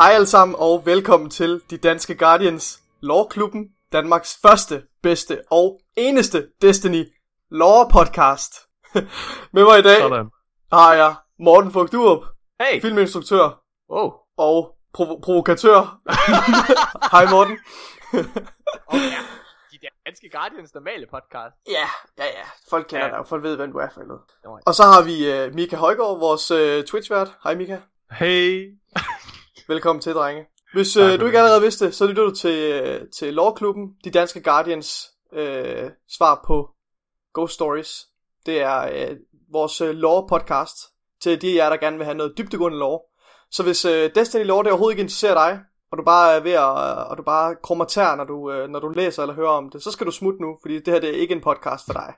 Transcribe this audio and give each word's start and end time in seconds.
Hej 0.00 0.10
alle 0.12 0.26
sammen 0.26 0.56
og 0.58 0.86
velkommen 0.86 1.30
til 1.30 1.62
De 1.70 1.76
Danske 1.78 2.14
Guardians 2.14 2.82
Lore-klubben, 3.00 3.68
Danmarks 3.92 4.38
første, 4.42 4.82
bedste 5.02 5.42
og 5.50 5.80
eneste 5.96 6.48
Destiny 6.62 7.04
Lore 7.50 7.88
podcast. 7.92 8.52
Med 9.54 9.64
mig 9.64 9.78
i 9.78 9.82
dag 9.82 9.98
Sådan. 10.00 10.30
har 10.72 10.94
jeg 10.94 11.14
Morten 11.38 11.72
Fogdurup, 11.72 12.22
Hey! 12.60 12.80
filminstruktør 12.80 13.62
Wow. 13.92 14.12
og 14.36 14.76
provo- 14.98 15.20
provokatør. 15.24 16.00
Hej 17.12 17.24
Morten. 17.30 17.58
Ja, 18.92 19.20
de 19.72 19.78
danske 20.06 20.30
Guardians 20.32 20.74
normale 20.74 21.06
podcast. 21.10 21.56
Ja, 21.68 21.88
ja, 22.18 22.24
ja. 22.24 22.44
Folk 22.70 22.86
kender 22.88 23.06
Ja. 23.06 23.16
dig, 23.16 23.26
folk 23.26 23.42
ved, 23.42 23.56
hvem 23.56 23.72
du 23.72 23.78
er 23.78 23.88
for 23.94 24.00
noget. 24.00 24.62
Og 24.66 24.74
så 24.74 24.82
har 24.82 25.02
vi 25.02 25.46
uh, 25.48 25.54
Mika 25.54 25.76
Højgaard, 25.76 26.18
vores 26.18 26.50
uh, 26.50 26.84
Twitch-vært. 26.84 27.28
Hej 27.44 27.54
Mika. 27.54 27.78
Hey. 28.10 28.74
Velkommen 29.70 30.00
til, 30.00 30.14
drenge. 30.14 30.46
Hvis 30.72 30.96
øh, 30.96 31.20
du 31.20 31.26
ikke 31.26 31.38
allerede 31.38 31.62
vidste 31.62 31.86
det, 31.86 31.94
så 31.94 32.06
lytter 32.06 32.22
du 32.22 32.34
til, 32.34 32.72
øh, 32.72 33.00
til 33.18 33.34
Lore-klubben, 33.34 33.94
de 34.04 34.10
danske 34.10 34.42
Guardians 34.42 35.10
øh, 35.32 35.90
svar 36.08 36.44
på 36.46 36.70
Ghost 37.34 37.54
Stories. 37.54 38.06
Det 38.46 38.60
er 38.60 38.80
øh, 38.80 39.16
vores 39.52 39.80
øh, 39.80 39.90
lore-podcast 39.90 40.76
til 41.22 41.42
de 41.42 41.50
af 41.50 41.54
jer, 41.54 41.70
der 41.70 41.76
gerne 41.76 41.96
vil 41.96 42.04
have 42.04 42.16
noget 42.16 42.38
dybdegående 42.38 42.78
lore. 42.78 43.00
Så 43.50 43.62
hvis 43.62 43.84
øh, 43.84 44.10
Destiny 44.14 44.44
Lore 44.44 44.64
det 44.64 44.72
overhovedet 44.72 44.94
ikke 44.94 45.02
interesserer 45.02 45.34
dig, 45.34 45.60
og 45.92 45.98
du 45.98 46.04
bare 46.04 46.34
er 46.34 46.40
ved 46.40 46.52
at, 46.52 47.06
og 47.10 47.18
du 47.18 47.22
bare 47.22 47.56
krummer 47.62 47.84
tær, 47.84 48.14
når 48.14 48.24
du, 48.24 48.52
øh, 48.52 48.68
når 48.68 48.80
du 48.80 48.88
læser 48.88 49.22
eller 49.22 49.34
hører 49.34 49.50
om 49.50 49.70
det, 49.70 49.82
så 49.82 49.90
skal 49.90 50.06
du 50.06 50.12
smutte 50.12 50.42
nu, 50.42 50.56
fordi 50.62 50.74
det 50.74 50.88
her 50.88 51.00
det 51.00 51.10
er 51.10 51.20
ikke 51.20 51.34
en 51.34 51.42
podcast 51.42 51.86
for 51.86 51.92
dig. 51.92 52.14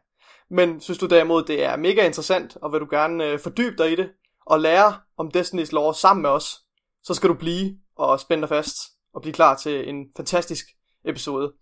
Men 0.51 0.81
synes 0.81 0.99
du 0.99 1.07
derimod, 1.07 1.43
det 1.43 1.65
er 1.65 1.77
mega 1.77 2.07
interessant, 2.07 2.57
og 2.63 2.73
vil 2.73 2.81
du 2.81 2.87
gerne 2.91 3.25
øh, 3.25 3.39
fordybe 3.39 3.83
dig 3.83 3.93
i 3.93 3.97
det, 3.97 4.11
og 4.47 4.61
lære 4.61 4.95
om 5.19 5.31
Destiny's 5.37 5.73
lore 5.73 5.95
sammen 5.95 6.23
med 6.23 6.31
os, 6.31 6.63
så 7.05 7.15
skal 7.15 7.29
du 7.29 7.35
blive 7.35 7.79
og 7.97 8.21
spænde 8.21 8.41
dig 8.41 8.49
fast 8.49 8.77
og 9.15 9.23
blive 9.23 9.35
klar 9.35 9.57
til 9.57 9.89
en 9.89 10.07
fantastisk 10.17 10.67
episode. 11.05 11.53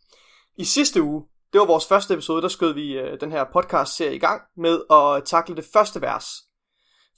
I 0.56 0.64
sidste 0.64 1.02
uge, 1.02 1.24
det 1.52 1.60
var 1.60 1.66
vores 1.66 1.86
første 1.86 2.14
episode, 2.14 2.42
der 2.42 2.48
skød 2.48 2.74
vi 2.74 2.92
øh, 2.92 3.20
den 3.20 3.32
her 3.32 3.44
podcast-serie 3.52 4.14
i 4.14 4.18
gang 4.18 4.42
med 4.56 4.80
at 4.90 5.24
takle 5.24 5.56
det 5.56 5.64
første 5.72 6.00
vers, 6.00 6.26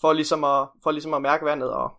for 0.01 0.13
ligesom 0.13 0.45
at, 0.45 0.69
for 0.83 0.91
ligesom 0.91 1.15
at 1.15 1.23
mærke 1.23 1.45
vandet 1.45 1.71
og, 1.71 1.91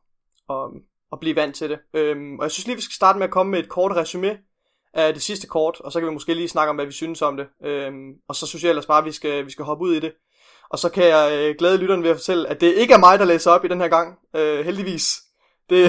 og, 0.48 0.72
og 1.12 1.20
blive 1.20 1.36
vant 1.36 1.56
til 1.56 1.70
det. 1.70 1.80
Øhm, 1.94 2.40
og 2.40 2.44
jeg 2.44 2.52
synes 2.52 2.68
lige, 2.68 2.76
vi 2.76 2.82
skal 2.82 2.94
starte 2.94 3.20
med 3.20 3.28
at 3.28 3.34
komme 3.34 3.52
med 3.52 3.60
et 3.60 3.70
kort 3.70 3.96
resume 3.96 4.38
af 4.94 5.14
det 5.14 5.24
sidste 5.24 5.48
kort, 5.48 5.82
og 5.82 5.92
så 5.92 6.00
kan 6.00 6.10
vi 6.10 6.14
måske 6.14 6.34
lige 6.34 6.50
snakke 6.50 6.70
om, 6.70 6.76
hvad 6.76 6.86
vi 6.86 6.92
synes 6.92 7.22
om 7.22 7.38
det. 7.38 7.48
Øhm, 7.64 8.14
og 8.28 8.36
så 8.36 8.48
synes 8.48 8.64
jeg 8.64 8.70
ellers 8.70 8.86
bare, 8.86 9.00
at 9.00 9.06
vi 9.06 9.12
skal, 9.12 9.46
vi 9.46 9.52
skal 9.52 9.66
hoppe 9.66 9.84
ud 9.84 9.94
i 9.94 10.00
det. 10.00 10.14
Og 10.70 10.80
så 10.80 10.90
kan 10.90 11.04
jeg 11.04 11.32
øh, 11.34 11.56
glæde 11.60 11.78
lytteren 11.78 12.04
ved 12.04 12.10
at 12.10 12.16
fortælle, 12.16 12.48
at 12.48 12.62
det 12.62 12.74
ikke 12.74 12.94
er 12.94 12.98
mig, 12.98 13.20
der 13.20 13.26
læser 13.26 13.52
op 13.52 13.66
i 13.66 13.68
den 13.68 13.82
her 13.82 13.88
gang, 13.88 14.20
øh, 14.36 14.66
heldigvis. 14.66 15.14
Det, 15.74 15.84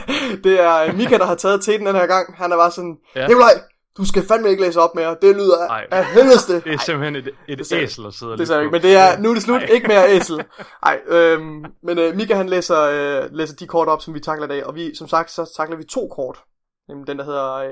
det 0.44 0.60
er 0.60 0.92
Mika, 0.92 1.18
der 1.18 1.24
har 1.24 1.34
taget 1.34 1.60
til 1.64 1.78
den 1.78 1.86
den 1.86 1.94
her 1.96 2.06
gang. 2.06 2.36
Han 2.36 2.52
er 2.52 2.56
bare 2.56 2.70
sådan, 2.70 2.96
ja. 3.16 3.26
Nikolaj, 3.26 3.52
du 3.96 4.04
skal 4.06 4.22
fandme 4.28 4.48
ikke 4.50 4.62
læse 4.62 4.80
op 4.80 4.94
mere. 4.94 5.16
Det 5.22 5.36
lyder 5.36 5.58
af, 5.64 5.68
Ej. 5.68 5.86
af 5.90 6.04
helvedeste. 6.04 6.54
Det 6.60 6.74
er 6.74 6.78
simpelthen 6.78 7.16
et, 7.16 7.28
et 7.48 7.58
Det 7.58 7.72
æsel 7.72 8.06
at 8.06 8.14
sidde 8.14 8.32
og 8.32 8.38
Det 8.38 8.48
på. 8.48 8.58
ikke, 8.58 8.70
men 8.70 8.82
det 8.82 8.96
er, 8.96 9.18
nu 9.18 9.30
er 9.30 9.34
det 9.34 9.42
slut, 9.42 9.62
Ej. 9.62 9.68
ikke 9.72 9.88
mere 9.88 10.10
æsel. 10.16 10.44
Nej, 10.84 11.00
øhm, 11.06 11.64
men 11.82 11.98
øh, 11.98 12.16
Mika 12.16 12.34
han 12.34 12.48
læser, 12.48 12.80
øh, 12.80 13.28
læser 13.32 13.56
de 13.56 13.66
kort 13.66 13.88
op, 13.88 14.02
som 14.02 14.14
vi 14.14 14.20
takler 14.20 14.44
i 14.44 14.48
dag, 14.48 14.66
og 14.66 14.74
vi, 14.74 14.94
som 14.94 15.08
sagt, 15.08 15.30
så 15.30 15.52
takler 15.56 15.76
vi 15.76 15.84
to 15.84 16.08
kort. 16.08 16.38
Nemlig 16.88 17.06
den, 17.06 17.18
der 17.18 17.24
hedder 17.24 17.52
øh, 17.54 17.70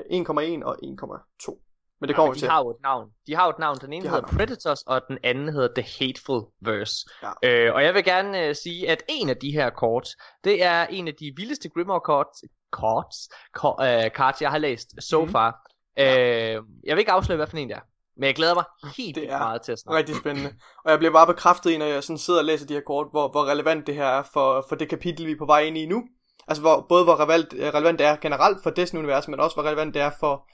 1,1 0.59 0.65
og 0.65 0.75
1,2. 0.83 1.64
Men 2.01 2.07
det 2.07 2.15
kommer 2.15 2.31
vi 2.33 2.35
de 2.35 2.39
til. 2.41 2.49
har 2.49 2.59
jo 2.59 2.69
et 2.69 2.81
navn. 2.83 3.09
De 3.27 3.35
har 3.35 3.43
jo 3.45 3.49
et 3.49 3.59
navn. 3.59 3.77
Den 3.81 3.93
ene 3.93 4.03
De 4.03 4.09
hedder 4.09 4.21
navn. 4.21 4.37
Predators, 4.37 4.81
og 4.81 5.01
den 5.07 5.17
anden 5.23 5.49
hedder 5.53 5.81
The 5.81 5.85
Hateful 5.99 6.41
Verse. 6.61 6.95
Ja. 7.23 7.49
Øh, 7.67 7.73
og 7.75 7.83
jeg 7.83 7.93
vil 7.93 8.03
gerne 8.03 8.41
øh, 8.45 8.55
sige, 8.63 8.89
at 8.89 9.03
en 9.09 9.29
af 9.29 9.37
de 9.37 9.51
her 9.51 9.69
kort, 9.69 10.07
det 10.43 10.63
er 10.63 10.85
en 10.85 11.07
af 11.07 11.13
de 11.19 11.33
vildeste 11.37 11.69
Grimoire 11.69 12.01
cards, 12.09 12.37
cards, 12.75 13.17
ko- 13.53 13.77
øh, 13.83 14.09
cards 14.17 14.41
jeg 14.41 14.51
har 14.51 14.57
læst 14.57 14.89
so 15.09 15.21
Mhm. 15.21 15.31
far. 15.31 15.61
Øh, 15.99 16.05
jeg 16.07 16.61
vil 16.95 16.97
ikke 16.99 17.11
afsløre, 17.11 17.35
hvad 17.37 17.47
for 17.47 17.57
en 17.57 17.69
det 17.69 17.75
er. 17.77 17.81
Men 18.17 18.23
jeg 18.27 18.35
glæder 18.35 18.53
mig 18.53 18.63
helt 18.97 19.15
Det 19.15 19.31
er 19.31 19.39
meget 19.39 19.61
til 19.61 19.71
at 19.71 19.79
snakke. 19.79 19.97
Rigtig 19.99 20.15
spændende. 20.15 20.53
Og 20.85 20.91
jeg 20.91 20.99
bliver 20.99 21.11
bare 21.13 21.27
bekræftet 21.27 21.71
i, 21.71 21.77
når 21.77 21.85
jeg 21.85 22.03
sådan 22.03 22.17
sidder 22.17 22.39
og 22.39 22.45
læser 22.45 22.67
de 22.67 22.73
her 22.73 22.81
kort, 22.87 23.07
hvor, 23.11 23.27
hvor 23.31 23.45
relevant 23.45 23.87
det 23.87 23.95
her 23.95 24.05
er 24.05 24.23
for, 24.33 24.65
for 24.69 24.75
det 24.75 24.89
kapitel, 24.89 25.25
vi 25.27 25.31
er 25.31 25.35
på 25.39 25.45
vej 25.45 25.59
ind 25.61 25.77
i 25.77 25.85
nu. 25.85 26.03
Altså 26.47 26.61
hvor, 26.61 26.85
både 26.89 27.03
hvor 27.03 27.15
relevant, 27.19 27.53
relevant 27.53 27.99
det 27.99 28.07
er 28.07 28.15
generelt 28.15 28.57
for 28.63 28.69
Destiny-universet, 28.69 29.29
men 29.29 29.39
også 29.39 29.55
hvor 29.55 29.63
relevant 29.63 29.93
det 29.93 30.01
er 30.01 30.11
for, 30.19 30.47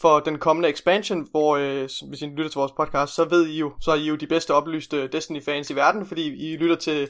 for 0.00 0.20
den 0.20 0.38
kommende 0.38 0.68
expansion, 0.68 1.26
hvor 1.30 1.56
øh, 1.56 1.88
hvis 2.08 2.22
I 2.22 2.26
lytter 2.26 2.50
til 2.50 2.58
vores 2.58 2.72
podcast, 2.72 3.14
så 3.14 3.24
ved 3.24 3.46
I 3.46 3.58
jo, 3.58 3.72
så 3.80 3.90
er 3.90 3.94
I 3.96 4.06
jo 4.06 4.14
de 4.14 4.26
bedste 4.26 4.54
oplyste 4.54 5.08
Destiny-fans 5.08 5.70
i 5.70 5.76
verden, 5.76 6.06
fordi 6.06 6.52
I 6.52 6.56
lytter 6.56 6.76
til 6.76 7.08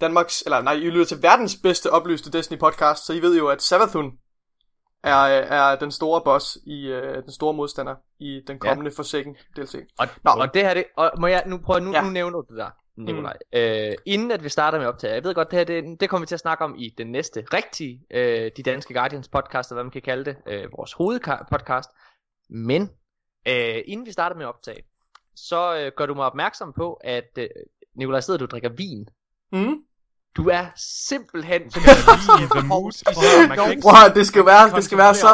Danmarks, 0.00 0.42
eller 0.42 0.62
nej, 0.62 0.72
I 0.72 0.90
lytter 0.90 1.04
til 1.06 1.22
verdens 1.22 1.56
bedste 1.62 1.90
oplyste 1.90 2.38
Destiny-podcast, 2.38 3.06
så 3.06 3.12
I 3.12 3.22
ved 3.22 3.38
jo, 3.38 3.48
at 3.48 3.62
Savathun 3.62 4.12
er, 5.04 5.24
er 5.26 5.76
den 5.76 5.90
store 5.90 6.20
boss 6.24 6.58
i 6.66 6.86
øh, 6.86 7.22
den 7.22 7.32
store 7.32 7.54
modstander 7.54 7.94
i 8.20 8.40
den 8.46 8.58
kommende 8.58 8.90
ja. 8.90 8.98
Forsaken 9.00 9.36
DLC. 9.56 9.74
Og, 9.98 10.06
Nå. 10.24 10.30
og 10.30 10.54
det 10.54 10.62
her, 10.62 10.74
det, 10.74 10.84
og 10.96 11.10
må 11.18 11.26
jeg, 11.26 11.42
nu 11.46 11.58
prøve, 11.58 11.80
nu, 11.80 11.90
Ja. 11.90 11.98
ja. 11.98 12.04
nu 12.04 12.10
nævner 12.10 12.40
du 12.40 12.46
det 12.48 12.58
der, 12.58 12.70
Nikolaj. 12.96 13.36
Mm. 13.52 13.58
Øh, 13.58 13.92
inden 14.06 14.30
at 14.30 14.44
vi 14.44 14.48
starter 14.48 14.78
med 14.78 14.86
optaget, 14.86 15.14
jeg 15.14 15.24
ved 15.24 15.34
godt, 15.34 15.50
det 15.50 15.58
her, 15.58 15.64
det, 15.64 16.00
det 16.00 16.10
kommer 16.10 16.22
vi 16.22 16.26
til 16.26 16.34
at 16.34 16.40
snakke 16.40 16.64
om 16.64 16.74
i 16.78 16.94
den 16.98 17.06
næste 17.06 17.44
rigtige, 17.52 18.00
øh, 18.10 18.50
de 18.56 18.62
danske 18.62 18.94
Guardians 18.94 19.28
podcast, 19.28 19.70
eller 19.70 19.76
hvad 19.76 19.84
man 19.84 19.90
kan 19.90 20.02
kalde 20.02 20.24
det, 20.24 20.36
øh, 20.46 20.64
vores 20.76 20.92
hovedpodcast. 20.92 21.90
Men, 22.54 22.82
øh, 23.48 23.82
inden 23.86 24.06
vi 24.06 24.12
starter 24.12 24.36
med 24.36 24.46
optag, 24.46 24.84
så 25.34 25.76
øh, 25.76 25.92
gør 25.96 26.06
du 26.06 26.14
mig 26.14 26.26
opmærksom 26.26 26.72
på, 26.72 26.92
at 26.92 27.30
øh, 27.38 27.48
Nikolaj, 27.94 28.20
sidder 28.20 28.38
du 28.38 28.46
drikker 28.46 28.68
vin. 28.68 29.08
Mm. 29.52 29.84
Du 30.36 30.48
er 30.48 30.66
simpelthen 31.08 31.62
Lige 31.74 32.44
i 32.44 32.46
the 32.56 32.66
mood. 32.66 32.92
Prøv 33.82 34.14
det 34.14 34.26
skal 34.26 34.46
være, 34.46 34.70
det 34.76 34.84
skal 34.84 34.98
være 34.98 35.14
så 35.14 35.28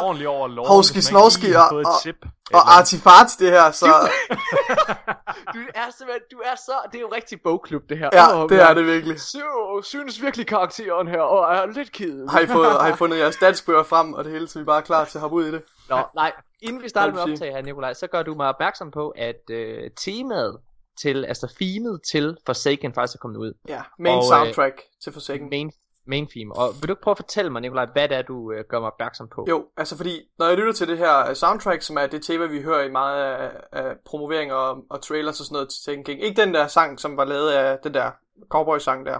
hovski 0.67 1.01
snovski 1.01 1.47
lige 1.47 1.57
har 1.57 1.69
og- 1.69 1.77
og- 1.77 2.19
og 2.53 2.77
artifart 2.79 3.27
det 3.39 3.51
her, 3.51 3.71
så 3.71 3.87
du 5.55 5.59
er 5.75 5.87
simpelthen, 5.99 6.23
du 6.33 6.39
er 6.45 6.55
så, 6.57 6.73
det 6.93 6.99
er 6.99 7.01
jo 7.01 7.09
rigtig 7.15 7.39
bogklub 7.45 7.83
det 7.89 7.99
her. 7.99 8.09
ja, 8.13 8.43
Åh, 8.43 8.49
det 8.49 8.63
er 8.63 8.75
det 8.75 8.87
virkelig. 8.87 9.21
Så 9.21 9.39
synes 9.85 10.23
virkelig 10.23 10.47
karakteren 10.47 11.09
her, 11.09 11.21
og 11.21 11.55
er 11.55 11.67
lidt 11.67 11.93
ked. 11.93 12.29
Har 12.29 12.41
I, 12.41 12.47
fået, 12.47 12.71
har 12.81 12.89
I 12.89 12.93
fundet 12.97 13.19
jeres 13.19 13.37
danskbøger 13.37 13.83
frem, 13.83 14.13
og 14.15 14.25
det 14.25 14.33
hele, 14.33 14.49
så 14.49 14.59
vi 14.59 14.65
bare 14.65 14.77
er 14.77 14.81
klar 14.81 15.05
til 15.05 15.19
at 15.19 15.23
hoppe 15.23 15.37
ud 15.37 15.45
i 15.47 15.53
det? 15.53 15.63
Nå, 15.89 15.99
nej, 16.15 16.33
inden 16.63 16.83
vi 16.83 16.89
starter 16.89 17.15
med 17.15 17.23
optag 17.23 17.53
her, 17.53 17.63
Nikolaj, 17.63 17.95
så 17.95 18.07
gør 18.07 18.23
du 18.23 18.35
mig 18.35 18.49
opmærksom 18.49 18.91
på, 18.91 19.09
at 19.09 19.51
øh, 19.51 19.91
temaet 19.97 20.59
til, 21.03 21.25
altså 21.25 21.55
themet 21.59 22.01
til 22.11 22.37
Forsaken 22.47 22.95
faktisk 22.95 23.15
er 23.15 23.19
kommet 23.19 23.39
ud. 23.39 23.53
Ja, 23.69 23.83
main 23.99 24.15
Og, 24.15 24.19
øh, 24.19 24.29
soundtrack 24.29 24.83
til 25.03 25.13
Forsaken. 25.13 25.49
Main, 25.51 25.73
main 26.07 26.27
theme. 26.27 26.57
Og 26.57 26.69
vil 26.75 26.89
du 26.89 26.93
ikke 26.93 27.03
prøve 27.03 27.13
at 27.13 27.19
fortælle 27.19 27.51
mig, 27.51 27.61
Nikolaj, 27.63 27.87
hvad 27.93 28.09
det 28.09 28.17
er, 28.17 28.23
du 28.23 28.53
øh, 28.53 28.65
gør 28.69 28.81
mig 28.81 28.93
opmærksom 28.93 29.29
på? 29.35 29.47
Jo, 29.49 29.67
altså 29.77 29.97
fordi, 29.97 30.21
når 30.39 30.47
jeg 30.47 30.57
lytter 30.57 30.73
til 30.73 30.89
det 30.89 30.99
her 30.99 31.29
øh, 31.29 31.37
soundtrack, 31.37 31.83
som 31.83 31.97
er 31.97 32.07
det 32.07 32.23
tema, 32.23 32.47
vi 32.47 32.63
hører 32.63 32.85
i 32.85 32.91
meget 32.91 33.25
af, 33.25 33.51
af 33.73 33.97
promovering 34.07 34.53
og, 34.53 34.85
og 34.91 35.03
trailers 35.03 35.41
og 35.41 35.47
sådan 35.47 35.55
noget 35.55 35.69
til 35.69 35.85
Taken 35.85 36.05
King. 36.05 36.23
Ikke 36.23 36.43
den 36.43 36.55
der 36.55 36.67
sang, 36.67 37.01
som 37.01 37.17
var 37.17 37.25
lavet 37.25 37.51
af 37.51 37.79
den 37.85 37.95
der 37.95 38.11
cowboy-sang 38.51 39.07
der, 39.07 39.19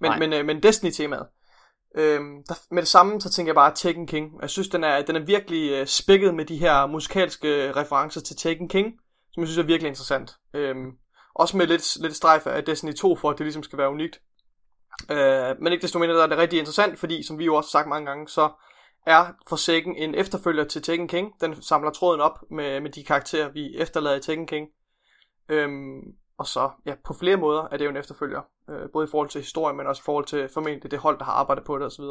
men, 0.00 0.10
Nej. 0.10 0.18
men, 0.18 0.32
øh, 0.32 0.44
men 0.44 0.62
Destiny-temaet. 0.62 1.26
Øhm, 1.94 2.42
der, 2.48 2.54
med 2.74 2.82
det 2.82 2.88
samme, 2.88 3.20
så 3.20 3.30
tænker 3.30 3.50
jeg 3.50 3.54
bare 3.54 3.74
Taken 3.74 4.06
King. 4.06 4.32
Jeg 4.42 4.50
synes, 4.50 4.68
den 4.68 4.84
er, 4.84 5.02
den 5.02 5.16
er 5.16 5.20
virkelig 5.20 5.70
øh, 5.70 5.86
spækket 5.86 6.34
med 6.34 6.44
de 6.44 6.56
her 6.56 6.86
musikalske 6.86 7.72
referencer 7.72 8.20
til 8.20 8.36
Taken 8.36 8.68
King, 8.68 8.94
som 9.32 9.40
jeg 9.40 9.48
synes 9.48 9.58
er 9.58 9.62
virkelig 9.66 9.88
interessant. 9.88 10.36
Øhm, 10.54 10.90
også 11.34 11.56
med 11.56 11.66
lidt, 11.66 12.02
lidt 12.02 12.16
strejf 12.16 12.46
af 12.46 12.64
Destiny 12.64 12.94
2, 12.94 13.16
for 13.16 13.30
at 13.30 13.38
det 13.38 13.44
ligesom 13.46 13.62
skal 13.62 13.78
være 13.78 13.90
unikt. 13.90 14.20
Øh, 15.10 15.60
men 15.60 15.72
ikke 15.72 15.82
desto 15.82 15.98
mindre, 15.98 16.14
der 16.14 16.22
er 16.22 16.26
det 16.26 16.38
rigtig 16.38 16.58
interessant, 16.58 16.98
fordi 16.98 17.22
som 17.22 17.38
vi 17.38 17.44
jo 17.44 17.54
også 17.54 17.68
har 17.68 17.80
sagt 17.80 17.88
mange 17.88 18.06
gange, 18.06 18.28
så 18.28 18.50
er 19.06 19.26
Forsaken 19.48 19.96
en 19.96 20.14
efterfølger 20.14 20.64
til 20.64 20.82
Tekken 20.82 21.08
King. 21.08 21.40
Den 21.40 21.62
samler 21.62 21.90
tråden 21.90 22.20
op 22.20 22.38
med, 22.50 22.80
med 22.80 22.90
de 22.90 23.04
karakterer, 23.04 23.48
vi 23.48 23.76
efterlader 23.76 24.16
i 24.16 24.20
Tekken 24.20 24.46
King. 24.46 24.68
Øhm, 25.48 26.00
og 26.38 26.46
så, 26.46 26.70
ja, 26.86 26.94
på 27.04 27.14
flere 27.14 27.36
måder 27.36 27.68
er 27.72 27.76
det 27.76 27.84
jo 27.84 27.90
en 27.90 27.96
efterfølger. 27.96 28.40
Øh, 28.70 28.90
både 28.92 29.04
i 29.04 29.10
forhold 29.10 29.28
til 29.28 29.40
historien, 29.40 29.76
men 29.76 29.86
også 29.86 30.02
i 30.02 30.04
forhold 30.04 30.24
til 30.24 30.48
formentlig 30.54 30.90
det 30.90 30.98
hold, 30.98 31.18
der 31.18 31.24
har 31.24 31.32
arbejdet 31.32 31.64
på 31.64 31.78
det 31.78 31.86
osv. 31.86 32.04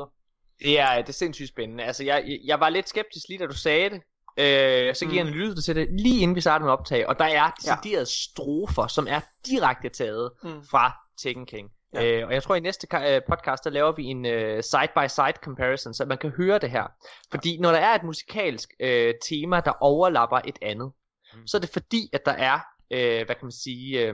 Det 0.59 0.79
er, 0.79 0.95
det 0.95 1.09
er 1.09 1.13
sindssygt 1.13 1.49
spændende. 1.49 1.83
Altså, 1.83 2.03
jeg, 2.03 2.39
jeg 2.45 2.59
var 2.59 2.69
lidt 2.69 2.89
skeptisk 2.89 3.27
lige 3.27 3.39
da 3.39 3.45
du 3.45 3.57
sagde 3.57 3.89
det. 3.89 4.01
Øh, 4.39 4.95
så 4.95 5.05
giver 5.05 5.21
jeg 5.23 5.27
en 5.27 5.33
lyd 5.33 5.55
til 5.55 5.75
det 5.75 5.87
lige 5.91 6.19
inden 6.21 6.35
vi 6.35 6.41
starter 6.41 6.65
med 6.65 6.73
optag. 6.73 7.07
Og 7.07 7.19
der 7.19 7.25
er 7.25 7.51
deciderede 7.59 8.05
strofer, 8.05 8.87
som 8.87 9.07
er 9.09 9.19
direkte 9.45 9.89
taget 9.89 10.31
Mm. 10.43 10.63
fra 10.71 10.91
Taken 11.23 11.45
King. 11.45 11.69
Ja. 11.93 12.01
Ja. 12.03 12.19
Øh, 12.21 12.27
og 12.27 12.33
jeg 12.33 12.43
tror 12.43 12.55
i 12.55 12.59
næste 12.59 12.87
øh, 13.07 13.21
podcast, 13.29 13.63
der 13.63 13.69
laver 13.69 13.91
vi 13.91 14.03
en 14.03 14.25
øh, 14.25 14.63
side-by-side 14.63 15.33
comparison, 15.43 15.93
så 15.93 16.05
man 16.05 16.17
kan 16.17 16.29
høre 16.29 16.59
det 16.59 16.71
her. 16.71 16.83
Fordi 17.31 17.57
når 17.59 17.71
der 17.71 17.79
er 17.79 17.95
et 17.95 18.03
musikalsk 18.03 18.69
øh, 18.79 19.13
tema, 19.29 19.59
der 19.59 19.71
overlapper 19.81 20.39
et 20.45 20.59
andet, 20.61 20.91
Mm. 21.33 21.39
mm. 21.39 21.47
så 21.47 21.57
er 21.57 21.61
det 21.61 21.69
fordi, 21.69 22.09
at 22.13 22.25
der 22.25 22.31
er, 22.31 22.59
øh, 22.91 23.25
hvad 23.25 23.35
kan 23.35 23.45
man 23.45 23.51
sige, 23.51 23.99
øh, 24.07 24.13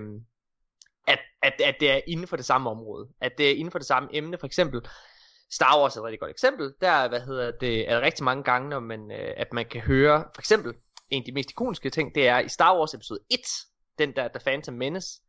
at, 1.08 1.20
at, 1.42 1.54
at 1.64 1.76
det 1.80 1.92
er 1.92 2.00
inden 2.08 2.28
for 2.28 2.36
det 2.36 2.46
samme 2.46 2.70
område. 2.70 3.08
At 3.22 3.32
det 3.38 3.50
er 3.52 3.56
inden 3.56 3.72
for 3.72 3.80
det 3.80 3.88
samme 3.88 4.10
emne. 4.14 4.38
For 4.38 4.48
eksempel, 4.48 4.82
Star 5.52 5.82
Wars 5.82 5.96
er 5.96 6.00
et 6.00 6.06
rigtig 6.06 6.20
godt 6.20 6.32
eksempel. 6.32 6.74
Der 6.82 7.08
hvad 7.08 7.22
hedder 7.22 7.52
det, 7.52 7.90
er 7.90 7.94
der 7.94 8.02
rigtig 8.02 8.24
mange 8.24 8.44
gange, 8.44 8.70
når 8.70 8.80
man, 8.80 9.12
øh, 9.12 9.34
at 9.38 9.54
man 9.54 9.66
kan 9.66 9.82
høre, 9.82 10.24
for 10.36 10.42
eksempel, 10.42 10.74
en 11.10 11.22
af 11.22 11.26
de 11.26 11.32
mest 11.32 11.52
ikoniske 11.52 11.90
ting, 11.90 12.16
det 12.16 12.28
er 12.28 12.40
i 12.40 12.50
Star 12.50 12.78
Wars 12.78 12.94
episode 12.94 13.20
1, 13.30 13.40
den 13.98 14.16
der 14.16 14.28
The 14.28 14.40
Phantom 14.40 14.76
Menace, 14.76 15.22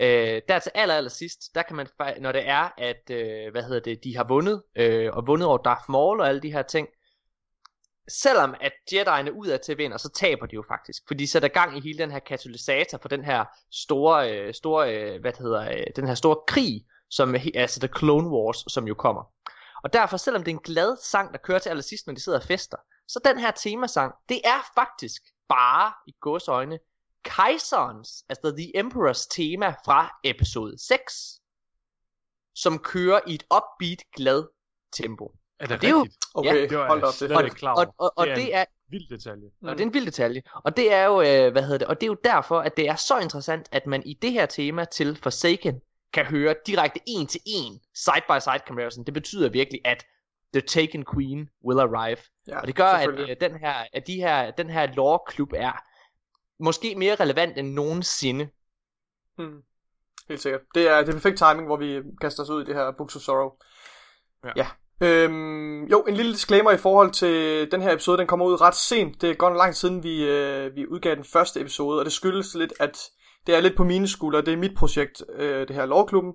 Øh, 0.00 0.42
der 0.48 0.58
til 0.58 0.72
aller, 0.74 0.94
aller 0.94 1.10
sidst, 1.10 1.54
der 1.54 1.62
kan 1.62 1.76
man, 1.76 1.86
når 2.20 2.32
det 2.32 2.48
er, 2.48 2.68
at, 2.78 3.10
øh, 3.10 3.52
hvad 3.52 3.62
hedder 3.62 3.80
det, 3.80 4.04
de 4.04 4.16
har 4.16 4.24
vundet, 4.28 4.62
øh, 4.76 5.10
og 5.12 5.26
vundet 5.26 5.48
over 5.48 5.58
Darth 5.58 5.90
Maul 5.90 6.20
og 6.20 6.28
alle 6.28 6.40
de 6.40 6.52
her 6.52 6.62
ting, 6.62 6.88
selvom 8.08 8.54
at 8.60 8.72
Jedi'erne 8.92 9.30
ud 9.30 9.46
af 9.46 9.60
til 9.60 9.78
vinder, 9.78 9.96
så 9.96 10.10
taber 10.12 10.46
de 10.46 10.54
jo 10.54 10.64
faktisk. 10.68 11.02
fordi 11.06 11.22
de 11.24 11.30
sætter 11.30 11.48
gang 11.48 11.76
i 11.76 11.80
hele 11.80 11.98
den 11.98 12.10
her 12.10 12.18
katalysator 12.18 12.98
for 12.98 13.08
den 13.08 13.24
her 13.24 13.44
store, 13.70 14.32
øh, 14.32 14.54
store 14.54 14.96
øh, 14.96 15.20
hvad 15.20 15.32
det 15.32 15.40
hedder, 15.40 15.70
øh, 15.70 15.84
den 15.96 16.06
her 16.06 16.14
store 16.14 16.36
krig, 16.46 16.86
som 17.16 17.34
er 17.34 17.38
altså 17.54 17.80
The 17.80 17.88
Clone 17.98 18.28
Wars, 18.28 18.64
som 18.68 18.88
jo 18.88 18.94
kommer. 18.94 19.22
Og 19.84 19.92
derfor, 19.92 20.16
selvom 20.16 20.44
det 20.44 20.50
er 20.52 20.56
en 20.56 20.62
glad 20.62 20.96
sang, 21.02 21.32
der 21.32 21.38
kører 21.38 21.58
til 21.58 21.70
allersidst, 21.70 22.06
når 22.06 22.14
de 22.14 22.20
sidder 22.22 22.38
og 22.38 22.44
fester, 22.44 22.76
så 23.08 23.20
den 23.24 23.38
her 23.38 23.50
temasang, 23.50 24.14
det 24.28 24.40
er 24.44 24.60
faktisk 24.74 25.22
bare 25.48 25.92
i 26.06 26.12
gåsøjne 26.20 26.78
kejserens, 27.24 28.24
altså 28.28 28.54
The 28.56 28.78
Emperors 28.78 29.26
tema 29.26 29.68
fra 29.84 30.18
episode 30.24 30.86
6, 30.86 31.40
som 32.54 32.78
kører 32.78 33.20
i 33.26 33.34
et 33.34 33.42
upbeat, 33.42 34.02
glad 34.16 34.44
tempo. 34.92 35.32
Er 35.60 35.66
det, 35.66 35.80
det 35.80 35.86
er 35.86 35.90
jo- 35.90 36.02
rigtigt? 36.02 36.24
Okay, 36.34 36.68
Det 36.68 36.78
var 36.78 36.86
hold 36.88 37.02
op. 37.02 37.14
Det 37.20 37.30
er 37.32 37.40
ikke 37.40 37.56
klar. 37.56 37.74
Og, 37.74 37.94
og, 37.98 38.12
og 38.16 38.26
Det 38.26 38.32
er 38.32 38.36
det 38.36 38.54
er, 38.54 38.64
Vild 38.90 39.08
detalje. 39.08 39.50
Mm. 39.60 39.68
og 39.68 39.74
det 39.74 39.80
er 39.80 39.86
en 39.86 39.94
vild 39.94 40.06
detalje. 40.06 40.42
Og 40.64 40.76
det 40.76 40.92
er 40.92 41.04
jo, 41.04 41.20
øh, 41.20 41.52
hvad 41.52 41.62
hedder 41.62 41.78
det, 41.78 41.86
og 41.86 42.00
det 42.00 42.02
er 42.02 42.08
jo 42.08 42.16
derfor, 42.24 42.60
at 42.60 42.76
det 42.76 42.88
er 42.88 42.96
så 42.96 43.18
interessant, 43.18 43.68
at 43.72 43.86
man 43.86 44.02
i 44.06 44.14
det 44.14 44.32
her 44.32 44.46
tema 44.46 44.84
til 44.84 45.16
Forsaken 45.16 45.80
kan 46.12 46.24
høre 46.24 46.54
direkte 46.66 47.00
en 47.06 47.26
til 47.26 47.40
en 47.46 47.80
side 47.94 48.22
by 48.28 48.38
side 48.40 48.62
comparison. 48.66 49.04
Det 49.04 49.14
betyder 49.14 49.48
virkelig, 49.48 49.80
at 49.84 50.06
The 50.54 50.60
Taken 50.60 51.04
Queen 51.14 51.48
will 51.64 51.80
arrive. 51.80 52.18
Ja, 52.48 52.60
Og 52.60 52.66
det 52.66 52.76
gør, 52.76 52.84
at 52.84 53.08
øh, 53.08 53.36
den 53.40 53.56
her, 53.56 53.74
at 53.92 54.06
de 54.06 54.14
her, 54.14 54.50
den 54.50 54.70
her 54.70 54.86
lore-klub 54.86 55.52
er 55.56 55.72
måske 56.62 56.94
mere 56.94 57.14
relevant 57.14 57.58
end 57.58 57.72
nogensinde. 57.72 58.48
Mm. 59.38 59.62
Helt 60.28 60.40
sikkert. 60.40 60.60
Det 60.74 60.88
er, 60.88 60.98
det 60.98 61.08
er 61.08 61.12
perfekt 61.12 61.38
timing, 61.38 61.66
hvor 61.66 61.76
vi 61.76 62.02
kaster 62.20 62.42
os 62.42 62.50
ud 62.50 62.62
i 62.62 62.66
det 62.66 62.74
her 62.74 62.90
Books 62.98 63.16
of 63.16 63.22
Sorrow. 63.22 63.50
Ja. 64.44 64.50
ja. 64.56 64.66
Øhm, 65.00 65.84
jo, 65.84 66.00
en 66.00 66.14
lille 66.14 66.32
disclaimer 66.32 66.70
i 66.70 66.76
forhold 66.76 67.10
til 67.10 67.68
den 67.70 67.82
her 67.82 67.92
episode, 67.92 68.18
den 68.18 68.26
kommer 68.26 68.46
ud 68.46 68.60
ret 68.60 68.74
sent. 68.74 69.22
Det 69.22 69.30
er 69.30 69.34
godt 69.34 69.56
lang 69.56 69.74
siden, 69.74 70.02
vi, 70.02 70.24
øh, 70.24 70.76
vi 70.76 70.86
udgav 70.86 71.14
den 71.14 71.24
første 71.24 71.60
episode, 71.60 71.98
og 71.98 72.04
det 72.04 72.12
skyldes 72.12 72.54
lidt, 72.54 72.72
at 72.80 73.10
det 73.46 73.56
er 73.56 73.60
lidt 73.60 73.76
på 73.76 73.84
mine 73.84 74.08
skuldre. 74.08 74.40
Det 74.40 74.52
er 74.52 74.56
mit 74.56 74.74
projekt, 74.76 75.22
øh, 75.36 75.68
det 75.68 75.76
her 75.76 75.86
lovklubben. 75.86 76.32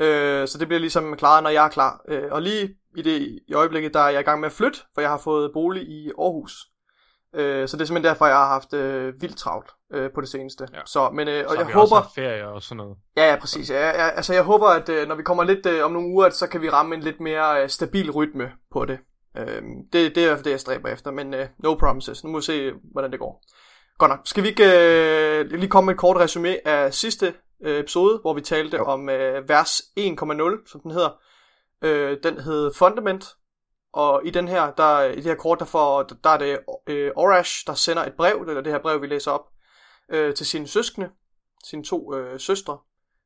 Øh, 0.00 0.48
så 0.48 0.58
det 0.58 0.68
bliver 0.68 0.80
ligesom 0.80 1.16
klaret, 1.16 1.42
når 1.42 1.50
jeg 1.50 1.64
er 1.64 1.68
klar. 1.68 2.00
Øh, 2.08 2.22
og 2.30 2.42
lige 2.42 2.76
i 2.96 3.02
det 3.02 3.38
i 3.48 3.54
øjeblikket, 3.54 3.94
der 3.94 4.00
er 4.00 4.08
jeg 4.08 4.20
i 4.20 4.24
gang 4.24 4.40
med 4.40 4.46
at 4.46 4.52
flytte, 4.52 4.78
for 4.94 5.00
jeg 5.00 5.10
har 5.10 5.18
fået 5.18 5.50
bolig 5.52 5.82
i 5.82 6.10
Aarhus. 6.18 6.66
Øh, 7.34 7.68
så 7.68 7.76
det 7.76 7.82
er 7.82 7.86
simpelthen 7.86 8.04
derfor, 8.04 8.26
jeg 8.26 8.36
har 8.36 8.46
haft 8.48 8.72
øh, 8.74 9.22
vildt 9.22 9.36
travlt 9.36 9.70
øh, 9.92 10.10
på 10.14 10.20
det 10.20 10.28
seneste. 10.28 10.68
Ja. 10.74 10.80
Så, 10.86 11.10
men, 11.10 11.28
øh, 11.28 11.44
og 11.46 11.50
Så 11.50 11.58
jeg 11.58 11.66
vi 11.68 11.72
også 11.72 11.94
håber... 11.94 12.02
har 12.02 12.10
ferie 12.14 12.48
og 12.48 12.62
sådan 12.62 12.76
noget. 12.76 12.96
Ja, 13.16 13.30
ja, 13.30 13.36
præcis. 13.40 13.70
Ja, 13.70 13.86
ja, 13.86 14.08
altså, 14.08 14.34
jeg 14.34 14.42
håber, 14.42 14.66
at 14.66 14.88
øh, 14.88 15.08
når 15.08 15.14
vi 15.14 15.22
kommer 15.22 15.44
lidt 15.44 15.66
øh, 15.66 15.84
om 15.84 15.92
nogle 15.92 16.08
uger, 16.08 16.26
at 16.26 16.34
så 16.34 16.46
kan 16.46 16.62
vi 16.62 16.70
ramme 16.70 16.94
en 16.94 17.00
lidt 17.00 17.20
mere 17.20 17.62
øh, 17.62 17.68
stabil 17.68 18.10
rytme 18.10 18.52
på 18.72 18.84
det. 18.84 18.98
Øh, 19.36 19.62
det. 19.92 20.14
Det 20.14 20.28
er 20.28 20.36
det, 20.36 20.50
jeg 20.50 20.60
stræber 20.60 20.88
efter, 20.88 21.10
men 21.10 21.34
øh, 21.34 21.48
no 21.58 21.74
promises. 21.74 22.24
Nu 22.24 22.30
må 22.30 22.38
vi 22.38 22.42
se, 22.42 22.72
hvordan 22.92 23.10
det 23.10 23.18
går. 23.18 23.42
Godt 23.98 24.10
nok. 24.10 24.20
Skal 24.24 24.42
vi 24.42 24.48
ikke 24.48 24.64
øh, 24.64 25.50
lige 25.50 25.68
komme 25.68 25.86
med 25.86 25.94
et 25.94 26.00
kort 26.00 26.16
resume 26.16 26.68
af 26.68 26.94
sidste 26.94 27.34
øh, 27.62 27.80
episode, 27.80 28.18
hvor 28.18 28.34
vi 28.34 28.40
talte 28.40 28.76
Jo. 28.76 28.84
om 28.84 29.08
øh, 29.08 29.48
vers 29.48 29.80
1,0, 29.98 30.70
som 30.70 30.80
den 30.80 30.90
hedder. 30.90 31.10
Øh, 31.82 32.18
den 32.22 32.40
hed 32.40 32.74
Fundament, 32.74 33.24
og 33.92 34.22
i 34.24 34.30
den 34.30 34.48
her, 34.48 34.70
der, 34.70 35.02
i 35.02 35.16
det 35.16 35.24
her 35.24 35.34
kort, 35.34 35.58
der, 35.58 35.64
får, 35.64 36.02
der 36.02 36.30
er 36.30 36.38
det 36.38 36.58
øh, 36.86 37.10
Orash, 37.16 37.66
der 37.66 37.74
sender 37.74 38.04
et 38.04 38.14
brev, 38.16 38.44
eller 38.48 38.60
det 38.60 38.72
her 38.72 38.82
brev, 38.82 39.02
vi 39.02 39.06
læser 39.06 39.30
op, 39.30 39.48
øh, 40.08 40.34
til 40.34 40.46
sine 40.46 40.66
søskende, 40.66 41.10
sine 41.64 41.84
to 41.84 42.14
øh, 42.14 42.40
søstre, 42.40 42.78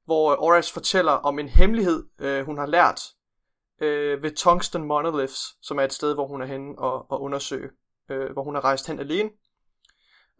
hvor 0.04 0.32
øh, 0.32 0.38
Orash 0.38 0.72
fortæller 0.72 1.12
om 1.12 1.38
en 1.38 1.48
hemmelighed, 1.48 2.04
øh, 2.20 2.44
hun 2.44 2.58
har 2.58 2.66
lært 2.66 3.00
øh, 3.80 4.22
ved 4.22 4.36
Tungsten 4.36 4.84
Monoliths, 4.84 5.56
som 5.62 5.78
er 5.78 5.82
et 5.82 5.92
sted, 5.92 6.14
hvor 6.14 6.26
hun 6.26 6.42
er 6.42 6.46
henne 6.46 6.78
og, 6.78 7.10
og 7.10 7.22
undersøge, 7.22 7.70
øh, 8.10 8.32
hvor 8.32 8.42
hun 8.42 8.56
er 8.56 8.64
rejst 8.64 8.86
hen 8.86 9.00
alene. 9.00 9.30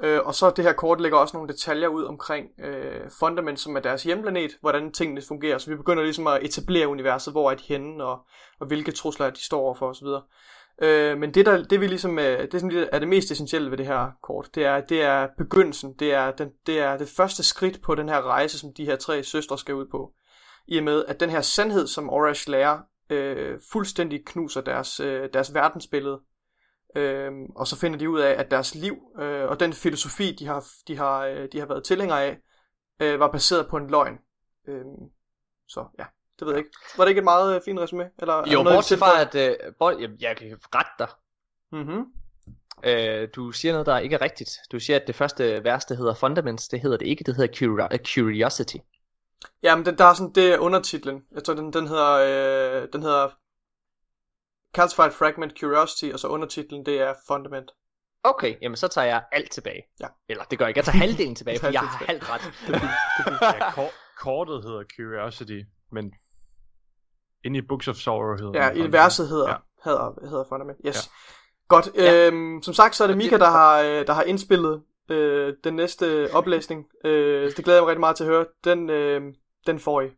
Øh, 0.02 0.20
og 0.24 0.34
så 0.34 0.50
det 0.50 0.64
her 0.64 0.72
kort 0.72 1.00
lægger 1.00 1.18
også 1.18 1.36
nogle 1.36 1.52
detaljer 1.52 1.88
ud 1.88 2.04
omkring 2.04 2.46
øh, 2.58 3.10
Fundament, 3.20 3.60
som 3.60 3.76
er 3.76 3.80
deres 3.80 4.02
hjemplanet, 4.02 4.50
hvordan 4.60 4.92
tingene 4.92 5.22
fungerer. 5.28 5.58
Så 5.58 5.70
vi 5.70 5.76
begynder 5.76 6.02
ligesom 6.02 6.26
at 6.26 6.42
etablere 6.42 6.88
universet, 6.88 7.34
hvor 7.34 7.50
er 7.50 7.54
de 7.54 7.64
henne, 7.68 8.04
og, 8.04 8.26
og 8.60 8.66
hvilke 8.66 8.92
trusler 8.92 9.30
de 9.30 9.44
står 9.44 9.60
overfor 9.60 9.88
osv. 9.88 10.06
Øh, 10.82 11.18
men 11.18 11.34
det, 11.34 11.46
der, 11.46 11.62
det, 11.62 11.80
vi 11.80 11.86
ligesom, 11.86 12.18
øh, 12.18 12.52
det 12.52 12.60
som 12.60 12.70
er 12.92 12.98
det 12.98 13.08
mest 13.08 13.30
essentielle 13.30 13.70
ved 13.70 13.78
det 13.78 13.86
her 13.86 14.10
kort, 14.22 14.48
det 14.54 14.64
er, 14.64 14.80
det 14.80 15.02
er 15.02 15.28
begyndelsen. 15.38 15.94
Det 15.98 16.14
er, 16.14 16.30
den, 16.30 16.48
det 16.66 16.78
er 16.78 16.96
det 16.96 17.08
første 17.16 17.42
skridt 17.42 17.82
på 17.82 17.94
den 17.94 18.08
her 18.08 18.22
rejse, 18.22 18.58
som 18.58 18.74
de 18.76 18.84
her 18.84 18.96
tre 18.96 19.22
søstre 19.22 19.58
skal 19.58 19.74
ud 19.74 19.86
på. 19.90 20.12
I 20.68 20.78
og 20.78 20.84
med, 20.84 21.04
at 21.08 21.20
den 21.20 21.30
her 21.30 21.40
sandhed, 21.40 21.86
som 21.86 22.10
Orash 22.10 22.48
lærer, 22.48 22.78
øh, 23.10 23.58
fuldstændig 23.72 24.24
knuser 24.26 24.60
deres, 24.60 25.00
øh, 25.00 25.28
deres 25.32 25.54
verdensbillede. 25.54 26.20
Øh, 26.96 27.32
og 27.56 27.66
så 27.66 27.76
finder 27.76 27.98
de 27.98 28.10
ud 28.10 28.20
af, 28.20 28.30
at 28.30 28.50
deres 28.50 28.74
liv 28.74 28.96
øh, 29.18 29.48
og 29.48 29.60
den 29.60 29.72
filosofi, 29.72 30.36
de 30.38 30.46
har, 30.46 30.64
de 30.88 30.96
har, 30.96 31.26
øh, 31.26 31.48
de 31.52 31.58
har 31.58 31.66
været 31.66 31.84
tilhængere 31.84 32.24
af, 32.24 32.38
øh, 33.00 33.20
var 33.20 33.30
baseret 33.30 33.68
på 33.68 33.76
en 33.76 33.90
løgn. 33.90 34.18
Øh, 34.68 34.84
så 35.68 35.84
ja, 35.98 36.04
det 36.38 36.46
ved 36.46 36.54
jeg 36.54 36.58
ikke. 36.58 36.70
Var 36.96 37.04
det 37.04 37.08
ikke 37.08 37.18
et 37.18 37.24
meget 37.24 37.56
øh, 37.56 37.60
fint 37.64 37.80
resume? 37.80 38.10
Eller, 38.18 38.34
er 38.34 38.52
Jo, 38.52 38.62
noget, 38.62 38.76
bortset 38.76 38.98
fra, 38.98 39.20
at 39.20 39.34
øh, 39.34 39.56
bort, 39.78 40.00
jeg, 40.00 40.10
jeg 40.20 40.36
kan 40.36 40.58
rette 40.74 40.92
dig. 40.98 41.08
Mm-hmm. 41.72 42.04
Øh, 42.84 43.28
du 43.36 43.52
siger 43.52 43.72
noget, 43.72 43.86
der 43.86 43.98
ikke 43.98 44.16
er 44.16 44.20
rigtigt. 44.20 44.50
Du 44.72 44.80
siger, 44.80 44.96
at 44.96 45.06
det 45.06 45.14
første 45.14 45.64
vers, 45.64 45.84
det 45.84 45.96
hedder 45.96 46.14
Fundaments, 46.14 46.68
det 46.68 46.80
hedder 46.80 46.96
det 46.96 47.06
ikke, 47.06 47.24
det 47.24 47.36
hedder 47.36 47.88
øh, 47.92 47.98
Curiosity. 47.98 48.76
Ja, 49.62 49.76
men 49.76 49.86
den, 49.86 49.98
der 49.98 50.04
er 50.04 50.14
sådan, 50.14 50.32
det 50.32 50.52
er 50.52 50.58
undertitlen. 50.58 51.22
Jeg 51.34 51.44
tror, 51.44 51.54
den, 51.54 51.72
den 51.72 51.86
hedder, 51.86 52.12
øh, 52.12 52.88
den 52.92 53.02
hedder 53.02 53.28
Calcified 54.76 55.10
Fragment 55.10 55.58
Curiosity, 55.60 56.12
og 56.12 56.18
så 56.20 56.28
undertitlen, 56.28 56.86
det 56.86 57.00
er 57.00 57.14
Fundament. 57.28 57.70
Okay, 58.24 58.54
jamen 58.62 58.76
så 58.76 58.88
tager 58.88 59.06
jeg 59.06 59.24
alt 59.32 59.50
tilbage. 59.50 59.82
Ja. 60.00 60.06
Eller 60.28 60.44
det 60.44 60.58
gør 60.58 60.64
jeg 60.64 60.70
ikke, 60.70 60.78
jeg 60.78 60.84
tager 60.84 60.98
halvdelen 61.06 61.34
tilbage, 61.34 61.58
for 61.60 61.66
jeg 61.66 61.80
har 61.80 62.04
halvt 62.06 62.24
ret. 62.30 62.40
Er 62.68 62.78
er. 63.46 63.64
Ja, 63.64 63.72
kor- 63.72 63.92
kortet 64.18 64.62
hedder 64.64 64.82
Curiosity, 64.96 65.60
men 65.92 66.12
inde 67.44 67.58
i 67.58 67.62
Books 67.62 67.88
of 67.88 67.96
Sorrow 67.96 68.36
hedder 68.36 68.52
Ja, 68.62 68.68
den 68.68 68.76
i 68.76 68.80
Fundament. 68.80 68.92
verset 68.92 69.28
hedder, 69.28 69.48
Ja. 69.48 69.56
hedder, 69.84 70.28
hedder 70.28 70.44
Fundament. 70.48 70.78
Yes. 70.86 70.96
Ja. 70.96 71.00
Godt. 71.68 71.88
Ja. 71.96 72.26
Øhm, 72.26 72.62
som 72.62 72.74
sagt, 72.74 72.96
så 72.96 73.04
er 73.04 73.08
det 73.08 73.16
Mika, 73.16 73.38
der 73.38 73.50
har, 73.50 73.80
øh, 73.80 74.06
der 74.06 74.12
har 74.12 74.22
indspillet 74.22 74.82
øh, 75.10 75.54
den 75.64 75.74
næste 75.76 76.28
oplæsning. 76.32 76.84
Øh, 77.04 77.50
så 77.50 77.56
det 77.56 77.64
glæder 77.64 77.78
jeg 77.78 77.82
mig 77.82 77.88
rigtig 77.88 78.00
meget 78.00 78.16
til 78.16 78.24
at 78.24 78.30
høre. 78.30 78.46
Den, 78.64 78.90
øh, 78.90 79.22
den 79.66 79.78
får 79.80 80.00
I 80.00 80.10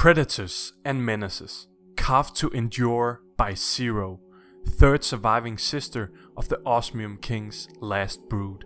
Predators 0.00 0.72
and 0.82 1.04
menaces, 1.04 1.66
carved 1.94 2.34
to 2.36 2.48
endure 2.52 3.20
by 3.36 3.52
Zero, 3.52 4.18
third 4.66 5.04
surviving 5.04 5.58
sister 5.58 6.10
of 6.38 6.48
the 6.48 6.58
Osmium 6.64 7.18
King's 7.18 7.68
last 7.80 8.26
brood. 8.30 8.64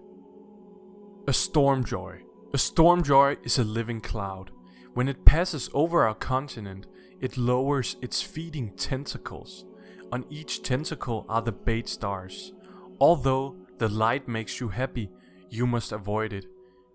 A 1.26 1.32
Stormjoy. 1.32 2.20
A 2.52 2.56
Stormjoy 2.56 3.44
is 3.44 3.58
a 3.58 3.64
living 3.64 4.00
cloud. 4.00 4.52
When 4.92 5.08
it 5.08 5.24
passes 5.24 5.68
over 5.74 6.06
our 6.06 6.14
continent, 6.14 6.86
it 7.20 7.36
lowers 7.36 7.96
its 8.00 8.22
feeding 8.22 8.70
tentacles. 8.76 9.64
On 10.12 10.24
each 10.30 10.62
tentacle 10.62 11.26
are 11.28 11.42
the 11.42 11.50
bait 11.50 11.88
stars. 11.88 12.52
Although 13.00 13.56
the 13.78 13.88
light 13.88 14.28
makes 14.28 14.60
you 14.60 14.68
happy, 14.68 15.10
you 15.50 15.66
must 15.66 15.90
avoid 15.90 16.32
it. 16.32 16.46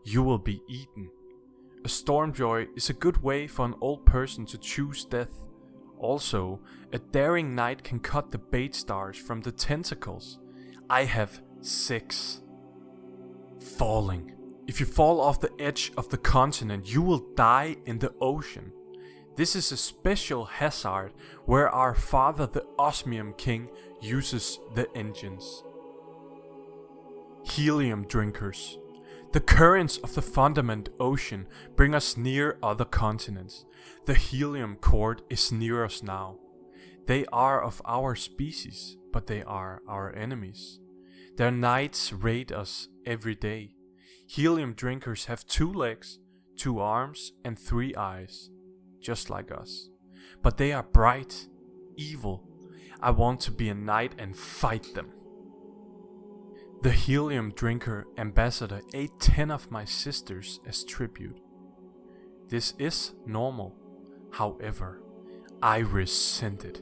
You 0.06 0.24
will 0.24 0.40
be 0.40 0.62
eaten. 0.70 1.10
A 1.86 1.88
Stormjoy 1.88 2.68
is 2.76 2.90
a 2.90 2.94
good 2.94 3.24
way 3.24 3.48
for 3.48 3.66
an 3.66 3.76
old 3.80 4.06
person 4.06 4.46
to 4.48 4.58
choose 4.58 5.06
death. 5.06 5.32
Also, 5.98 6.60
a 6.92 7.00
daring 7.00 7.56
knight 7.56 7.84
can 7.84 8.00
cut 8.00 8.32
the 8.32 8.38
bait 8.38 8.76
stars 8.76 9.18
from 9.18 9.42
the 9.42 9.52
tentacles. 9.52 10.40
I 10.90 11.06
have 11.06 11.42
six. 11.62 12.42
Falling. 13.78 14.36
If 14.68 14.80
you 14.80 14.86
fall 14.86 15.22
off 15.22 15.40
the 15.40 15.54
edge 15.60 15.92
of 15.98 16.10
the 16.10 16.18
continent, 16.18 16.92
you 16.92 17.02
will 17.02 17.34
die 17.36 17.78
in 17.86 18.00
the 18.00 18.14
ocean. 18.20 18.74
This 19.36 19.56
is 19.56 19.72
a 19.72 19.78
special 19.78 20.46
hazard 20.46 21.14
where 21.46 21.70
our 21.70 21.96
father, 21.96 22.46
the 22.46 22.66
Osmium 22.78 23.34
King, 23.34 23.70
uses 24.02 24.60
the 24.76 24.94
engines. 24.98 25.64
Helium 27.44 28.06
drinkers. 28.06 28.78
The 29.32 29.40
currents 29.40 29.98
of 29.98 30.16
the 30.16 30.24
Fundament 30.24 30.90
Ocean 31.00 31.48
bring 31.76 31.94
us 31.94 32.18
near 32.18 32.58
other 32.64 32.86
continents. 32.86 33.64
The 34.06 34.16
helium 34.16 34.78
cord 34.78 35.22
is 35.30 35.52
near 35.52 35.86
us 35.86 36.02
now. 36.02 36.40
They 37.06 37.26
are 37.32 37.62
of 37.62 37.80
our 37.86 38.16
species, 38.16 38.98
but 39.14 39.28
they 39.28 39.44
are 39.44 39.84
our 39.88 40.16
enemies. 40.16 40.80
Their 41.38 41.52
knights 41.52 42.12
raid 42.12 42.52
us 42.52 42.88
every 43.06 43.36
day. 43.36 43.76
Helium 44.28 44.74
drinkers 44.74 45.26
have 45.26 45.46
two 45.46 45.72
legs, 45.72 46.18
two 46.58 46.80
arms, 46.80 47.32
and 47.46 47.58
three 47.58 47.94
eyes, 47.94 48.50
just 49.00 49.30
like 49.30 49.52
us. 49.52 49.90
But 50.42 50.58
they 50.58 50.74
are 50.74 50.84
bright, 50.84 51.48
evil. 51.96 52.50
I 53.00 53.12
want 53.12 53.42
to 53.42 53.52
be 53.52 53.70
a 53.70 53.76
knight 53.76 54.16
and 54.18 54.36
fight 54.36 54.96
them. 54.96 55.12
The 56.82 56.92
helium 56.92 57.52
drinker 57.52 58.08
ambassador 58.18 58.80
ate 58.94 59.20
10 59.20 59.52
of 59.52 59.70
my 59.70 59.84
sisters 59.84 60.62
as 60.66 60.86
tribute. 60.86 61.38
This 62.48 62.74
is 62.80 63.16
normal. 63.26 63.76
However, 64.32 65.02
I 65.62 65.80
resent 65.80 66.64
it. 66.64 66.82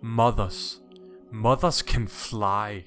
Mothers. 0.00 0.80
Mothers 1.32 1.82
can 1.82 2.06
fly. 2.06 2.84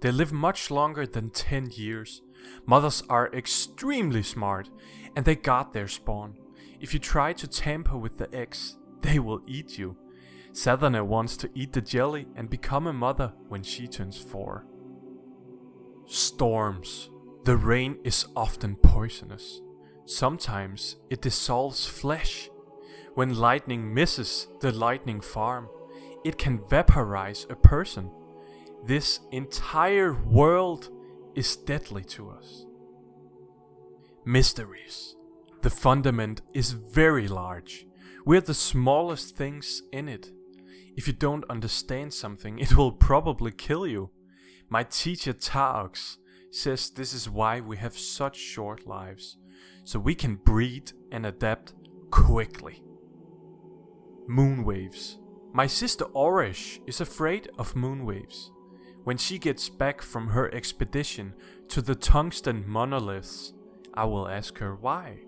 They 0.00 0.10
live 0.10 0.32
much 0.32 0.70
longer 0.70 1.04
than 1.06 1.28
10 1.28 1.72
years. 1.72 2.22
Mothers 2.64 3.02
are 3.10 3.30
extremely 3.34 4.22
smart 4.22 4.70
and 5.14 5.26
they 5.26 5.36
guard 5.36 5.74
their 5.74 5.88
spawn. 5.88 6.38
If 6.80 6.94
you 6.94 6.98
try 6.98 7.34
to 7.34 7.46
tamper 7.46 7.98
with 7.98 8.16
the 8.16 8.34
eggs, 8.34 8.78
they 9.02 9.18
will 9.18 9.42
eat 9.46 9.76
you. 9.76 9.98
Sathana 10.52 11.04
wants 11.04 11.36
to 11.36 11.50
eat 11.54 11.74
the 11.74 11.82
jelly 11.82 12.26
and 12.34 12.48
become 12.48 12.86
a 12.86 12.92
mother 12.94 13.34
when 13.48 13.62
she 13.62 13.86
turns 13.86 14.16
4. 14.16 14.64
Storms. 16.12 17.08
The 17.44 17.56
rain 17.56 18.00
is 18.02 18.26
often 18.34 18.74
poisonous. 18.74 19.60
Sometimes 20.06 20.96
it 21.08 21.22
dissolves 21.22 21.86
flesh. 21.86 22.50
When 23.14 23.38
lightning 23.38 23.94
misses 23.94 24.48
the 24.58 24.72
lightning 24.72 25.20
farm, 25.20 25.68
it 26.24 26.36
can 26.36 26.66
vaporize 26.68 27.46
a 27.48 27.54
person. 27.54 28.10
This 28.84 29.20
entire 29.30 30.20
world 30.24 30.90
is 31.36 31.54
deadly 31.54 32.02
to 32.06 32.30
us. 32.30 32.66
Mysteries. 34.24 35.14
The 35.62 35.70
fundament 35.70 36.42
is 36.52 36.72
very 36.72 37.28
large. 37.28 37.86
We're 38.26 38.40
the 38.40 38.52
smallest 38.52 39.36
things 39.36 39.82
in 39.92 40.08
it. 40.08 40.32
If 40.96 41.06
you 41.06 41.12
don't 41.12 41.48
understand 41.48 42.12
something, 42.12 42.58
it 42.58 42.76
will 42.76 42.90
probably 42.90 43.52
kill 43.52 43.86
you. 43.86 44.10
My 44.70 44.84
teacher 44.84 45.32
Taox 45.32 46.16
says 46.52 46.90
this 46.90 47.12
is 47.12 47.28
why 47.28 47.60
we 47.60 47.76
have 47.78 47.98
such 47.98 48.36
short 48.36 48.86
lives, 48.86 49.36
so 49.84 49.98
we 49.98 50.14
can 50.14 50.36
breed 50.36 50.92
and 51.10 51.26
adapt 51.26 51.74
quickly. 52.10 52.82
Moonwaves. 54.28 55.16
My 55.52 55.66
sister 55.66 56.04
Orish 56.14 56.78
is 56.86 57.00
afraid 57.00 57.48
of 57.58 57.74
moonwaves. 57.74 58.50
When 59.02 59.16
she 59.16 59.38
gets 59.38 59.68
back 59.68 60.02
from 60.02 60.28
her 60.28 60.54
expedition 60.54 61.34
to 61.68 61.82
the 61.82 61.96
tungsten 61.96 62.64
monoliths, 62.68 63.52
I 63.94 64.04
will 64.04 64.28
ask 64.28 64.58
her 64.58 64.76
why. 64.76 65.18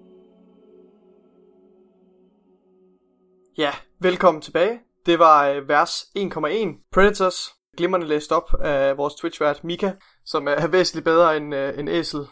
Ja, 3.57 3.73
velkommen 3.99 4.41
tilbage. 4.41 4.81
Det 5.07 5.19
var 5.19 5.61
vers 5.61 6.11
1,1 6.15 6.87
Predators, 6.93 7.62
glimrende 7.77 8.07
læst 8.07 8.33
op 8.33 8.55
af 8.61 8.97
vores 8.97 9.15
Twitch-vært 9.15 9.65
Mika, 9.65 9.93
som 10.25 10.49
er 10.49 10.67
væsentligt 10.67 11.05
bedre 11.05 11.37
end 11.37 11.55
øh, 11.55 11.79
en 11.79 11.89
æsel 11.89 12.27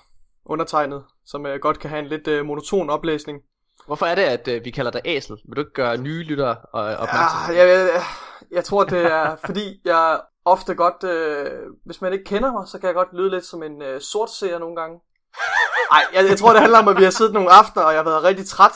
undertegnet, 0.44 1.04
som 1.26 1.47
øh, 1.47 1.61
godt 1.61 1.78
kan 1.78 1.90
have 1.90 2.02
en 2.02 2.09
lidt 2.09 2.28
øh, 2.28 2.44
monoton 2.47 2.90
oplæsning. 2.90 3.40
Hvorfor 3.87 4.06
er 4.06 4.14
det, 4.14 4.23
at 4.23 4.49
øh, 4.49 4.64
vi 4.64 4.70
kalder 4.70 4.90
dig 4.90 5.00
æsel? 5.04 5.37
Vil 5.49 5.56
du 5.56 5.61
ikke 5.61 5.73
gøre 5.73 5.97
nye 5.97 6.23
lyttere 6.23 6.50
øh, 6.50 7.00
opmærksom? 7.02 7.54
Ja, 7.54 7.66
jeg, 7.66 7.90
jeg, 7.94 8.02
jeg 8.50 8.64
tror, 8.64 8.85
det 8.85 9.04
er 9.12 9.37
fordi, 9.47 9.80
jeg 9.85 10.20
ofte 10.44 10.75
godt, 10.75 11.04
øh, 11.04 11.61
hvis 11.87 12.00
man 12.00 12.12
ikke 12.12 12.25
kender 12.25 12.52
mig, 12.52 12.68
så 12.68 12.78
kan 12.78 12.87
jeg 12.87 12.94
godt 12.94 13.12
lyde 13.12 13.30
lidt 13.30 13.44
som 13.44 13.62
en 13.62 13.82
øh, 13.82 14.00
sort 14.00 14.30
seer 14.30 14.59
nogle 14.59 14.76
gange. 14.76 15.00
Nej, 15.92 16.02
jeg, 16.14 16.28
jeg 16.28 16.38
tror, 16.38 16.52
det 16.52 16.61
handler 16.61 16.78
om, 16.78 16.88
at 16.88 16.97
vi 16.99 17.04
har 17.04 17.11
siddet 17.11 17.35
nogle 17.35 17.50
aftener, 17.50 17.85
og 17.85 17.92
jeg 17.92 17.99
har 17.99 18.11
været 18.11 18.23
rigtig 18.23 18.47
træt. 18.47 18.73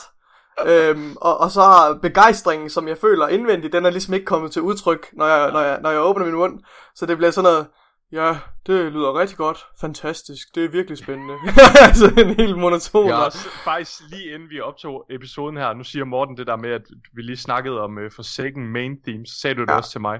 Øhm, 0.67 1.15
og, 1.21 1.37
og 1.37 1.51
så 1.51 1.61
har 1.61 1.99
begejstringen, 2.01 2.69
som 2.69 2.87
jeg 2.87 2.97
føler 2.97 3.27
indvendigt, 3.27 3.73
den 3.73 3.85
er 3.85 3.89
ligesom 3.89 4.13
ikke 4.13 4.25
kommet 4.25 4.51
til 4.51 4.61
udtryk, 4.61 5.07
når 5.13 5.25
jeg, 5.25 5.51
når 5.51 5.59
jeg, 5.59 5.79
når 5.81 5.89
jeg 5.91 6.01
åbner 6.01 6.25
min 6.25 6.35
mund. 6.35 6.59
Så 6.95 7.05
det 7.05 7.17
bliver 7.17 7.31
sådan 7.31 7.51
noget, 7.51 7.67
ja, 8.11 8.37
det 8.67 8.91
lyder 8.91 9.19
rigtig 9.19 9.37
godt, 9.37 9.57
fantastisk, 9.81 10.55
det 10.55 10.65
er 10.65 10.69
virkelig 10.69 10.97
spændende. 10.97 11.33
altså 11.87 12.05
en 12.17 12.35
helt 12.35 12.57
monoton. 12.57 13.07
Ja, 13.07 13.15
og- 13.17 13.25
også, 13.25 13.49
faktisk 13.63 13.99
lige 14.09 14.33
inden 14.33 14.49
vi 14.49 14.59
optog 14.59 15.05
episoden 15.09 15.57
her, 15.57 15.73
nu 15.73 15.83
siger 15.83 16.05
Morten 16.05 16.37
det 16.37 16.47
der 16.47 16.55
med, 16.55 16.69
at 16.69 16.81
vi 17.15 17.21
lige 17.21 17.37
snakkede 17.37 17.81
om 17.81 17.97
uh, 17.97 18.11
Forsaken 18.15 18.67
main 18.67 19.01
theme, 19.07 19.25
så 19.25 19.39
sagde 19.41 19.55
du 19.55 19.61
det 19.61 19.69
Ja. 19.71 19.77
også 19.77 19.91
til 19.91 20.01
mig. 20.01 20.19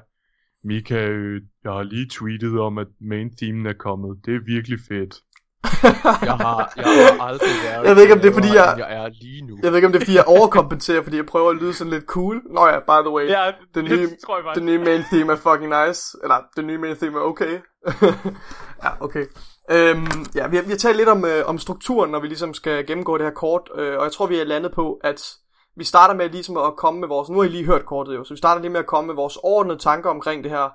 Mika, 0.64 0.96
jeg 1.64 1.72
har 1.72 1.84
lige 1.84 2.08
tweetet 2.12 2.60
om, 2.60 2.78
at 2.78 2.88
main 3.02 3.36
themen 3.38 3.66
er 3.66 3.74
kommet. 3.74 4.18
Det 4.26 4.36
er 4.36 4.40
virkelig 4.46 4.80
fedt. 4.88 5.16
Jeg 6.30 6.34
har, 6.46 6.74
jeg 6.78 6.86
har 6.86 7.28
aldrig 7.28 7.50
været 7.64 7.88
Jeg 7.88 7.96
ved 7.96 8.02
ikke, 8.04 8.14
om 8.14 8.20
det 8.20 8.30
er, 8.30 8.34
fordi 8.34 8.48
jeg- 8.48 8.76
jeg 8.78 8.94
er 9.06 9.10
lige 9.22 9.42
nu. 9.48 9.58
Jeg 9.64 9.72
ved 9.72 9.76
ikke, 9.78 9.86
om 9.86 9.92
det 9.92 10.00
er, 10.02 10.06
fordi 10.06 10.16
jeg 10.16 10.26
overkompenserer, 10.28 11.04
fordi 11.04 11.18
jeg 11.18 11.26
prøver 11.26 11.50
at 11.50 11.56
lyde 11.56 11.74
sådan 11.74 11.94
lidt 11.94 12.06
cool. 12.06 12.42
Nå 12.52 12.68
ja, 12.68 12.80
by 12.80 13.00
the 13.06 13.10
way. 13.16 13.28
Ja, 13.30 13.52
Den 13.76 13.86
det 13.86 14.00
nye- 14.00 14.10
tror 14.26 14.38
jeg. 14.38 14.56
Den 14.56 14.66
nye 14.66 14.78
main 14.78 15.04
theme 15.12 15.32
er 15.32 15.36
fucking 15.36 15.74
nice. 15.88 16.18
Eller, 16.24 16.38
den 16.56 16.68
nye 16.68 16.78
main 16.78 16.96
theme 16.96 17.18
er 17.18 17.22
okay. 17.24 17.60
ja, 18.84 18.90
okay. 19.00 19.26
Øhm, 19.72 20.08
ja, 20.36 20.48
vi 20.48 20.56
har, 20.56 20.64
vi 20.64 20.70
har 20.70 20.78
talt 20.78 20.98
lidt 20.98 21.10
om, 21.10 21.26
øh, 21.26 21.46
om 21.46 21.58
strukturen, 21.58 22.12
når 22.12 22.20
vi 22.20 22.28
ligesom 22.28 22.54
skal 22.54 22.86
gennemgå 22.88 23.18
det 23.18 23.26
her 23.26 23.34
kort. 23.34 23.70
Øh, 23.76 23.98
og 23.98 24.04
jeg 24.04 24.12
tror, 24.12 24.26
vi 24.28 24.40
er 24.40 24.44
landet 24.46 24.72
på, 24.72 25.00
at 25.04 25.22
vi 25.78 25.84
starter 25.84 26.14
med 26.16 26.30
ligesom 26.30 26.58
at 26.58 26.76
komme 26.78 27.00
med 27.00 27.08
vores... 27.08 27.30
Nu 27.30 27.38
har 27.38 27.44
I 27.46 27.48
lige 27.48 27.66
hørt 27.66 27.86
kortet 27.86 28.16
jo, 28.16 28.24
så 28.24 28.34
vi 28.34 28.38
starter 28.38 28.62
lige 28.62 28.72
med 28.72 28.80
at 28.80 28.86
komme 28.86 29.08
med 29.08 29.16
vores 29.16 29.38
overordnede 29.44 29.80
tanker 29.80 30.10
omkring 30.10 30.44
det 30.44 30.52
her. 30.52 30.70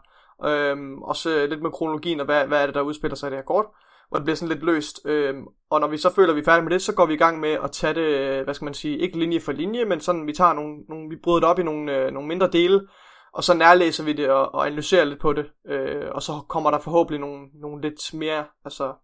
Øhm, 0.47 1.03
også 1.03 1.31
øh, 1.31 1.49
lidt 1.51 1.63
med 1.63 1.71
kronologien 1.71 2.21
og 2.21 2.27
hvad, 2.27 2.47
hvad 2.47 2.63
er 2.63 2.67
det, 2.67 2.75
der 2.75 2.81
udspiller 2.81 3.17
sig 3.17 3.27
i 3.27 3.31
det 3.31 3.39
her 3.39 3.45
kort. 3.45 3.65
Hvor 4.11 4.19
det 4.19 4.25
bliver 4.25 4.37
sådan 4.37 4.55
lidt 4.55 4.65
løst. 4.65 5.01
Øhm, 5.05 5.47
og 5.71 5.81
når 5.81 5.89
vi 5.89 5.97
så 5.99 6.15
føler, 6.15 6.29
at 6.29 6.37
vi 6.37 6.41
er 6.41 6.45
færdige 6.45 6.65
med 6.65 6.73
det, 6.73 6.83
så 6.83 6.95
går 6.95 7.07
vi 7.07 7.15
i 7.15 7.17
gang 7.17 7.41
med 7.41 7.51
at 7.51 7.73
tage 7.73 7.95
det, 7.95 8.01
øh, 8.01 8.45
hvad 8.45 8.55
skal 8.55 8.65
man 8.65 8.75
sige, 8.75 8.99
ikke 8.99 9.19
linje 9.19 9.41
for 9.41 9.53
linje, 9.53 9.85
men 9.85 10.01
sådan, 10.01 10.27
vi 10.27 10.33
tager 10.33 10.53
nogle, 10.53 10.79
nogle 10.89 11.09
vi 11.09 11.17
bryder 11.23 11.41
det 11.41 11.49
op 11.49 11.59
i 11.59 11.63
nogle, 11.63 11.97
øh, 11.97 12.13
nogle 12.13 12.29
mindre 12.29 12.51
dele, 12.51 12.89
og 13.33 13.45
så 13.45 13.55
nærlæser 13.55 14.05
vi 14.05 14.13
det 14.13 14.31
og, 14.31 14.55
og 14.55 14.67
analyserer 14.67 15.05
lidt 15.05 15.21
på 15.21 15.33
det. 15.33 15.47
Øh, 15.67 16.11
og 16.13 16.23
så 16.23 16.33
kommer 16.49 16.71
der 16.71 16.79
forhåbentlig 16.79 17.21
nogle, 17.21 17.49
nogle 17.55 17.83
lidt 17.83 18.15
mere, 18.15 18.45
altså, 18.65 18.95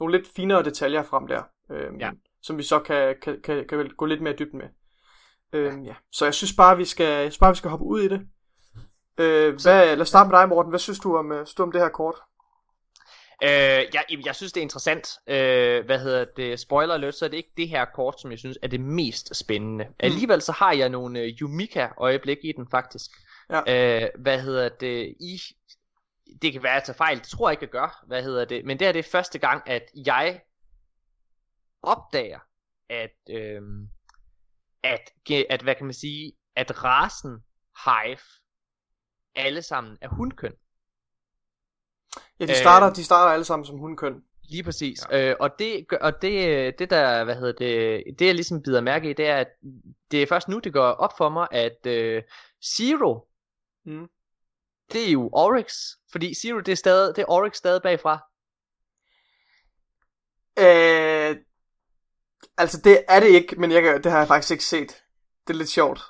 nogle 0.00 0.16
lidt 0.16 0.28
finere 0.36 0.62
detaljer 0.62 1.02
frem 1.02 1.26
der. 1.26 1.42
Øh, 1.70 2.00
Ja. 2.00 2.10
Som 2.42 2.58
vi 2.58 2.62
så 2.62 2.78
kan, 2.78 3.14
kan, 3.22 3.40
kan, 3.44 3.64
kan 3.68 3.90
gå 3.96 4.06
lidt 4.06 4.22
mere 4.22 4.34
dybt 4.38 4.54
med. 4.54 4.66
Øh, 5.52 5.86
ja. 5.86 5.94
Så 6.12 6.24
jeg 6.24 6.34
synes 6.34 6.52
bare, 6.56 6.76
vi 6.76 6.84
skal, 6.84 7.06
jeg 7.06 7.32
synes 7.32 7.38
bare, 7.38 7.52
vi 7.52 7.56
skal 7.56 7.70
hoppe 7.70 7.84
ud 7.84 8.00
i 8.00 8.08
det. 8.08 8.20
Øh, 9.18 9.54
hvad, 9.62 9.86
lad 9.86 10.00
os 10.00 10.08
starte 10.08 10.30
med 10.30 10.38
dig, 10.38 10.48
Morten. 10.48 10.70
Hvad 10.70 10.78
synes 10.78 10.98
du 11.00 11.16
om, 11.16 11.32
øh, 11.32 11.46
synes 11.46 11.54
du 11.54 11.62
om 11.62 11.72
det 11.72 11.80
her 11.80 11.88
kort? 11.88 12.14
Øh, 13.42 13.48
jeg, 13.94 14.04
jeg 14.26 14.34
synes, 14.36 14.52
det 14.52 14.60
er 14.60 14.62
interessant. 14.62 15.08
Øh, 15.26 15.84
hvad 15.84 15.98
hedder 15.98 16.24
det? 16.24 16.60
Spoiler 16.60 16.94
alert, 16.94 17.14
så 17.14 17.24
er 17.24 17.28
det 17.28 17.36
ikke 17.36 17.52
det 17.56 17.68
her 17.68 17.84
kort, 17.84 18.20
som 18.20 18.30
jeg 18.30 18.38
synes 18.38 18.58
er 18.62 18.68
det 18.68 18.80
mest 18.80 19.36
spændende. 19.36 19.84
Mm. 19.84 19.94
Alligevel 19.98 20.42
så 20.42 20.52
har 20.52 20.72
jeg 20.72 20.88
nogle 20.88 21.20
øh, 21.20 21.28
Yumika-øjeblik 21.28 22.38
i 22.42 22.52
den, 22.52 22.68
faktisk. 22.70 23.10
Ja. 23.50 24.02
Øh, 24.02 24.08
hvad 24.18 24.40
hedder 24.42 24.68
det? 24.68 25.16
I, 25.20 25.40
det 26.42 26.52
kan 26.52 26.62
være, 26.62 26.72
at 26.72 26.76
jeg 26.76 26.84
tager 26.84 26.96
fejl. 26.96 27.18
Det 27.18 27.26
tror 27.26 27.48
jeg 27.48 27.52
ikke, 27.52 27.62
jeg 27.62 27.70
gør. 27.70 28.04
Hvad 28.06 28.22
hedder 28.22 28.44
det? 28.44 28.64
Men 28.64 28.78
det 28.78 28.86
er 28.86 28.92
det 28.92 29.04
første 29.04 29.38
gang, 29.38 29.62
at 29.66 29.90
jeg 30.06 30.40
opdager, 31.82 32.38
at, 32.88 33.16
øh, 33.30 33.62
at, 34.82 35.12
at, 35.50 35.62
hvad 35.62 35.74
kan 35.74 35.86
man 35.86 35.94
sige, 35.94 36.32
at 36.56 36.84
rasen 36.84 37.38
Hive 37.84 38.18
alle 39.34 39.62
sammen 39.62 39.98
er 40.00 40.08
hundkøn. 40.08 40.52
Ja, 42.40 42.44
de 42.46 42.50
Øh. 42.52 42.56
starter, 42.56 42.92
de 42.94 43.04
starter 43.04 43.32
alle 43.32 43.44
sammen 43.44 43.66
som 43.66 43.78
hundkøn. 43.78 44.22
Lige 44.50 44.62
præcis. 44.62 44.98
Ja. 45.10 45.30
Øh, 45.30 45.36
og 45.40 45.50
det, 45.58 45.86
og 46.00 46.22
det, 46.22 46.78
det 46.78 46.90
der, 46.90 47.24
hvad 47.24 47.34
hedder 47.34 47.52
det, 47.52 48.04
det 48.18 48.26
jeg 48.26 48.34
ligesom 48.34 48.62
bider 48.62 48.80
mærke 48.80 49.10
i, 49.10 49.12
det 49.12 49.26
er, 49.26 49.36
at 49.36 49.48
det 50.10 50.22
er 50.22 50.26
først 50.26 50.48
nu, 50.48 50.58
det 50.58 50.72
går 50.72 50.82
op 50.86 51.12
for 51.16 51.28
mig, 51.28 51.48
at 51.50 51.86
øh, 51.86 52.22
Zero, 52.76 53.26
Mm. 53.86 54.06
det 54.92 55.08
er 55.08 55.12
jo 55.12 55.30
Oryx. 55.32 55.74
Fordi 56.12 56.34
Zero, 56.34 56.60
det 56.60 56.72
er, 56.72 56.76
stadig, 56.76 57.16
det 57.16 57.22
er 57.22 57.30
Oryx 57.30 57.56
stadig 57.56 57.82
bagfra. 57.82 58.18
Øh, 60.58 61.36
altså, 62.58 62.80
det 62.84 63.04
er 63.08 63.20
det 63.20 63.28
ikke, 63.28 63.56
men 63.56 63.72
jeg, 63.72 64.04
det 64.04 64.12
har 64.12 64.18
jeg 64.18 64.28
faktisk 64.28 64.50
ikke 64.50 64.64
set. 64.64 65.02
Det 65.46 65.54
er 65.54 65.58
lidt 65.58 65.68
sjovt. 65.68 66.00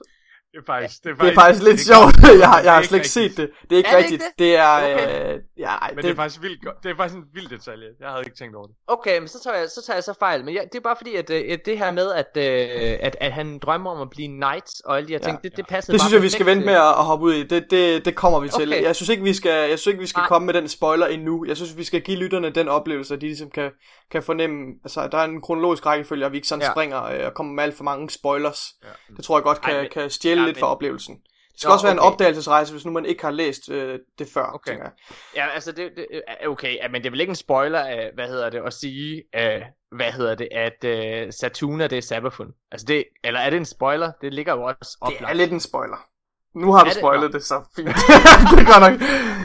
Det 0.52 0.58
er 0.60 0.62
faktisk, 0.66 1.04
det 1.04 1.10
er 1.10 1.14
Det 1.14 1.30
er 1.30 1.34
faktisk 1.34 1.62
lidt 1.64 1.78
det 1.78 1.86
sjovt. 1.86 2.14
godt. 2.22 2.38
jeg, 2.42 2.48
har, 2.48 2.60
jeg 2.60 2.72
har 2.72 2.80
Det 2.80 2.88
slet 2.88 2.98
ikke 2.98 3.08
set 3.08 3.36
det. 3.36 3.50
Det 3.62 3.72
er 3.72 3.76
ikke 3.76 3.88
Er 3.88 3.92
det 3.96 3.98
rigtigt. 4.04 4.22
ikke 4.22 4.34
Det 4.38 4.56
er, 4.56 4.76
Okay. 4.76 5.34
øh, 5.34 5.40
ja, 5.58 5.64
ej, 5.66 5.88
Men 5.90 5.96
det, 5.96 6.04
det 6.04 6.10
er 6.10 6.14
faktisk 6.14 6.42
vildt 6.42 6.64
godt. 6.64 6.76
Det 6.82 6.90
er 6.90 6.96
faktisk 6.96 7.16
en 7.18 7.24
vild 7.34 7.48
detalje. 7.48 7.86
Jeg 8.00 8.08
havde 8.08 8.22
ikke 8.26 8.36
tænkt 8.36 8.56
over 8.56 8.66
det. 8.66 8.76
Okay, 8.86 9.18
men 9.18 9.28
så 9.28 9.42
tager 9.44 9.56
jeg 9.56 9.68
så, 9.68 9.82
tager 9.86 9.96
jeg 9.96 10.04
så 10.04 10.14
fejl. 10.18 10.44
Men 10.44 10.54
jeg, 10.54 10.62
det 10.72 10.78
er 10.78 10.82
bare 10.82 10.96
fordi, 10.96 11.14
at, 11.14 11.30
øh, 11.30 11.42
at 11.50 11.60
det 11.66 11.78
her 11.78 11.90
med, 11.92 12.12
at, 12.12 12.30
øh, 12.36 12.98
at, 13.00 13.16
at 13.20 13.32
han 13.32 13.58
drømmer 13.58 13.90
om 13.90 14.00
at 14.00 14.10
blive 14.10 14.28
knight 14.28 14.70
og 14.84 14.96
alle 14.96 15.08
de 15.08 15.12
her 15.12 15.18
Ja. 15.22 15.26
ting, 15.28 15.42
det, 15.42 15.56
det 15.56 15.66
passer 15.66 15.92
det 15.92 16.00
synes 16.00 16.12
jeg, 16.14 16.22
vi 16.22 16.28
skal 16.28 16.46
vente 16.46 16.60
til- 16.60 16.66
med 16.66 16.74
at, 16.74 16.88
at 16.88 17.04
hoppe 17.04 17.24
ud 17.26 17.32
i. 17.34 17.42
Det, 17.42 17.70
det, 17.70 18.04
det 18.04 18.14
kommer 18.14 18.40
vi 18.40 18.48
til. 18.48 18.68
Okay. 18.68 18.82
Jeg 18.82 18.96
synes 18.96 19.08
ikke, 19.08 19.22
vi 19.22 19.34
skal, 19.34 19.68
jeg 19.70 19.78
synes 19.78 19.86
ikke, 19.86 20.00
vi 20.00 20.06
skal 20.06 20.20
Nej. 20.20 20.28
komme 20.28 20.46
med 20.46 20.54
den 20.54 20.68
spoiler 20.68 21.06
endnu. 21.06 21.44
Jeg 21.48 21.56
synes, 21.56 21.76
vi 21.76 21.84
skal 21.84 22.00
give 22.00 22.16
lytterne 22.18 22.50
den 22.50 22.68
oplevelse, 22.68 23.14
at 23.14 23.20
de 23.20 23.26
ligesom 23.26 23.50
kan, 23.50 23.70
kan 24.12 24.22
fornemme, 24.22 24.66
altså 24.84 25.08
der 25.12 25.18
er 25.18 25.24
en 25.24 25.40
kronologisk 25.42 25.86
rækkefølge, 25.86 26.24
og 26.26 26.32
vi 26.32 26.36
ikke 26.36 26.48
sådan 26.48 26.62
Ja. 26.62 26.70
springer 26.70 27.04
øh, 27.04 27.26
og 27.26 27.34
kommer 27.34 27.52
med 27.52 27.64
alt 27.64 27.76
for 27.76 27.84
mange 27.84 28.10
spoilers. 28.10 28.62
Ja. 28.84 28.88
Det 29.16 29.24
tror 29.24 29.36
jeg 29.38 29.42
godt 29.42 29.60
kan, 29.60 29.74
Ej, 29.74 29.80
men- 29.82 29.90
kan 29.90 30.10
stjæle 30.10 30.41
ja, 30.42 30.46
lidt 30.46 30.56
men- 30.56 30.60
fra 30.60 30.66
oplevelsen. 30.70 31.16
Det 31.52 31.60
skal 31.60 31.68
Nå, 31.68 31.72
også 31.72 31.86
være 31.86 31.92
en 31.92 31.98
okay. 31.98 32.12
opdagelsesrejse, 32.12 32.72
hvis 32.72 32.84
nu 32.84 32.92
man 32.92 33.06
ikke 33.06 33.22
har 33.22 33.30
læst 33.30 33.68
øh, 33.70 33.98
det 34.18 34.28
før, 34.34 34.44
Okay. 34.46 34.70
tænker 34.70 34.84
jeg. 34.84 34.92
Ja, 35.36 35.48
altså 35.48 35.72
det, 35.72 35.90
det 35.96 36.06
er 36.26 36.48
okay, 36.48 36.74
ja, 36.76 36.88
men 36.88 37.02
det 37.02 37.06
er 37.06 37.10
vel 37.10 37.20
ikke 37.20 37.30
en 37.30 37.36
spoiler 37.36 37.80
af, 37.80 38.10
hvad 38.14 38.28
hedder 38.28 38.50
det, 38.50 38.62
at 38.66 38.72
sige, 38.72 39.22
øh, 39.36 39.62
hvad 39.96 40.12
hedder 40.12 40.34
det, 40.34 40.48
at 40.52 40.84
øh, 40.84 41.32
Satuna 41.32 41.86
det 41.86 41.98
er 41.98 42.02
Sabafun. 42.02 42.52
Altså 42.70 42.84
det, 42.86 43.04
eller 43.24 43.40
er 43.40 43.50
det 43.50 43.56
en 43.56 43.64
spoiler? 43.64 44.12
Det 44.20 44.34
ligger 44.34 44.52
jo 44.54 44.62
også 44.62 44.98
oplagt. 45.00 45.20
Det 45.20 45.28
er 45.28 45.32
lidt 45.32 45.52
en 45.52 45.60
spoiler. 45.60 46.06
Nu 46.54 46.72
har 46.72 46.80
du 46.80 46.84
Er 46.88 46.92
det? 46.92 46.98
spoilet 47.00 47.30
Nå. 47.30 47.38
det, 47.38 47.44
så 47.44 47.64
fint. 47.76 47.88
det 48.58 48.66
godt 48.66 48.80
nok. 48.90 49.00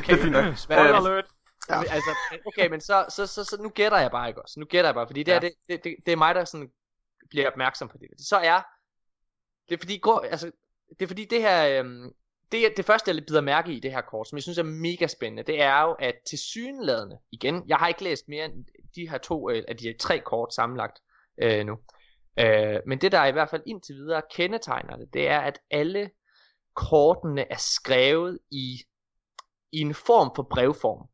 Det 0.08 0.14
er 0.14 0.22
fint 0.24 0.32
nok. 0.32 0.58
Spoiler 0.58 1.02
Øh, 1.02 1.06
alert. 1.12 1.26
Ja. 1.70 1.80
Altså, 1.80 2.10
okay, 2.46 2.68
men 2.70 2.82
så, 2.82 3.06
så, 3.10 3.28
så, 3.28 3.44
så 3.44 3.58
nu 3.62 3.70
gætter 3.70 3.98
jeg 4.00 4.12
bare, 4.12 4.28
ikke 4.28 4.42
også? 4.42 4.60
Nu 4.60 4.66
gætter 4.66 4.88
jeg 4.90 4.96
bare, 4.96 5.08
fordi 5.08 5.24
det, 5.24 5.32
Ja. 5.32 5.36
er, 5.36 5.40
det, 5.40 5.52
det, 5.70 5.84
det, 5.84 5.96
det 6.06 6.12
er 6.12 6.16
mig, 6.18 6.36
der 6.36 6.46
sådan 6.46 6.70
bliver 7.30 7.48
opmærksom 7.48 7.88
på 7.88 7.98
det. 8.00 8.28
Så 8.28 8.38
er, 8.38 8.62
det 9.70 9.76
er 9.76 9.78
fordi, 9.80 9.98
går, 9.98 10.20
altså, 10.32 10.52
det 10.90 11.02
er 11.02 11.08
fordi 11.08 11.26
det 11.26 11.42
her, 11.42 11.80
øhm, 11.80 12.14
det, 12.52 12.74
det 12.78 12.86
første 12.86 13.12
jeg 13.12 13.24
bider 13.28 13.42
mærke 13.42 13.72
i 13.72 13.80
det 13.80 13.92
her 13.92 14.02
kort, 14.02 14.28
som 14.28 14.36
jeg 14.36 14.44
synes 14.44 14.58
er 14.58 14.64
mega 14.64 15.08
spændende, 15.08 15.44
det 15.44 15.62
er 15.62 15.82
jo, 15.82 15.92
at 15.92 16.16
til 16.30 16.38
synlædende, 16.38 17.18
igen, 17.32 17.64
jeg 17.68 17.78
har 17.78 17.88
ikke 17.88 18.04
læst 18.04 18.28
mere 18.28 18.46
end 18.46 18.66
de 18.96 19.10
her 19.10 19.18
to, 19.18 19.50
øh, 19.50 19.64
af 19.68 19.78
de 19.78 19.88
her 19.88 19.94
tre 20.00 20.20
kort 20.20 20.54
sammenlagt 20.54 21.00
øh, 21.42 21.66
nu. 21.66 21.78
Øh, 22.40 22.80
men 22.88 23.02
det 23.02 23.12
der 23.12 23.26
i 23.26 23.32
hvert 23.32 23.50
fald 23.50 23.64
indtil 23.66 23.96
videre 23.96 24.22
kendetegner 24.32 24.98
det, 24.98 25.14
det 25.14 25.28
er, 25.28 25.40
at 25.40 25.60
alle 25.72 26.10
kortene 26.76 27.52
er 27.52 27.58
skrevet 27.58 28.40
i, 28.52 28.78
i 29.72 29.80
en 29.80 29.94
form 29.94 30.32
for 30.36 30.44
brevform. 30.44 31.08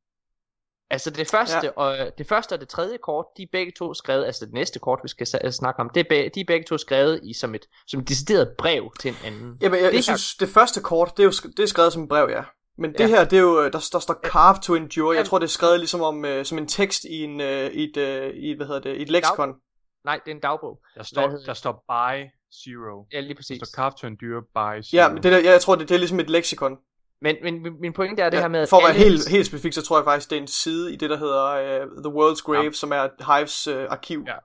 Altså 0.94 1.10
det 1.10 1.28
første, 1.28 1.60
ja. 1.64 1.70
og, 1.76 2.12
det 2.18 2.28
første 2.28 2.54
og 2.54 2.60
det 2.60 2.70
tredje 2.70 2.98
kort, 2.98 3.26
de 3.38 3.44
er 3.44 3.48
begge 3.52 3.72
to 3.78 3.94
skrevet, 3.94 4.26
altså 4.26 4.46
det 4.46 4.54
næste 4.54 4.80
kort, 4.80 5.00
vi 5.04 5.08
skal 5.08 5.54
snakke 5.54 5.80
om, 5.80 5.90
det 5.90 6.00
er 6.00 6.04
be, 6.10 6.30
de 6.36 6.40
er 6.40 6.46
begge 6.48 6.66
to 6.66 6.78
skrevet 6.78 7.20
i 7.24 7.34
som 7.34 7.56
et, 7.56 7.66
som 7.88 8.00
et 8.00 8.10
decideret 8.10 8.56
brev 8.58 8.92
til 9.00 9.10
en 9.10 9.18
anden. 9.26 9.58
Jamen, 9.62 9.62
jeg, 9.62 9.72
det 9.72 9.82
jeg 9.82 9.92
her... 9.92 10.02
synes, 10.02 10.36
det 10.36 10.50
første 10.50 10.82
kort, 10.82 11.18
det 11.18 11.24
er 11.24 11.28
jo 11.28 11.32
det 11.58 11.64
er 11.64 11.68
skrevet 11.68 11.94
som 11.94 12.04
et 12.04 12.10
brev, 12.10 12.30
ja. 12.30 12.44
Men 12.78 12.94
det 12.94 13.00
ja. 13.00 13.08
her, 13.08 13.24
det 13.24 13.38
er 13.38 13.42
jo, 13.42 13.64
der, 13.64 13.90
der 13.92 14.00
står 14.00 14.20
carve 14.24 14.60
to 14.64 14.76
endure. 14.76 15.18
Jeg 15.18 15.26
tror, 15.26 15.40
det 15.40 15.46
er 15.46 15.50
skrevet 15.50 15.80
ligesom 15.80 16.02
om, 16.02 16.26
uh, 16.26 16.44
som 16.44 16.58
en 16.58 16.68
tekst 16.68 17.04
i, 17.04 17.24
en, 17.24 17.42
uh, 17.42 17.48
i, 17.48 17.84
et, 17.84 17.98
uh, 17.98 18.36
i, 18.36 18.54
hvad 18.54 18.66
hedder 18.68 18.82
det, 18.82 18.98
i 18.98 19.02
et 19.02 19.10
leksikon. 19.10 19.50
Dag... 19.50 19.58
Nej, 20.06 20.20
det 20.26 20.32
er 20.32 20.36
en 20.36 20.42
dagbog. 20.42 20.80
Der 20.96 21.04
står, 21.04 21.28
der 21.46 21.54
står 21.54 21.72
by 21.72 22.30
zero. 22.64 23.06
Ja, 23.14 23.20
lige 23.20 23.36
præcis. 23.36 23.60
Der 23.60 23.66
står 23.66 23.76
carve 23.76 23.94
to 23.98 24.08
endure 24.08 24.42
by 24.42 24.84
zero. 24.84 25.02
Ja, 25.02 25.10
men 25.10 25.24
det 25.24 25.32
der, 25.32 25.52
jeg 25.52 25.62
tror, 25.62 25.76
det, 25.76 25.90
det 25.90 25.96
er 25.96 26.00
ligesom 26.00 26.20
et 26.20 26.30
leksikon. 26.30 26.78
Men, 27.24 27.36
men 27.44 27.82
min 27.82 27.94
pointe 27.94 28.22
er 28.22 28.30
det 28.30 28.38
ja, 28.38 28.42
her 28.42 28.48
med... 28.48 28.68
For 28.68 28.78
at 28.78 28.84
være 28.84 28.94
alle... 28.94 29.04
helt, 29.04 29.30
helt 29.30 29.46
specifik, 29.46 29.74
så 29.74 29.82
tror 29.82 29.98
jeg 29.98 30.04
faktisk, 30.04 30.30
det 30.30 30.38
er 30.38 30.42
en 30.42 30.48
side 30.48 30.94
i 30.94 30.96
det, 30.96 31.10
der 31.10 31.18
hedder 31.18 31.82
uh, 31.82 32.04
The 32.04 32.12
World's 32.14 32.42
Grave, 32.46 32.64
ja. 32.64 32.72
som 32.72 32.92
er 32.92 33.38
Hives 33.38 33.68
uh, 33.68 33.76
arkiv. 33.90 34.24
Ja. 34.28 34.36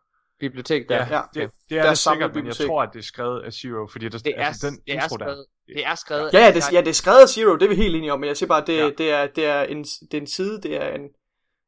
Bibliotek 0.40 0.88
der. 0.88 0.96
Ja, 0.96 1.16
ja. 1.16 1.22
Det, 1.34 1.50
det 1.70 1.78
er 1.78 1.88
det 1.88 1.98
sikkert, 1.98 2.34
men 2.34 2.46
jeg 2.46 2.56
tror, 2.56 2.82
at 2.82 2.88
det 2.92 2.98
er 2.98 3.02
skrevet 3.02 3.42
af 3.42 3.52
Zero, 3.52 3.86
fordi 3.86 4.08
der, 4.08 4.18
det 4.18 4.34
er, 4.36 4.46
altså, 4.46 4.66
den 4.66 4.78
det 4.86 4.96
er 4.96 5.08
skrevet, 5.08 5.36
der. 5.36 5.74
Det 5.74 5.86
er 5.86 5.94
skrevet... 5.94 6.32
Ja, 6.32 6.38
ja, 6.38 6.50
det, 6.52 6.72
ja, 6.72 6.80
det 6.80 6.88
er 6.88 6.92
skrevet 6.92 7.18
af 7.18 7.28
Zero, 7.28 7.56
det 7.56 7.62
er 7.62 7.68
vi 7.68 7.74
helt 7.74 7.96
enige 7.96 8.12
om, 8.12 8.20
men 8.20 8.28
jeg 8.28 8.36
siger 8.36 8.48
bare, 8.48 8.60
at 8.60 8.66
det, 8.66 8.78
ja. 8.78 8.90
det, 8.98 9.12
er, 9.12 9.26
det, 9.26 9.46
er, 9.46 9.62
en, 9.62 9.84
det 9.84 10.14
er 10.14 10.20
en 10.20 10.26
side, 10.26 10.62
det 10.62 10.82
er 10.82 10.88
en, 10.88 11.08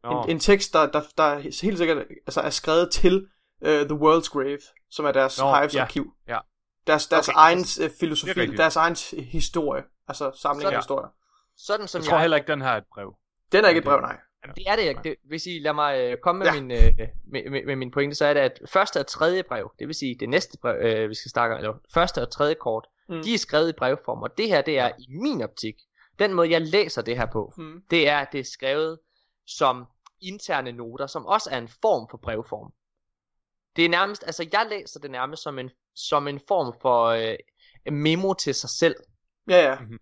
en, 0.05 0.31
en 0.31 0.40
tekst, 0.40 0.73
der, 0.73 0.87
der, 0.87 1.02
der 1.19 1.38
helt 1.38 1.79
sikkert 1.79 1.99
altså, 2.26 2.40
er 2.40 2.50
skrevet 2.50 2.90
til 2.90 3.26
uh, 3.61 3.69
The 3.69 3.99
World's 4.02 4.29
Grave, 4.33 4.61
som 4.90 5.05
er 5.05 5.12
deres 5.12 5.38
Nå, 5.38 5.55
Hives 5.55 5.75
ja. 5.75 5.83
arkiv. 5.83 6.12
Ja. 6.29 6.38
Deres, 6.87 7.07
deres 7.07 7.29
okay. 7.29 7.38
egen 7.38 7.59
uh, 7.59 7.90
filosofi, 8.00 8.47
deres 8.57 8.76
egen 8.76 8.97
historie, 9.12 9.83
altså 10.11 10.33
samling 10.43 10.71
af 10.71 10.78
historier. 10.78 11.08
Sådan 11.56 11.89
som 11.89 11.99
jeg 11.99 12.06
tror 12.06 12.17
jeg... 12.17 12.21
heller 12.21 12.37
ikke, 12.37 12.52
den 12.52 12.63
her 12.63 12.69
er 12.69 12.76
et 12.76 12.85
brev. 12.95 13.17
Den 13.52 13.65
er 13.65 13.69
ikke 13.69 13.78
et 13.78 13.85
brev, 13.85 14.00
nej. 14.00 14.19
Det 14.56 14.65
er 14.67 14.76
det 14.76 14.82
ikke. 14.82 15.00
Det, 15.04 15.17
hvis 15.25 15.47
I 15.47 15.58
lader 15.58 15.75
mig 15.75 16.00
øh, 16.00 16.17
komme 16.23 16.39
med, 16.39 16.47
ja. 16.47 16.61
min, 16.61 16.71
øh, 16.71 17.08
med, 17.26 17.50
med, 17.50 17.65
med 17.67 17.76
min 17.76 17.91
pointe, 17.91 18.17
så 18.17 18.25
er 18.25 18.35
det, 18.35 18.41
at 18.41 18.61
første 18.67 19.00
og 19.00 19.06
tredje 19.06 19.43
brev, 19.43 19.73
det 19.78 19.87
vil 19.87 19.95
sige 19.95 20.17
det 20.21 20.28
næste 20.28 20.58
brev, 20.58 20.76
øh, 20.80 21.08
vi 21.08 21.15
skal 21.15 21.30
snakke 21.30 21.54
om, 21.54 21.58
eller 21.58 21.75
første 21.95 22.23
og 22.23 22.30
tredje 22.30 22.54
kort, 22.54 22.87
mm. 23.08 23.23
de 23.23 23.35
er 23.35 23.39
skrevet 23.39 23.69
i 23.69 23.73
brevform, 23.73 24.23
og 24.23 24.39
det 24.39 24.49
her, 24.49 24.63
det 24.63 24.78
er 24.78 24.91
i 24.99 25.06
min 25.08 25.43
optik, 25.43 25.75
den 26.19 26.35
måde 26.35 26.50
jeg 26.50 26.61
læser 26.61 27.02
det 27.02 27.17
her 27.17 27.26
på, 27.26 27.52
mm. 27.56 27.82
det 27.91 28.08
er, 28.08 28.19
at 28.19 28.28
det 28.32 28.41
er 28.41 28.45
skrevet 28.45 28.99
som 29.47 29.87
interne 30.21 30.73
noter, 30.73 31.06
som 31.06 31.26
også 31.26 31.50
er 31.52 31.58
en 31.58 31.69
form 31.69 32.08
for 32.11 32.19
brevform. 32.19 32.73
Det 33.76 33.85
er 33.85 33.89
nærmest, 33.89 34.23
altså 34.26 34.49
jeg 34.52 34.67
læser 34.71 35.00
det 35.00 35.11
nærmest 35.11 35.43
som 35.43 35.58
en, 35.58 35.71
som 35.95 36.28
en 36.28 36.41
form 36.49 36.75
for 36.82 37.04
øh, 37.04 37.37
memo 37.93 38.35
til 38.35 38.54
sig 38.54 38.71
selv. 38.71 38.95
Ja, 39.49 39.71
ja. 39.71 39.79
Mm-hmm. 39.81 39.99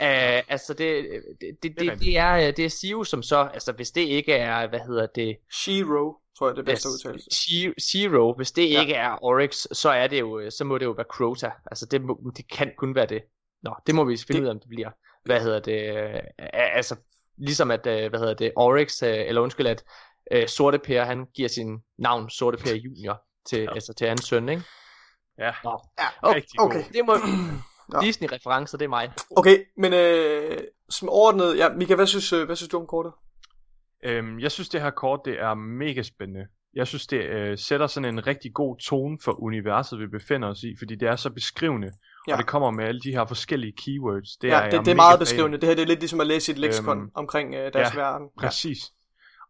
Uh, 0.00 0.42
altså 0.48 0.74
det, 0.74 1.04
det, 1.40 1.56
det, 1.62 1.80
det, 1.80 2.00
det, 2.00 2.18
er, 2.18 2.50
det 2.50 2.64
er 2.64 2.68
Sio 2.68 3.04
som 3.04 3.22
så, 3.22 3.50
altså 3.54 3.72
hvis 3.72 3.90
det 3.90 4.00
ikke 4.00 4.32
er, 4.32 4.68
hvad 4.68 4.80
hedder 4.80 5.06
det? 5.06 5.36
Shiro, 5.52 6.16
tror 6.38 6.48
jeg 6.48 6.56
det 6.56 6.64
bedste 6.64 6.88
udtalelse. 6.88 7.30
Shiro, 7.78 8.34
hvis 8.36 8.52
det 8.52 8.70
ja. 8.70 8.80
ikke 8.80 8.94
er 8.94 9.24
Oryx, 9.24 9.66
så 9.72 9.90
er 9.90 10.06
det 10.06 10.20
jo, 10.20 10.50
så 10.50 10.64
må 10.64 10.78
det 10.78 10.84
jo 10.84 10.90
være 10.90 11.06
Crota. 11.10 11.50
Altså 11.66 11.86
det, 11.86 12.02
det 12.36 12.50
kan 12.50 12.72
kun 12.78 12.94
være 12.94 13.06
det. 13.06 13.22
Nå, 13.62 13.74
det 13.86 13.94
må 13.94 14.04
vi 14.04 14.16
finde 14.26 14.40
det... 14.40 14.42
ud 14.42 14.48
af, 14.48 14.50
om 14.50 14.60
det 14.60 14.68
bliver. 14.68 14.90
Hvad 15.24 15.40
hedder 15.40 15.60
det? 15.60 16.20
Altså, 16.52 16.96
ligesom 17.38 17.70
at, 17.70 17.86
øh, 17.86 18.10
hvad 18.10 18.20
hedder 18.20 18.34
det, 18.34 18.52
Oryx, 18.56 19.02
øh, 19.02 19.08
eller 19.26 19.40
undskyld, 19.40 19.66
at 19.66 19.84
uh, 20.36 20.46
Sorte 20.46 20.78
Per, 20.78 21.04
han 21.04 21.26
giver 21.34 21.48
sin 21.48 21.78
navn 21.98 22.30
Sorte 22.30 22.58
Per 22.58 22.74
Junior 22.74 23.22
til, 23.48 23.60
ja. 23.60 23.74
altså, 23.74 23.94
til 23.94 24.08
hans 24.08 24.24
søn, 24.24 24.48
ikke? 24.48 24.62
Ja, 25.38 25.52
Nå. 25.64 25.80
ja 25.98 26.06
okay. 26.22 26.42
okay. 26.58 26.84
Det 26.92 27.06
må, 27.06 27.16
Disney-referencer, 28.02 28.78
det 28.78 28.84
er 28.84 28.88
mig. 28.88 29.12
Okay, 29.36 29.58
men 29.76 29.92
øh, 29.92 30.58
som 30.90 31.08
ordnet, 31.08 31.58
ja, 31.58 31.68
Mika, 31.68 31.94
hvad 31.94 32.06
synes, 32.06 32.32
øh, 32.32 32.46
hvad 32.46 32.56
synes 32.56 32.68
du 32.68 32.78
om 32.78 32.86
kortet? 32.86 33.12
Øhm, 34.04 34.40
jeg 34.40 34.52
synes, 34.52 34.68
det 34.68 34.80
her 34.80 34.90
kort, 34.90 35.20
det 35.24 35.40
er 35.40 35.54
mega 35.54 36.02
spændende. 36.02 36.46
Jeg 36.74 36.86
synes, 36.86 37.06
det 37.06 37.16
øh, 37.16 37.58
sætter 37.58 37.86
sådan 37.86 38.14
en 38.14 38.26
rigtig 38.26 38.54
god 38.54 38.76
tone 38.76 39.18
for 39.24 39.42
universet, 39.42 39.98
vi 39.98 40.06
befinder 40.06 40.48
os 40.48 40.62
i, 40.62 40.74
fordi 40.78 40.94
det 40.94 41.08
er 41.08 41.16
så 41.16 41.30
beskrivende, 41.30 41.90
ja. 42.28 42.32
og 42.32 42.38
det 42.38 42.46
kommer 42.46 42.70
med 42.70 42.84
alle 42.84 43.00
de 43.00 43.10
her 43.10 43.26
forskellige 43.26 43.72
keywords. 43.72 44.36
Det 44.36 44.48
ja, 44.48 44.60
er 44.60 44.70
det, 44.70 44.80
det 44.84 44.90
er 44.90 44.96
meget 44.96 45.18
beskrivende. 45.18 45.58
Det 45.58 45.68
her 45.68 45.74
det 45.74 45.82
er 45.82 45.86
lidt 45.86 46.00
ligesom 46.00 46.20
at 46.20 46.26
læse 46.26 46.52
et 46.52 46.58
leksikon 46.58 46.98
øhm, 46.98 47.10
omkring 47.14 47.54
øh, 47.54 47.72
deres 47.72 47.94
ja, 47.94 48.00
verden. 48.00 48.28
Ja, 48.42 48.46
præcis. 48.46 48.78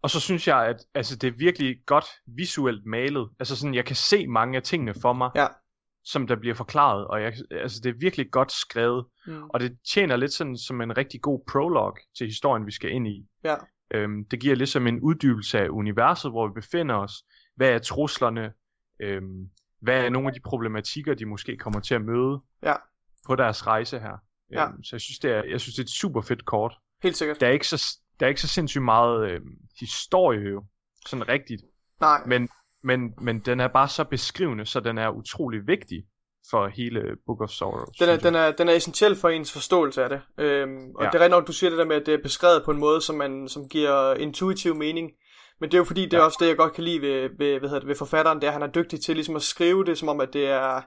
Og 0.03 0.11
så 0.11 0.20
synes 0.20 0.48
jeg, 0.48 0.66
at 0.66 0.77
altså, 0.94 1.16
det 1.16 1.29
er 1.29 1.33
virkelig 1.38 1.77
godt 1.87 2.07
visuelt 2.27 2.87
malet. 2.87 3.29
Altså 3.40 3.57
sådan, 3.57 3.74
jeg 3.74 3.85
kan 3.85 3.96
se 3.96 4.27
mange 4.27 4.57
af 4.57 4.62
tingene 4.62 4.94
for 5.03 5.12
mig. 5.12 5.31
Ja 5.37 5.46
som 6.04 6.26
der 6.26 6.37
bliver 6.37 6.54
forklaret, 6.54 7.06
og 7.06 7.22
jeg, 7.22 7.32
altså 7.50 7.80
det 7.84 7.90
er 7.90 7.98
virkelig 8.00 8.30
godt 8.30 8.52
skrevet, 8.52 9.06
mm. 9.26 9.42
og 9.42 9.61
det 9.61 9.78
tjener 9.94 10.16
lidt 10.16 10.32
sådan 10.32 10.56
som 10.56 10.80
en 10.80 10.96
rigtig 10.96 11.20
god 11.20 11.44
prolog 11.48 11.96
til 12.18 12.26
historien, 12.26 12.66
vi 12.66 12.72
skal 12.72 12.90
ind 12.90 13.08
i. 13.08 13.26
Ja. 13.44 13.54
Øhm, 13.90 14.24
det 14.30 14.40
giver 14.40 14.54
ligesom 14.54 14.87
en 14.87 15.00
uddybelse 15.00 15.58
af 15.58 15.68
universet, 15.68 16.30
hvor 16.30 16.48
vi 16.48 16.52
befinder 16.54 16.94
os. 16.94 17.12
Hvad 17.56 17.70
er 17.70 17.78
truslerne? 17.78 18.52
Øhm, 19.00 19.50
hvad 19.80 20.04
er 20.04 20.11
nogle 20.11 20.28
af 20.28 20.34
de 20.34 20.40
problematikker, 20.40 21.14
de 21.14 21.26
måske 21.26 21.56
kommer 21.56 21.80
til 21.80 21.94
at 21.94 22.02
møde 22.02 22.40
ja. 22.62 22.74
på 23.26 23.37
deres 23.37 23.66
rejse 23.66 23.98
her? 23.98 24.18
Ja. 24.52 24.68
Øhm, 24.68 24.82
så 24.82 24.96
jeg 24.96 25.00
synes, 25.00 25.18
det 25.18 25.30
er, 25.30 25.42
jeg 25.42 25.61
synes, 25.61 25.74
det 25.74 25.82
er 25.82 25.84
et 25.84 25.90
super 25.90 26.20
fedt 26.20 26.44
kort. 26.44 26.74
Helt 27.02 27.16
sikkert. 27.16 27.40
Der 27.40 27.46
er 27.46 27.50
ikke 27.50 27.66
så, 27.66 27.98
der 28.20 28.26
er 28.26 28.28
ikke 28.28 28.40
så 28.40 28.48
sindssygt 28.48 28.84
meget 28.84 29.30
øhm, 29.30 29.58
historie 29.80 30.40
jo, 30.40 30.64
sådan 31.06 31.28
rigtigt. 31.28 31.62
Nej. 32.00 32.24
Men, 32.26 32.48
men, 32.84 33.00
men 33.20 33.38
den 33.38 33.60
er 33.60 33.68
bare 33.68 33.88
så 33.88 34.04
beskrivende, 34.04 34.66
så 34.66 34.80
den 34.80 34.98
er 34.98 35.08
utrolig 35.08 35.66
vigtig 35.66 36.04
for 36.50 36.66
hele 36.66 37.00
Book 37.26 37.40
of 37.40 37.50
Sorrows. 37.50 37.96
Den 37.96 38.08
er, 38.08 38.16
den 38.16 38.34
er, 38.34 38.50
den 38.50 38.68
er 38.68 38.72
essentiel 38.72 39.16
for 39.16 39.28
ens 39.28 39.52
forståelse 39.52 40.02
af 40.04 40.08
det. 40.08 40.20
Øhm, 40.38 40.94
og 40.94 41.04
ja. 41.04 41.10
det 41.10 41.14
er 41.14 41.20
rigtig 41.20 41.30
nok, 41.30 41.46
du 41.46 41.52
siger 41.52 41.70
det 41.70 41.78
der 41.78 41.84
med, 41.84 41.96
at 41.96 42.06
det 42.06 42.14
er 42.14 42.22
beskrevet 42.22 42.62
på 42.64 42.70
en 42.70 42.78
måde, 42.78 43.00
som, 43.00 43.16
man, 43.16 43.48
som 43.48 43.68
giver 43.68 44.14
intuitiv 44.14 44.74
mening. 44.74 45.10
Men 45.60 45.70
det 45.70 45.74
er 45.74 45.78
jo 45.78 45.84
fordi, 45.84 46.04
det 46.04 46.14
er 46.14 46.18
ja. 46.18 46.24
også 46.24 46.38
det, 46.40 46.48
jeg 46.48 46.56
godt 46.56 46.72
kan 46.72 46.84
lide 46.84 47.02
ved, 47.02 47.30
ved, 47.38 47.58
hvad 47.58 47.68
hedder 47.68 47.80
det, 47.80 47.88
ved 47.88 47.96
forfatteren, 47.96 48.40
det 48.40 48.44
er, 48.44 48.48
at 48.48 48.52
han 48.52 48.62
er 48.62 48.72
dygtig 48.72 49.00
til 49.00 49.14
ligesom 49.14 49.36
at 49.36 49.42
skrive 49.42 49.84
det, 49.84 49.98
som 49.98 50.08
om, 50.08 50.20
at 50.20 50.32
det 50.32 50.46
er, 50.46 50.82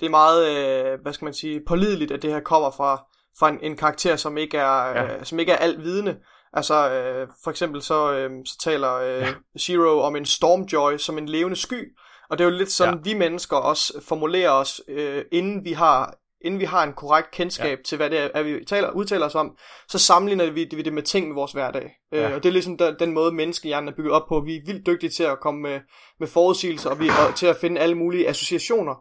det 0.00 0.06
er 0.06 0.10
meget, 0.10 0.48
øh, 0.48 1.00
hvad 1.02 1.12
skal 1.12 1.24
man 1.24 1.34
sige, 1.34 1.62
pålideligt, 1.68 2.10
at 2.10 2.22
det 2.22 2.32
her 2.32 2.40
kommer 2.40 2.70
fra, 2.70 3.04
fra 3.38 3.48
en, 3.48 3.58
en 3.62 3.76
karakter, 3.76 4.16
som 4.16 4.36
ikke 4.36 4.58
er, 4.58 4.86
ja. 4.86 5.16
øh, 5.16 5.24
som 5.24 5.38
ikke 5.38 5.52
er 5.52 5.56
alt 5.56 5.82
vidende. 5.82 6.16
Altså, 6.56 6.90
øh, 6.90 7.28
for 7.44 7.50
eksempel 7.50 7.82
så, 7.82 8.12
øh, 8.12 8.30
så 8.44 8.58
taler 8.58 8.94
øh, 8.94 9.22
ja. 9.22 9.34
Zero 9.58 10.00
om 10.00 10.16
en 10.16 10.24
Stormjoy 10.24 10.96
som 10.96 11.18
en 11.18 11.28
levende 11.28 11.56
sky, 11.56 11.96
og 12.30 12.38
det 12.38 12.44
er 12.44 12.50
jo 12.50 12.56
lidt 12.56 12.72
sådan, 12.72 12.94
ja. 12.94 13.00
vi 13.04 13.14
mennesker 13.14 13.56
også 13.56 14.00
formulerer 14.08 14.50
os, 14.50 14.80
øh, 14.88 15.24
inden 15.32 15.64
vi 15.64 15.72
har 15.72 16.14
inden 16.40 16.60
vi 16.60 16.64
har 16.64 16.82
en 16.82 16.92
korrekt 16.92 17.30
kendskab 17.30 17.78
ja. 17.78 17.82
til, 17.82 17.96
hvad 17.96 18.10
det 18.10 18.18
er, 18.18 18.28
at 18.34 18.44
vi 18.46 18.64
taler, 18.64 18.90
udtaler 18.90 19.26
os 19.26 19.34
om, 19.34 19.56
så 19.88 19.98
sammenligner 19.98 20.50
vi 20.50 20.64
det, 20.64 20.76
vi 20.76 20.82
det 20.82 20.92
med 20.92 21.02
ting 21.02 21.26
med 21.26 21.34
vores 21.34 21.52
hverdag. 21.52 21.96
Øh, 22.12 22.20
ja. 22.20 22.28
Øh, 22.28 22.34
og 22.34 22.42
det 22.42 22.48
er 22.48 22.52
ligesom 22.52 22.76
den, 22.76 22.94
den 22.98 23.12
måde, 23.12 23.32
menneskehjernen 23.32 23.88
er 23.88 23.92
bygget 23.96 24.12
op 24.12 24.28
på. 24.28 24.40
Vi 24.40 24.56
er 24.56 24.60
vildt 24.66 24.86
dygtige 24.86 25.10
til 25.10 25.22
at 25.22 25.40
komme 25.40 25.60
med, 25.62 25.80
med 26.20 26.28
forudsigelser, 26.28 26.90
og, 26.90 27.00
vi, 27.00 27.08
og 27.08 27.34
til 27.34 27.46
at 27.46 27.56
finde 27.56 27.80
alle 27.80 27.94
mulige 27.94 28.28
associationer. 28.28 28.94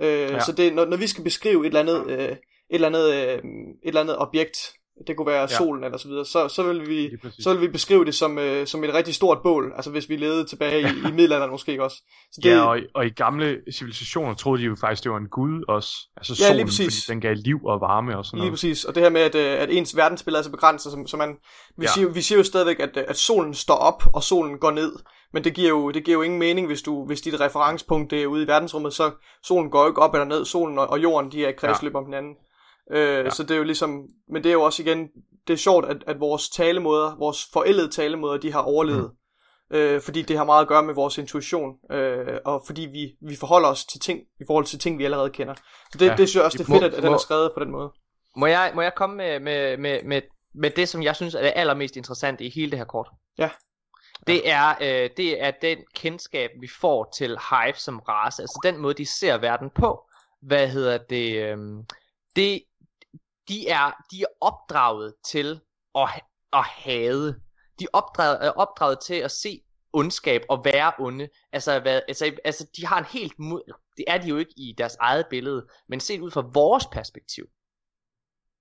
Øh, 0.00 0.08
ja. 0.08 0.40
Så 0.40 0.52
det, 0.52 0.74
når, 0.74 0.84
når 0.84 0.96
vi 0.96 1.06
skal 1.06 1.24
beskrive 1.24 1.60
et 1.60 1.66
eller 1.66 1.80
andet, 1.80 2.10
øh, 2.10 2.28
et 2.28 2.38
eller 2.70 2.88
andet, 2.88 3.14
øh, 3.14 3.38
et 3.38 3.42
eller 3.82 4.00
andet 4.00 4.18
objekt, 4.18 4.56
det 5.06 5.16
kunne 5.16 5.26
være 5.26 5.40
ja. 5.40 5.46
solen 5.46 5.84
eller 5.84 5.98
så 5.98 6.08
videre, 6.08 6.24
så, 6.24 6.48
så, 6.48 6.62
vil 6.62 6.88
vi, 6.88 7.10
så 7.38 7.52
vil 7.52 7.62
vi 7.62 7.68
beskrive 7.68 8.04
det 8.04 8.14
som, 8.14 8.38
øh, 8.38 8.66
som 8.66 8.84
et 8.84 8.94
rigtig 8.94 9.14
stort 9.14 9.38
bål, 9.42 9.72
altså 9.76 9.90
hvis 9.90 10.08
vi 10.08 10.16
levede 10.16 10.44
tilbage 10.44 10.80
i, 10.80 11.08
i 11.08 11.12
middelalderen 11.12 11.50
måske 11.50 11.82
også. 11.82 11.96
Så 12.32 12.40
det, 12.42 12.50
ja, 12.50 12.60
og, 12.60 12.78
og 12.94 13.06
i 13.06 13.10
gamle 13.10 13.58
civilisationer 13.72 14.34
troede 14.34 14.60
de 14.62 14.66
jo 14.66 14.76
faktisk, 14.80 15.04
det 15.04 15.12
var 15.12 15.18
en 15.18 15.28
gud 15.28 15.64
også, 15.68 15.90
altså 16.16 16.44
ja, 16.44 16.48
solen, 16.48 16.68
fordi 16.68 16.88
den 17.08 17.20
gav 17.20 17.34
liv 17.34 17.58
og 17.64 17.80
varme 17.80 18.18
og 18.18 18.24
sådan 18.24 18.36
noget. 18.36 18.46
Lige 18.46 18.52
præcis, 18.52 18.84
og 18.84 18.94
det 18.94 19.02
her 19.02 19.10
med, 19.10 19.20
at, 19.20 19.34
øh, 19.34 19.62
at 19.62 19.70
ens 19.70 19.96
verdensbillede 19.96 20.38
er 20.38 20.44
så 20.44 20.50
begrænset, 20.50 20.92
så, 20.92 21.04
så 21.06 21.16
man, 21.16 21.36
vi, 21.78 21.84
ja. 21.84 21.92
siger, 21.94 22.08
vi 22.08 22.22
siger 22.22 22.38
jo 22.38 22.44
stadigvæk, 22.44 22.80
at, 22.80 22.96
at 22.96 23.16
solen 23.16 23.54
står 23.54 23.74
op, 23.74 24.02
og 24.12 24.22
solen 24.22 24.58
går 24.58 24.70
ned, 24.70 24.92
men 25.32 25.44
det 25.44 25.54
giver 25.54 25.68
jo, 25.68 25.90
det 25.90 26.04
giver 26.04 26.16
jo 26.16 26.22
ingen 26.22 26.38
mening, 26.38 26.66
hvis, 26.66 26.82
du, 26.82 27.06
hvis 27.06 27.20
dit 27.20 27.40
referencepunkt 27.40 28.12
er 28.12 28.26
ude 28.26 28.42
i 28.42 28.46
verdensrummet, 28.46 28.92
så 28.92 29.10
solen 29.42 29.70
går 29.70 29.82
jo 29.82 29.88
ikke 29.88 30.02
op 30.02 30.14
eller 30.14 30.24
ned, 30.24 30.44
solen 30.44 30.78
og, 30.78 30.86
og 30.90 31.02
jorden, 31.02 31.32
de 31.32 31.44
er 31.44 31.48
i 31.48 31.52
kredsløb 31.52 31.92
ja. 31.92 31.98
om 31.98 32.04
hinanden. 32.04 32.34
Øh, 32.90 33.24
ja. 33.24 33.30
Så 33.30 33.42
det 33.42 33.50
er 33.50 33.56
jo 33.56 33.64
ligesom, 33.64 34.08
men 34.28 34.44
det 34.44 34.48
er 34.48 34.52
jo 34.52 34.62
også 34.62 34.82
igen, 34.82 35.08
det 35.46 35.52
er 35.52 35.58
sjovt, 35.58 35.86
at, 35.86 35.96
at 36.06 36.20
vores 36.20 36.48
talemåder, 36.48 37.16
vores 37.18 37.48
forældede 37.52 37.88
talemåder, 37.88 38.36
de 38.36 38.52
har 38.52 38.62
overlevet. 38.62 39.10
Mm. 39.70 39.76
Øh, 39.76 40.00
fordi 40.00 40.22
det 40.22 40.36
har 40.36 40.44
meget 40.44 40.62
at 40.62 40.68
gøre 40.68 40.82
med 40.82 40.94
vores 40.94 41.18
intuition, 41.18 41.74
øh, 41.90 42.38
og 42.44 42.62
fordi 42.66 42.82
vi, 42.82 43.28
vi 43.28 43.36
forholder 43.36 43.68
os 43.68 43.84
til 43.84 44.00
ting, 44.00 44.20
i 44.40 44.44
forhold 44.46 44.64
til 44.64 44.78
ting, 44.78 44.98
vi 44.98 45.04
allerede 45.04 45.30
kender. 45.30 45.54
Så 45.92 45.98
det, 45.98 46.06
ja. 46.06 46.10
det 46.10 46.28
synes 46.28 46.34
jeg 46.34 46.44
også, 46.44 46.58
det 46.58 46.68
er 46.68 46.72
fedt, 46.72 46.84
at, 46.84 46.94
at 46.94 47.02
den 47.02 47.12
er 47.12 47.18
skrevet 47.18 47.52
på 47.54 47.60
den 47.60 47.70
måde. 47.70 47.92
Må 48.36 48.46
jeg, 48.46 48.72
må 48.74 48.82
jeg 48.82 48.92
komme 48.96 49.16
med, 49.16 49.40
med, 49.40 49.76
med, 49.76 50.02
med, 50.02 50.22
med 50.54 50.70
det, 50.70 50.88
som 50.88 51.02
jeg 51.02 51.16
synes 51.16 51.34
er 51.34 51.42
det 51.42 51.52
allermest 51.56 51.96
interessante 51.96 52.44
i 52.44 52.50
hele 52.50 52.70
det 52.70 52.78
her 52.78 52.86
kort? 52.86 53.08
Ja. 53.38 53.50
Det 54.26 54.50
er, 54.50 54.74
øh, 54.80 55.10
det 55.16 55.42
er 55.42 55.50
den 55.62 55.78
kendskab, 55.94 56.50
vi 56.60 56.68
får 56.80 57.14
til 57.16 57.28
Hive 57.28 57.74
som 57.74 57.98
race, 57.98 58.42
altså 58.42 58.60
den 58.64 58.78
måde, 58.78 58.94
de 58.94 59.06
ser 59.06 59.38
verden 59.38 59.70
på. 59.70 60.00
Hvad 60.42 60.68
hedder 60.68 60.98
det? 60.98 61.42
Øh, 61.42 61.58
det, 62.36 62.62
de 63.48 63.68
er, 63.68 63.92
de 64.10 64.22
er 64.22 64.26
opdraget 64.40 65.14
til 65.26 65.60
at, 65.94 66.08
at 66.52 66.64
hade. 66.64 67.40
De 67.78 67.84
er 67.84 67.88
opdraget, 67.92 68.46
er 68.46 68.50
opdraget 68.50 68.98
til 69.00 69.14
at 69.14 69.30
se 69.30 69.62
ondskab 69.92 70.42
og 70.48 70.64
være 70.64 70.92
onde. 70.98 71.28
Altså, 71.52 71.80
hvad, 71.80 72.00
altså, 72.08 72.32
altså 72.44 72.66
de 72.76 72.86
har 72.86 72.98
en 72.98 73.04
helt... 73.04 73.32
Det 73.96 74.04
er 74.08 74.18
de 74.18 74.28
jo 74.28 74.36
ikke 74.36 74.54
i 74.56 74.74
deres 74.78 74.96
eget 75.00 75.26
billede, 75.30 75.66
men 75.88 76.00
set 76.00 76.20
ud 76.20 76.30
fra 76.30 76.50
vores 76.52 76.86
perspektiv, 76.86 77.46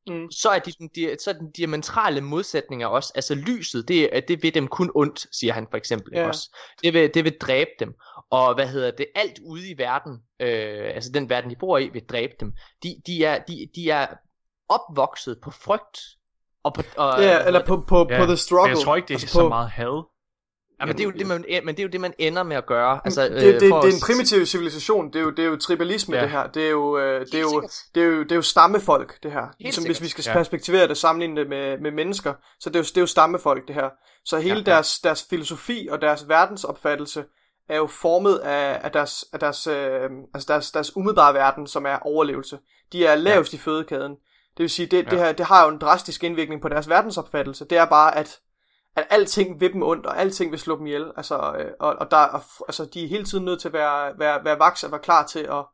mm. 0.08 0.32
så, 0.32 0.50
er 0.50 0.60
de, 0.60 0.72
de, 0.96 1.18
så 1.20 1.30
er 1.30 1.34
den 1.34 1.52
diametrale 1.52 2.22
modsætninger 2.22 2.88
også. 2.88 3.12
Altså 3.16 3.36
lyset, 3.36 3.88
det, 3.88 4.24
det 4.28 4.44
vil 4.44 4.54
dem 4.54 4.68
kun 4.68 4.92
ondt, 4.96 5.28
siger 5.32 5.54
han 5.54 5.68
for 5.70 5.78
eksempel. 5.78 6.12
Ja. 6.16 6.28
Også. 6.28 6.58
Det, 6.84 6.94
vil, 6.94 7.14
det 7.14 7.24
vil 7.24 7.38
dræbe 7.42 7.72
dem. 7.80 7.94
Og 8.30 8.54
hvad 8.56 8.68
hedder 8.68 8.92
det, 8.92 9.08
alt 9.16 9.40
ude 9.40 9.70
i 9.70 9.78
verden, 9.78 10.14
øh, 10.40 10.92
altså 10.96 11.12
den 11.12 11.30
verden, 11.30 11.50
de 11.50 11.56
bor 11.56 11.78
i, 11.78 11.90
vil 11.90 12.06
dræbe 12.06 12.34
dem. 12.40 12.54
De, 12.84 13.02
de, 13.08 13.26
er, 13.26 13.44
de, 13.44 13.70
de 13.76 13.90
er 13.90 14.08
opvokset 14.70 15.38
på 15.44 15.52
frygt. 15.52 16.00
Og 16.64 16.74
på, 16.74 16.82
og, 16.98 17.22
ja, 17.22 17.46
eller 17.46 17.66
på, 17.66 17.84
på, 17.88 18.08
ja. 18.10 18.20
på 18.20 18.26
the 18.26 18.38
struggle. 18.38 18.70
Men 18.70 18.78
jeg 18.78 18.86
tror 18.86 18.96
ikke, 18.96 19.08
det 19.08 19.14
er 19.14 19.18
altså 19.18 19.34
så 19.34 19.42
på... 19.42 19.50
meget 19.50 19.70
had. 19.70 20.04
Ja, 20.80 20.86
men 20.86 20.96
det 20.96 21.02
er 21.02 21.06
jo 21.06 21.12
det, 21.12 21.28
man, 21.28 21.46
men 21.66 21.76
det 21.76 21.80
er 21.80 21.84
jo 21.84 21.90
det, 21.90 22.02
man 22.02 22.14
ender 22.20 22.44
med 22.44 22.58
at 22.58 22.66
gøre. 22.66 23.02
Altså, 23.06 23.24
det, 23.24 23.32
det, 23.32 23.54
øh, 23.54 23.60
det, 23.60 23.72
er 23.72 23.82
en 23.82 24.02
primitiv 24.06 24.46
civilisation. 24.46 25.08
Det 25.08 25.16
er 25.16 25.24
jo, 25.24 25.30
det 25.30 25.40
er 25.40 25.50
jo 25.50 25.56
tribalisme, 25.56 26.16
ja. 26.16 26.22
det 26.22 26.30
her. 26.30 26.48
Det 26.48 26.66
er 26.66 26.70
jo, 26.70 26.98
øh, 26.98 27.26
det, 27.26 27.34
er 27.34 27.40
jo, 27.40 27.62
det, 27.96 28.04
er 28.04 28.08
jo, 28.08 28.24
det 28.24 28.32
er 28.32 28.36
jo 28.36 28.42
stammefolk, 28.42 29.24
det 29.24 29.32
her. 29.32 29.48
Helt 29.60 29.76
Som, 29.76 29.86
hvis 29.86 30.02
vi 30.02 30.08
skal 30.08 30.24
ja. 30.28 30.34
perspektivere 30.34 30.88
det 30.88 30.98
sammenligne 30.98 31.42
det 31.42 31.50
med, 31.50 31.78
med 31.78 31.92
mennesker, 31.92 32.34
så 32.60 32.70
det 32.70 32.76
er, 32.76 32.80
jo, 32.80 32.84
det 32.84 32.98
er 32.98 33.02
jo 33.02 33.08
stammefolk, 33.08 33.68
det 33.68 33.76
her. 33.76 33.90
Så 34.26 34.38
hele 34.38 34.56
ja, 34.56 34.60
ja. 34.60 34.76
Deres, 34.76 35.00
deres 35.00 35.26
filosofi 35.30 35.88
og 35.92 36.02
deres 36.02 36.30
verdensopfattelse 36.30 37.26
er 37.70 37.78
jo 37.78 37.88
formet 37.88 38.38
af, 38.38 38.80
af, 38.84 38.92
deres, 38.92 39.26
af 39.34 39.40
deres, 39.40 39.68
øh, 39.68 40.10
altså 40.34 40.54
deres, 40.54 40.72
deres 40.72 40.98
umiddelbare 40.98 41.34
verden, 41.34 41.68
som 41.68 41.86
er 41.86 41.98
overlevelse. 42.00 42.60
De 42.92 43.06
er 43.06 43.16
lavest 43.16 43.54
ja. 43.54 43.58
i 43.58 43.60
fødekæden. 43.60 44.16
Det 44.58 44.64
vil 44.64 44.70
sige, 44.70 44.86
det, 44.86 45.06
ja. 45.06 45.10
det, 45.10 45.20
her, 45.20 45.32
det 45.32 45.46
har 45.46 45.66
jo 45.66 45.70
en 45.72 45.78
drastisk 45.78 46.24
indvirkning 46.24 46.62
på 46.62 46.70
deres 46.70 46.90
verdensopfattelse. 46.90 47.66
Det 47.66 47.78
er 47.78 47.86
bare, 47.86 48.18
at 48.18 48.40
at 48.96 49.08
alting 49.10 49.62
vil 49.62 49.74
dem 49.74 49.84
ondt, 49.84 50.06
og 50.06 50.20
alting 50.20 50.52
vil 50.52 50.60
slå 50.60 50.78
dem 50.78 50.88
ihjel. 50.88 51.12
Altså, 51.18 51.36
øh, 51.36 51.72
og, 51.80 51.96
og, 52.00 52.12
der, 52.12 52.18
og, 52.18 52.42
altså, 52.68 52.86
de 52.94 53.04
er 53.04 53.08
hele 53.08 53.26
tiden 53.26 53.46
nødt 53.46 53.62
til 53.62 53.68
at 53.68 53.74
være, 53.74 54.20
være, 54.20 54.46
være 54.46 54.60
vaks 54.60 54.84
og 54.84 54.92
være 54.92 55.02
klar 55.02 55.26
til 55.26 55.40
at, 55.40 55.66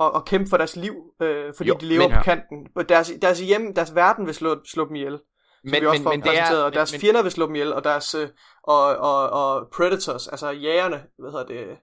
at, 0.00 0.10
at 0.16 0.24
kæmpe 0.24 0.50
for 0.50 0.56
deres 0.56 0.76
liv, 0.76 0.94
øh, 1.20 1.54
fordi 1.56 1.68
jo, 1.68 1.76
de 1.80 1.86
lever 1.86 2.08
men, 2.08 2.16
på 2.16 2.22
kanten. 2.22 2.68
Deres, 2.88 3.12
deres 3.22 3.40
hjem, 3.40 3.74
deres 3.74 3.94
verden 3.94 4.26
vil 4.26 4.34
slå, 4.34 4.64
slå 4.64 4.88
dem 4.88 4.94
ihjel. 4.96 5.20
Men, 5.64 5.80
vi 5.80 5.86
også 5.86 6.02
men, 6.02 6.10
men 6.10 6.22
det 6.22 6.38
er, 6.38 6.64
og 6.64 6.72
deres 6.72 6.92
men, 6.92 7.00
fjender 7.00 7.22
vil 7.22 7.32
slå 7.32 7.46
dem 7.46 7.54
ihjel, 7.54 7.72
og 7.72 7.84
deres 7.84 8.14
øh, 8.14 8.28
og, 8.62 8.96
og, 8.96 9.30
og 9.30 9.68
predators, 9.76 10.28
altså 10.28 10.50
jægerne, 10.50 11.04
hvad 11.18 11.30
hedder 11.30 11.46
det, 11.46 11.78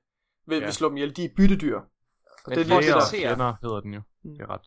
vil, 0.48 0.58
ja. 0.58 0.64
vil 0.64 0.74
slå 0.74 0.90
dem 0.90 0.98
ihjel. 0.98 1.16
De 1.16 1.26
er 1.26 1.30
byttedyr. 1.38 1.80
Men 2.48 2.58
det 2.58 2.72
er 2.72 2.82
lige 2.82 2.94
det, 2.94 3.10
fjender 3.10 3.54
hedder 3.62 3.80
den 3.80 3.94
jo. 3.94 4.02
Mm. 4.24 4.32
Det 4.32 4.42
er 4.42 4.50
ret. 4.50 4.62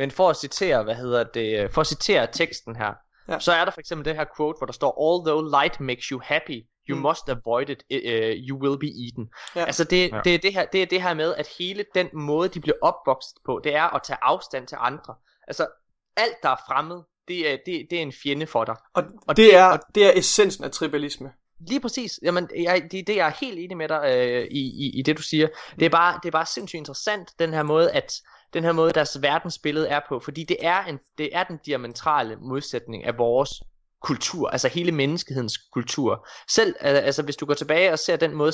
Men 0.00 0.10
for 0.10 0.30
at 0.30 0.36
citere, 0.36 0.82
hvad 0.82 0.94
hedder 0.94 1.24
det, 1.24 1.70
for 1.74 1.80
at 1.80 1.86
citere 1.86 2.26
teksten 2.32 2.76
her, 2.76 2.92
Ja. 3.28 3.38
Så 3.38 3.52
er 3.52 3.64
der 3.64 3.72
for 3.72 3.80
eksempel 3.80 4.04
det 4.04 4.16
her 4.16 4.24
quote, 4.36 4.58
hvor 4.58 4.66
der 4.66 4.72
står, 4.72 4.92
Although 5.08 5.50
light 5.50 5.80
makes 5.80 6.04
you 6.04 6.20
happy, 6.24 6.62
you 6.88 6.96
mm. 6.96 7.02
must 7.02 7.28
avoid 7.28 7.68
it, 7.68 7.82
uh, 7.90 8.48
you 8.48 8.58
will 8.62 8.78
be 8.78 8.86
eaten. 9.04 9.28
Ja. 9.56 9.64
Altså 9.64 9.84
det, 9.84 10.10
ja. 10.12 10.20
det, 10.24 10.34
er 10.34 10.38
det, 10.38 10.52
her, 10.52 10.64
det 10.64 10.82
er 10.82 10.86
det 10.86 11.02
her 11.02 11.14
med, 11.14 11.34
at 11.34 11.48
hele 11.58 11.84
den 11.94 12.08
måde, 12.12 12.48
de 12.48 12.60
bliver 12.60 12.76
opvokset 12.82 13.38
på, 13.46 13.60
det 13.64 13.74
er 13.74 13.94
at 13.96 14.02
tage 14.02 14.18
afstand 14.22 14.66
til 14.66 14.76
andre. 14.80 15.14
Altså 15.48 15.66
alt, 16.16 16.36
der 16.42 16.48
er 16.48 16.56
fremmed, 16.68 17.00
det 17.28 17.52
er, 17.52 17.56
det, 17.66 17.86
det 17.90 17.98
er 17.98 18.02
en 18.02 18.12
fjende 18.22 18.46
for 18.46 18.64
dig. 18.64 18.76
Og, 18.94 19.04
og 19.28 19.36
det, 19.36 19.56
er, 19.56 19.64
og, 19.64 19.78
det 19.94 20.06
er 20.06 20.12
essensen 20.18 20.64
af 20.64 20.70
tribalisme. 20.70 21.32
Lige 21.68 21.80
præcis. 21.80 22.20
Jamen, 22.22 22.48
jeg, 22.56 22.82
det, 22.82 23.06
det 23.06 23.08
er 23.08 23.24
jeg 23.24 23.34
helt 23.40 23.58
enig 23.58 23.76
med 23.76 23.88
dig 23.88 24.02
øh, 24.16 24.44
i, 24.50 24.60
i, 24.60 24.98
i 24.98 25.02
det, 25.02 25.16
du 25.16 25.22
siger. 25.22 25.48
Det 25.78 25.86
er, 25.86 25.90
bare, 25.90 26.20
det 26.22 26.28
er 26.28 26.32
bare 26.32 26.46
sindssygt 26.46 26.78
interessant, 26.78 27.30
den 27.38 27.52
her 27.52 27.62
måde, 27.62 27.92
at 27.92 28.12
den 28.54 28.64
her 28.64 28.72
måde, 28.72 28.92
deres 28.92 29.22
verdensbillede 29.22 29.88
er 29.88 30.00
på, 30.08 30.20
fordi 30.20 30.44
det 30.44 30.56
er, 30.60 30.84
en, 30.84 30.98
det 31.18 31.28
er 31.32 31.44
den 31.44 31.58
diametrale 31.66 32.36
modsætning 32.36 33.04
af 33.04 33.18
vores 33.18 33.62
kultur, 34.02 34.48
altså 34.48 34.68
hele 34.68 34.92
menneskehedens 34.92 35.58
kultur. 35.72 36.26
Selv, 36.50 36.74
altså 36.80 37.22
hvis 37.22 37.36
du 37.36 37.46
går 37.46 37.54
tilbage 37.54 37.92
og 37.92 37.98
ser 37.98 38.16
den 38.16 38.34
måde 38.34 38.52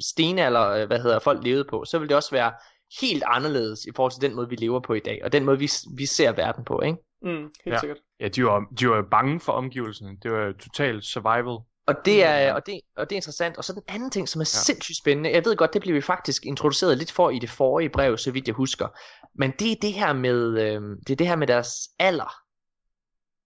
stenalder, 0.00 0.68
øh, 0.68 0.86
hvad 0.86 1.00
hedder 1.00 1.18
folk 1.18 1.44
levede 1.44 1.64
på, 1.64 1.84
så 1.84 1.98
vil 1.98 2.08
det 2.08 2.16
også 2.16 2.30
være 2.30 2.52
helt 3.00 3.22
anderledes 3.26 3.84
i 3.84 3.90
forhold 3.96 4.12
til 4.12 4.22
den 4.22 4.34
måde, 4.34 4.48
vi 4.48 4.56
lever 4.56 4.80
på 4.80 4.94
i 4.94 5.00
dag, 5.00 5.20
og 5.24 5.32
den 5.32 5.44
måde, 5.44 5.58
vi, 5.58 5.70
vi 5.96 6.06
ser 6.06 6.32
verden 6.32 6.64
på, 6.64 6.80
ikke? 6.80 6.98
Mm, 7.22 7.30
helt 7.64 7.74
ja. 7.74 7.78
sikkert. 7.78 7.98
Ja, 8.20 8.28
de 8.28 8.44
var, 8.44 8.66
de 8.80 8.88
var 8.88 9.04
bange 9.10 9.40
for 9.40 9.52
omgivelserne. 9.52 10.16
Det 10.22 10.32
var 10.32 10.52
total 10.52 11.02
survival 11.02 11.58
og 11.86 11.94
det, 12.04 12.24
er, 12.24 12.52
og, 12.52 12.66
det, 12.66 12.80
og 12.96 13.10
det 13.10 13.16
er 13.16 13.18
interessant. 13.18 13.56
Og 13.56 13.64
så 13.64 13.72
den 13.72 13.82
anden 13.88 14.10
ting, 14.10 14.28
som 14.28 14.40
er 14.40 14.42
ja. 14.42 14.64
sindssygt 14.64 14.98
spændende. 14.98 15.32
Jeg 15.32 15.44
ved 15.44 15.56
godt, 15.56 15.72
det 15.72 15.80
bliver 15.80 15.94
vi 15.94 16.00
faktisk 16.00 16.46
introduceret 16.46 16.98
lidt 16.98 17.12
for 17.12 17.30
i 17.30 17.38
det 17.38 17.50
forrige 17.50 17.88
brev, 17.88 18.18
så 18.18 18.30
vidt 18.30 18.46
jeg 18.46 18.54
husker. 18.54 18.88
Men 19.34 19.52
det 19.58 19.72
er 19.72 19.76
det 19.82 19.92
her 19.92 20.12
med, 20.12 20.60
øh, 20.60 20.82
det 21.06 21.10
er 21.10 21.16
det 21.16 21.26
her 21.26 21.36
med 21.36 21.46
deres 21.46 21.88
alder. 21.98 22.44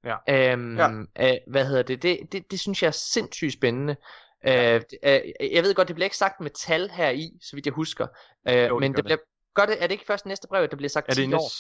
Ja. 0.05 0.17
Øhm, 0.29 0.79
ja. 0.79 0.89
Øh, 1.21 1.39
hvad 1.47 1.67
hedder 1.67 1.83
det? 1.83 2.03
Det, 2.03 2.19
det? 2.33 2.51
det 2.51 2.61
synes 2.61 2.83
jeg 2.83 2.89
er 2.89 2.93
sindssygt 2.93 3.53
spændende. 3.53 3.97
Ja. 4.45 4.75
Øh, 4.75 4.83
øh, 5.03 5.21
jeg 5.53 5.63
ved 5.63 5.75
godt, 5.75 5.89
det 5.89 5.97
bliver 5.97 6.07
ikke 6.07 6.17
sagt 6.17 6.41
med 6.41 6.51
tal 6.51 6.91
her 6.91 7.11
i, 7.11 7.31
så 7.43 7.57
vidt 7.57 7.67
jeg 7.67 7.75
husker. 7.75 8.07
Øh, 8.49 8.69
jo, 8.69 8.79
men 8.79 8.91
det, 8.91 8.97
det 8.97 9.05
bliver, 9.05 9.19
gør 9.55 9.67
det, 9.67 9.83
er 9.83 9.87
det 9.87 9.93
ikke 9.93 10.07
først 10.07 10.27
næste 10.27 10.49
brev, 10.49 10.69
der 10.69 10.77
bliver 10.77 10.89
sagt 10.89 11.09
er 11.09 11.15
det 11.15 11.29
10 11.29 11.33
år? 11.35 11.51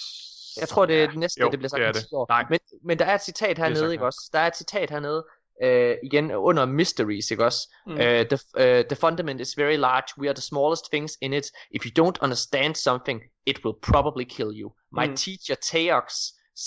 Jeg 0.60 0.68
tror, 0.68 0.86
det 0.86 1.02
er 1.02 1.06
det 1.06 1.18
næste, 1.18 1.40
jo, 1.40 1.50
det 1.50 1.58
bliver 1.58 1.68
sagt 1.68 1.82
det, 1.86 1.94
det. 1.94 2.02
10 2.02 2.14
år. 2.14 2.26
Nej. 2.28 2.44
Men, 2.50 2.58
men 2.84 2.98
der 2.98 3.04
er 3.04 3.14
et 3.14 3.22
citat 3.22 3.58
hernede, 3.58 3.92
ikke 3.92 4.04
også? 4.04 4.30
Der 4.32 4.38
er 4.38 4.46
et 4.46 4.56
citat 4.56 4.90
hernede, 4.90 5.26
uh, 5.64 5.94
igen 6.02 6.30
under 6.30 6.66
mysteries, 6.66 7.30
ikke 7.30 7.44
også? 7.44 7.74
Mm. 7.86 7.92
Uh, 7.92 7.98
the, 7.98 8.38
uh, 8.56 8.84
the 8.90 8.96
fundament 8.96 9.40
is 9.40 9.54
very 9.56 9.76
large. 9.76 10.08
We 10.18 10.28
are 10.28 10.34
the 10.34 10.42
smallest 10.42 10.84
things 10.90 11.16
in 11.22 11.32
it. 11.32 11.46
If 11.70 11.84
you 11.86 11.92
don't 12.04 12.18
understand 12.22 12.74
something, 12.74 13.20
it 13.46 13.64
will 13.64 13.76
probably 13.82 14.24
kill 14.24 14.50
you. 14.60 14.72
My 14.92 15.06
mm. 15.06 15.16
teacher 15.16 15.56
Teox 15.64 16.04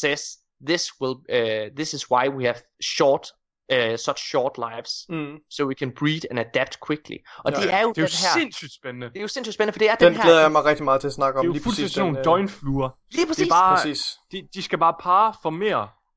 says 0.01 0.21
this 0.67 0.83
will 1.01 1.15
uh, 1.29 1.75
this 1.75 1.93
is 1.93 2.03
why 2.11 2.29
we 2.37 2.45
have 2.45 2.61
short 2.81 3.27
uh, 3.71 3.97
such 3.97 4.19
short 4.31 4.57
lives, 4.57 4.91
mm. 5.09 5.37
so 5.49 5.65
we 5.65 5.75
can 5.75 5.91
breed 5.99 6.23
and 6.29 6.39
adapt 6.39 6.79
quickly. 6.87 7.17
Og 7.37 7.51
ja, 7.51 7.61
det 7.61 7.73
er 7.73 7.81
jo 7.81 7.89
det 7.89 7.97
er 7.97 8.01
jo 8.01 8.07
her, 8.07 8.39
sindssygt 8.39 8.73
spændende. 8.73 9.07
Det 9.09 9.17
er 9.17 9.21
jo 9.21 9.27
sindssygt 9.27 9.53
spændende, 9.53 9.73
for 9.73 9.79
det 9.79 9.89
er 9.89 9.95
den, 9.95 10.07
den 10.07 10.15
her... 10.15 10.21
Den 10.21 10.27
glæder 10.27 10.41
jeg 10.41 10.51
mig 10.51 10.65
rigtig 10.65 10.85
meget 10.85 11.01
til 11.01 11.07
at 11.07 11.13
snakke 11.13 11.39
om. 11.39 11.45
Det 11.45 11.51
er 11.51 11.59
jo 11.59 11.63
fuldstændig 11.63 11.93
sådan 11.93 12.11
nogle 12.11 12.23
døgnfluer. 12.23 12.89
Lige 13.11 13.27
præcis. 13.27 13.43
Det 13.43 13.51
er 13.51 13.55
bare, 13.55 13.77
præcis. 13.77 14.17
De, 14.31 14.47
de 14.53 14.63
skal 14.63 14.79
bare 14.79 14.95
parre 14.99 15.33
for 15.41 15.49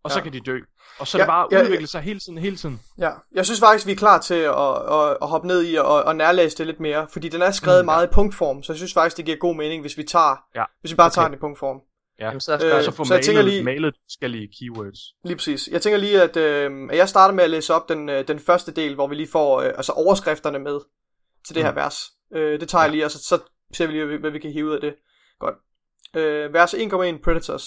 og 0.05 0.11
ja. 0.11 0.15
så 0.15 0.23
kan 0.23 0.33
de 0.33 0.41
dø. 0.41 0.59
Og 0.99 1.07
så 1.07 1.19
ja, 1.19 1.23
det 1.23 1.29
bare 1.29 1.49
ja, 1.53 1.63
udvikle 1.63 1.87
sig 1.87 2.01
hele 2.01 2.21
tiden, 2.21 2.39
hele 2.39 2.57
tiden. 2.57 2.81
Ja, 2.99 3.11
jeg 3.33 3.45
synes 3.45 3.61
faktisk, 3.61 3.87
vi 3.87 3.93
er 3.93 3.97
klar 3.97 4.21
til 4.21 4.35
at, 4.35 4.93
at, 4.93 5.17
at 5.23 5.29
hoppe 5.29 5.49
ned 5.49 5.65
i 5.67 5.75
og, 5.75 6.03
og 6.03 6.17
nærlæse 6.17 6.59
det 6.59 6.67
lidt 6.67 6.81
mere, 6.81 7.07
fordi 7.13 7.29
den 7.29 7.43
er 7.43 7.51
skrevet 7.51 7.85
mm, 7.85 7.89
ja. 7.89 7.95
meget 7.95 8.07
i 8.07 8.11
punktform, 8.13 8.63
så 8.63 8.73
jeg 8.73 8.77
synes 8.77 8.95
faktisk, 8.95 9.17
det 9.17 9.25
giver 9.25 9.37
god 9.37 9.57
mening, 9.57 9.81
hvis 9.81 9.99
vi 9.99 10.03
tager, 10.03 10.37
ja. 10.55 10.65
hvis 10.81 10.93
vi 10.93 10.97
bare 10.97 11.07
okay. 11.07 11.15
tager 11.15 11.29
den 11.29 11.37
i 11.37 11.41
punktform. 11.41 11.81
Ja, 12.19 12.27
Jamen, 12.27 12.41
så, 12.41 12.53
øh, 12.53 12.83
så 12.83 12.91
får 12.91 13.05
så 13.05 13.33
malet, 13.33 13.45
lige, 13.45 13.65
malet 13.65 13.95
forskellige 14.11 14.49
keywords. 14.59 14.99
Lige 15.25 15.37
præcis. 15.37 15.69
Jeg 15.69 15.83
tænker 15.83 15.99
lige, 15.99 16.23
at, 16.23 16.37
øh, 16.37 16.89
at 16.91 16.97
jeg 16.97 17.09
starter 17.09 17.35
med 17.35 17.45
at 17.45 17.51
læse 17.51 17.75
op 17.75 17.89
den, 17.89 18.09
øh, 18.09 18.29
den 18.29 18.39
første 18.39 18.73
del, 18.73 18.95
hvor 18.95 19.07
vi 19.07 19.15
lige 19.15 19.31
får 19.31 19.61
øh, 19.61 19.67
altså 19.67 19.93
overskrifterne 19.93 20.59
med 20.59 20.81
til 21.47 21.55
det 21.55 21.63
mm. 21.63 21.67
her 21.67 21.75
vers. 21.75 21.97
Øh, 22.35 22.61
det 22.61 22.69
tager 22.69 22.83
ja. 22.83 22.85
jeg 22.85 22.93
lige, 22.93 23.05
og 23.05 23.11
så, 23.11 23.19
så 23.19 23.39
ser 23.73 23.87
vi 23.87 23.93
lige, 23.93 24.19
hvad 24.19 24.31
vi 24.31 24.39
kan 24.39 24.53
hive 24.53 24.67
ud 24.67 24.75
af 24.75 24.81
det. 24.81 24.95
Godt. 25.39 25.55
Øh, 26.17 26.55
vers 26.55 26.75
1,1 26.75 27.23
Predators. 27.25 27.67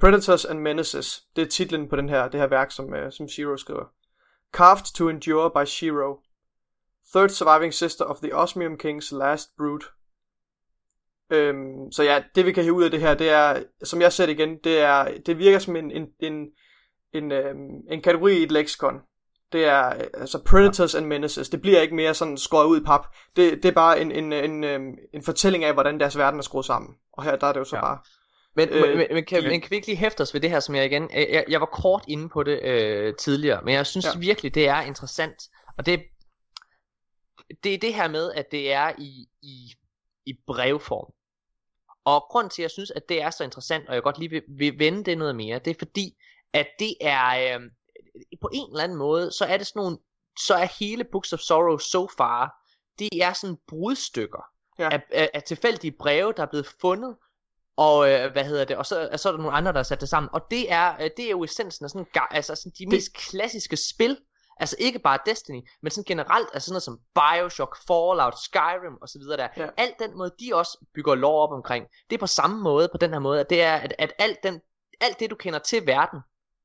Predators 0.00 0.44
and 0.44 0.58
Menaces, 0.58 1.22
det 1.36 1.42
er 1.42 1.48
titlen 1.48 1.88
på 1.88 1.96
den 1.96 2.08
her, 2.08 2.28
det 2.28 2.40
her 2.40 2.46
værk, 2.46 2.70
som, 2.70 2.84
uh, 2.84 3.10
som 3.10 3.28
Shiro 3.28 3.56
skriver. 3.56 3.84
Carved 4.52 4.94
to 4.94 5.08
Endure 5.08 5.50
by 5.50 5.66
Shiro. 5.66 6.20
Third 7.14 7.28
surviving 7.28 7.74
sister 7.74 8.04
of 8.04 8.18
the 8.18 8.36
Osmium 8.36 8.78
King's 8.84 9.16
last 9.16 9.56
brood. 9.56 9.80
Øhm, 11.30 11.92
så 11.92 12.02
ja, 12.02 12.22
det 12.34 12.46
vi 12.46 12.52
kan 12.52 12.62
hive 12.62 12.74
ud 12.74 12.84
af 12.84 12.90
det 12.90 13.00
her, 13.00 13.14
det 13.14 13.30
er, 13.30 13.62
som 13.84 14.00
jeg 14.00 14.12
ser 14.12 14.26
det 14.26 14.32
igen, 14.32 14.58
det, 14.64 14.80
er, 14.80 15.18
det 15.26 15.38
virker 15.38 15.58
som 15.58 15.76
en, 15.76 15.90
en, 15.90 16.06
en, 16.20 16.46
en, 17.12 17.32
øhm, 17.32 17.74
en 17.90 18.02
kategori 18.02 18.32
i 18.32 18.42
et 18.42 18.52
leksikon. 18.52 19.00
Det 19.52 19.64
er 19.64 19.82
altså 20.14 20.42
Predators 20.44 20.94
and 20.94 21.06
Menaces. 21.06 21.48
Det 21.48 21.60
bliver 21.60 21.80
ikke 21.80 21.94
mere 21.94 22.14
sådan 22.14 22.36
skåret 22.36 22.66
ud 22.66 22.80
i 22.80 22.84
pap. 22.84 23.06
Det, 23.36 23.52
det 23.52 23.64
er 23.64 23.72
bare 23.72 24.00
en, 24.00 24.12
en, 24.12 24.32
en, 24.32 24.64
en, 24.64 24.98
en 25.14 25.22
fortælling 25.22 25.64
af, 25.64 25.72
hvordan 25.72 26.00
deres 26.00 26.18
verden 26.18 26.40
er 26.40 26.42
skruet 26.42 26.64
sammen. 26.64 26.94
Og 27.12 27.24
her 27.24 27.36
der 27.36 27.46
er 27.46 27.52
det 27.52 27.60
jo 27.60 27.64
så 27.64 27.76
ja. 27.76 27.82
bare 27.82 27.98
men, 28.56 28.68
øh, 28.68 28.96
men, 28.96 29.06
men, 29.10 29.24
kan, 29.24 29.42
men 29.42 29.60
kan 29.60 29.70
vi 29.70 29.76
ikke 29.76 29.86
lige 29.86 29.96
hæfte 29.96 30.20
os 30.20 30.34
ved 30.34 30.40
det 30.40 30.50
her, 30.50 30.60
som 30.60 30.74
jeg 30.74 30.84
igen... 30.84 31.10
Jeg, 31.12 31.44
jeg 31.48 31.60
var 31.60 31.66
kort 31.66 32.04
inde 32.08 32.28
på 32.28 32.42
det 32.42 32.62
øh, 32.62 33.14
tidligere, 33.14 33.62
men 33.62 33.74
jeg 33.74 33.86
synes 33.86 34.06
ja. 34.06 34.18
virkelig, 34.18 34.54
det 34.54 34.68
er 34.68 34.80
interessant. 34.80 35.42
Og 35.78 35.86
det, 35.86 36.02
det 37.64 37.74
er 37.74 37.78
det 37.78 37.94
her 37.94 38.08
med, 38.08 38.32
at 38.32 38.50
det 38.50 38.72
er 38.72 38.92
i, 38.98 39.28
i, 39.42 39.74
i 40.26 40.32
brevform. 40.46 41.12
Og 42.04 42.26
grund 42.30 42.50
til, 42.50 42.62
at 42.62 42.64
jeg 42.64 42.70
synes, 42.70 42.90
at 42.90 43.08
det 43.08 43.22
er 43.22 43.30
så 43.30 43.44
interessant, 43.44 43.88
og 43.88 43.94
jeg 43.94 44.02
godt 44.02 44.18
lige 44.18 44.30
vil, 44.30 44.42
vil 44.48 44.78
vende 44.78 45.04
det 45.04 45.18
noget 45.18 45.36
mere, 45.36 45.58
det 45.58 45.70
er 45.70 45.78
fordi, 45.78 46.16
at 46.52 46.66
det 46.78 46.94
er... 47.00 47.54
Øh, 47.54 47.60
på 48.40 48.48
en 48.52 48.70
eller 48.70 48.84
anden 48.84 48.98
måde, 48.98 49.32
så 49.32 49.44
er 49.44 49.56
det 49.56 49.66
sådan 49.66 49.80
nogle... 49.80 49.98
Så 50.38 50.54
er 50.54 50.68
hele 50.80 51.04
Books 51.04 51.32
of 51.32 51.38
Sorrow 51.38 51.78
so 51.78 52.08
far, 52.16 52.54
det 52.98 53.08
er 53.22 53.32
sådan 53.32 53.56
brudstykker 53.68 54.44
ja. 54.78 54.88
af, 54.92 55.02
af, 55.12 55.30
af 55.34 55.42
tilfældige 55.42 55.92
breve, 55.92 56.32
der 56.36 56.42
er 56.42 56.46
blevet 56.46 56.66
fundet, 56.80 57.16
og 57.76 58.10
øh, 58.10 58.32
hvad 58.32 58.44
hedder 58.44 58.64
det? 58.64 58.76
Og 58.76 58.86
så, 58.86 59.08
så 59.16 59.28
er 59.28 59.32
der 59.32 59.38
nogle 59.38 59.56
andre, 59.56 59.72
der 59.72 59.78
har 59.78 59.82
sat 59.82 60.00
det 60.00 60.08
sammen. 60.08 60.30
Og 60.32 60.40
det 60.50 60.72
er, 60.72 60.94
øh, 60.94 61.10
det 61.16 61.24
er 61.24 61.30
jo 61.30 61.44
essensen 61.44 61.84
af 61.84 61.90
sådan, 61.90 62.06
altså 62.30 62.54
sådan 62.54 62.72
de 62.78 62.84
det... 62.84 62.92
mest 62.92 63.12
klassiske 63.12 63.76
spil. 63.76 64.18
Altså 64.60 64.76
ikke 64.78 64.98
bare 64.98 65.18
Destiny, 65.26 65.60
men 65.82 65.90
sådan 65.90 66.04
generelt, 66.04 66.48
altså 66.54 66.66
sådan 66.66 66.74
noget 66.74 66.82
som 66.82 66.98
Bioshock, 67.14 67.76
Fallout, 67.86 68.34
Skyrim 68.44 68.98
osv. 69.02 69.20
der. 69.20 69.48
Ja. 69.56 69.68
Alt 69.76 69.94
den 69.98 70.18
måde, 70.18 70.30
de 70.40 70.54
også 70.54 70.86
bygger 70.94 71.14
lore 71.14 71.42
op 71.42 71.52
omkring, 71.52 71.86
det 72.10 72.16
er 72.16 72.20
på 72.20 72.26
samme 72.26 72.62
måde, 72.62 72.88
på 72.92 72.98
den 72.98 73.12
her 73.12 73.18
måde, 73.18 73.40
at 73.40 73.50
det 73.50 73.62
er, 73.62 73.74
at, 73.74 73.94
at 73.98 74.12
alt, 74.18 74.38
den, 74.42 74.60
alt 75.00 75.20
det, 75.20 75.30
du 75.30 75.36
kender 75.36 75.58
til 75.58 75.86
verden, 75.86 76.20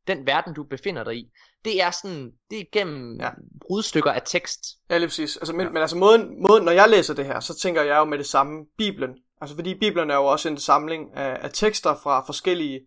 den 0.07 0.25
verden, 0.25 0.53
du 0.53 0.63
befinder 0.63 1.03
dig 1.03 1.15
i, 1.15 1.31
det 1.65 1.81
er 1.81 1.91
sådan, 1.91 2.31
det 2.49 2.59
er 2.59 2.65
gennem 2.71 3.19
Ja. 3.19 3.25
ja. 3.25 3.31
brudstykker 3.61 4.11
af 4.11 4.21
tekst. 4.25 4.59
Ja, 4.89 4.97
lige 4.97 5.07
præcis. 5.07 5.37
Altså, 5.37 5.53
men, 5.53 5.65
ja. 5.65 5.71
men 5.71 5.81
altså 5.81 5.97
måden, 5.97 6.41
måden, 6.47 6.63
når 6.65 6.71
jeg 6.71 6.89
læser 6.89 7.13
det 7.13 7.25
her, 7.25 7.39
så 7.39 7.59
tænker 7.59 7.81
jeg 7.81 7.97
jo 7.97 8.05
med 8.05 8.17
det 8.17 8.27
samme 8.27 8.65
Bibelen. 8.77 9.09
Altså 9.41 9.55
fordi 9.55 9.79
Bibelen 9.79 10.09
er 10.09 10.15
jo 10.15 10.25
også 10.25 10.49
en 10.49 10.57
samling 10.57 11.17
af, 11.17 11.39
af 11.41 11.49
tekster 11.53 11.95
fra 12.03 12.25
forskellige, 12.25 12.79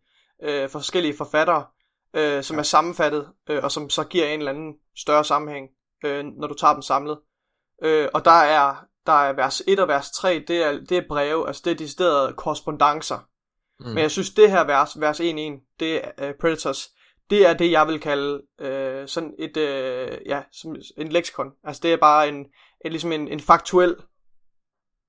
øh, 0.43 0.69
forskellige 0.69 1.17
forfattere, 1.17 1.65
øh, 2.15 2.43
som 2.43 2.57
ja. 2.57 2.59
er 2.59 2.65
sammenfattet, 2.65 3.29
øh, 3.51 3.65
og 3.65 3.73
som 3.73 3.91
så 3.91 4.05
giver 4.05 4.27
en 4.27 4.39
eller 4.39 4.53
anden 4.53 4.75
større 4.97 5.25
sammenhæng, 5.25 5.69
øh, 6.05 6.25
når 6.25 6.47
du 6.49 6.55
tager 6.55 6.73
dem 6.73 6.83
samlet. 6.83 7.19
Øh, 7.83 8.09
og 8.15 8.25
der 8.25 8.31
er, 8.31 8.75
der 9.07 9.13
er 9.13 9.33
vers 9.33 9.63
1 9.69 9.81
og 9.81 9.89
vers 9.89 10.11
3, 10.11 10.45
det 10.49 10.63
er, 10.63 10.73
det 10.73 10.99
er 10.99 11.09
breve, 11.09 11.47
altså 11.47 11.63
det 11.65 11.71
er 11.71 11.75
deciderede 11.75 12.33
korrespondancer. 12.33 13.19
Mm. 13.81 13.87
Men 13.87 13.99
jeg 13.99 14.11
synes, 14.11 14.31
det 14.31 14.51
her 14.51 14.65
vers, 14.65 15.01
vers 15.01 15.21
1.1, 15.21 15.77
det 15.81 16.05
er 16.05 16.29
uh, 16.29 16.35
Predators, 16.41 16.89
det 17.31 17.47
er 17.47 17.55
det, 17.55 17.71
jeg 17.71 17.87
vil 17.87 18.01
kalde 18.01 18.43
øh, 18.61 19.09
sådan 19.09 19.35
et, 19.39 19.57
øh, 19.57 20.19
ja, 20.27 20.43
som 20.53 20.77
en 20.97 21.09
leksikon. 21.09 21.53
Altså 21.65 21.81
det 21.83 21.93
er 21.93 21.97
bare 21.97 22.29
en, 22.29 22.47
en 22.85 22.91
ligesom 22.91 23.13
en, 23.13 23.29
en 23.29 23.41
faktuel 23.41 23.97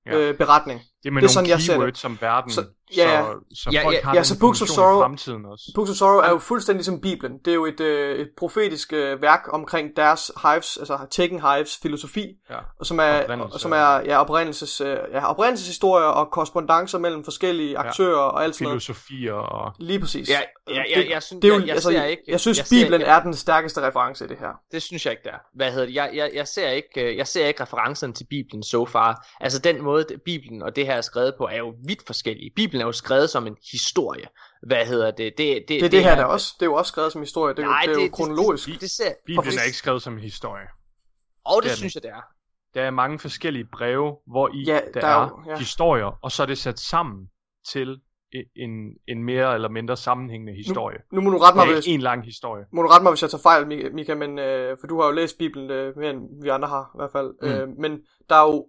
Ja. 0.06 0.18
øh, 0.18 0.38
beretning. 0.38 0.80
Det 0.80 1.10
er 1.10 1.12
med 1.12 1.22
Det 1.22 1.28
er 1.28 1.30
nogle 1.30 1.30
sådan, 1.30 1.50
jeg 1.50 1.62
ser 1.62 1.74
det. 1.74 1.80
keywords 1.80 2.00
som 2.00 2.18
verden, 2.22 2.52
så, 2.52 2.65
ja, 2.98 3.12
ja. 3.12 3.24
så, 3.24 3.39
så 3.63 3.69
Ja, 3.74 3.84
folk 3.86 3.95
ja, 3.95 4.02
har 4.04 4.13
ja, 4.13 4.17
den 4.17 4.26
så 4.26 4.39
Books 4.39 4.62
of 4.62 4.67
Sorrow- 4.67 5.00
i 5.00 5.04
fremtiden 5.04 5.45
også. 5.45 5.71
Books 5.76 5.89
of 5.91 5.95
Sorrow 5.95 6.17
er 6.19 6.30
jo 6.30 6.38
fuldstændig 6.39 6.86
som 6.86 7.02
Bibelen. 7.02 7.38
Det 7.45 7.52
er 7.52 7.56
jo 7.56 7.65
et, 7.65 7.80
øh, 7.80 8.19
et 8.19 8.30
profetisk 8.38 8.93
øh, 8.93 9.21
værk 9.21 9.41
omkring 9.54 9.89
deres 9.95 10.32
hives, 10.43 10.78
altså 10.78 10.98
Taken 11.12 11.41
Hives 11.41 11.78
filosofi, 11.82 12.26
Ja. 12.50 12.58
og 12.80 12.86
som 12.86 13.00
er, 13.00 13.38
og 13.54 13.60
som 13.60 13.71
er 13.71 13.95
ja, 14.06 14.17
oprindelses, 14.21 14.82
øh, 14.82 14.98
ja, 15.12 15.30
oprindelseshistorier 15.30 16.06
og 16.08 16.32
korrespondancer 16.32 17.00
mellem 17.00 17.24
forskellige 17.24 17.78
aktører 17.78 18.17
og 18.19 18.43
alt 18.43 18.56
sådan 18.56 18.63
noget. 18.65 18.82
Filosofier 18.84 19.34
og... 19.34 19.74
Lige 19.80 20.00
præcis. 20.00 20.30
Ja, 20.30 20.39
ja, 20.69 20.84
ja, 20.95 21.02
det, 21.02 21.10
jeg 21.10 21.24
synes- 21.24 21.41
det 21.41 21.50
er 21.50 21.54
jo, 21.54 21.60
jeg- 21.60 21.67
jeg 21.67 21.74
altså, 21.76 21.89
ser 21.91 22.04
ikke- 22.04 22.24
jeg 22.28 22.39
synes, 22.39 22.58
jeg 22.58 22.65
Bibelen 22.69 23.02
ikke- 23.02 23.12
er 23.12 23.19
den 23.19 23.34
stærkeste 23.34 23.82
reference 23.88 24.26
i 24.26 24.28
det 24.28 24.38
her. 24.39 24.50
Det 24.71 24.82
synes 24.82 25.06
jeg 25.06 25.12
ikke, 25.12 25.24
der. 25.24 25.30
er. 25.32 25.38
Hvad 25.56 25.71
hedder 25.71 25.86
det? 25.86 25.95
Jeg, 25.95 26.10
jeg, 26.13 26.32
jeg, 26.34 26.48
ser 26.48 26.69
ikke, 26.69 27.02
øh, 27.12 27.17
jeg 27.17 27.28
ser 27.28 27.45
ikke 27.48 27.63
referencerne 27.63 28.13
til 28.13 28.26
Bibelen 28.30 28.63
so 28.63 28.86
far. 28.86 29.28
Altså 29.39 29.60
den 29.60 29.82
måde, 29.84 30.06
Bibelen 30.26 30.62
og 30.62 30.76
det 30.76 30.86
her 30.86 30.93
er 30.93 31.02
skrevet 31.02 31.34
på, 31.38 31.48
er 31.52 31.58
jo 31.58 31.74
vidt 31.88 32.00
forskellige. 32.06 32.52
Bibelen 32.56 32.75
er 32.82 32.86
jo 32.86 32.92
skrevet 32.92 33.30
som 33.30 33.48
en 33.48 33.58
historie. 33.72 34.28
Hvad 34.68 34.86
hedder 34.86 35.12
det? 35.12 35.34
Det, 35.38 35.38
det, 35.38 35.66
Det 35.70 35.84
er 35.84 35.90
det 35.90 36.04
her 36.04 36.16
der 36.16 36.24
også. 36.24 36.54
Det 36.60 36.62
er 36.62 36.70
jo 36.70 36.74
også 36.74 36.90
skrevet 36.90 37.12
som 37.12 37.22
historie. 37.22 37.56
Det 37.56 37.64
er, 37.64 37.68
Nej, 37.68 37.84
jo, 37.88 37.92
det 37.92 37.98
er 37.98 38.02
jo 38.02 38.06
det- 38.06 38.14
kronologisk. 38.14 38.68
Det, 38.68 38.82
det 38.82 38.92
ser... 38.92 39.14
Bibelen 39.26 39.44
for- 39.54 39.60
er 39.60 39.66
ikke 39.66 39.78
skrevet 39.78 40.02
som 40.02 40.14
en 40.14 40.20
historie. 40.20 40.68
Og 41.46 41.56
det, 41.56 41.64
det 41.64 41.72
er 41.72 41.76
synes 41.76 41.96
jeg, 41.96 42.04
det 42.04 42.12
er. 42.12 42.22
Der 42.74 42.82
er 42.82 42.92
mange 42.92 43.20
forskellige 43.20 43.66
breve, 43.74 44.16
hvor 44.28 44.50
i 44.54 44.64
Ja, 44.68 44.80
der, 44.94 45.02
der 45.02 45.08
er 45.08 45.16
er, 45.26 45.30
jo- 45.46 45.52
ja. 45.52 45.58
historier, 45.58 46.20
og 46.24 46.32
så 46.32 46.44
er 46.44 46.48
det 46.48 46.58
sat 46.58 46.80
sammen 46.80 47.28
til 47.68 48.00
en, 48.56 48.70
en 49.08 49.24
mere 49.24 49.54
eller 49.54 49.70
mindre 49.70 49.98
sammenhængende 49.98 50.54
historie. 50.54 50.98
Nu 51.14 51.22
må 51.22 51.30
du 51.30 51.38
rette 51.38 51.58
mig, 51.58 51.66
Det 51.68 51.72
er 51.72 51.76
hvis, 51.76 51.88
en 51.88 52.02
lang 52.02 52.26
historie. 52.26 52.66
må 52.74 52.82
du 52.82 52.88
rette 52.88 53.04
mig, 53.04 53.12
hvis 53.12 53.22
jeg 53.22 53.30
tager 53.30 53.42
fejl, 53.42 53.68
Mika, 53.68 53.90
Mika 53.94 54.16
men, 54.16 54.40
øh, 54.40 54.78
for 54.80 54.88
du 54.88 55.00
har 55.00 55.06
jo 55.08 55.12
læst 55.14 55.38
Bibelen 55.38 55.72
øh, 55.72 55.98
mere 55.98 56.10
end 56.10 56.44
vi 56.44 56.50
andre 56.50 56.68
har, 56.68 56.84
i 56.96 56.98
hvert 56.98 57.12
fald. 57.12 57.32
Mm. 57.42 57.48
Øh, 57.48 57.68
men 57.80 57.92
der 58.30 58.36
er 58.36 58.44
jo, 58.52 58.68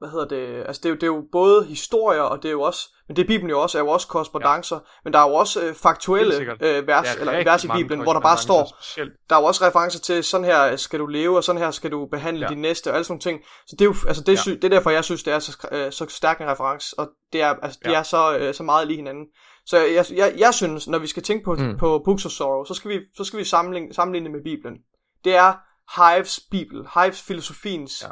hvad 0.00 0.10
hedder 0.10 0.28
det, 0.28 0.64
altså 0.66 0.80
det 0.82 0.86
er, 0.86 0.90
jo, 0.90 0.94
det 0.94 1.02
er 1.02 1.06
jo 1.06 1.24
både 1.32 1.64
historier, 1.64 2.22
og 2.22 2.42
det 2.42 2.48
er 2.48 2.52
jo 2.52 2.62
også, 2.62 2.88
men 3.08 3.16
det 3.16 3.26
Bibelen 3.26 3.50
jo 3.50 3.60
også, 3.60 3.78
er 3.78 3.82
jo 3.82 3.88
også 3.88 4.08
korrespondancer, 4.08 4.76
ja. 4.76 4.82
men 5.04 5.12
der 5.12 5.18
er 5.18 5.28
jo 5.28 5.34
også 5.34 5.62
øh, 5.62 5.74
faktuelle 5.74 6.34
øh, 6.40 6.86
vers, 6.86 7.06
Der 7.06 7.12
er 7.12 7.20
eller 7.20 7.44
vers 7.44 7.64
i 7.64 7.68
Bibelen, 7.68 8.02
hvor 8.02 8.12
der 8.12 8.20
bare 8.20 8.38
står, 8.38 8.76
Specielt, 8.80 9.12
der 9.30 9.36
er 9.36 9.40
jo 9.40 9.46
også 9.46 9.66
referencer 9.66 10.00
til, 10.00 10.24
sådan 10.24 10.44
her 10.44 10.76
skal 10.76 10.98
du 10.98 11.06
leve, 11.06 11.36
og 11.36 11.44
sådan 11.44 11.62
her 11.62 11.70
skal 11.70 11.90
du 11.90 12.06
behandle 12.06 12.46
ja. 12.46 12.48
Din 12.48 12.58
næste, 12.58 12.90
og 12.90 12.94
alle 12.94 13.04
sådan 13.04 13.12
nogle 13.12 13.20
ting. 13.20 13.40
Så 13.66 13.76
det 13.78 13.80
er 13.80 13.84
jo, 13.84 13.94
altså 14.08 14.22
det, 14.22 14.46
ja. 14.46 14.50
Ja. 14.50 14.56
det 14.56 14.64
er 14.64 14.68
derfor, 14.68 14.90
jeg 14.90 15.04
synes, 15.04 15.22
det 15.22 15.32
er 15.32 15.38
så, 15.38 15.68
øh, 15.72 15.92
så 15.92 16.06
stærk 16.08 16.40
en 16.40 16.46
reference, 16.46 16.98
og 16.98 17.10
det 17.32 17.42
er, 17.42 17.54
altså, 17.62 17.78
Ja. 17.84 17.92
er 17.92 18.02
så, 18.02 18.36
øh, 18.36 18.54
så 18.54 18.62
meget 18.62 18.86
lige 18.86 18.96
hinanden. 18.96 19.26
Så 19.66 19.78
jeg, 19.78 20.04
jeg, 20.14 20.34
jeg 20.38 20.54
synes, 20.54 20.88
når 20.88 20.98
vi 20.98 21.06
skal 21.06 21.22
tænke 21.22 21.44
på, 21.44 21.54
mm. 21.54 21.78
På 21.78 22.02
Books 22.04 22.26
of 22.26 22.32
Sorrow, 22.32 22.64
så 22.64 22.74
skal 22.74 22.90
vi, 22.90 23.00
så 23.16 23.24
skal 23.24 23.38
vi 23.38 23.44
sammenligne, 23.44 23.94
sammenligne 23.94 24.24
det 24.24 24.32
med 24.32 24.42
Bibelen. 24.44 24.76
Det 25.24 25.36
er 25.36 25.52
Hives 25.96 26.40
Bibel, 26.50 26.86
Hives 26.94 27.22
filosofiens. 27.22 28.02
Ja. 28.02 28.08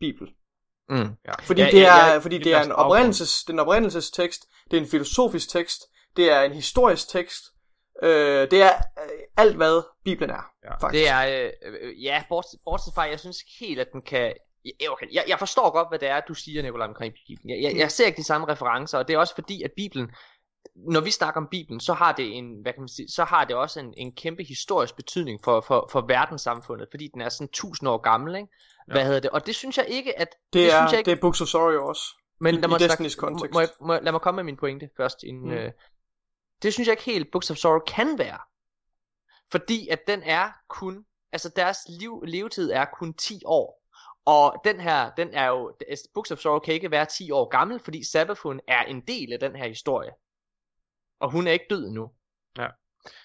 Bibel. 0.00 0.28
Mm. 0.92 1.10
ja. 1.26 1.32
Fordi 1.42 1.60
Ja, 1.62 1.70
det 1.70 1.80
ja, 1.80 2.06
er, 2.08 2.12
ja, 2.12 2.18
fordi 2.18 2.38
det 2.38 2.44
det 2.44 2.54
er 2.54 2.62
en 2.62 2.72
oprindelses, 2.72 3.44
det 3.44 3.48
er 3.48 3.52
en 3.52 3.58
oprindelsestekst, 3.58 4.46
det 4.70 4.76
er 4.76 4.80
en 4.80 4.88
filosofisk 4.88 5.48
tekst, 5.50 5.80
det 6.16 6.30
er 6.30 6.40
en 6.42 6.52
historisk 6.52 7.08
tekst, 7.08 7.42
øh, 8.02 8.50
det 8.50 8.62
er 8.62 8.72
øh, 9.02 9.10
alt 9.36 9.56
hvad 9.56 9.82
Bibelen 10.04 10.30
er, 10.30 10.44
Ja. 10.64 10.74
faktisk. 10.76 11.00
Det 11.02 11.08
er, 11.08 11.44
øh, 11.44 11.50
øh, 11.82 12.04
ja, 12.04 12.22
bortset, 12.28 12.60
bortset 12.64 12.94
fra, 12.94 13.02
jeg 13.02 13.20
synes 13.20 13.36
ikke 13.40 13.66
helt, 13.66 13.80
at 13.80 13.88
den 13.92 14.02
kan... 14.02 14.32
Ja, 14.80 14.92
okay. 14.92 15.06
jeg, 15.12 15.24
jeg 15.28 15.38
forstår 15.38 15.70
godt, 15.70 15.88
hvad 15.90 15.98
det 15.98 16.08
er, 16.08 16.20
du 16.20 16.34
siger, 16.34 16.62
Nicolaj, 16.62 16.86
omkring 16.86 17.14
Bibelen. 17.28 17.50
Jeg, 17.50 17.62
jeg, 17.62 17.78
jeg 17.80 17.90
ser 17.90 18.06
ikke 18.06 18.16
de 18.16 18.24
samme 18.24 18.48
referencer, 18.48 18.98
og 18.98 19.08
det 19.08 19.14
er 19.14 19.18
også 19.18 19.34
fordi, 19.34 19.62
at 19.62 19.70
Bibelen, 19.76 20.10
når 20.76 21.00
vi 21.00 21.10
snakker 21.10 21.40
om 21.40 21.48
Bibelen, 21.50 21.80
så 21.80 21.92
har 21.92 22.12
det 22.12 22.36
en, 22.38 22.62
hvad 22.62 22.72
kan 22.72 22.80
man 22.82 22.88
sige, 22.88 23.08
så 23.08 23.24
har 23.24 23.44
det 23.44 23.56
også 23.56 23.80
en, 23.80 23.94
en 23.96 24.12
kæmpe 24.14 24.42
historisk 24.44 24.96
betydning 24.96 25.40
for, 25.44 25.60
for, 25.60 25.88
for 25.92 26.00
verdenssamfundet, 26.06 26.88
fordi 26.90 27.08
den 27.14 27.20
er 27.20 27.28
sådan 27.28 27.48
tusind 27.48 27.88
år 27.88 27.98
gammel, 27.98 28.34
ikke? 28.36 28.48
Hvad 28.86 28.96
Ja. 28.96 29.04
hedder 29.04 29.20
det? 29.20 29.30
Og 29.30 29.46
det 29.46 29.54
synes 29.54 29.78
jeg 29.78 29.86
ikke, 29.88 30.18
at... 30.20 30.28
Det, 30.52 30.66
er, 30.66 30.70
synes 30.80 30.92
jeg 30.92 30.98
ikke, 30.98 31.10
det 31.10 31.16
er 31.16 31.20
Books 31.20 31.40
of 31.40 31.48
Sorrow 31.48 31.82
også. 31.88 32.02
men 32.40 32.54
lad 32.54 32.64
i 32.64 32.66
mig 32.66 32.80
Destinys 32.80 33.14
kontekst. 33.14 33.54
Må, 33.54 33.60
jeg, 33.60 33.68
må, 33.80 33.98
lad 34.02 34.12
mig 34.12 34.20
komme 34.20 34.36
med 34.36 34.44
min 34.44 34.56
pointe 34.56 34.90
først. 34.96 35.22
Inden, 35.22 35.44
Mm. 35.50 35.56
øh, 35.56 35.72
det 36.62 36.72
synes 36.72 36.86
jeg 36.86 36.92
ikke 36.92 37.02
helt, 37.04 37.28
Books 37.32 37.50
of 37.50 37.56
Sorrow 37.56 37.78
kan 37.86 38.18
være. 38.18 38.38
Fordi 39.50 39.88
at 39.88 40.06
den 40.06 40.22
er 40.22 40.50
kun, 40.68 41.04
altså 41.32 41.48
deres 41.56 41.78
liv, 42.00 42.22
levetid 42.26 42.70
er 42.72 42.84
kun 42.98 43.14
10 43.14 43.42
år. 43.44 43.82
Og 44.24 44.54
den 44.64 44.80
her, 44.80 45.10
den 45.16 45.28
er 45.34 45.46
jo, 45.48 45.72
Books 46.14 46.30
of 46.30 46.38
Sorrow 46.38 46.58
kan 46.58 46.74
ikke 46.74 46.90
være 46.90 47.06
10 47.06 47.30
år 47.30 47.48
gammel, 47.48 47.80
fordi 47.80 48.04
Sabafun 48.10 48.60
er 48.68 48.82
en 48.82 49.00
del 49.00 49.32
af 49.32 49.40
den 49.40 49.56
her 49.56 49.68
historie. 49.68 50.10
Og 51.22 51.30
hun 51.30 51.46
er 51.46 51.52
ikke 51.52 51.66
død 51.70 51.86
endnu. 51.86 52.10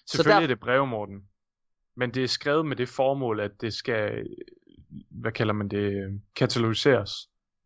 Selvfølgelig 0.08 0.36
der- 0.38 0.44
er 0.44 0.48
det 0.48 0.60
brev, 0.60 0.86
Morten. 0.88 1.28
Men 1.96 2.14
det 2.14 2.24
er 2.24 2.28
skrevet 2.28 2.66
med 2.66 2.76
det 2.76 2.90
formål, 2.90 3.40
at 3.40 3.52
det 3.62 3.74
skal, 3.74 4.28
hvad 5.10 5.32
kalder 5.32 5.54
man 5.54 5.68
det, 5.70 5.92
øh, 5.94 6.14
katalogiseres 6.36 7.12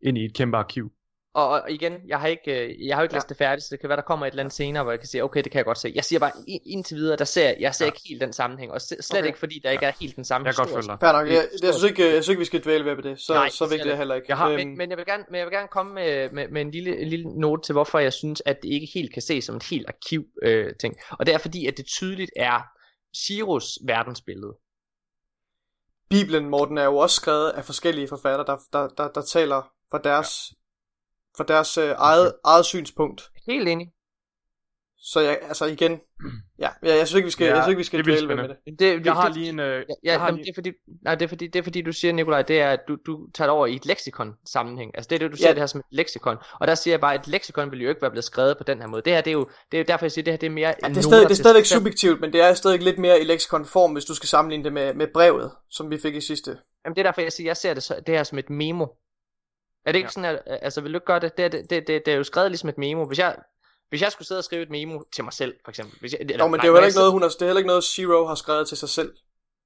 ind 0.02 0.18
i 0.18 0.24
et 0.24 0.34
kæmpe 0.36 0.56
arkiv. 0.56 0.92
Og, 1.34 1.48
og 1.48 1.70
igen, 1.70 1.92
jeg 2.08 2.20
har 2.20 2.26
ikke, 2.28 2.64
øh, 2.64 2.86
jeg 2.86 2.96
har 2.96 3.02
jo 3.02 3.04
ikke 3.04 3.14
Ja. 3.14 3.16
læst 3.16 3.28
det 3.28 3.36
færdigt, 3.36 3.64
så 3.64 3.68
det 3.70 3.80
kan 3.80 3.88
være, 3.88 3.96
der 3.96 4.02
kommer 4.02 4.26
et 4.26 4.30
eller 4.30 4.42
andet 4.42 4.54
senere, 4.54 4.82
hvor 4.82 4.92
jeg 4.92 5.00
kan 5.00 5.08
sige, 5.08 5.24
okay, 5.24 5.42
det 5.44 5.52
kan 5.52 5.58
jeg 5.58 5.64
godt 5.64 5.78
se. 5.78 5.92
Jeg 5.94 6.04
siger 6.04 6.18
bare, 6.20 6.32
indtil 6.66 6.96
videre, 6.96 7.16
der 7.16 7.24
ser, 7.24 7.54
jeg 7.60 7.74
ser 7.74 7.84
Ja. 7.84 7.88
ikke 7.90 8.00
helt 8.08 8.20
den 8.20 8.32
sammenhæng, 8.32 8.72
og 8.72 8.80
slet 8.80 9.10
Okay. 9.12 9.26
ikke 9.26 9.38
fordi, 9.38 9.60
der 9.64 9.70
ikke 9.70 9.86
er 9.86 9.92
helt 10.00 10.16
den 10.16 10.24
samme 10.24 10.46
Jeg 10.46 10.54
kan 10.54 10.60
godt 10.64 10.68
historie. 10.68 10.82
følge 10.82 10.92
dig. 10.92 11.00
Fair 11.00 11.12
nok. 11.12 11.28
Jeg, 11.28 11.48
jeg, 11.66 11.74
synes 11.74 11.90
ikke, 11.90 12.02
jeg 12.04 12.12
synes 12.12 12.28
ikke, 12.28 12.38
vi 12.38 12.44
skal 12.44 12.62
dvæle 12.62 12.84
ved 12.96 13.02
det. 13.02 13.20
Så, 13.20 13.34
Nej, 13.34 13.48
så 13.48 13.64
det 13.64 13.70
vigtigt 13.72 13.92
er 13.92 13.96
heller 13.96 14.14
ikke. 14.14 14.26
Jeg 14.28 14.36
har- 14.36 14.48
Øhm, 14.48 14.56
Men, 14.58 14.78
men, 14.78 14.90
jeg 14.90 14.98
vil 14.98 15.06
gerne, 15.06 15.24
men 15.30 15.38
jeg 15.38 15.46
vil 15.46 15.52
gerne 15.52 15.68
komme 15.68 15.94
med, 15.94 16.30
med, 16.30 16.48
med 16.48 16.60
en 16.60 16.70
lille, 16.70 17.04
lille 17.04 17.40
note 17.40 17.62
til, 17.62 17.72
hvorfor 17.72 17.98
jeg 17.98 18.12
synes, 18.12 18.42
at 18.46 18.62
det 18.62 18.68
ikke 18.68 18.88
helt 18.94 19.12
kan 19.12 19.22
ses 19.22 19.44
som 19.44 19.56
et 19.56 19.62
helt 19.70 19.88
arkiv 19.88 20.24
øh, 20.42 20.72
ting. 20.80 20.96
Og 21.10 21.26
det 21.26 21.34
er 21.34 21.38
fordi, 21.38 21.66
at 21.66 21.76
det 21.76 21.86
tydeligt 21.86 22.30
er 22.36 22.60
Shiros 23.16 23.78
verdensbillede. 23.86 24.52
Bibelen, 26.10 26.48
Morten, 26.48 26.78
er 26.78 26.84
jo 26.84 26.96
også 26.96 27.16
skrevet 27.16 27.50
af 27.50 27.64
forskellige 27.64 28.08
forfattere, 28.08 28.46
der, 28.46 28.56
der, 28.72 28.88
der, 28.88 29.08
der 29.08 29.22
taler 29.22 29.70
fra 29.90 29.98
deres, 29.98 30.52
ja. 30.52 30.56
Fra 31.36 31.44
deres 31.48 31.78
øh, 31.78 31.94
eget, 31.98 32.34
eget 32.44 32.64
synspunkt. 32.66 33.30
Helt 33.46 33.68
enig. 33.68 33.88
Så 35.04 35.20
jeg, 35.20 35.38
altså 35.42 35.64
igen, 35.66 36.00
ja, 36.58 36.68
jeg, 36.82 36.98
jeg 36.98 37.08
synes 37.08 37.14
ikke, 37.16 37.26
vi 37.26 37.30
skal, 37.30 37.44
Ja, 37.46 37.54
jeg 37.54 37.62
synes 37.62 37.72
ikke, 37.72 37.78
vi 37.78 37.84
skal 37.84 38.04
dvæle 38.04 38.28
ved 38.28 38.36
med 38.36 38.48
det. 38.48 38.56
Det, 38.66 38.78
det, 38.78 39.06
Jeg 39.06 39.12
har 39.12 39.28
lige 39.28 39.48
en... 39.48 39.60
Øh, 39.60 39.66
Ja, 39.66 39.78
jeg 39.78 39.86
ja 40.04 40.18
har 40.18 40.26
jamen, 40.26 40.36
lige, 40.36 40.44
det, 40.44 40.50
er 40.50 40.54
fordi, 40.54 40.70
nej, 41.04 41.14
det, 41.14 41.24
er 41.24 41.28
fordi, 41.28 41.46
det 41.46 41.58
er 41.58 41.62
fordi, 41.62 41.82
du 41.82 41.92
siger, 41.92 42.12
Nikolaj, 42.12 42.42
det 42.42 42.60
er, 42.60 42.70
at 42.70 42.80
du, 42.88 42.96
du 43.06 43.30
tager 43.34 43.46
det 43.46 43.52
over 43.52 43.66
i 43.66 43.74
et 43.74 43.86
leksikon 43.86 44.34
sammenhæng. 44.46 44.90
Altså 44.94 45.08
det 45.08 45.14
er 45.14 45.18
det, 45.18 45.30
du 45.32 45.36
ser 45.36 45.46
Ja. 45.48 45.52
det 45.52 45.58
her 45.58 45.66
som 45.66 45.78
et 45.80 45.86
leksikon. 45.90 46.36
Og 46.60 46.66
der 46.66 46.74
siger 46.74 46.92
jeg 46.92 47.00
bare, 47.00 47.14
at 47.14 47.20
et 47.20 47.28
leksikon 47.28 47.70
vil 47.70 47.82
jo 47.82 47.88
ikke 47.88 48.02
være 48.02 48.10
blevet 48.10 48.24
skrevet 48.24 48.58
på 48.58 48.64
den 48.64 48.80
her 48.80 48.86
måde. 48.86 49.02
Det 49.02 49.12
her, 49.12 49.20
det 49.20 49.30
er 49.30 49.32
jo, 49.32 49.48
det 49.72 49.80
er 49.80 49.84
derfor, 49.84 50.04
jeg 50.04 50.12
siger, 50.12 50.24
det 50.24 50.32
her 50.32 50.38
det 50.38 50.46
er 50.46 50.50
mere 50.50 50.74
Ja, 50.82 50.88
det, 50.88 50.96
er 50.96 51.00
stadig, 51.00 51.24
det 51.28 51.30
er 51.30 51.34
stadigvæk 51.34 51.64
subjektivt, 51.64 52.20
men 52.20 52.32
det 52.32 52.40
er 52.40 52.54
stadig 52.54 52.82
lidt 52.82 52.98
mere 52.98 53.20
i 53.20 53.24
lexikonform, 53.24 53.92
hvis 53.92 54.04
du 54.04 54.14
skal 54.14 54.28
sammenligne 54.28 54.64
det 54.64 54.72
med, 54.72 54.94
med 54.94 55.06
brevet, 55.14 55.50
som 55.70 55.90
vi 55.90 55.98
fik 55.98 56.14
i 56.14 56.20
sidste. 56.20 56.58
Jamen 56.84 56.96
det 56.96 57.00
er 57.00 57.06
derfor, 57.06 57.20
jeg 57.20 57.32
siger, 57.32 57.48
jeg 57.48 57.56
ser 57.56 57.74
det, 57.74 57.82
så, 57.82 58.02
det 58.06 58.14
her 58.14 58.22
som 58.24 58.38
et 58.38 58.50
memo. 58.50 58.86
Er 59.86 59.92
det 59.92 59.98
ikke 59.98 60.06
Ja. 60.06 60.10
sådan, 60.10 60.24
at, 60.46 60.58
altså 60.62 60.80
vil 60.80 60.92
du 60.92 60.96
ikke 60.96 61.06
gøre 61.06 61.20
det? 61.20 61.36
Det, 61.36 61.44
er- 61.44 61.48
det, 61.48 61.70
det, 61.70 61.86
det, 61.86 62.02
det 62.06 62.12
er 62.12 62.16
jo 62.16 62.24
skrevet 62.24 62.50
ligesom 62.50 62.68
et 62.68 62.78
memo. 62.78 63.04
Hvis 63.06 63.18
jeg, 63.18 63.36
hvis 63.88 64.02
jeg 64.02 64.12
skulle 64.12 64.28
sidde 64.28 64.38
og 64.38 64.44
skrive 64.44 64.62
et 64.62 64.70
memo 64.70 65.02
til 65.14 65.24
mig 65.24 65.32
selv, 65.32 65.54
for 65.64 65.70
eksempel. 65.70 65.98
Hvis 66.00 66.12
jeg, 66.12 66.20
eller, 66.20 66.36
Nå, 66.38 66.46
men 66.46 66.50
nej, 66.50 66.62
det 66.62 66.64
er 66.64 66.68
jo 66.68 66.74
heller 66.74 66.80
jeg 66.84 66.88
ikke 66.88 66.98
noget, 66.98 67.12
hun 67.12 67.22
har, 67.22 67.28
det 67.28 67.42
er 67.42 67.46
heller 67.46 67.58
ikke 67.58 67.66
noget, 67.66 67.84
Zero 67.84 68.26
har 68.26 68.34
skrevet 68.34 68.68
til 68.68 68.76
sig 68.76 68.88
selv. 68.88 69.12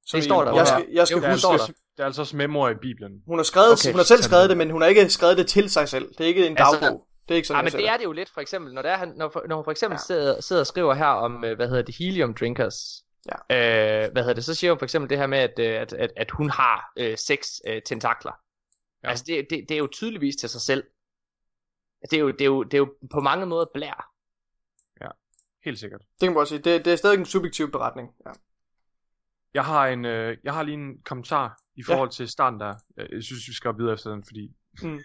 Som 0.06 0.16
Det 0.18 0.24
står 0.24 0.44
der 0.44 0.54
jeg 0.54 0.66
skal, 0.66 0.86
jeg 0.92 1.06
skal 1.06 1.16
Jo, 1.16 1.22
det 1.22 1.30
huske, 1.32 1.48
altså, 1.48 1.66
der. 1.66 1.72
der 1.96 2.02
er 2.02 2.06
altså 2.06 2.22
også 2.22 2.36
memoer 2.36 2.68
i 2.70 2.74
Bibelen. 2.74 3.12
hun 3.26 3.38
har, 3.38 3.42
skrevet, 3.44 3.72
Okay, 3.72 3.90
hun 3.92 3.98
har 3.98 4.04
selv 4.04 4.22
sådan. 4.22 4.30
skrevet 4.30 4.48
det, 4.50 4.56
men 4.56 4.70
hun 4.70 4.82
har 4.82 4.88
ikke 4.88 5.10
skrevet 5.10 5.36
det 5.38 5.46
til 5.46 5.70
sig 5.70 5.88
selv. 5.88 6.08
Det 6.08 6.20
er 6.20 6.28
ikke 6.28 6.46
en 6.46 6.56
Altså, 6.58 6.78
dagbog. 6.80 7.06
Det 7.28 7.34
er 7.34 7.36
ikke 7.36 7.48
sådan, 7.48 7.58
Ja, 7.66 7.70
men 7.70 7.80
det 7.80 7.88
er 7.88 7.96
det 7.96 8.04
jo 8.04 8.12
lidt, 8.12 8.30
for 8.34 8.40
eksempel, 8.40 8.74
når, 8.74 8.82
der 8.82 8.90
er, 8.90 8.96
han- 8.96 9.12
når, 9.16 9.28
for- 9.28 9.44
når 9.48 9.56
hun 9.56 9.64
for 9.64 9.70
eksempel 9.70 9.94
Ja. 10.10 10.14
ja. 10.14 10.20
sidder, 10.20 10.40
sidder 10.40 10.60
og 10.62 10.66
skriver 10.66 10.94
her 10.94 11.06
om, 11.06 11.44
øh, 11.44 11.56
hvad 11.56 11.68
hedder 11.68 11.82
det, 11.82 11.94
helium 11.98 12.34
drinkers. 12.34 12.76
Ja. 13.50 14.04
Øh, 14.04 14.12
hvad 14.12 14.22
hedder 14.22 14.34
det, 14.34 14.44
så 14.44 14.54
siger 14.54 14.70
hun 14.70 14.78
for 14.78 14.84
eksempel 14.86 15.10
det 15.10 15.18
her 15.18 15.26
med, 15.26 15.38
at, 15.38 15.58
øh, 15.58 15.80
at, 15.80 15.92
at, 15.92 16.10
at 16.16 16.30
hun 16.30 16.50
har 16.50 16.92
øh, 16.98 17.18
seks 17.18 17.48
øh, 17.68 17.82
tentakler. 17.82 18.32
Ja. 19.06 19.08
Ja. 19.08 19.10
Altså, 19.10 19.24
det, 19.26 19.46
det, 19.50 19.64
det 19.68 19.74
er 19.74 19.78
jo 19.78 19.88
tydeligvis 19.92 20.36
til 20.36 20.48
sig 20.48 20.60
selv. 20.60 20.84
Det 22.10 22.16
er 22.16 22.20
jo, 22.20 22.30
det 22.30 22.40
er 22.40 22.44
jo, 22.44 22.62
det 22.62 22.74
er 22.74 22.78
jo 22.78 22.94
på 23.10 23.20
mange 23.20 23.46
måder 23.46 23.66
blær. 23.74 24.16
Helt 25.66 25.78
sikkert. 25.78 26.00
Det 26.00 26.20
kan 26.20 26.28
man 26.28 26.34
godt 26.34 26.48
sige. 26.48 26.58
Det, 26.58 26.84
det 26.84 26.92
er 26.92 26.96
stadig 26.96 27.18
en 27.18 27.24
subjektiv 27.24 27.70
beretning. 27.70 28.08
Ja. 28.26 28.30
Jeg 29.54 29.64
har 29.64 29.86
en, 29.86 30.04
øh, 30.04 30.36
jeg 30.44 30.54
har 30.54 30.62
lige 30.62 30.74
en 30.74 31.02
kommentar 31.02 31.58
i 31.76 31.82
forhold 31.82 32.08
ja. 32.08 32.12
til 32.12 32.28
starten 32.28 32.60
der. 32.60 32.74
Jeg 32.96 33.22
synes, 33.22 33.48
vi 33.48 33.54
skal 33.54 33.74
videre 33.78 33.94
efter 33.94 34.10
den, 34.10 34.24
fordi... 34.26 34.52
Mm. 34.82 35.00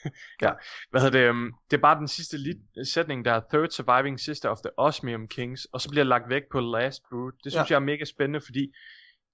ja, 0.42 0.52
hvad 0.90 1.00
hedder 1.00 1.20
det? 1.20 1.30
Um, 1.30 1.54
det 1.70 1.76
er 1.76 1.80
bare 1.80 1.98
den 1.98 2.08
sidste 2.08 2.36
lit- 2.36 2.92
sætning, 2.92 3.24
der 3.24 3.32
er 3.32 3.40
Third 3.52 3.70
Surviving 3.70 4.20
Sister 4.20 4.48
of 4.48 4.58
the 4.58 4.78
Osmium 4.78 5.28
Kings, 5.28 5.64
og 5.64 5.80
så 5.80 5.90
bliver 5.90 6.04
lagt 6.04 6.28
væk 6.28 6.42
på 6.52 6.60
Last 6.60 7.02
Brood. 7.08 7.32
Det 7.44 7.52
synes 7.52 7.70
ja. 7.70 7.74
jeg 7.74 7.76
er 7.76 7.86
mega 7.86 8.04
spændende, 8.04 8.40
fordi 8.40 8.72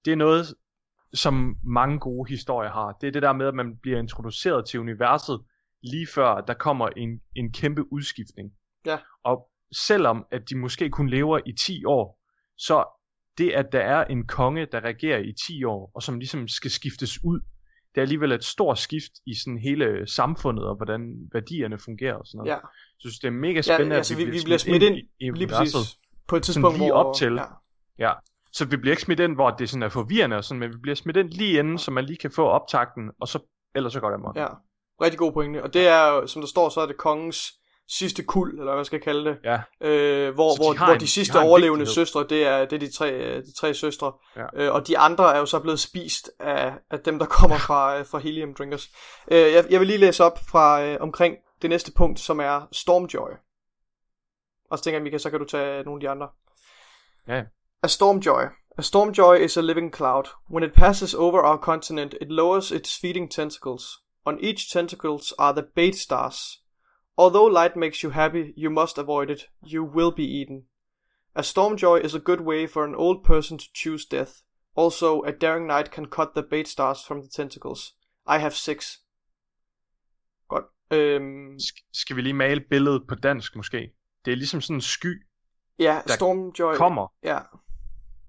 det 0.05 0.11
er 0.11 0.15
noget, 0.15 0.45
som 1.13 1.57
mange 1.63 1.99
gode 1.99 2.29
historier 2.29 2.71
har. 2.71 2.97
Det 3.01 3.07
er 3.07 3.11
det 3.11 3.21
der 3.21 3.33
med, 3.33 3.47
at 3.47 3.53
man 3.53 3.77
bliver 3.77 3.99
introduceret 3.99 4.65
til 4.65 4.79
universet, 4.79 5.41
lige 5.83 6.07
før 6.07 6.41
der 6.41 6.53
kommer 6.53 6.89
en, 6.97 7.21
en 7.35 7.51
kæmpe 7.51 7.93
udskiftning. 7.93 8.51
Ja. 8.85 8.97
Og 9.23 9.49
selvom 9.75 10.25
at 10.31 10.49
de 10.49 10.57
måske 10.57 10.89
kun 10.89 11.09
lever 11.09 11.39
i 11.45 11.51
10 11.51 11.85
år, 11.85 12.19
så 12.57 12.85
det 13.37 13.51
at 13.51 13.71
der 13.71 13.79
er 13.79 14.05
en 14.05 14.27
konge, 14.27 14.65
der 14.71 14.79
regerer 14.79 15.19
i 15.19 15.33
10 15.47 15.63
år, 15.63 15.91
og 15.95 16.03
som 16.03 16.19
ligesom 16.19 16.47
skal 16.47 16.71
skiftes 16.71 17.23
ud, 17.23 17.39
det 17.95 17.97
er 17.97 18.01
alligevel 18.01 18.31
et 18.31 18.43
stort 18.43 18.79
skift 18.79 19.11
i 19.25 19.33
sådan 19.35 19.57
hele 19.57 20.07
samfundet, 20.07 20.65
og 20.65 20.75
hvordan 20.75 21.29
værdierne 21.33 21.79
fungerer 21.79 22.15
og 22.15 22.25
sådan 22.25 22.37
noget. 22.37 22.51
Ja. 22.51 22.57
Så 22.99 22.99
synes, 22.99 23.19
det 23.19 23.27
er 23.27 23.31
mega 23.31 23.61
spændende, 23.61 23.93
ja, 23.93 23.97
altså, 23.97 24.13
at 24.13 24.17
vi, 24.17 24.25
vi, 24.25 24.39
bliver 24.43 24.57
smidt 24.57 24.83
ind, 24.83 24.95
ind 24.95 25.07
i, 25.19 25.25
i 25.25 25.31
lige 25.31 25.47
præcis 25.47 25.99
på 26.27 26.35
et 26.35 26.43
tidspunkt, 26.43 26.77
lige 26.77 26.91
hvor, 26.91 27.03
op 27.03 27.15
til. 27.15 27.33
Ja. 27.33 27.43
ja. 27.99 28.13
Så 28.53 28.65
vi 28.65 28.77
bliver 28.77 28.93
ikke 28.93 29.01
smidt 29.01 29.19
ind, 29.19 29.35
hvor 29.35 29.49
det 29.49 29.69
sådan 29.69 29.83
er 29.83 29.89
forvirrende, 29.89 30.37
og 30.37 30.43
sådan, 30.43 30.59
men 30.59 30.73
vi 30.73 30.77
bliver 30.81 30.95
smidt 30.95 31.17
ind 31.17 31.29
lige 31.29 31.59
inden, 31.59 31.77
så 31.77 31.91
man 31.91 32.05
lige 32.05 32.17
kan 32.17 32.31
få 32.31 32.47
optakten, 32.47 33.11
og 33.21 33.27
så, 33.27 33.39
ellers 33.75 33.93
så 33.93 33.99
går 33.99 34.07
det 34.09 34.15
amok. 34.15 34.35
Ja, 34.35 34.47
rigtig 35.01 35.19
god 35.19 35.31
pointe. 35.31 35.63
Og 35.63 35.73
det 35.73 35.87
er 35.87 36.25
som 36.25 36.41
der 36.41 36.47
står, 36.47 36.69
så 36.69 36.81
er 36.81 36.85
det 36.85 36.97
kongens 36.97 37.53
sidste 37.89 38.23
kul, 38.23 38.59
eller 38.59 38.75
hvad 38.75 38.85
skal 38.85 38.97
jeg 38.97 39.03
kalde 39.03 39.29
det. 39.29 39.37
Ja. 39.43 39.61
Øh, 39.81 40.33
hvor, 40.33 40.57
hvor, 40.57 40.73
de 40.73 40.85
hvor 40.85 40.95
de 40.95 41.07
sidste 41.07 41.37
de 41.37 41.43
overlevende 41.43 41.79
vigtighed. 41.79 42.05
søstre, 42.05 42.25
det 42.29 42.47
er, 42.47 42.65
det 42.65 42.73
er 42.73 42.79
de 42.79 42.91
tre, 42.91 43.37
de 43.41 43.53
tre 43.59 43.73
søstre. 43.73 44.13
Ja. 44.35 44.45
Øh, 44.53 44.73
og 44.73 44.87
de 44.87 44.97
andre 44.97 45.35
er 45.35 45.39
jo 45.39 45.45
så 45.45 45.59
blevet 45.59 45.79
spist 45.79 46.31
af, 46.39 46.73
af 46.91 46.99
dem, 46.99 47.19
der 47.19 47.25
kommer 47.25 47.57
fra, 47.57 48.01
fra 48.01 48.17
Helium 48.17 48.53
Drinkers. 48.53 48.89
Øh, 49.31 49.37
jeg, 49.37 49.65
jeg 49.69 49.79
vil 49.79 49.87
lige 49.87 49.99
læse 49.99 50.23
op 50.23 50.39
fra 50.49 50.83
øh, 50.83 50.97
omkring 50.99 51.37
det 51.61 51.69
næste 51.69 51.91
punkt, 51.97 52.19
som 52.19 52.39
er 52.39 52.67
Stormjoy. 52.71 53.29
Og 54.71 54.77
så 54.77 54.83
tænker 54.83 54.97
jeg, 54.97 55.03
Mika, 55.03 55.17
så 55.17 55.29
kan 55.29 55.39
du 55.39 55.45
tage 55.45 55.83
nogle 55.83 55.97
af 55.97 56.01
de 56.01 56.09
andre. 56.09 56.29
Ja. 57.27 57.43
A 57.83 57.87
Stormjoy. 57.87 58.53
A 58.77 58.81
Stormjoy 58.81 59.39
is 59.39 59.57
a 59.57 59.61
living 59.61 59.91
cloud. 59.91 60.29
When 60.47 60.63
it 60.63 60.73
passes 60.73 61.13
over 61.13 61.41
our 61.41 61.57
continent, 61.57 62.15
it 62.21 62.31
lowers 62.31 62.71
its 62.71 62.95
feeding 62.95 63.27
tentacles. 63.27 64.01
On 64.25 64.39
each 64.39 64.71
tentacles 64.71 65.33
are 65.37 65.53
the 65.53 65.63
bait 65.75 65.95
stars, 65.95 66.63
Although 67.17 67.45
light 67.45 67.75
makes 67.75 68.01
you 68.01 68.11
happy, 68.11 68.53
you 68.55 68.69
must 68.69 68.97
avoid 68.97 69.29
it. 69.29 69.49
You 69.61 69.83
will 69.83 70.11
be 70.11 70.23
eaten. 70.23 70.63
A 71.35 71.41
stormjoy 71.41 72.03
is 72.03 72.15
a 72.15 72.19
good 72.19 72.41
way 72.41 72.67
for 72.67 72.85
an 72.85 72.95
old 72.95 73.23
person 73.23 73.57
to 73.57 73.65
choose 73.73 74.05
death. 74.05 74.43
Also, 74.75 75.21
a 75.23 75.31
daring 75.31 75.67
knight 75.67 75.91
can 75.91 76.07
cut 76.07 76.33
the 76.33 76.41
bait 76.41 76.67
stars 76.67 77.03
from 77.03 77.21
the 77.21 77.27
tentacles. 77.27 77.93
I 78.25 78.39
have 78.39 78.55
six. 78.55 78.99
Godt. 80.47 80.65
Øhm... 80.91 81.59
Skal 81.93 82.15
vi 82.15 82.21
lige 82.21 82.33
male 82.33 82.61
billedet 82.69 83.07
på 83.07 83.15
dansk 83.15 83.55
måske? 83.55 83.93
Det 84.25 84.31
er 84.31 84.35
ligesom 84.35 84.61
sådan 84.61 84.75
en 84.77 84.81
sky, 84.81 85.27
ja, 85.79 86.01
der 86.07 86.13
Stormjoy. 86.13 86.75
kommer. 86.75 87.07
Ja. 87.23 87.39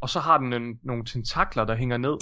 Og 0.01 0.09
så 0.09 0.21
har 0.21 0.39
den 0.39 0.53
en, 0.53 0.79
nogle 0.85 1.05
tentakler, 1.05 1.65
der 1.65 1.75
hænger 1.75 1.97
ned. 1.97 2.17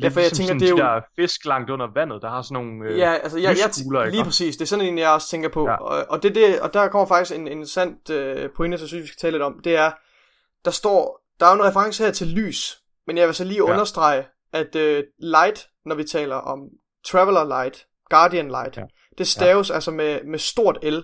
Ja, 0.00 0.08
for 0.08 0.20
jeg 0.20 0.30
ligesom 0.30 0.46
tænker, 0.46 0.58
det 0.58 0.66
er 0.66 0.70
jo... 0.70 0.76
de 0.76 0.82
der 0.82 1.00
fisk 1.16 1.44
langt 1.44 1.70
under 1.70 1.86
vandet, 1.94 2.22
der 2.22 2.28
har 2.28 2.42
sådan 2.42 2.54
nogle 2.54 2.90
øh, 2.90 2.98
Ja, 2.98 3.12
altså 3.12 3.38
jeg, 3.38 3.56
jeg 3.58 3.68
lyskugler, 3.68 4.04
lige 4.04 4.24
præcis, 4.24 4.56
det 4.56 4.62
er 4.62 4.66
sådan 4.66 4.84
en, 4.84 4.98
jeg 4.98 5.10
også 5.10 5.28
tænker 5.28 5.48
på. 5.48 5.68
Ja. 5.68 5.76
Og, 5.76 6.06
og, 6.08 6.22
det, 6.22 6.34
det, 6.34 6.60
og 6.60 6.74
der 6.74 6.88
kommer 6.88 7.06
faktisk 7.06 7.38
en, 7.38 7.40
en 7.40 7.52
interessant 7.52 8.10
øh, 8.10 8.50
pointe, 8.56 8.78
så 8.78 8.86
synes 8.86 9.02
vi 9.02 9.06
skal 9.06 9.18
tale 9.18 9.32
lidt 9.32 9.42
om. 9.42 9.60
Det 9.64 9.76
er, 9.76 9.90
der 10.64 10.70
står, 10.70 11.24
der 11.40 11.46
er 11.46 11.50
jo 11.50 11.62
en 11.62 11.68
reference 11.68 12.04
her 12.04 12.12
til 12.12 12.26
lys, 12.26 12.82
men 13.06 13.18
jeg 13.18 13.26
vil 13.26 13.34
så 13.34 13.44
lige 13.44 13.66
ja. 13.66 13.72
understrege, 13.72 14.24
at 14.52 14.76
øh, 14.76 15.04
light, 15.18 15.68
når 15.86 15.94
vi 15.94 16.04
taler 16.04 16.36
om 16.36 16.60
Traveler 17.06 17.44
Light, 17.44 17.86
Guardian 18.10 18.48
Light, 18.48 18.76
ja. 18.76 18.82
det 19.18 19.28
staves 19.28 19.70
ja. 19.70 19.74
altså 19.74 19.90
med, 19.90 20.24
med 20.24 20.38
stort 20.38 20.78
L, 20.82 20.96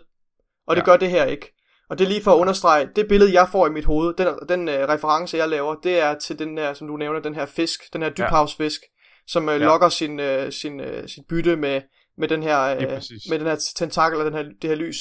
og 0.67 0.77
det 0.77 0.81
ja. 0.81 0.85
gør 0.85 0.97
det 0.97 1.11
her 1.11 1.25
ikke. 1.25 1.60
Og 1.91 1.99
det 1.99 2.05
er 2.05 2.09
lige 2.09 2.23
for 2.23 2.33
at 2.33 2.39
understrege, 2.39 2.89
det 2.97 3.09
billede 3.09 3.33
jeg 3.33 3.49
får 3.53 3.67
i 3.67 3.71
mit 3.71 3.85
hoved, 3.85 4.15
den, 4.15 4.29
den 4.49 4.69
uh, 4.69 4.75
reference 4.75 5.37
jeg 5.37 5.49
laver, 5.49 5.75
det 5.75 6.01
er 6.01 6.15
til 6.19 6.39
den 6.39 6.59
her, 6.59 6.75
som 6.75 6.89
du 6.89 6.97
nævner, 6.97 7.21
den 7.21 7.35
her 7.35 7.47
fisk, 7.47 7.93
den 7.93 8.03
her 8.03 8.11
dybhavsfisk, 8.11 8.81
som 9.27 9.49
uh, 9.49 9.53
ja. 9.53 9.59
lokker 9.59 9.89
sin, 9.89 10.21
uh, 10.21 10.51
sin, 10.51 10.81
uh, 10.81 10.87
sit 11.07 11.25
bytte 11.29 11.57
med, 11.57 11.81
med 12.19 12.29
den 12.29 12.43
her, 12.43 12.77
uh, 12.77 12.83
med 13.31 13.39
den 13.39 13.47
her 13.47 13.57
tentakel 13.77 14.19
og 14.19 14.25
den 14.25 14.35
her, 14.35 14.43
det 14.63 14.71
her 14.71 14.77
lys. 14.77 14.97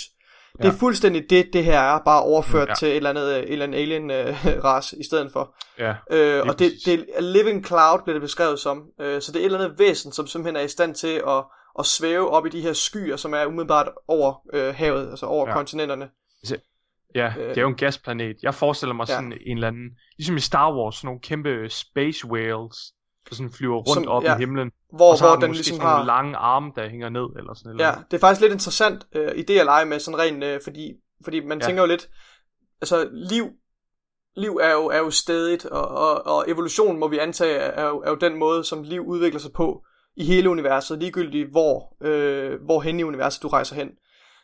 Ja. 0.60 0.64
Det 0.64 0.74
er 0.74 0.78
fuldstændig 0.78 1.30
det, 1.30 1.50
det 1.54 1.64
her 1.64 1.80
er, 1.80 2.00
bare 2.06 2.24
overført 2.24 2.70
ja. 2.70 2.74
til 2.74 2.88
et 2.88 2.96
eller 2.96 3.10
andet, 3.10 3.38
et 3.38 3.52
eller 3.52 3.66
andet 3.66 3.80
alien 3.80 4.12
uh, 4.12 4.64
race 4.66 5.00
i 5.00 5.04
stedet 5.04 5.32
for. 5.32 5.56
Ja, 5.80 5.92
uh, 5.92 6.48
og 6.48 6.60
det, 6.60 6.72
det 6.86 7.06
er 7.14 7.22
living 7.22 7.66
cloud, 7.66 8.00
bliver 8.04 8.14
det 8.14 8.22
beskrevet 8.22 8.60
som. 8.60 8.78
Uh, 8.78 9.20
så 9.20 9.32
det 9.32 9.36
er 9.36 9.40
et 9.40 9.46
eller 9.46 9.60
andet 9.60 9.80
væsen, 9.80 10.12
som 10.12 10.28
simpelthen 10.28 10.56
er 10.56 10.66
i 10.66 10.68
stand 10.68 10.96
til 10.96 11.22
at, 11.28 11.44
at 11.80 11.86
svæve 11.86 12.30
op 12.30 12.46
i 12.46 12.50
de 12.50 12.62
her 12.62 12.74
skyer, 12.74 13.16
som 13.16 13.34
er 13.34 13.46
umiddelbart 13.46 13.90
over 14.08 14.34
uh, 14.54 14.76
havet, 14.76 15.10
altså 15.10 15.26
over 15.26 15.48
ja. 15.48 15.54
kontinenterne. 15.54 16.08
Ja, 17.16 17.34
øh, 17.38 17.50
det 17.50 17.58
er 17.58 17.62
jo 17.62 17.68
en 17.68 17.76
gasplanet. 17.76 18.38
Jeg 18.44 18.54
forestiller 18.54 18.96
mig 18.96 19.08
ja. 19.10 19.14
sådan 19.14 19.34
en 19.46 19.58
eller 19.58 19.68
anden, 19.68 19.90
ligesom 20.18 20.38
i 20.38 20.40
Star 20.40 20.76
Wars, 20.78 20.96
sådan 20.96 21.08
nogle 21.08 21.20
kæmpe 21.20 21.70
space 21.70 22.28
whales, 22.28 22.94
der 23.30 23.36
sådan 23.36 23.52
flyver 23.52 23.78
rundt 23.78 24.06
Som, 24.06 24.08
op 24.08 24.24
ja, 24.24 24.36
i 24.36 24.38
himlen. 24.38 24.72
Hvor, 24.94 25.12
og 25.12 25.18
så 25.18 25.24
hvor 25.24 25.34
har 25.34 25.40
den 25.40 25.52
ligesom 25.52 25.76
sådan 25.76 25.88
har... 25.88 25.94
nogle 25.96 26.08
lange 26.08 26.36
arme, 26.36 26.72
der 26.76 26.90
hænger 26.90 27.10
ned, 27.10 27.28
eller 27.38 27.54
sådan 27.54 27.76
noget. 27.76 27.92
Ja, 27.92 27.96
det 28.12 28.18
er 28.18 28.20
faktisk 28.20 28.42
lidt 28.42 28.54
interessant 28.54 29.08
øh, 29.16 29.28
idé 29.28 29.54
at 29.54 29.66
lege 29.66 29.86
med, 29.86 30.00
sådan 30.00 30.20
rent, 30.20 30.44
øh, 30.44 30.60
fordi, 30.64 30.94
fordi 31.24 31.40
man 31.46 31.60
ja. 31.60 31.66
tænker 31.66 31.82
jo 31.84 31.88
lidt, 31.88 32.10
altså 32.82 33.10
liv, 33.12 33.46
liv 34.36 34.60
er 34.64 34.72
jo, 34.72 34.86
er 34.86 34.98
jo 34.98 35.12
stedigt, 35.12 35.66
og, 35.66 35.88
og, 35.88 36.28
og 36.28 36.46
evolution 36.48 37.00
må 37.00 37.08
vi 37.08 37.18
antage 37.18 37.58
er 37.58 37.88
jo, 37.88 38.02
er 38.02 38.10
jo 38.10 38.16
den 38.16 38.36
måde, 38.40 38.64
som 38.64 38.84
liv 38.84 39.02
udvikler 39.02 39.40
sig 39.40 39.52
på 39.54 39.84
i 40.16 40.26
hele 40.26 40.50
universet, 40.50 41.00
ligegyldigt 41.00 41.50
hvor, 41.52 42.04
øh, 42.04 42.62
hvor 42.66 42.82
hen 42.82 43.00
i 43.00 43.04
universet 43.04 43.44
du 43.44 43.48
rejser 43.48 43.76
hen. 43.76 43.90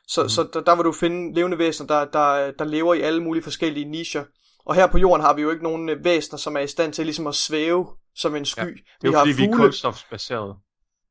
Så, 0.08 0.24
mm. 0.24 0.30
så 0.30 0.48
der, 0.54 0.62
der 0.62 0.76
vil 0.76 0.86
du 0.86 0.92
finde 0.92 1.36
levende 1.36 1.58
væsener, 1.58 1.88
der, 1.88 2.06
der, 2.06 2.52
der 2.52 2.66
lever 2.66 2.94
i 2.94 3.02
alle 3.02 3.24
mulige 3.24 3.44
forskellige 3.44 3.86
nicher. 3.86 4.24
Og 4.66 4.76
her 4.76 4.88
på 4.88 4.98
jorden 4.98 5.22
har 5.22 5.34
vi 5.34 5.42
jo 5.42 5.52
ikke 5.52 5.64
nogen 5.64 5.90
øh, 5.90 6.06
væsener, 6.06 6.38
som 6.38 6.56
er 6.56 6.60
i 6.60 6.68
stand 6.68 6.94
til 6.94 7.06
ligesom 7.06 7.28
at 7.28 7.36
svæve 7.36 7.88
som 8.16 8.36
en 8.36 8.46
sky. 8.46 8.60
Ja, 8.60 8.66
det 9.02 9.16
er 9.16 9.20
jo 9.20 9.24
vi 9.24 9.34
fordi, 9.34 9.34
fugle. 9.34 9.48
vi 9.48 9.54
er 9.54 9.58
kulstofsbaseret. 9.58 10.56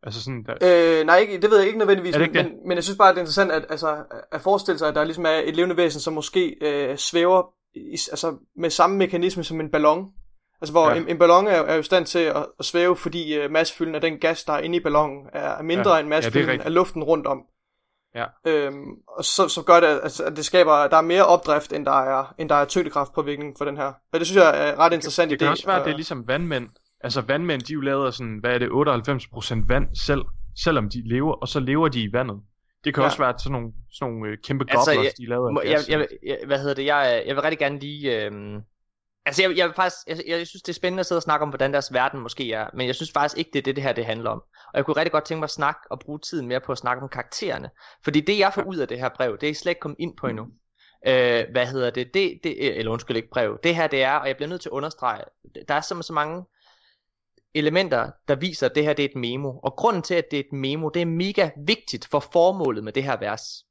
Altså 0.02 0.22
sådan 0.22 0.44
der... 0.46 0.54
øh, 1.00 1.06
nej, 1.06 1.16
ikke, 1.16 1.40
det 1.40 1.50
ved 1.50 1.58
jeg 1.58 1.66
ikke 1.66 1.78
nødvendigvis, 1.78 2.16
ikke 2.16 2.32
men, 2.32 2.52
men 2.68 2.76
jeg 2.76 2.84
synes 2.84 2.98
bare, 2.98 3.08
at 3.08 3.14
det 3.14 3.18
er 3.18 3.22
interessant 3.22 3.52
at, 3.52 3.66
altså, 3.70 3.96
at 4.32 4.40
forestille 4.40 4.78
sig, 4.78 4.88
at 4.88 4.94
der 4.94 5.04
ligesom 5.04 5.26
er 5.26 5.40
et 5.44 5.56
levende 5.56 5.76
væsen, 5.76 6.00
som 6.00 6.12
måske 6.12 6.56
øh, 6.60 6.96
svæver 6.96 7.42
i, 7.74 7.92
altså, 7.92 8.36
med 8.56 8.70
samme 8.70 8.96
mekanisme 8.96 9.44
som 9.44 9.60
en 9.60 9.70
ballon. 9.70 10.06
Altså 10.60 10.72
hvor 10.72 10.90
ja. 10.90 10.96
en, 10.96 11.08
en 11.08 11.18
ballon 11.18 11.46
er, 11.46 11.50
er 11.50 11.74
jo 11.74 11.80
i 11.80 11.82
stand 11.82 12.06
til 12.06 12.18
at, 12.18 12.46
at 12.58 12.64
svæve, 12.64 12.96
fordi 12.96 13.34
øh, 13.34 13.50
massefylden 13.50 13.94
af 13.94 14.00
den 14.00 14.18
gas, 14.18 14.44
der 14.44 14.52
er 14.52 14.60
inde 14.60 14.76
i 14.76 14.80
ballonen, 14.80 15.26
er 15.32 15.62
mindre 15.62 15.94
ja. 15.94 16.00
end 16.00 16.08
massefylden 16.08 16.60
ja, 16.60 16.64
af 16.64 16.74
luften 16.74 17.02
rundt 17.02 17.26
om. 17.26 17.38
Ja. 18.14 18.24
Øhm, 18.46 18.84
og 19.08 19.24
så, 19.24 19.48
så 19.48 19.62
gør 19.62 19.80
det, 19.80 20.00
altså, 20.02 20.24
at 20.24 20.36
det 20.36 20.44
skaber, 20.44 20.86
der 20.88 20.96
er 20.96 21.02
mere 21.02 21.26
opdrift, 21.26 21.72
end 21.72 21.86
der 21.86 22.00
er, 22.02 22.34
end 22.38 22.48
der 22.48 22.54
er 22.54 22.64
tyngdekraftpåvirkning 22.64 23.54
for 23.58 23.64
den 23.64 23.76
her. 23.76 23.92
Og 24.12 24.18
det 24.18 24.26
synes 24.26 24.42
jeg 24.42 24.68
er 24.68 24.78
ret 24.78 24.92
interessant 24.92 25.30
det, 25.30 25.40
det 25.40 25.46
idé. 25.46 25.48
Det 25.48 25.48
kan 25.48 25.52
også 25.52 25.66
være, 25.66 25.78
at 25.78 25.84
det 25.84 25.90
er 25.90 25.96
ligesom 25.96 26.28
vandmænd. 26.28 26.68
Altså 27.00 27.20
vandmænd, 27.20 27.62
de 27.62 27.72
jo 27.72 27.80
laver 27.80 28.10
sådan, 28.10 28.38
hvad 28.40 28.50
er 28.50 28.58
det, 28.58 28.68
98% 28.68 29.64
vand 29.68 29.86
selv, 29.96 30.22
selvom 30.64 30.88
de 30.88 31.08
lever, 31.08 31.32
og 31.32 31.48
så 31.48 31.60
lever 31.60 31.88
de 31.88 32.00
i 32.00 32.12
vandet. 32.12 32.40
Det 32.84 32.94
kan 32.94 33.00
ja. 33.00 33.04
også 33.04 33.18
være 33.18 33.34
sådan 33.38 33.52
nogle, 33.52 33.72
sådan 33.92 34.14
nogle 34.14 34.30
øh, 34.30 34.38
kæmpe 34.44 34.64
altså, 34.68 34.90
gobblers, 34.90 35.04
jeg, 35.04 35.12
de 35.18 35.28
laver. 35.28 35.60
Jeg, 35.64 35.78
jeg, 35.88 36.06
jeg, 36.22 36.38
hvad 36.46 36.58
hedder 36.58 36.74
det, 36.74 36.84
jeg, 36.84 37.22
jeg 37.26 37.34
vil 37.36 37.42
rigtig 37.42 37.58
gerne 37.58 37.78
lige... 37.78 38.26
Øh 38.26 38.32
Altså, 39.26 39.42
jeg, 39.42 39.56
jeg, 39.56 39.66
vil 39.66 39.74
faktisk, 39.74 40.06
jeg, 40.06 40.22
jeg 40.26 40.46
synes, 40.46 40.62
det 40.62 40.68
er 40.68 40.74
spændende 40.74 41.00
at 41.00 41.06
sidde 41.06 41.18
og 41.18 41.22
snakke 41.22 41.42
om, 41.42 41.48
hvordan 41.48 41.72
deres 41.72 41.92
verden 41.92 42.20
måske 42.20 42.52
er, 42.52 42.66
men 42.74 42.86
jeg 42.86 42.94
synes 42.94 43.12
faktisk 43.12 43.38
ikke, 43.38 43.50
det 43.52 43.58
er 43.58 43.62
det, 43.62 43.76
det 43.76 43.84
her 43.84 43.92
det 43.92 44.04
handler 44.04 44.30
om. 44.30 44.42
Og 44.66 44.74
jeg 44.74 44.84
kunne 44.84 44.96
rigtig 44.96 45.12
godt 45.12 45.24
tænke 45.24 45.38
mig 45.38 45.46
at 45.46 45.50
snakke 45.50 45.80
og 45.90 46.00
bruge 46.00 46.18
tiden 46.18 46.48
mere 46.48 46.60
på 46.60 46.72
at 46.72 46.78
snakke 46.78 47.02
om 47.02 47.08
karaktererne. 47.08 47.70
Fordi 48.04 48.20
det, 48.20 48.38
jeg 48.38 48.52
får 48.54 48.62
ud 48.62 48.76
af 48.76 48.88
det 48.88 48.98
her 48.98 49.08
brev, 49.08 49.38
det 49.40 49.46
er 49.46 49.50
I 49.50 49.54
slet 49.54 49.70
ikke 49.70 49.80
kommet 49.80 49.96
ind 49.98 50.16
på 50.16 50.26
endnu. 50.26 50.46
Øh, 51.06 51.44
hvad 51.52 51.66
hedder 51.66 51.90
det? 51.90 52.14
det, 52.14 52.40
det 52.44 52.78
eller 52.78 52.92
undskyld 52.92 53.16
ikke 53.16 53.30
brev. 53.30 53.58
Det 53.64 53.76
her, 53.76 53.86
det 53.86 54.02
er, 54.02 54.12
og 54.12 54.28
jeg 54.28 54.36
bliver 54.36 54.48
nødt 54.48 54.60
til 54.60 54.68
at 54.68 54.72
understrege, 54.72 55.24
der 55.68 55.74
er 55.74 55.80
simpelthen 55.80 56.02
så 56.02 56.12
mange 56.12 56.44
elementer, 57.54 58.10
der 58.28 58.34
viser, 58.34 58.68
at 58.68 58.74
det 58.74 58.84
her 58.84 58.92
det 58.92 59.04
er 59.04 59.08
et 59.08 59.16
memo. 59.16 59.58
Og 59.58 59.72
grunden 59.76 60.02
til, 60.02 60.14
at 60.14 60.30
det 60.30 60.36
er 60.36 60.40
et 60.40 60.52
memo, 60.52 60.88
det 60.88 61.02
er 61.02 61.06
mega 61.06 61.50
vigtigt 61.66 62.08
for 62.10 62.20
formålet 62.20 62.84
med 62.84 62.92
det 62.92 63.04
her 63.04 63.16
vers. 63.16 63.64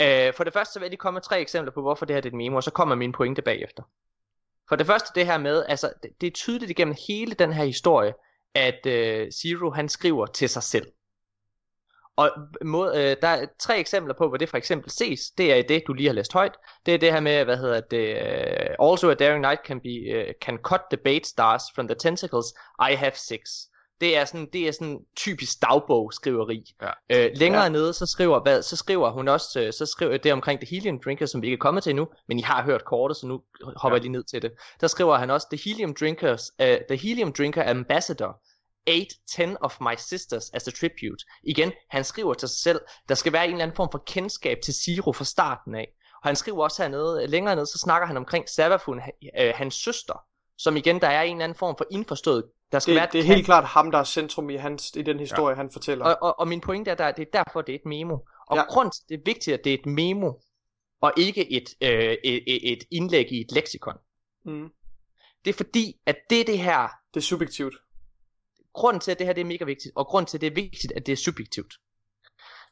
Øh, 0.00 0.34
for 0.34 0.44
det 0.44 0.52
første 0.52 0.72
så 0.72 0.78
vil 0.78 0.84
jeg 0.84 0.90
lige 0.90 0.98
komme 0.98 1.16
med 1.16 1.22
tre 1.22 1.40
eksempler 1.40 1.72
på, 1.72 1.80
hvorfor 1.80 2.06
det 2.06 2.16
her 2.16 2.20
det 2.20 2.28
er 2.28 2.32
et 2.32 2.36
memo, 2.36 2.56
og 2.56 2.62
så 2.62 2.70
kommer 2.70 2.94
min 2.94 3.12
pointe 3.12 3.42
bagefter. 3.42 3.82
For 4.68 4.76
det 4.76 4.86
første 4.86 5.10
det 5.14 5.26
her 5.26 5.38
med, 5.38 5.64
altså 5.68 5.92
det, 6.02 6.10
det 6.20 6.26
er 6.26 6.30
tydeligt 6.30 6.70
igennem 6.70 6.94
hele 7.08 7.34
den 7.34 7.52
her 7.52 7.64
historie, 7.64 8.14
at 8.54 8.86
øh, 8.86 9.30
Zero 9.30 9.70
han 9.70 9.88
skriver 9.88 10.26
til 10.26 10.48
sig 10.48 10.62
selv. 10.62 10.86
Og 12.16 12.30
mod, 12.64 12.94
øh, 12.96 13.16
der 13.22 13.28
er 13.28 13.46
tre 13.58 13.78
eksempler 13.78 14.14
på, 14.14 14.28
hvor 14.28 14.36
det 14.36 14.48
for 14.48 14.56
eksempel 14.56 14.90
ses. 14.90 15.30
Det 15.30 15.52
er 15.52 15.62
det, 15.62 15.82
du 15.86 15.92
lige 15.92 16.06
har 16.06 16.14
læst 16.14 16.32
højt. 16.32 16.56
Det 16.86 16.94
er 16.94 16.98
det 16.98 17.12
her 17.12 17.20
med, 17.20 17.44
hvad 17.44 17.56
hedder 17.56 17.80
det, 17.80 18.14
uh, 18.78 18.90
also 18.90 19.10
a 19.10 19.14
daring 19.14 19.44
knight 19.44 19.66
can, 19.66 19.80
be, 19.80 20.18
uh, 20.18 20.32
can 20.42 20.58
cut 20.58 20.80
the 20.90 20.96
bait 20.96 21.26
stars 21.26 21.62
from 21.74 21.88
the 21.88 21.94
tentacles. 21.94 22.46
I 22.90 22.94
have 22.94 23.12
six. 23.14 23.40
Det 24.00 24.16
er 24.16 24.24
sådan, 24.24 24.48
det 24.52 24.68
er 24.68 24.72
sådan 24.72 24.98
typisk 25.16 25.62
dagbog-skriveri. 25.62 26.64
Ja. 26.82 26.90
Øh, 27.26 27.30
længere 27.34 27.62
Ja. 27.62 27.68
nede, 27.68 27.92
så 27.92 28.06
skriver, 28.06 28.42
hvad, 28.42 28.62
så 28.62 28.76
skriver 28.76 29.10
hun 29.10 29.28
også, 29.28 29.60
øh, 29.60 29.72
så 29.72 29.86
skriver 29.86 30.16
det 30.16 30.32
omkring 30.32 30.60
The 30.60 30.68
Helium 30.70 31.00
Drinker, 31.04 31.26
som 31.26 31.42
vi 31.42 31.46
ikke 31.46 31.54
er 31.54 31.58
kommet 31.60 31.82
til 31.82 31.90
endnu, 31.90 32.08
men 32.28 32.38
I 32.38 32.42
har 32.42 32.62
hørt 32.64 32.84
kortet, 32.84 33.16
så 33.16 33.26
nu 33.26 33.42
hopper 33.76 33.88
Ja. 33.88 33.94
jeg 33.94 34.00
lige 34.02 34.12
ned 34.12 34.24
til 34.24 34.42
det. 34.42 34.52
Der 34.80 34.86
skriver 34.86 35.16
han 35.16 35.30
også, 35.30 35.46
The 35.52 35.60
Helium 35.64 35.94
Drinkers, 36.00 36.50
uh, 36.62 36.66
The 36.88 36.96
Helium 36.96 37.32
Drinker 37.32 37.70
Ambassador, 37.70 38.40
8, 38.88 39.06
10 39.36 39.42
of 39.60 39.80
my 39.80 39.94
sisters 39.98 40.50
as 40.54 40.68
a 40.68 40.70
tribute. 40.70 41.24
Igen, 41.42 41.72
han 41.90 42.04
skriver 42.04 42.34
til 42.34 42.48
sig 42.48 42.58
selv, 42.58 42.80
der 43.08 43.14
skal 43.14 43.32
være 43.32 43.44
en 43.44 43.50
eller 43.50 43.62
anden 43.62 43.76
form 43.76 43.88
for 43.92 44.02
kendskab 44.06 44.58
til 44.64 44.74
Zero 44.74 45.12
fra 45.12 45.24
starten 45.24 45.74
af. 45.74 45.88
Og 46.22 46.28
han 46.28 46.36
skriver 46.36 46.62
også 46.64 46.82
hernede, 46.82 47.26
længere 47.26 47.54
nede, 47.54 47.66
så 47.66 47.78
snakker 47.78 48.06
han 48.06 48.16
omkring 48.16 48.48
Savafun, 48.48 49.00
øh, 49.40 49.52
hans 49.54 49.74
søster, 49.74 50.24
som 50.58 50.76
igen, 50.76 51.00
der 51.00 51.08
er 51.08 51.22
en 51.22 51.36
eller 51.36 51.44
anden 51.44 51.58
form 51.58 51.74
for 51.78 51.86
indforstået. 51.90 52.44
Der 52.72 52.78
skal 52.78 52.92
Det, 52.94 52.96
være 52.96 53.06
et 53.06 53.12
det 53.12 53.20
er 53.20 53.24
helt 53.24 53.44
klart 53.44 53.64
ham, 53.64 53.90
der 53.90 53.98
er 53.98 54.04
centrum 54.04 54.50
i, 54.50 54.56
hans, 54.56 54.92
i 54.96 55.02
den 55.02 55.18
historie, 55.18 55.52
ja. 55.52 55.56
han 55.56 55.70
fortæller. 55.70 56.04
og, 56.04 56.16
og, 56.22 56.38
og 56.40 56.48
min 56.48 56.60
pointe 56.60 56.90
er, 56.90 56.94
at 57.04 57.16
det 57.16 57.22
er 57.34 57.42
derfor, 57.44 57.62
det 57.62 57.72
er 57.74 57.78
et 57.78 57.86
memo. 57.86 58.18
Og 58.48 58.56
Ja. 58.56 58.62
grund 58.62 58.90
til, 58.92 59.02
det 59.08 59.14
er 59.14 59.22
vigtigt, 59.24 59.54
at 59.54 59.64
det 59.64 59.70
er 59.74 59.78
et 59.78 59.86
memo, 59.86 60.32
og 61.00 61.12
ikke 61.16 61.52
et, 61.52 61.68
øh, 61.82 62.16
et, 62.24 62.42
et, 62.46 62.72
et 62.72 62.84
indlæg 62.90 63.32
i 63.32 63.40
et 63.40 63.52
leksikon. 63.52 63.94
Mm. 64.44 64.68
Det 65.44 65.50
er 65.50 65.56
fordi, 65.56 66.00
at 66.06 66.16
det 66.30 66.46
det 66.46 66.58
her, 66.58 66.88
Det 67.14 67.20
er 67.20 67.24
subjektivt. 67.24 67.74
grund 68.74 69.00
til, 69.00 69.10
at 69.10 69.18
det 69.18 69.26
her 69.26 69.34
det 69.34 69.40
er 69.40 69.44
mega 69.44 69.64
vigtigt, 69.64 69.92
og 69.96 70.06
grund 70.06 70.26
til, 70.26 70.36
at 70.36 70.40
det 70.40 70.46
er 70.46 70.54
vigtigt, 70.54 70.92
at 70.96 71.06
det 71.06 71.12
er 71.12 71.16
subjektivt. 71.16 71.74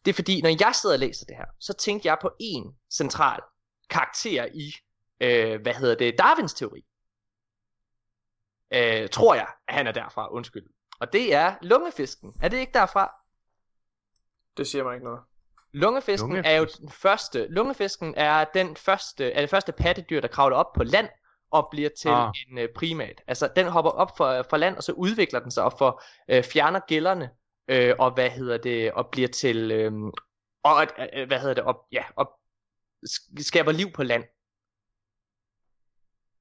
Det 0.05 0.11
er 0.11 0.14
fordi, 0.14 0.41
når 0.41 0.49
jeg 0.51 0.72
sidder 0.80 0.95
og 0.95 0.99
læser 0.99 1.26
det 1.26 1.37
her, 1.37 1.45
så 1.61 1.72
tænker 1.72 2.11
jeg 2.11 2.18
på 2.22 2.30
en 2.41 2.64
central 2.97 3.41
karakter 3.91 4.47
i, 4.55 4.72
øh, 5.20 5.61
hvad 5.62 5.74
hedder 5.74 5.95
det, 5.95 6.14
Darwins 6.18 6.55
teori. 6.55 6.80
Øh, 8.72 9.08
tror 9.08 9.34
jeg, 9.34 9.48
at 9.68 9.74
han 9.74 9.86
er 9.86 9.92
derfra, 9.92 10.32
undskyld. 10.32 10.66
Og 11.00 11.12
det 11.12 11.34
er 11.34 11.54
lungefisken. 11.62 12.32
Er 12.42 12.48
det 12.48 12.56
ikke 12.56 12.72
derfra? 12.72 13.14
Det 14.56 14.66
siger 14.66 14.84
mig 14.84 14.94
ikke 14.94 15.04
noget. 15.04 15.20
Lungefisken, 15.72 16.28
Lungefisken 16.30 16.52
er 16.54 16.58
jo 16.58 16.66
den 16.80 16.88
første. 16.90 17.46
Lungefisken 17.48 18.14
er 18.16 18.44
den 18.44 18.76
første, 18.76 19.32
er 19.32 19.40
det 19.40 19.50
første 19.50 19.72
pattedyr, 19.72 20.20
der 20.20 20.28
kravler 20.28 20.56
op 20.56 20.72
på 20.72 20.82
land 20.84 21.08
og 21.50 21.68
bliver 21.70 21.90
til 22.00 22.08
Ah. 22.08 22.32
en 22.48 22.58
øh, 22.58 22.68
primat. 22.76 23.22
Altså 23.26 23.52
den 23.56 23.66
hopper 23.66 23.90
op 23.90 24.16
fra, 24.16 24.40
fra 24.40 24.56
land, 24.56 24.76
og 24.76 24.82
så 24.82 24.92
udvikler 24.92 25.40
den 25.40 25.50
sig 25.50 25.64
og 25.64 25.72
får, 25.78 26.02
øh, 26.28 26.44
fjerner 26.44 26.80
gælderne 26.88 27.30
øh, 27.68 27.94
og 27.98 28.10
hvad 28.14 28.30
hedder 28.30 28.58
det, 28.58 28.92
og 28.92 29.08
bliver 29.10 29.28
til 29.28 29.70
øh, 29.70 29.92
og 30.62 30.86
øh, 31.12 31.26
hvad 31.26 31.40
hedder 31.40 31.54
det, 31.54 31.64
og, 31.64 31.86
ja, 31.92 32.04
og 32.16 32.40
sk- 33.08 33.42
skaber 33.42 33.72
liv 33.72 33.92
på 33.92 34.02
land. 34.02 34.24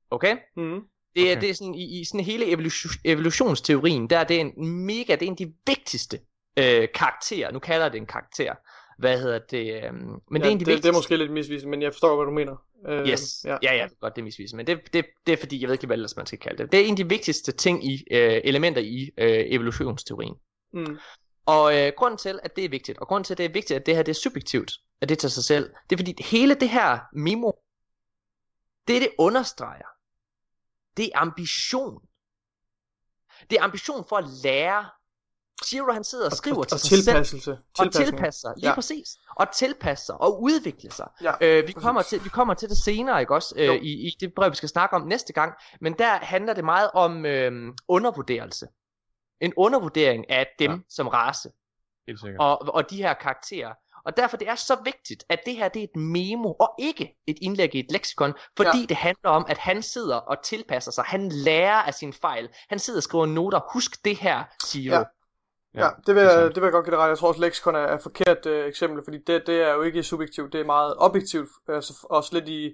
Okay? 0.10 0.38
Mm. 0.56 0.88
Det 1.16 1.28
er, 1.28 1.32
Okay. 1.32 1.42
det 1.42 1.50
er 1.50 1.54
sådan, 1.54 1.76
i, 1.76 2.00
i 2.02 2.06
sådan 2.06 2.20
hele 2.26 2.46
evolution, 2.52 2.92
evolutionsteorien, 3.06 4.10
der 4.10 4.18
er 4.18 4.24
det 4.24 4.40
en 4.40 4.52
mega, 4.86 5.14
det 5.16 5.22
er 5.22 5.26
en 5.26 5.32
af 5.34 5.38
de 5.38 5.54
vigtigste 5.68 6.20
øh, 6.58 6.88
karakterer. 6.96 7.52
Nu 7.52 7.60
kalder 7.60 7.86
jeg 7.86 7.92
det 7.92 7.98
en 8.00 8.06
karakter. 8.06 8.54
Hvad 9.00 9.20
hedder 9.22 9.40
det? 9.40 9.84
Øh, 9.84 9.94
men 9.94 10.22
ja, 10.32 10.38
det 10.38 10.46
er 10.46 10.50
en 10.50 10.54
af 10.54 10.60
de 10.60 10.60
det, 10.60 10.60
det 10.60 10.62
er 10.62 10.76
vigtigste. 10.76 10.92
måske 10.92 11.18
lidt 11.18 11.32
misvisende, 11.32 11.70
men 11.70 11.82
jeg 11.82 11.94
forstår, 11.94 12.16
hvad 12.16 12.26
du 12.26 12.32
mener. 12.32 12.56
Øh, 12.88 13.08
Yes, 13.10 13.46
Ja. 13.46 13.58
ja, 13.64 13.76
ja, 13.76 13.88
godt, 14.02 14.16
det 14.16 14.22
er 14.22 14.26
misvisende, 14.26 14.58
men 14.58 14.68
det, 14.68 14.94
det, 14.94 15.06
det 15.26 15.34
er 15.34 15.38
fordi, 15.38 15.62
jeg 15.62 15.68
ved 15.68 15.74
ikke, 15.74 15.86
hvad 15.88 15.96
ellers 15.96 16.16
man 16.16 16.26
skal 16.26 16.40
kalde 16.40 16.64
det. 16.64 16.72
Det 16.72 16.80
er 16.80 16.84
en 16.86 16.92
af 16.92 16.98
de 16.98 17.10
vigtigste 17.10 17.52
ting 17.52 17.86
i, 17.92 18.04
øh, 18.12 18.42
elementer 18.44 18.82
i 18.82 19.10
øh, 19.18 19.44
evolutionsteorien. 19.48 20.36
Mm. 20.74 20.98
Og 21.46 21.78
øh, 21.80 21.92
grunden 21.98 22.18
til, 22.18 22.40
at 22.44 22.56
det 22.56 22.66
er 22.66 22.70
vigtigt, 22.70 22.98
og 22.98 23.08
grunden 23.08 23.24
til, 23.24 23.34
at 23.34 23.38
det 23.38 23.46
er 23.46 23.50
vigtigt, 23.54 23.80
at 23.80 23.86
det 23.86 23.96
her 23.96 24.04
det 24.04 24.12
er 24.12 24.20
subjektivt, 24.22 24.72
at 25.02 25.10
det 25.10 25.20
tager 25.20 25.30
sig 25.30 25.44
selv, 25.44 25.70
det 25.90 25.96
er 25.96 25.98
fordi, 25.98 26.24
hele 26.24 26.54
det 26.56 26.70
her 26.70 27.00
memo, 27.16 27.52
det 28.88 29.02
det 29.02 29.10
understreger, 29.18 29.88
det 30.98 31.06
er 31.06 31.20
ambition. 31.20 32.02
Det 33.50 33.58
er 33.60 33.64
ambition 33.64 34.06
for 34.10 34.16
at 34.18 34.26
lære. 34.44 34.86
Zero 35.66 35.92
han 35.92 36.04
sidder 36.04 36.26
og 36.26 36.32
skriver 36.32 36.58
og, 36.58 36.68
til 36.68 36.76
og 36.76 36.80
sig 36.80 36.90
selv. 36.90 37.04
tilpasselse. 37.04 37.52
Og 37.52 37.58
Tilpasning. 37.76 38.08
tilpasse 38.10 38.42
sig, 38.42 38.54
lige 38.58 38.70
Ja. 38.70 38.76
præcis. 38.76 39.18
Og 39.36 39.52
tilpasse 39.56 40.06
sig, 40.06 40.22
og 40.22 40.42
udvikle 40.42 40.92
sig. 40.92 41.08
Ja, 41.22 41.32
Øh, 41.42 41.56
vi, 41.58 41.62
præcis. 41.62 41.84
kommer 41.84 42.02
til, 42.02 42.24
vi 42.24 42.30
kommer 42.30 42.54
til 42.54 42.70
det 42.70 42.78
senere, 42.78 43.22
ikke 43.22 43.34
også? 43.36 43.56
Øh, 43.58 43.76
i, 43.76 44.08
I 44.08 44.18
det 44.20 44.34
brev, 44.34 44.52
vi 44.52 44.56
skal 44.56 44.70
snakke 44.70 44.96
om 44.96 45.02
næste 45.08 45.34
gang. 45.34 45.54
Men 45.82 45.94
der 46.00 46.10
handler 46.18 46.54
det 46.54 46.64
meget 46.66 46.92
om 46.94 47.26
øh, 47.26 47.74
undervurderelse. 47.88 48.68
En 49.42 49.54
undervurdering 49.58 50.30
af 50.30 50.48
dem 50.60 50.72
Ja. 50.72 50.76
ja. 50.76 50.82
som 50.90 51.08
race. 51.08 51.52
Helt 52.08 52.20
sikkert. 52.20 52.40
Og, 52.42 52.62
og 52.76 52.90
de 52.90 52.98
her 52.98 53.14
karakterer. 53.14 53.74
Og 54.06 54.18
derfor 54.18 54.38
det 54.38 54.48
er 54.50 54.56
så 54.56 54.78
vigtigt, 54.84 55.24
at 55.30 55.40
det 55.46 55.56
her 55.56 55.68
det 55.68 55.80
er 55.80 55.84
et 55.84 55.96
memo, 55.96 56.54
og 56.60 56.70
ikke 56.80 57.16
et 57.28 57.38
indlæg 57.42 57.76
i 57.76 57.80
et 57.80 57.92
leksikon, 57.92 58.34
fordi 58.58 58.80
Ja. 58.80 58.86
det 58.90 58.98
handler 58.98 59.30
om, 59.30 59.46
at 59.50 59.58
han 59.58 59.82
sidder 59.82 60.16
og 60.18 60.38
tilpasser 60.44 60.92
sig. 60.92 61.04
Han 61.04 61.30
lærer 61.30 61.82
af 61.82 61.94
sine 61.94 62.14
fejl. 62.14 62.50
Han 62.70 62.80
sidder 62.80 63.00
og 63.00 63.04
skriver 63.04 63.26
noter. 63.26 63.60
Husk 63.74 64.06
det 64.06 64.16
her, 64.18 64.44
Zero. 64.66 64.84
Ja. 64.96 65.04
Ja. 65.76 65.84
Ja, 65.86 65.90
det 66.08 66.16
vil, 66.16 66.24
det 66.24 66.30
jeg, 66.32 66.44
det 66.48 66.56
vil 66.56 66.64
jeg 66.64 66.72
godt 66.72 66.86
give 66.86 66.92
dig 66.96 67.00
ret. 67.04 67.10
Jeg 67.10 67.18
tror 67.18 67.28
også, 67.28 67.42
leksikon 67.42 67.76
er, 67.76 67.80
er 67.80 67.96
et 67.96 68.02
forkert 68.04 68.46
øh, 68.46 68.68
eksempel, 68.68 69.02
fordi 69.04 69.18
det, 69.28 69.44
det 69.48 69.62
er 69.62 69.74
jo 69.74 69.82
ikke 69.82 70.04
subjektivt, 70.04 70.54
det 70.54 70.62
er 70.62 70.66
meget 70.66 70.94
objektivt. 70.98 71.50
Altså 71.70 72.08
også 72.10 72.30
lidt 72.34 72.48
i, 72.48 72.72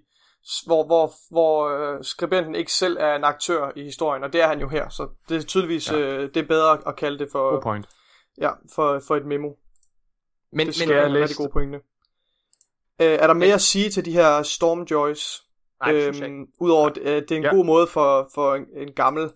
hvor, 0.65 0.85
hvor, 0.85 1.11
hvor 1.31 1.69
øh, 1.69 2.03
skribenten 2.03 2.55
ikke 2.55 2.71
selv 2.73 2.97
er 2.99 3.15
en 3.15 3.23
aktør 3.23 3.71
i 3.75 3.83
historien, 3.83 4.23
og 4.23 4.33
det 4.33 4.41
er 4.41 4.47
han 4.47 4.59
jo 4.59 4.67
her. 4.69 4.89
Så 4.89 5.09
det 5.29 5.37
er 5.37 5.41
tydeligvis 5.41 5.91
Ja. 5.91 5.97
øh, 5.97 6.29
det 6.33 6.37
er 6.43 6.47
bedre 6.47 6.77
at 6.87 6.95
kalde 6.95 7.19
det 7.19 7.27
for, 7.31 7.59
point. 7.61 7.87
ja, 8.41 8.51
for, 8.75 9.01
for 9.07 9.15
et 9.15 9.25
memo. 9.25 9.49
Men, 10.51 10.59
Det 10.59 10.65
men, 10.67 10.73
skal 10.73 10.89
jeg 10.89 11.01
jeg 11.03 11.11
læse- 11.11 11.35
god 11.43 11.49
pointe. 11.49 11.77
Øh, 13.01 13.07
er 13.07 13.27
der 13.27 13.33
mere 13.33 13.47
Men- 13.47 13.53
at 13.53 13.61
sige 13.61 13.89
til 13.89 14.05
de 14.05 14.11
her 14.11 14.43
Stormjoys? 14.43 15.41
nej. 15.85 15.93
Øhm, 15.93 16.47
Udover, 16.59 16.89
øh, 17.01 17.15
det 17.21 17.31
er 17.31 17.35
en 17.37 17.43
Ja. 17.43 17.49
god 17.55 17.65
måde 17.65 17.87
for, 17.87 18.29
for 18.35 18.55
en, 18.55 18.65
en 18.77 18.93
gammel 18.93 19.29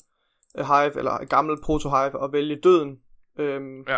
øh, 0.58 0.66
hive, 0.66 0.98
eller 0.98 1.18
en 1.18 1.28
gammel 1.28 1.58
proto-hive, 1.64 2.24
at 2.24 2.34
vælge 2.34 2.56
døden. 2.64 3.00
Øhm, 3.40 3.82
Ja. 3.88 3.98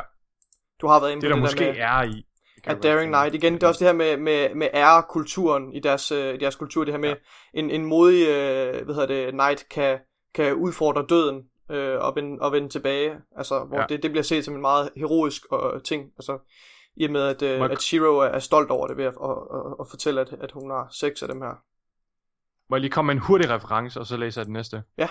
Du 0.82 0.88
har 0.88 1.00
været 1.00 1.12
inde 1.12 1.22
Det 1.22 1.28
på 1.28 1.30
der 1.30 1.36
det 1.36 1.42
måske 1.44 1.66
der 1.66 1.72
med, 1.74 1.80
er 1.82 2.04
i. 2.04 2.26
at 2.64 2.84
Daring 2.84 3.12
Knight, 3.14 3.36
igen, 3.36 3.54
det 3.54 3.64
er 3.64 3.68
også 3.68 3.80
det 3.80 3.88
her 3.88 3.94
med, 3.94 4.18
med, 4.18 4.56
med 4.56 4.68
ære-kulturen 4.74 5.74
i 5.74 5.80
deres, 5.80 6.12
øh, 6.12 6.34
i 6.34 6.38
deres 6.38 6.56
kultur, 6.56 6.84
det 6.84 6.94
her 6.94 7.00
med, 7.00 7.10
Ja. 7.10 7.16
en, 7.54 7.70
en 7.72 7.86
modig, 7.86 8.28
øh, 8.28 8.86
hvad 8.86 8.96
hedder 8.96 9.08
det, 9.08 9.32
knight 9.34 9.70
kan, 9.70 10.00
kan 10.34 10.54
udfordre 10.54 11.06
døden, 11.10 11.44
øh, 11.72 12.00
og, 12.00 12.16
vende, 12.16 12.42
og 12.42 12.52
vende 12.52 12.70
tilbage, 12.70 13.18
altså, 13.38 13.60
hvor 13.64 13.80
Ja. 13.80 13.86
det, 13.90 14.04
det 14.04 14.12
bliver 14.12 14.24
set 14.24 14.46
som 14.46 14.56
en 14.56 14.62
meget 14.62 14.90
heroisk 14.96 15.44
øh, 15.54 15.82
ting, 15.82 16.12
altså, 16.18 16.38
i 16.96 17.06
og 17.06 17.12
med, 17.12 17.22
at, 17.22 17.42
øh, 17.42 17.50
jeg- 17.50 17.72
at 17.72 17.82
Shiro 17.82 18.18
er, 18.18 18.26
er 18.26 18.40
stolt 18.40 18.72
over 18.72 18.88
det 18.88 18.98
ved 18.98 19.06
at, 19.06 19.14
at, 19.24 19.30
at, 19.30 19.76
at 19.80 19.86
fortælle, 19.90 20.22
at, 20.22 20.34
at 20.42 20.52
hun 20.52 20.70
har 20.72 20.88
seks 20.92 21.22
af 21.22 21.28
dem 21.28 21.42
her. 21.42 21.62
Må 22.70 22.76
jeg 22.76 22.82
lige 22.82 22.92
komme 22.92 23.08
med 23.08 23.16
en 23.16 23.22
hurtig 23.22 23.50
reference, 23.50 24.00
og 24.00 24.06
så 24.06 24.18
læser 24.18 24.42
jeg 24.42 24.46
det 24.46 24.54
næste? 24.54 24.84
Ja. 24.98 25.08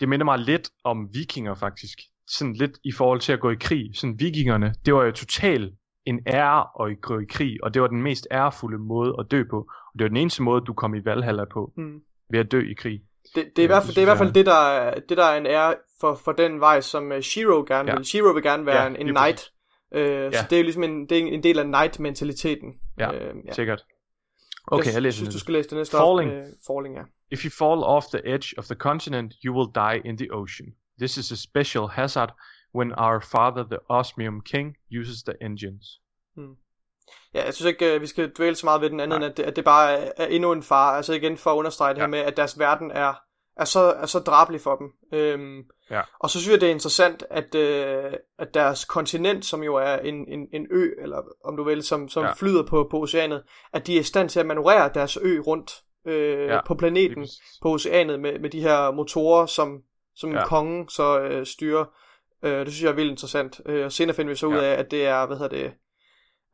Det 0.00 0.08
minder 0.08 0.24
mig 0.24 0.38
lidt 0.38 0.70
om 0.84 1.08
vikinger, 1.12 1.54
faktisk. 1.54 1.98
Sådan 2.28 2.52
lidt 2.54 2.78
i 2.84 2.92
forhold 2.92 3.20
til 3.20 3.32
at 3.32 3.40
gå 3.40 3.50
i 3.50 3.54
krig. 3.60 3.90
Sådan 3.94 4.20
vikingerne, 4.20 4.74
det 4.86 4.94
var 4.94 5.04
jo 5.04 5.12
totalt 5.12 5.74
en 6.04 6.20
ære 6.26 6.86
at 6.86 7.00
gå 7.02 7.18
i 7.18 7.24
krig, 7.30 7.56
og 7.64 7.74
det 7.74 7.82
var 7.82 7.88
den 7.88 8.02
mest 8.02 8.26
ærefulde 8.30 8.78
måde 8.78 9.14
at 9.18 9.26
dø 9.30 9.44
på. 9.50 9.56
Og 9.58 9.92
det 9.98 10.02
var 10.02 10.08
den 10.08 10.16
eneste 10.16 10.42
måde, 10.42 10.60
du 10.60 10.74
kom 10.74 10.94
i 10.94 11.04
Valhalla 11.04 11.44
på, 11.52 11.72
Hmm. 11.76 12.00
ved 12.30 12.40
at 12.40 12.52
dø 12.52 12.70
i 12.70 12.74
krig. 12.74 13.00
Det, 13.34 13.44
det, 13.56 13.58
er 13.58 13.62
i 13.62 13.62
Ja, 13.62 13.66
hvert 13.66 13.82
det 13.82 13.86
fald, 13.86 13.94
det 13.94 13.98
er 13.98 14.02
i 14.02 14.04
hvert 14.04 14.18
fald 14.18 14.32
det, 14.32 14.46
der 14.46 14.54
er, 14.68 15.00
det, 15.08 15.16
der 15.16 15.24
er 15.24 15.38
en 15.38 15.46
ære 15.46 15.74
for, 16.00 16.14
for 16.14 16.32
den 16.32 16.60
vej, 16.60 16.80
som 16.80 17.10
uh, 17.10 17.20
Shiro 17.20 17.64
gerne 17.68 17.90
Ja. 17.90 17.96
vil. 17.96 18.04
Shiro 18.04 18.32
vil 18.32 18.42
gerne 18.42 18.66
være 18.66 18.82
Ja, 18.82 18.88
en, 18.88 18.96
en 18.96 19.06
knight, 19.06 19.52
øh, 19.92 20.22
Ja. 20.24 20.30
så 20.32 20.46
det 20.50 20.56
er 20.56 20.60
jo 20.60 20.62
ligesom 20.64 20.82
en, 20.82 21.08
det 21.08 21.18
er 21.18 21.22
en 21.26 21.42
del 21.42 21.58
af 21.58 21.64
knight-mentaliteten. 21.64 22.74
Ja, 22.98 23.12
øh, 23.14 23.34
ja. 23.46 23.52
Sikkert. 23.52 23.84
Okay, 24.66 24.92
jeg 24.92 25.02
læser 25.02 25.16
synes, 25.16 25.34
du 25.34 25.38
skal 25.40 25.52
læse 25.52 25.68
det 25.70 25.76
næste 25.78 25.96
Falling. 25.96 26.30
op. 26.30 26.36
Øh, 26.36 26.44
falling, 26.66 26.96
ja. 26.96 27.02
If 27.30 27.44
you 27.44 27.50
fall 27.50 27.84
off 27.84 28.06
the 28.06 28.34
edge 28.34 28.48
of 28.58 28.64
the 28.64 28.74
continent, 28.74 29.34
you 29.44 29.54
will 29.56 29.74
die 29.74 30.08
in 30.08 30.16
the 30.18 30.28
ocean. 30.32 30.68
This 30.98 31.16
is 31.16 31.32
a 31.32 31.36
special 31.36 31.86
hazard 31.88 32.28
when 32.74 32.92
our 32.98 33.20
father, 33.20 33.64
the 33.64 33.78
Osmium 33.88 34.40
King, 34.40 34.76
uses 35.00 35.22
the 35.22 35.34
engines. 35.40 35.86
Ja, 37.34 37.44
jeg 37.44 37.54
synes 37.54 37.68
ikke, 37.72 37.94
øh, 37.94 38.00
vi 38.00 38.06
skal 38.06 38.30
dvæle 38.36 38.54
så 38.54 38.66
meget 38.66 38.80
ved 38.80 38.90
den 38.90 39.00
anden, 39.00 39.20
Nej. 39.20 39.26
end 39.26 39.32
at 39.32 39.36
det, 39.36 39.42
at 39.42 39.56
det 39.56 39.64
bare 39.64 40.18
er, 40.18 40.26
endnu 40.26 40.52
en 40.52 40.62
far. 40.62 40.96
Altså 40.96 41.12
igen 41.12 41.36
for 41.36 41.50
at 41.50 41.56
understrege 41.56 41.94
det 41.94 42.00
Ja. 42.00 42.02
her 42.02 42.08
med, 42.10 42.18
at 42.18 42.36
deres 42.36 42.58
verden 42.58 42.90
er, 42.90 43.14
er, 43.56 43.64
så, 43.64 43.80
er 43.80 44.06
så 44.06 44.18
drabelig 44.18 44.60
for 44.60 44.76
dem. 44.76 44.92
Øhm, 45.12 45.64
Ja. 45.90 46.02
Og 46.18 46.30
så 46.30 46.40
synes 46.40 46.52
jeg, 46.52 46.60
det 46.60 46.66
er 46.66 46.70
interessant, 46.70 47.24
at, 47.30 47.54
øh, 47.54 48.12
at 48.38 48.54
deres 48.54 48.84
kontinent, 48.84 49.44
som 49.44 49.62
jo 49.62 49.74
er 49.74 49.96
en, 49.96 50.28
en, 50.28 50.48
en 50.52 50.66
ø, 50.70 50.90
eller 50.98 51.22
om 51.44 51.56
du 51.56 51.64
vil, 51.64 51.82
som, 51.82 52.08
som 52.08 52.24
Ja. 52.24 52.32
flyder 52.32 52.66
på, 52.66 52.88
på 52.90 53.00
oceanet, 53.02 53.42
at 53.72 53.86
de 53.86 53.96
er 53.96 54.00
i 54.00 54.02
stand 54.02 54.28
til 54.28 54.40
at 54.40 54.46
manøvrere 54.46 54.90
deres 54.94 55.16
ø 55.22 55.38
rundt 55.46 55.82
øh, 56.06 56.46
Ja, 56.48 56.60
på 56.66 56.74
planeten, 56.74 57.26
på 57.62 57.72
oceanet, 57.72 58.20
med, 58.20 58.38
med 58.38 58.50
de 58.50 58.60
her 58.60 58.90
motorer, 58.90 59.46
som, 59.46 59.82
som 60.14 60.32
Ja. 60.32 60.46
kongen 60.46 60.88
så 60.88 61.20
øh, 61.20 61.46
styrer. 61.46 61.84
Øh, 62.42 62.58
det 62.66 62.68
synes 62.72 62.82
jeg 62.82 62.90
er 62.90 62.94
vildt 62.94 63.10
interessant. 63.10 63.60
Øh, 63.66 63.84
og 63.84 63.92
senere 63.92 64.16
finder 64.16 64.30
vi 64.32 64.36
så 64.36 64.46
ud 64.46 64.54
Ja. 64.54 64.64
af, 64.64 64.78
at 64.78 64.90
det 64.90 65.06
er, 65.06 65.26
hvad 65.26 65.36
hedder 65.36 65.56
det, 65.56 65.72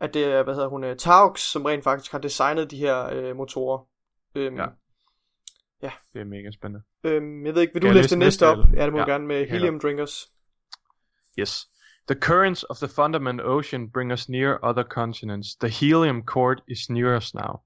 at 0.00 0.14
det 0.14 0.24
er, 0.24 0.42
hvad 0.42 0.54
hedder 0.54 0.68
hun, 0.68 0.84
øh, 0.84 0.96
Taux, 0.96 1.40
som 1.40 1.64
rent 1.64 1.84
faktisk 1.84 2.12
har 2.12 2.18
designet 2.18 2.70
de 2.70 2.76
her 2.76 3.06
øh, 3.12 3.36
motorer. 3.36 3.86
Øhm, 4.34 4.56
Ja. 4.56 4.66
ja. 5.82 5.90
Det 6.12 6.20
er 6.20 6.24
mega 6.24 6.50
spændende. 6.50 6.84
Øhm, 7.04 7.46
jeg 7.46 7.54
ved 7.54 7.62
ikke, 7.62 7.74
vil 7.74 7.82
du 7.82 7.88
læse 7.88 8.10
det 8.10 8.18
næste 8.18 8.46
op? 8.46 8.58
Ja, 8.76 8.84
det 8.84 8.92
må 8.92 8.98
Ja, 8.98 9.04
gerne 9.04 9.26
med 9.26 9.46
Helium 9.46 9.80
Drinkers. 9.80 10.30
Yes. 11.38 11.68
The 12.08 12.20
currents 12.20 12.64
of 12.64 12.76
the 12.78 12.88
fundament 12.88 13.40
ocean 13.40 13.88
bring 13.88 14.12
us 14.12 14.28
near 14.28 14.58
other 14.62 14.82
continents. 14.84 15.54
The 15.54 15.68
helium 15.68 16.22
court 16.22 16.62
is 16.68 16.90
near 16.90 17.16
us 17.16 17.34
now. 17.34 17.62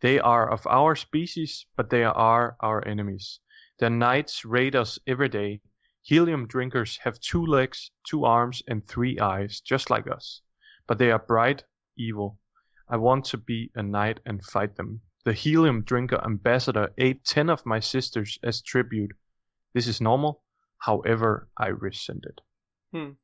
They 0.00 0.18
are 0.18 0.52
of 0.52 0.66
our 0.66 0.94
species, 0.94 1.66
but 1.76 1.90
they 1.90 2.04
are 2.04 2.56
our 2.60 2.86
enemies. 2.86 3.40
Their 3.78 3.90
knights 3.90 4.44
raid 4.44 4.76
us 4.76 4.98
every 5.06 5.28
day. 5.28 5.60
Helium 6.02 6.46
drinkers 6.46 6.98
have 6.98 7.18
two 7.20 7.44
legs, 7.44 7.90
two 8.08 8.24
arms, 8.24 8.62
and 8.68 8.86
three 8.86 9.18
eyes, 9.18 9.60
just 9.60 9.90
like 9.90 10.06
us. 10.06 10.42
But 10.86 10.98
they 10.98 11.10
are 11.10 11.18
bright, 11.18 11.64
evil. 11.96 12.38
I 12.88 12.96
want 12.96 13.24
to 13.26 13.36
be 13.38 13.70
a 13.74 13.82
knight 13.82 14.20
and 14.24 14.44
fight 14.44 14.76
them. 14.76 15.00
The 15.26 15.34
helium 15.34 15.84
drinker 15.84 16.20
ambassador 16.24 16.86
ate 16.98 17.18
10 17.26 17.50
of 17.50 17.58
my 17.66 17.80
sisters 17.80 18.38
as 18.42 18.62
tribute. 18.62 19.12
This 19.74 19.86
is 19.86 20.00
normal, 20.00 20.32
however 20.86 21.48
I 21.60 21.68
resent 21.86 22.24
it. 22.30 22.40
Hmm. 22.92 23.16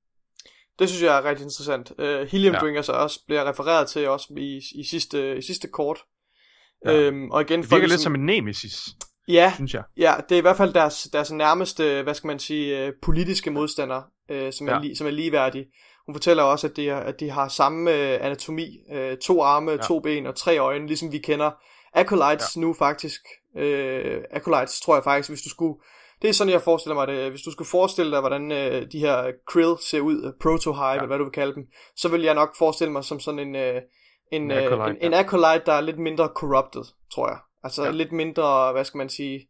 Det 0.79 0.89
synes 0.89 1.03
jeg 1.03 1.19
er 1.19 1.25
rigtig 1.25 1.45
interessant. 1.45 1.93
Uh, 1.99 2.29
helium 2.29 2.55
ja. 2.55 2.61
drinkers 2.61 2.89
også 2.89 3.21
bliver 3.27 3.49
refereret 3.49 3.89
til 3.89 4.09
også 4.09 4.35
i, 4.37 4.61
i, 4.75 4.85
sidste, 4.85 5.37
i 5.39 5.43
sidste 5.43 5.69
kort. 5.69 5.99
Ja. 6.85 6.93
Øhm, 6.93 7.31
og 7.31 7.41
igen, 7.41 7.63
det 7.63 7.71
virker 7.71 7.87
lidt 7.87 8.01
som 8.01 8.15
en 8.15 8.27
nemesis. 8.27 8.77
Ja, 9.29 9.53
synes 9.55 9.75
jeg. 9.75 9.83
ja, 9.97 10.15
det 10.29 10.35
er 10.35 10.39
i 10.39 10.41
hvert 10.41 10.57
fald 10.57 10.75
deres, 10.75 11.09
deres 11.13 11.33
nærmeste, 11.33 12.03
hvad 12.03 12.15
skal 12.15 12.29
man 12.29 12.39
sige, 12.39 12.87
øh, 12.87 12.93
politiske 13.03 13.51
modstander, 13.51 14.03
øh, 14.31 14.53
som, 14.53 14.69
er 14.69 14.73
ja. 14.73 14.81
li, 14.81 14.95
som 14.95 15.07
er 15.07 15.11
ligeværdige. 15.11 15.67
Hun 16.07 16.15
fortæller 16.15 16.43
også, 16.43 16.67
at 16.67 16.77
de, 16.77 16.93
at 16.93 17.21
de 17.21 17.31
har 17.31 17.49
samme 17.49 17.91
øh, 17.91 18.25
anatomi, 18.25 18.79
øh, 18.93 19.17
to 19.17 19.43
arme, 19.43 19.71
ja. 19.71 19.77
to 19.77 20.01
ben 20.01 20.27
og 20.27 20.37
tre 20.37 20.59
øjne, 20.59 20.87
ligesom 20.87 21.13
vi 21.13 21.19
kender 21.19 21.51
Acolytes 21.95 22.57
ja. 22.57 22.61
nu 22.61 22.75
faktisk. 22.75 23.21
Øh, 23.57 24.23
Acolytes 24.31 24.81
tror 24.81 24.95
jeg 24.95 25.05
faktisk, 25.05 25.31
hvis 25.31 25.43
du 25.43 25.49
skulle, 25.49 25.81
det 26.23 26.29
er 26.29 26.35
sådan, 26.35 26.53
jeg 26.53 26.63
forestiller 26.63 26.95
mig 26.95 27.07
det, 27.07 27.31
hvis 27.31 27.43
du 27.43 27.51
skulle 27.51 27.69
forestille 27.69 28.13
dig, 28.13 28.21
hvordan 28.21 28.53
øh, 28.53 28.93
de 28.93 28.99
her 28.99 29.33
krill 29.47 29.75
ser 29.91 30.01
ud, 30.01 30.33
proto-hive, 30.43 30.87
ja. 30.87 30.95
eller 30.95 31.07
hvad 31.07 31.19
du 31.19 31.25
vil 31.25 31.33
kalde 31.33 31.55
dem, 31.55 31.67
så 31.97 32.09
vil 32.09 32.23
jeg 32.23 32.35
nok 32.35 32.57
forestille 32.59 32.93
mig 32.93 33.05
som 33.05 33.21
sådan 33.21 33.41
en, 33.41 33.57
øh, 33.57 33.83
en, 34.33 34.43
en, 34.43 34.51
acolyte, 34.51 34.83
øh, 34.83 34.91
en, 34.91 34.97
ja. 35.01 35.07
en 35.07 35.15
acolyte, 35.15 35.63
der 35.67 35.73
er 35.73 35.81
lidt 35.81 35.99
mindre 35.99 36.29
corrupted, 36.35 36.85
tror 37.15 37.29
jeg. 37.29 37.39
Altså 37.63 37.85
ja. 37.85 37.91
lidt 37.91 38.13
mindre, 38.13 38.73
hvad 38.73 38.85
skal 38.85 38.99
man 38.99 39.09
sige, 39.09 39.49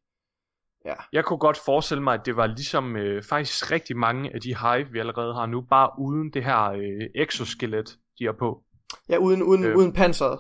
ja. 0.85 0.95
Jeg 1.13 1.25
kunne 1.25 1.39
godt 1.39 1.59
forestille 1.65 2.03
mig, 2.03 2.15
at 2.15 2.27
det 2.27 2.37
var 2.37 2.47
ligesom 2.47 2.97
øh, 2.97 3.23
faktisk 3.29 3.71
rigtig 3.71 3.97
mange 3.97 4.35
af 4.35 4.41
de 4.41 4.57
hive, 4.57 4.89
vi 4.93 4.99
allerede 4.99 5.35
har 5.35 5.47
nu, 5.47 5.61
bare 5.61 5.91
uden 5.99 6.31
det 6.33 6.45
her 6.45 6.71
øh, 6.71 7.23
exoskelet, 7.23 7.97
de 8.19 8.25
er 8.25 8.33
på. 8.39 8.63
Ja, 9.09 9.17
uden, 9.17 9.43
uden, 9.43 9.65
øh, 9.65 9.77
uden 9.77 9.93
panseret. 9.93 10.39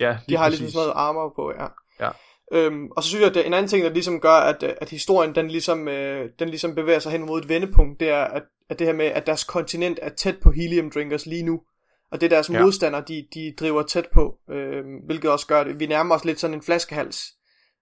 Ja, 0.00 0.18
De 0.28 0.36
har 0.36 0.48
ligesom 0.48 0.68
sådan 0.68 0.78
noget 0.78 0.92
armor 0.96 1.32
på, 1.36 1.52
ja. 1.52 1.66
ja. 2.00 2.10
Øhm, 2.52 2.88
og 2.96 3.02
så 3.02 3.08
synes 3.08 3.22
jeg, 3.22 3.36
at 3.36 3.46
en 3.46 3.54
anden 3.54 3.68
ting, 3.68 3.84
der 3.84 3.90
ligesom 3.90 4.20
gør, 4.20 4.30
at, 4.30 4.62
at 4.62 4.90
historien 4.90 5.34
den 5.34 5.48
ligesom, 5.48 5.88
øh, 5.88 6.30
den 6.38 6.48
ligesom 6.48 6.74
bevæger 6.74 6.98
sig 6.98 7.12
hen 7.12 7.26
mod 7.26 7.42
et 7.42 7.48
vendepunkt, 7.48 8.00
det 8.00 8.10
er, 8.10 8.24
at, 8.24 8.42
at 8.70 8.78
det 8.78 8.86
her 8.86 8.94
med, 8.94 9.06
at 9.06 9.26
deres 9.26 9.44
kontinent 9.44 9.98
er 10.02 10.08
tæt 10.08 10.36
på 10.42 10.50
helium 10.50 10.90
drinkers 10.90 11.26
lige 11.26 11.42
nu. 11.42 11.62
Og 12.10 12.20
det 12.20 12.26
er 12.26 12.30
deres 12.30 12.50
ja. 12.50 12.62
modstandere, 12.62 13.04
de, 13.08 13.26
de 13.34 13.54
driver 13.60 13.82
tæt 13.82 14.06
på, 14.14 14.38
øh, 14.50 14.84
hvilket 15.06 15.30
også 15.30 15.46
gør 15.46 15.64
det. 15.64 15.80
Vi 15.80 15.86
nærmer 15.86 16.14
os 16.14 16.24
lidt 16.24 16.40
sådan 16.40 16.54
en 16.54 16.62
flaskehals. 16.62 17.22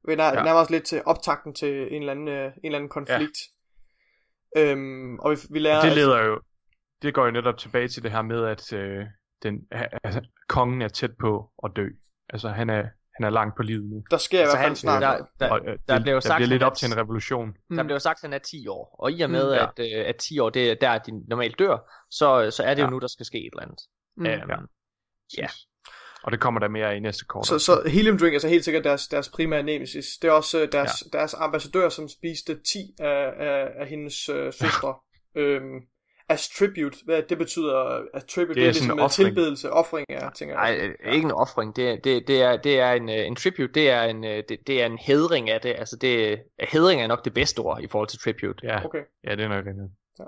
Vi 0.08 0.14
nærmer, 0.14 0.38
ja. 0.38 0.44
nærmer 0.44 0.60
os 0.60 0.70
lidt 0.70 0.84
til 0.84 1.02
optakten 1.06 1.54
til 1.54 1.94
en 1.94 2.02
eller 2.02 2.12
anden, 2.12 2.28
øh, 2.28 2.44
en 2.44 2.52
eller 2.64 2.78
anden 2.78 2.88
konflikt. 2.88 3.38
Ja. 4.56 4.70
Øhm, 4.70 5.18
og 5.18 5.30
vi, 5.30 5.36
vi 5.50 5.58
lærer... 5.58 5.82
Det 5.82 5.92
leder 5.92 6.24
jo, 6.24 6.40
det 7.02 7.14
går 7.14 7.24
jo 7.24 7.30
netop 7.30 7.58
tilbage 7.58 7.88
til 7.88 8.02
det 8.02 8.10
her 8.10 8.22
med, 8.22 8.44
at 8.44 8.72
øh, 8.72 9.04
den, 9.42 9.54
altså, 10.04 10.20
kongen 10.48 10.82
er 10.82 10.88
tæt 10.88 11.10
på 11.20 11.50
at 11.64 11.70
dø. 11.76 11.88
Altså 12.28 12.48
han 12.48 12.70
er, 12.70 12.82
han 13.16 13.26
er 13.26 13.30
langt 13.30 13.56
på 13.56 13.62
livet 13.62 13.90
nu. 13.90 14.02
Der 14.10 14.16
sker 14.16 14.40
i 14.40 14.44
hvert 14.44 14.58
fald 14.58 14.76
snart. 14.76 15.02
Der, 15.02 15.26
der, 15.40 15.50
og, 15.50 15.60
øh, 15.66 15.78
der, 15.88 15.94
det, 15.94 16.02
bliver, 16.02 16.20
sagt, 16.20 16.30
der 16.30 16.36
bliver 16.36 16.48
lidt 16.48 16.62
op 16.62 16.74
til 16.74 16.86
en 16.86 16.96
revolution. 16.96 17.54
Der 17.76 17.82
bliver 17.82 17.94
jo 17.94 17.98
sagt, 17.98 18.16
at 18.16 18.22
han 18.22 18.32
er 18.32 18.38
10 18.38 18.68
år. 18.68 18.96
Og 18.98 19.12
i 19.12 19.20
og 19.20 19.30
med, 19.30 19.46
mm, 19.46 19.52
ja. 19.52 19.66
at, 19.66 20.02
øh, 20.02 20.08
at 20.08 20.16
10 20.16 20.38
år, 20.38 20.50
det 20.50 20.70
er 20.70 20.74
der, 20.74 20.98
de 20.98 21.28
normalt 21.28 21.58
dør, 21.58 21.78
så, 22.10 22.50
så 22.50 22.62
er 22.62 22.74
det 22.74 22.82
ja. 22.82 22.86
jo 22.86 22.90
nu, 22.90 22.98
der 22.98 23.06
skal 23.06 23.26
ske 23.26 23.38
et 23.38 23.50
eller 23.52 23.62
andet. 23.62 23.78
Mm. 24.16 24.26
Øhm, 24.26 24.50
ja. 24.50 25.42
ja. 25.42 25.48
Og 26.24 26.32
det 26.32 26.40
kommer 26.40 26.60
der 26.60 26.68
mere 26.68 26.96
i 26.96 27.00
næste 27.00 27.24
kort. 27.24 27.46
Så, 27.46 27.58
så 27.58 27.82
Helium 27.86 28.18
Drink 28.18 28.34
er 28.34 28.38
så 28.38 28.48
helt 28.48 28.64
sikkert 28.64 28.84
deres, 28.84 29.08
deres 29.08 29.28
primære 29.28 29.62
nemesis. 29.62 30.06
Det 30.22 30.28
er 30.28 30.32
også 30.32 30.62
øh, 30.62 30.72
deres, 30.72 30.90
ja. 31.04 31.18
deres 31.18 31.34
ambassadør, 31.34 31.88
som 31.88 32.08
spiste 32.08 32.62
10 32.62 32.94
af, 32.98 33.32
af, 33.38 33.68
af 33.80 33.86
hendes 33.86 34.28
øh, 34.28 34.52
søstre. 34.52 34.94
øhm, 35.40 35.80
as 36.28 36.48
tribute, 36.48 36.96
hvad 37.04 37.22
det 37.22 37.38
betyder, 37.38 38.02
as 38.14 38.24
tribute, 38.24 38.54
det 38.54 38.68
er, 38.68 38.72
det 38.72 38.80
er 38.80 38.82
ligesom 38.82 38.98
en 38.98 39.08
tilbedelse, 39.08 39.70
offring, 39.70 40.06
ja, 40.10 40.28
tænker 40.34 40.60
jeg. 40.60 40.76
Nej, 40.76 40.92
ja. 41.04 41.10
ikke 41.10 41.24
en 41.24 41.32
offring, 41.32 41.76
det, 41.76 42.04
det, 42.04 42.28
det, 42.28 42.42
er, 42.42 42.56
det 42.56 42.80
er 42.80 42.92
en, 42.92 43.08
øh, 43.08 43.26
en 43.26 43.36
tribute, 43.36 43.72
det 43.74 43.90
er 43.90 44.02
en, 44.02 44.24
øh, 44.24 44.42
det, 44.48 44.58
det 44.66 44.82
er 44.82 44.86
en 44.86 44.98
hedring 44.98 45.50
af 45.50 45.60
det, 45.60 45.74
altså 45.78 45.96
det, 45.96 46.38
hedring 46.60 47.02
er 47.02 47.06
nok 47.06 47.24
det 47.24 47.34
bedste 47.34 47.58
ord 47.58 47.82
i 47.82 47.88
forhold 47.88 48.08
til 48.08 48.18
tribute. 48.18 48.66
Ja, 48.66 48.84
okay. 48.84 49.02
ja 49.24 49.30
det 49.36 49.44
er 49.44 49.48
nok 49.48 49.64
det. 49.64 49.74
Ja. 50.18 50.24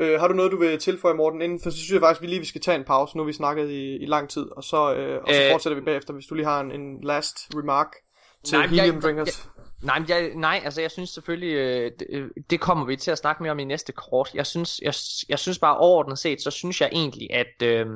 Øh, 0.00 0.20
har 0.20 0.28
du 0.28 0.34
noget, 0.34 0.52
du 0.52 0.58
vil 0.58 0.78
tilføje, 0.78 1.14
Morten, 1.14 1.42
inden? 1.42 1.60
For 1.62 1.70
så 1.70 1.76
synes 1.76 1.92
jeg 1.92 2.00
faktisk, 2.00 2.22
vi 2.22 2.26
lige 2.26 2.40
vi 2.40 2.46
skal 2.46 2.60
tage 2.60 2.78
en 2.78 2.84
pause. 2.84 3.16
Nu 3.16 3.22
har 3.22 3.26
vi 3.26 3.32
snakket 3.32 3.70
i, 3.70 3.96
i 3.96 4.06
lang 4.06 4.28
tid, 4.30 4.46
og 4.56 4.64
så, 4.64 4.94
øh, 4.94 5.22
og 5.22 5.34
så 5.34 5.42
øh, 5.44 5.50
fortsætter 5.50 5.78
vi 5.78 5.84
bagefter, 5.84 6.14
hvis 6.14 6.26
du 6.26 6.34
lige 6.34 6.46
har 6.46 6.60
en, 6.60 6.72
en 6.72 7.00
last 7.02 7.36
remark 7.56 7.92
til 8.44 8.58
nej, 8.58 8.66
Helium 8.66 8.94
jeg, 8.94 9.02
Drinkers. 9.02 9.44
Jeg, 9.44 9.51
Nej, 9.82 10.02
jeg, 10.08 10.30
nej, 10.34 10.60
altså 10.64 10.80
jeg 10.80 10.90
synes 10.90 11.10
selvfølgelig, 11.10 11.54
øh, 11.54 11.92
det, 11.98 12.06
øh, 12.10 12.30
det 12.50 12.60
kommer 12.60 12.86
vi 12.86 12.96
til 12.96 13.10
at 13.10 13.18
snakke 13.18 13.42
mere 13.42 13.52
om 13.52 13.58
i 13.58 13.64
næste 13.64 13.92
kort. 13.92 14.30
Jeg 14.34 14.46
synes, 14.46 14.80
jeg, 14.82 14.94
jeg 15.28 15.38
synes 15.38 15.58
bare 15.58 15.76
overordnet 15.76 16.18
set, 16.18 16.42
så 16.42 16.50
synes 16.50 16.80
jeg 16.80 16.88
egentlig, 16.92 17.28
at 17.32 17.62
øh, 17.62 17.86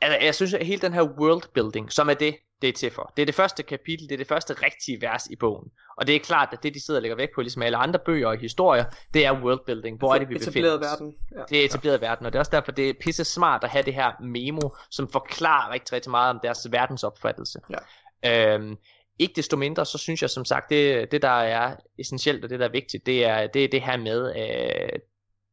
altså, 0.00 0.18
jeg 0.24 0.34
synes, 0.34 0.54
at 0.54 0.66
hele 0.66 0.80
den 0.80 0.92
her 0.92 1.02
world 1.02 1.52
building, 1.54 1.92
som 1.92 2.08
er 2.08 2.14
det, 2.14 2.36
det 2.62 2.68
er 2.68 2.72
til 2.72 2.90
for. 2.90 3.12
Det 3.16 3.22
er 3.22 3.26
det 3.26 3.34
første 3.34 3.62
kapitel, 3.62 4.08
det 4.08 4.12
er 4.12 4.16
det 4.16 4.28
første 4.28 4.54
rigtige 4.54 5.00
vers 5.00 5.26
i 5.26 5.36
bogen. 5.36 5.70
Og 5.96 6.06
det 6.06 6.16
er 6.16 6.20
klart, 6.20 6.48
at 6.52 6.62
det 6.62 6.74
de 6.74 6.84
sidder 6.84 6.98
og 6.98 7.02
lægger 7.02 7.16
væk 7.16 7.28
på, 7.34 7.40
ligesom 7.40 7.62
alle 7.62 7.76
andre 7.76 8.00
bøger 8.06 8.28
og 8.28 8.36
historier, 8.36 8.84
det 9.14 9.26
er 9.26 9.42
world 9.42 9.60
building. 9.66 9.98
Hvor 9.98 10.14
er 10.14 10.18
det, 10.18 10.28
vi 10.28 10.38
befinder 10.38 10.74
os? 10.74 10.80
verden. 10.80 11.14
Ja. 11.36 11.42
Det 11.48 11.60
er 11.60 11.64
etableret 11.64 12.00
ja. 12.02 12.06
verden, 12.06 12.26
og 12.26 12.32
det 12.32 12.38
er 12.38 12.40
også 12.40 12.50
derfor, 12.50 12.72
det 12.72 12.88
er 12.88 12.94
pisse 13.00 13.24
smart 13.24 13.64
at 13.64 13.70
have 13.70 13.82
det 13.82 13.94
her 13.94 14.22
memo, 14.22 14.68
som 14.90 15.08
forklarer 15.08 15.72
rigtig, 15.72 15.92
rigtig 15.92 16.10
meget 16.10 16.30
om 16.30 16.40
deres 16.42 16.66
verdensopfattelse. 16.70 17.60
Ja. 17.70 18.54
Øhm, 18.54 18.76
ikke 19.18 19.32
desto 19.36 19.56
mindre, 19.56 19.86
så 19.86 19.98
synes 19.98 20.22
jeg 20.22 20.30
som 20.30 20.44
sagt, 20.44 20.70
det, 20.70 21.12
det 21.12 21.22
der 21.22 21.28
er 21.28 21.76
essentielt 21.98 22.44
og 22.44 22.50
det 22.50 22.60
der 22.60 22.66
er 22.66 22.72
vigtigt, 22.72 23.06
det 23.06 23.24
er 23.24 23.46
det, 23.46 23.64
er 23.64 23.68
det 23.68 23.82
her 23.82 23.96
med, 23.96 24.36
øh, 24.36 24.98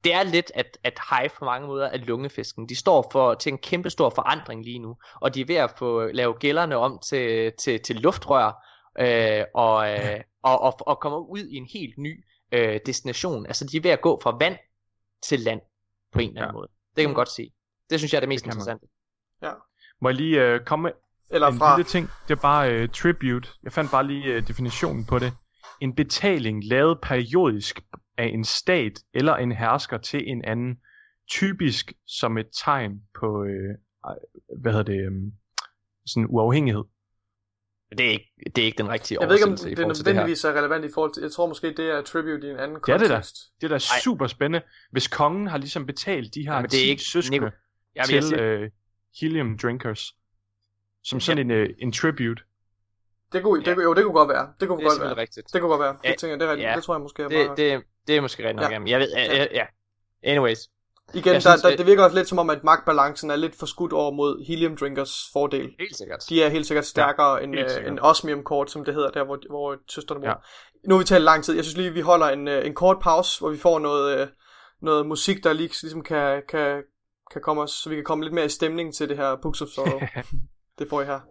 det 0.04 0.14
er 0.14 0.24
lidt, 0.24 0.52
at, 0.56 0.78
at 0.84 1.00
Hive 1.10 1.30
på 1.40 1.46
mange 1.46 1.68
måder 1.68 1.86
er 1.86 1.98
lungefisken. 1.98 2.70
De 2.70 2.76
står 2.76 3.10
for 3.12 3.34
til 3.34 3.52
en 3.52 3.58
kæmpe 3.58 3.90
stor 3.90 4.10
forandring 4.10 4.64
lige 4.64 4.80
nu, 4.80 4.98
og 5.16 5.36
de 5.36 5.42
er 5.42 5.46
ved 5.46 5.56
at 5.56 5.74
få 5.78 6.06
lave 6.06 6.34
gælderne 6.34 6.78
om 6.78 7.00
til, 7.00 7.54
til, 7.60 7.80
til 7.82 7.96
luftrør, 7.96 8.68
øh, 9.00 9.46
og, 9.54 9.90
øh, 9.90 10.22
og, 10.44 10.62
og, 10.62 10.74
og 10.80 11.00
komme 11.00 11.30
ud 11.30 11.40
i 11.40 11.56
en 11.56 11.68
helt 11.74 11.98
ny 11.98 12.26
øh, 12.52 12.80
destination. 12.86 13.46
Altså 13.46 13.66
de 13.66 13.78
er 13.78 13.82
ved 13.82 13.92
at 13.92 14.02
gå 14.02 14.20
fra 14.24 14.38
vand 14.40 14.58
til 15.24 15.40
land 15.40 15.62
på 16.12 16.20
en 16.20 16.30
eller 16.30 16.42
anden 16.42 16.56
ja. 16.56 16.58
måde. 16.58 16.68
Det 16.96 17.02
kan 17.02 17.10
man 17.10 17.16
godt 17.16 17.32
sige. 17.32 17.54
Det 17.90 18.00
synes 18.00 18.14
jeg 18.14 18.18
er 18.18 18.22
det 18.22 18.30
mest 18.30 18.46
det 18.46 18.52
interessante. 18.52 18.88
Ja. 19.42 19.52
Må 20.02 20.10
jeg 20.10 20.16
lige 20.16 20.42
øh, 20.42 20.66
komme 20.66 20.92
eller 21.32 21.48
en 21.48 21.58
fra... 21.58 21.78
lille 21.78 21.90
ting, 21.90 22.10
det 22.28 22.38
er 22.38 22.42
bare 22.42 22.84
uh, 22.84 22.90
tribute. 22.90 23.50
Jeg 23.64 23.72
fandt 23.72 23.92
bare 23.92 24.08
lige 24.08 24.38
uh, 24.38 24.48
definitionen 24.48 25.06
på 25.06 25.20
det. 25.20 25.34
En 25.82 25.96
betaling 25.96 26.64
lavet 26.64 27.00
periodisk 27.02 27.82
af 28.18 28.26
en 28.26 28.44
stat 28.44 29.00
eller 29.14 29.36
en 29.36 29.52
hersker 29.52 29.98
til 29.98 30.24
en 30.28 30.46
anden, 30.46 30.78
typisk 31.30 31.94
som 32.08 32.38
et 32.38 32.48
tegn 32.66 32.92
på, 33.20 33.42
uh, 33.42 33.76
hvad 34.62 34.72
hedder 34.72 34.94
det, 34.94 35.08
um, 35.08 35.32
sådan 36.06 36.28
uafhængighed. 36.30 36.84
Det 37.98 38.06
er, 38.06 38.12
ikke, 38.12 38.32
det 38.56 38.62
er 38.62 38.66
ikke 38.66 38.78
den 38.78 38.90
rigtige 38.90 39.18
Jeg 39.22 39.30
ved 39.30 39.36
ikke, 39.36 39.48
om 39.48 39.58
det, 39.58 39.78
det 39.78 39.88
nødvendigvis 39.88 40.44
er 40.44 40.54
relevant 40.54 40.86
i 40.86 40.90
forhold 40.94 41.14
til... 41.14 41.22
Jeg 41.22 41.32
tror 41.32 41.48
måske, 41.48 41.68
det 41.68 41.92
er 41.92 42.02
tribute 42.02 42.48
i 42.48 42.52
en 42.52 42.58
anden 42.58 42.80
kontekst. 42.80 42.88
Ja, 42.90 42.98
det 42.98 43.12
er 43.12 43.16
da. 43.16 43.22
Det 43.62 43.64
er 43.64 43.96
da 43.96 44.02
super 44.04 44.28
spændende. 44.28 44.66
Hvis 44.92 45.08
kongen 45.08 45.48
har 45.48 45.58
ligesom 45.58 45.86
betalt 45.86 46.34
de 46.34 46.42
her 46.42 46.54
Jamen, 46.54 46.70
det 46.70 46.86
er 46.86 46.90
ikke, 46.90 47.04
søskende 47.04 47.40
Nico, 47.40 48.06
til 48.06 48.24
sige... 48.24 48.64
uh, 48.64 48.70
helium 49.22 49.58
drinkers, 49.58 50.16
som 51.04 51.20
sådan 51.20 51.50
ja. 51.50 51.56
en, 51.56 51.62
uh, 51.62 51.70
en 51.80 51.92
tribute. 51.92 52.44
Det 53.34 53.44
kunne, 53.44 53.60
det, 53.60 53.78
ja. 53.78 53.84
jo, 53.84 53.94
det 53.94 54.04
kunne 54.04 54.14
godt 54.14 54.30
være. 54.30 54.54
Det 54.60 54.68
kunne 54.68 54.84
det 54.84 54.90
godt 54.90 55.02
være. 55.02 55.18
Rigtigt. 55.18 55.54
Det 55.54 55.62
kunne 55.62 55.70
godt 55.70 55.82
være. 55.82 55.98
Det, 56.04 56.18
tænker, 56.18 56.38
det, 56.38 56.46
er 56.46 56.52
rigtigt. 56.52 56.70
Ja. 56.70 56.76
det 56.76 56.84
tror 56.84 56.94
jeg 56.94 57.02
måske 57.02 57.24
er 57.24 57.28
det, 57.28 57.58
det, 57.58 57.84
det 58.08 58.18
er 58.18 58.22
måske 58.22 58.44
rigtigt 58.44 58.62
nok. 58.62 58.72
Ja. 58.72 58.92
Jeg 58.92 59.00
ved, 59.00 59.10
ja. 59.16 59.48
ja. 59.52 59.66
Anyways. 60.24 60.60
Igen, 61.14 61.34
der, 61.34 61.40
synes, 61.40 61.62
der, 61.62 61.76
det 61.76 61.86
virker 61.86 62.04
også 62.04 62.18
lidt 62.18 62.28
som 62.28 62.40
om, 62.40 62.50
at 62.50 62.64
magtbalancen 62.64 63.32
er 63.32 63.36
lidt 63.36 63.56
for 63.56 63.66
skudt 63.66 63.94
over 63.94 64.12
mod 64.12 64.46
Helium 64.48 64.78
Drinkers 64.78 65.30
fordel. 65.34 65.76
Helt 65.80 65.98
sikkert. 65.98 66.20
De 66.30 66.44
er 66.44 66.50
helt 66.50 66.68
sikkert 66.68 66.86
stærkere 66.86 67.36
ja, 67.36 67.44
end, 67.44 67.56
uh, 67.56 67.88
end 67.88 68.00
Osmium 68.02 68.44
Court, 68.44 68.72
som 68.72 68.86
det 68.86 68.94
hedder, 68.94 69.10
der 69.10 69.24
hvor, 69.24 69.40
hvor 69.50 69.78
søsterne 69.90 70.22
bor. 70.22 70.28
Ja. 70.28 70.34
Nu 70.88 70.96
har 70.96 71.00
vi 71.00 71.06
talt 71.06 71.24
lang 71.24 71.44
tid. 71.44 71.56
Jeg 71.56 71.64
synes 71.64 71.78
lige, 71.78 71.94
vi 71.94 72.02
holder 72.02 72.28
en, 72.28 72.48
uh, 72.48 72.54
en 72.54 72.76
kort 72.76 72.98
pause, 73.02 73.40
hvor 73.40 73.50
vi 73.50 73.58
får 73.58 73.80
noget, 73.80 74.22
uh, 74.22 74.28
noget 74.82 75.06
musik, 75.06 75.44
der 75.44 75.54
lige, 75.54 75.70
ligesom 75.82 76.04
kan, 76.04 76.42
kan, 76.50 76.84
kan 77.32 77.42
komme 77.42 77.62
os, 77.62 77.72
så 77.72 77.90
vi 77.90 77.96
kan 77.96 78.04
komme 78.04 78.24
lidt 78.24 78.34
mere 78.34 78.46
i 78.46 78.50
stemning 78.50 78.96
til 78.96 79.10
det 79.10 79.18
her 79.18 79.36
Books 79.42 79.62
of 79.62 79.68
Sorrow. 79.68 80.00
Det 80.80 80.86
får 80.90 81.02
I 81.02 81.06
her. 81.06 81.22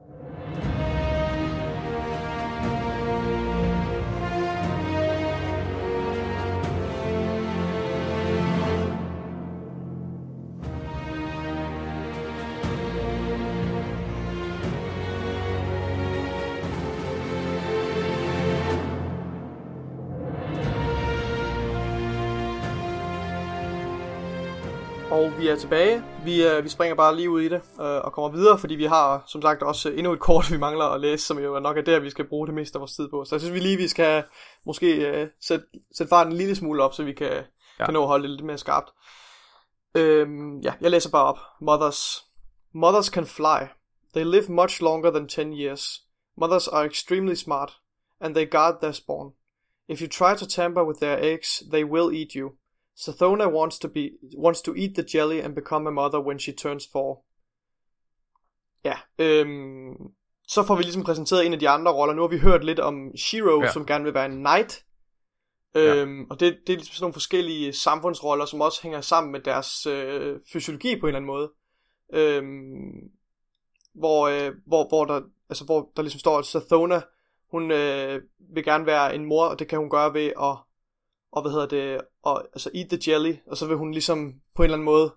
Vi 25.40 25.48
er 25.48 25.56
tilbage. 25.56 26.04
Vi, 26.24 26.46
uh, 26.46 26.64
vi 26.64 26.68
springer 26.68 26.94
bare 26.94 27.16
lige 27.16 27.30
ud 27.30 27.40
i 27.40 27.48
det 27.48 27.62
uh, 27.78 27.84
og 27.84 28.12
kommer 28.12 28.30
videre, 28.30 28.58
fordi 28.58 28.74
vi 28.74 28.84
har 28.84 29.22
som 29.26 29.42
sagt 29.42 29.62
også 29.62 29.90
endnu 29.90 30.12
et 30.12 30.20
kort, 30.20 30.52
vi 30.52 30.56
mangler 30.58 30.84
at 30.84 31.00
læse, 31.00 31.26
som 31.26 31.38
jo 31.38 31.60
nok 31.60 31.76
er 31.76 31.82
der, 31.82 31.98
vi 32.00 32.10
skal 32.10 32.28
bruge 32.28 32.46
det 32.46 32.54
meste 32.54 32.76
af 32.76 32.80
vores 32.80 32.96
tid 32.96 33.08
på. 33.08 33.24
Så 33.24 33.34
jeg 33.34 33.40
synes 33.40 33.54
vi 33.54 33.58
lige, 33.58 33.76
vi 33.76 33.88
skal 33.88 34.24
måske 34.66 35.20
uh, 35.22 35.28
sætte, 35.40 35.66
sætte 35.96 36.08
farten 36.08 36.32
en 36.32 36.38
lille 36.38 36.54
smule 36.54 36.82
op, 36.82 36.94
så 36.94 37.02
vi 37.02 37.12
kan, 37.12 37.32
ja. 37.78 37.84
kan 37.84 37.94
nå 37.94 38.02
at 38.02 38.06
holde 38.08 38.22
det 38.22 38.30
lidt 38.30 38.44
mere 38.44 38.58
skarpt. 38.58 38.90
Uh, 39.94 40.64
ja, 40.64 40.72
jeg 40.80 40.90
læser 40.90 41.10
bare 41.10 41.24
op. 41.24 41.38
Mothers. 41.60 42.24
Mothers 42.74 43.06
can 43.06 43.26
fly. 43.26 43.60
They 44.14 44.24
live 44.24 44.48
much 44.48 44.82
longer 44.82 45.10
than 45.10 45.28
10 45.28 45.52
years. 45.52 46.00
Mothers 46.36 46.68
are 46.68 46.86
extremely 46.86 47.34
smart, 47.34 47.72
and 48.20 48.34
they 48.34 48.50
guard 48.50 48.74
their 48.80 48.92
spawn. 48.92 49.32
If 49.88 50.00
you 50.00 50.08
try 50.08 50.36
to 50.36 50.46
tamper 50.46 50.84
with 50.84 51.00
their 51.00 51.18
eggs, 51.34 51.62
they 51.72 51.84
will 51.84 52.12
eat 52.12 52.34
you. 52.34 52.50
Sathona 53.00 53.48
wants 53.48 53.78
to 53.78 53.88
be 53.88 54.10
wants 54.38 54.62
to 54.62 54.74
eat 54.76 54.94
the 54.94 55.04
jelly 55.14 55.40
and 55.40 55.54
become 55.54 55.88
a 55.88 55.90
mother 55.90 56.20
when 56.20 56.38
she 56.38 56.52
turns 56.52 56.88
four. 56.92 57.24
Ja, 58.84 58.96
øhm, 59.18 59.94
så 60.48 60.62
får 60.62 60.76
vi 60.76 60.82
ligesom 60.82 61.04
præsenteret 61.04 61.46
en 61.46 61.52
af 61.52 61.58
de 61.58 61.68
andre 61.68 61.92
roller. 61.92 62.14
Nu 62.14 62.22
har 62.22 62.28
vi 62.28 62.38
hørt 62.38 62.64
lidt 62.64 62.80
om 62.80 63.16
Shiro, 63.16 63.62
ja. 63.62 63.72
som 63.72 63.86
gerne 63.86 64.04
vil 64.04 64.14
være 64.14 64.26
en 64.26 64.36
knight. 64.36 64.84
Øhm, 65.74 66.20
ja. 66.20 66.26
Og 66.30 66.40
det, 66.40 66.58
det 66.66 66.72
er 66.72 66.76
ligesom 66.76 66.94
sådan 66.94 67.02
nogle 67.02 67.12
forskellige 67.12 67.72
samfundsroller, 67.72 68.44
som 68.44 68.60
også 68.60 68.82
hænger 68.82 69.00
sammen 69.00 69.32
med 69.32 69.40
deres 69.40 69.86
øh, 69.86 70.40
fysiologi 70.52 71.00
på 71.00 71.06
en 71.06 71.08
eller 71.08 71.18
anden 71.18 71.26
måde. 71.26 71.52
Øhm, 72.12 73.10
hvor, 73.94 74.28
øh, 74.28 74.52
hvor, 74.66 74.88
hvor, 74.88 75.04
der, 75.04 75.20
altså, 75.48 75.64
hvor 75.64 75.92
der 75.96 76.02
ligesom 76.02 76.20
står, 76.20 76.38
at 76.38 76.46
Sathona, 76.46 77.00
hun 77.50 77.70
øh, 77.70 78.22
vil 78.54 78.64
gerne 78.64 78.86
være 78.86 79.14
en 79.14 79.24
mor, 79.24 79.44
og 79.44 79.58
det 79.58 79.68
kan 79.68 79.78
hun 79.78 79.90
gøre 79.90 80.14
ved 80.14 80.32
at 80.42 80.56
og 81.32 81.42
hvad 81.42 81.52
hedder 81.52 81.66
det, 81.66 82.00
og, 82.22 82.44
altså 82.52 82.70
eat 82.74 82.88
the 82.88 83.12
jelly, 83.12 83.34
og 83.46 83.56
så 83.56 83.66
vil 83.66 83.76
hun 83.76 83.92
ligesom 83.92 84.34
på 84.56 84.62
en 84.62 84.64
eller 84.64 84.76
anden 84.76 84.84
måde 84.84 85.12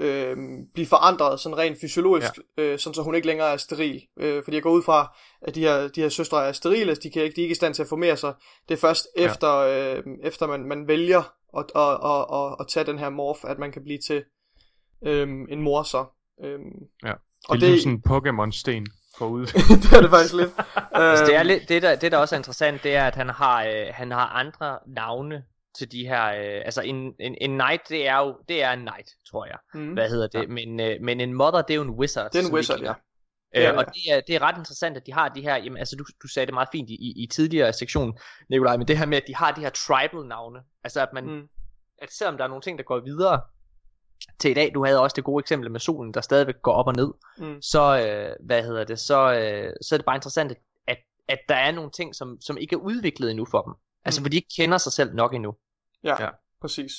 øh, 0.00 0.36
blive 0.74 0.86
forandret 0.86 1.40
sådan 1.40 1.58
rent 1.58 1.80
fysiologisk, 1.80 2.32
ja. 2.58 2.62
øh, 2.62 2.78
sådan 2.78 2.94
så 2.94 3.02
hun 3.02 3.14
ikke 3.14 3.26
længere 3.26 3.52
er 3.52 3.56
steril. 3.56 4.02
Øh, 4.16 4.44
fordi 4.44 4.54
jeg 4.54 4.62
går 4.62 4.70
ud 4.70 4.82
fra, 4.82 5.16
at 5.42 5.54
de 5.54 5.60
her, 5.60 5.88
de 5.88 6.00
her 6.00 6.08
søstre 6.08 6.48
er 6.48 6.52
sterile, 6.52 6.88
altså 6.88 7.02
de, 7.02 7.10
kan 7.10 7.22
ikke, 7.22 7.36
de 7.36 7.40
er 7.40 7.44
ikke 7.44 7.52
i 7.52 7.54
stand 7.54 7.74
til 7.74 7.82
at 7.82 7.88
formere 7.88 8.16
sig. 8.16 8.34
Det 8.68 8.74
er 8.74 8.78
først 8.78 9.08
ja. 9.16 9.24
efter, 9.24 9.54
øh, 9.54 10.02
efter 10.22 10.46
man, 10.46 10.64
man 10.64 10.88
vælger 10.88 11.34
at, 11.58 11.64
at, 11.76 11.92
at, 12.04 12.26
at, 12.32 12.56
at 12.60 12.68
tage 12.68 12.86
den 12.86 12.98
her 12.98 13.08
morf, 13.10 13.44
at 13.44 13.58
man 13.58 13.72
kan 13.72 13.82
blive 13.84 13.98
til 14.06 14.24
øh, 15.06 15.28
en 15.48 15.62
mor 15.62 15.82
så. 15.82 16.04
Øh, 16.44 16.58
ja. 17.04 17.12
Det 17.52 17.62
er 17.62 17.68
ligesom 17.68 18.02
sådan 18.02 18.22
en 18.22 18.28
Pokémon-sten 18.28 18.86
går 19.18 19.26
ud. 19.26 19.46
det 19.82 19.92
er 19.92 20.00
det 20.00 20.10
faktisk 20.10 20.34
lidt. 20.34 20.50
altså, 20.92 21.24
det, 21.24 21.34
er 21.34 21.42
lidt 21.42 21.68
det, 21.68 21.82
der, 21.82 21.96
det, 21.96 22.12
der 22.12 22.18
også 22.18 22.34
er 22.34 22.38
interessant, 22.38 22.82
det 22.82 22.94
er, 22.94 23.04
at 23.04 23.14
han 23.14 23.28
har, 23.28 23.64
øh, 23.64 23.86
han 23.90 24.10
har 24.10 24.26
andre 24.26 24.78
navne 24.86 25.44
til 25.78 25.92
de 25.92 26.08
her, 26.08 26.24
øh, 26.24 26.62
altså 26.64 26.82
en, 26.82 27.14
en, 27.20 27.36
en 27.40 27.50
knight, 27.50 27.88
det 27.88 28.08
er 28.08 28.18
jo, 28.18 28.36
det 28.48 28.62
er 28.62 28.72
en 28.72 28.80
knight, 28.80 29.10
tror 29.30 29.46
jeg. 29.46 29.58
Mm. 29.74 29.92
Hvad 29.92 30.08
hedder 30.08 30.26
det? 30.26 30.42
Ja. 30.42 30.46
Men, 30.46 30.80
øh, 30.80 30.96
men 31.00 31.20
en 31.20 31.32
mother, 31.32 31.62
det 31.62 31.70
er 31.70 31.76
jo 31.76 31.82
en 31.82 31.90
wizard. 31.90 32.30
Det 32.32 32.44
er 32.44 32.48
en 32.48 32.54
wizard, 32.54 32.80
ja. 32.80 32.94
Øh, 33.56 33.62
ja, 33.62 33.70
ja. 33.70 33.78
Og 33.78 33.84
det 33.86 34.12
er, 34.12 34.20
det 34.20 34.34
er 34.34 34.42
ret 34.42 34.58
interessant, 34.58 34.96
at 34.96 35.06
de 35.06 35.12
har 35.12 35.28
de 35.28 35.40
her, 35.40 35.56
jamen 35.56 35.78
altså 35.78 35.96
du, 35.96 36.04
du 36.22 36.28
sagde 36.28 36.46
det 36.46 36.54
meget 36.54 36.68
fint 36.72 36.90
i, 36.90 37.22
i, 37.22 37.26
tidligere 37.26 37.72
sektion, 37.72 38.18
Nikolaj, 38.50 38.76
men 38.76 38.88
det 38.88 38.98
her 38.98 39.06
med, 39.06 39.16
at 39.16 39.24
de 39.26 39.34
har 39.34 39.52
de 39.52 39.60
her 39.60 39.70
tribal 39.70 40.26
navne, 40.26 40.60
altså 40.84 41.00
at 41.00 41.08
man, 41.14 41.24
mm. 41.24 41.48
at 42.02 42.12
selvom 42.12 42.36
der 42.36 42.44
er 42.44 42.48
nogle 42.48 42.62
ting, 42.62 42.78
der 42.78 42.84
går 42.84 43.00
videre 43.00 43.40
til 44.38 44.50
i 44.50 44.54
dag, 44.54 44.70
du 44.74 44.84
havde 44.84 45.00
også 45.00 45.14
det 45.14 45.24
gode 45.24 45.42
eksempel 45.42 45.70
med 45.70 45.80
solen, 45.80 46.14
der 46.14 46.20
stadigvæk 46.20 46.62
går 46.62 46.72
op 46.72 46.86
og 46.86 46.94
ned, 46.96 47.12
mm. 47.38 47.62
så, 47.62 48.06
øh, 48.06 48.46
hvad 48.46 48.62
hedder 48.62 48.84
det, 48.84 48.98
så, 48.98 49.32
øh, 49.32 49.72
så 49.82 49.94
er 49.94 49.96
det 49.96 50.06
bare 50.06 50.16
interessant, 50.16 50.52
at, 50.86 50.98
at 51.28 51.38
der 51.48 51.54
er 51.54 51.72
nogle 51.72 51.90
ting, 51.90 52.14
som, 52.14 52.40
som 52.40 52.56
ikke 52.56 52.74
er 52.74 52.80
udviklet 52.80 53.30
endnu 53.30 53.46
for 53.50 53.62
dem. 53.62 53.74
Altså, 54.04 54.20
mm. 54.20 54.24
for 54.24 54.30
de 54.30 54.36
ikke 54.36 54.54
kender 54.56 54.78
sig 54.78 54.92
selv 54.92 55.14
nok 55.14 55.34
endnu. 55.34 55.54
Ja, 56.04 56.22
ja. 56.22 56.28
præcis. 56.60 56.92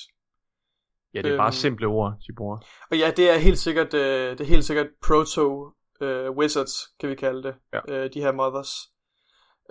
Ja, 1.14 1.22
det 1.22 1.32
er 1.32 1.38
bare 1.38 1.48
øhm, 1.48 1.52
simple 1.52 1.88
ord, 1.88 2.14
de 2.28 2.34
bruger. 2.38 2.58
Og 2.92 2.98
ja, 2.98 3.12
det 3.12 3.30
er 3.30 3.38
helt 3.38 3.60
sikkert, 3.60 3.94
øh, 3.94 4.32
det 4.32 4.42
er 4.42 4.46
helt 4.46 4.66
sikkert 4.66 4.88
proto 5.06 5.72
øh, 6.02 6.32
wizards, 6.32 6.74
kan 7.00 7.10
vi 7.10 7.16
kalde 7.16 7.44
det. 7.44 7.56
Ja. 7.74 7.94
Øh, 7.94 8.14
de 8.14 8.22
her 8.22 8.32
mothers. 8.32 8.72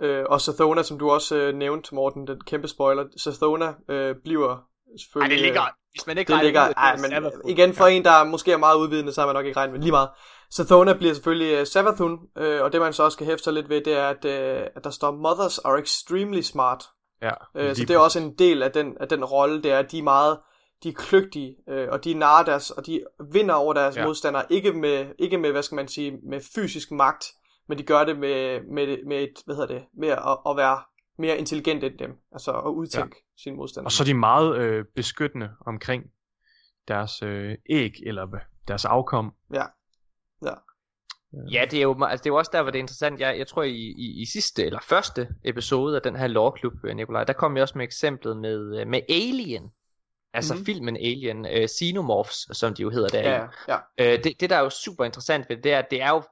Øh, 0.01 0.25
og 0.29 0.41
Sathona, 0.41 0.83
som 0.83 0.99
du 0.99 1.11
også 1.11 1.35
øh, 1.35 1.55
nævnte, 1.55 1.95
Morten, 1.95 2.27
den 2.27 2.41
kæmpe 2.41 2.67
spoiler. 2.67 3.05
Sathona 3.17 3.73
øh, 3.89 4.15
bliver 4.23 4.63
selvfølgelig... 4.99 5.35
Ej, 5.35 5.39
det 5.39 5.45
ligger, 5.45 5.63
hvis 5.91 6.07
man 6.07 6.17
ikke 6.17 6.33
det 6.33 6.43
ligger, 6.43 6.67
ud, 6.69 6.73
ej, 6.77 6.97
men 6.97 7.31
igen 7.49 7.73
for 7.73 7.85
ja. 7.85 7.93
en, 7.93 8.03
der 8.03 8.23
måske 8.23 8.51
er 8.51 8.57
meget 8.57 8.77
udvidende, 8.77 9.11
så 9.11 9.21
har 9.21 9.25
man 9.25 9.35
nok 9.35 9.45
ikke 9.45 9.59
regnet 9.59 9.73
med 9.73 9.81
lige 9.81 9.91
meget. 9.91 10.09
Sathona 10.51 10.93
bliver 10.93 11.13
selvfølgelig 11.13 11.59
uh, 11.59 11.65
Savathun, 11.67 12.13
uh, 12.13 12.61
og 12.61 12.73
det 12.73 12.81
man 12.81 12.93
så 12.93 13.03
også 13.03 13.15
skal 13.15 13.25
hæfte 13.27 13.43
sig 13.43 13.53
lidt 13.53 13.69
ved, 13.69 13.81
det 13.81 13.93
er, 13.93 14.07
at, 14.07 14.25
uh, 14.25 14.67
at 14.75 14.83
der 14.83 14.89
står 14.89 15.11
Mothers 15.11 15.57
are 15.57 15.79
extremely 15.79 16.41
smart. 16.41 16.83
Ja, 17.21 17.31
uh, 17.69 17.75
så 17.75 17.85
det 17.87 17.91
er 17.91 17.97
også 17.97 18.19
en 18.19 18.35
del 18.35 18.63
af 18.63 18.71
den, 18.71 18.97
af 18.99 19.07
den 19.07 19.25
rolle, 19.25 19.63
det 19.63 19.71
er, 19.71 19.79
at 19.79 19.91
de 19.91 19.99
er 19.99 20.03
meget 20.03 20.39
de 20.83 20.89
er 20.89 20.93
kløgtige, 20.93 21.55
øh, 21.69 21.87
og 21.91 22.03
de 22.03 22.13
narer 22.13 22.45
deres, 22.45 22.71
og 22.71 22.85
de 22.85 23.03
vinder 23.33 23.53
over 23.53 23.73
deres 23.73 23.97
ja. 23.97 24.05
modstandere, 24.05 24.45
ikke 24.49 24.73
med, 24.73 25.13
ikke 25.19 25.37
med, 25.37 25.51
hvad 25.51 25.63
skal 25.63 25.75
man 25.75 25.87
sige, 25.87 26.17
med 26.29 26.41
fysisk 26.55 26.91
magt, 26.91 27.25
men 27.67 27.77
de 27.77 27.83
gør 27.83 28.03
det 28.03 28.19
med, 28.19 28.61
med, 28.61 29.05
med 29.07 29.23
et, 29.23 29.33
hvad 29.45 29.55
hedder 29.55 29.73
det, 29.73 29.85
med 29.97 30.07
at, 30.09 30.37
at 30.49 30.57
være 30.57 30.81
mere 31.17 31.37
intelligent 31.37 31.83
end 31.83 31.97
dem, 31.97 32.11
altså 32.31 32.51
at 32.51 32.69
udtænke 32.69 33.15
ja. 33.15 33.41
sine 33.43 33.55
modstandere. 33.55 33.87
Og 33.87 33.91
så 33.91 34.03
er 34.03 34.05
de 34.05 34.13
meget 34.13 34.57
øh, 34.57 34.85
beskyttende 34.95 35.49
omkring 35.65 36.03
deres 36.87 37.21
øh, 37.23 37.55
æg, 37.69 37.93
eller 38.05 38.27
deres 38.67 38.85
afkom. 38.85 39.33
Ja. 39.53 39.63
Ja, 41.51 41.65
det 41.71 41.79
er 41.79 41.83
jo, 41.83 42.03
altså 42.03 42.23
det 42.23 42.29
er 42.29 42.33
jo 42.33 42.37
også 42.37 42.51
der, 42.53 42.61
hvor 42.61 42.71
det 42.71 42.79
er 42.79 42.83
interessant. 42.83 43.19
Jeg, 43.19 43.37
jeg 43.37 43.47
tror 43.47 43.63
i, 43.63 43.75
i, 43.75 44.21
i 44.21 44.25
sidste 44.25 44.65
eller 44.65 44.79
første 44.81 45.27
episode 45.43 45.95
af 45.95 46.01
den 46.01 46.15
her 46.15 46.27
lore 46.27 46.71
øh, 46.83 46.95
Nikolaj, 46.95 47.23
der 47.23 47.33
kom 47.33 47.55
jeg 47.55 47.61
også 47.61 47.77
med 47.77 47.85
eksemplet 47.85 48.37
med, 48.37 48.79
øh, 48.79 48.87
med 48.87 49.01
Alien. 49.09 49.71
Altså 50.33 50.53
mm-hmm. 50.53 50.65
filmen 50.65 50.97
Alien, 50.97 51.39
uh, 51.45 51.67
Xenomorphs, 51.79 52.57
som 52.57 52.73
de 52.73 52.81
jo 52.81 52.89
hedder 52.89 53.07
der. 53.07 53.29
Ja, 53.29 53.47
ja. 53.67 54.15
Uh, 54.15 54.23
det, 54.23 54.41
det, 54.41 54.49
der 54.49 54.55
er 54.55 54.61
jo 54.61 54.69
super 54.69 55.05
interessant 55.05 55.49
ved 55.49 55.55
det, 55.55 55.63
det 55.63 55.73
er, 55.73 55.79
at 55.79 55.91
det 55.91 56.01
er 56.01 56.09
jo, 56.09 56.23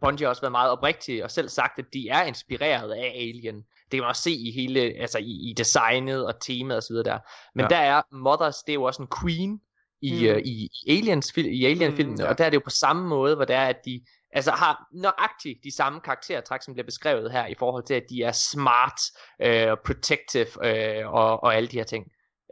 Bungie 0.00 0.24
har 0.24 0.28
også 0.28 0.42
været 0.42 0.52
meget 0.52 0.70
oprigtig 0.70 1.24
og 1.24 1.30
selv 1.30 1.48
sagt, 1.48 1.78
at 1.78 1.84
de 1.92 2.08
er 2.08 2.22
inspireret 2.22 2.92
af 2.92 3.12
Alien. 3.14 3.56
Det 3.56 3.90
kan 3.90 4.00
man 4.00 4.08
også 4.08 4.22
se 4.22 4.30
i 4.30 4.50
hele, 4.50 4.80
altså 4.80 5.18
i, 5.18 5.50
i 5.50 5.54
designet 5.56 6.26
og 6.26 6.40
temaet 6.40 6.78
osv. 6.78 6.96
der. 6.96 7.18
Men 7.54 7.62
ja. 7.62 7.68
der 7.68 7.76
er 7.76 8.02
Mothers, 8.12 8.62
det 8.62 8.72
er 8.72 8.74
jo 8.74 8.82
også 8.82 9.02
en 9.02 9.08
queen 9.20 9.60
i, 10.06 10.28
mm. 10.28 10.34
uh, 10.34 10.38
i, 10.38 10.68
i 10.86 10.98
Aliens, 10.98 11.36
i 11.36 11.64
Alien-filmen, 11.64 12.14
mm, 12.14 12.20
ja. 12.20 12.28
og 12.28 12.38
der 12.38 12.44
er 12.44 12.50
det 12.50 12.54
jo 12.54 12.62
på 12.64 12.70
samme 12.70 13.08
måde, 13.08 13.36
hvor 13.36 13.44
det 13.44 13.56
er, 13.56 13.66
at 13.66 13.76
de 13.84 14.00
altså 14.32 14.50
har 14.50 14.86
nøjagtigt 14.92 15.58
de 15.64 15.76
samme 15.76 16.00
karaktertræk, 16.00 16.62
som 16.62 16.74
bliver 16.74 16.86
beskrevet 16.86 17.32
her, 17.32 17.46
i 17.46 17.54
forhold 17.58 17.84
til, 17.84 17.94
at 17.94 18.04
de 18.10 18.22
er 18.22 18.32
smart, 18.32 19.00
uh, 19.44 19.78
protective 19.86 20.46
uh, 20.46 21.14
og, 21.14 21.42
og 21.42 21.54
alle 21.56 21.68
de 21.68 21.76
her 21.76 21.84
ting. 21.84 22.06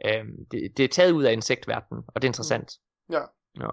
Uh, 0.05 0.27
det, 0.51 0.77
det 0.77 0.83
er 0.83 0.87
taget 0.87 1.11
ud 1.11 1.23
af 1.23 1.33
insektverdenen, 1.33 2.03
og 2.07 2.21
det 2.21 2.27
er 2.27 2.29
interessant. 2.29 2.71
Mm. 3.09 3.15
Ja. 3.15 3.21
ja. 3.59 3.69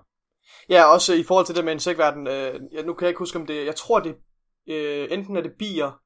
Ja, 0.68 0.84
også 0.84 1.14
i 1.14 1.22
forhold 1.22 1.46
til 1.46 1.54
det 1.54 1.64
med 1.64 1.72
insektverdenen, 1.72 2.26
øh, 2.26 2.86
nu 2.86 2.94
kan 2.94 3.04
jeg 3.04 3.08
ikke 3.08 3.18
huske 3.18 3.38
om 3.38 3.46
det, 3.46 3.66
jeg 3.66 3.76
tror 3.76 4.00
det, 4.00 4.16
øh, 4.68 5.08
enten 5.10 5.36
er 5.36 5.40
det 5.40 5.52
bier, 5.58 6.00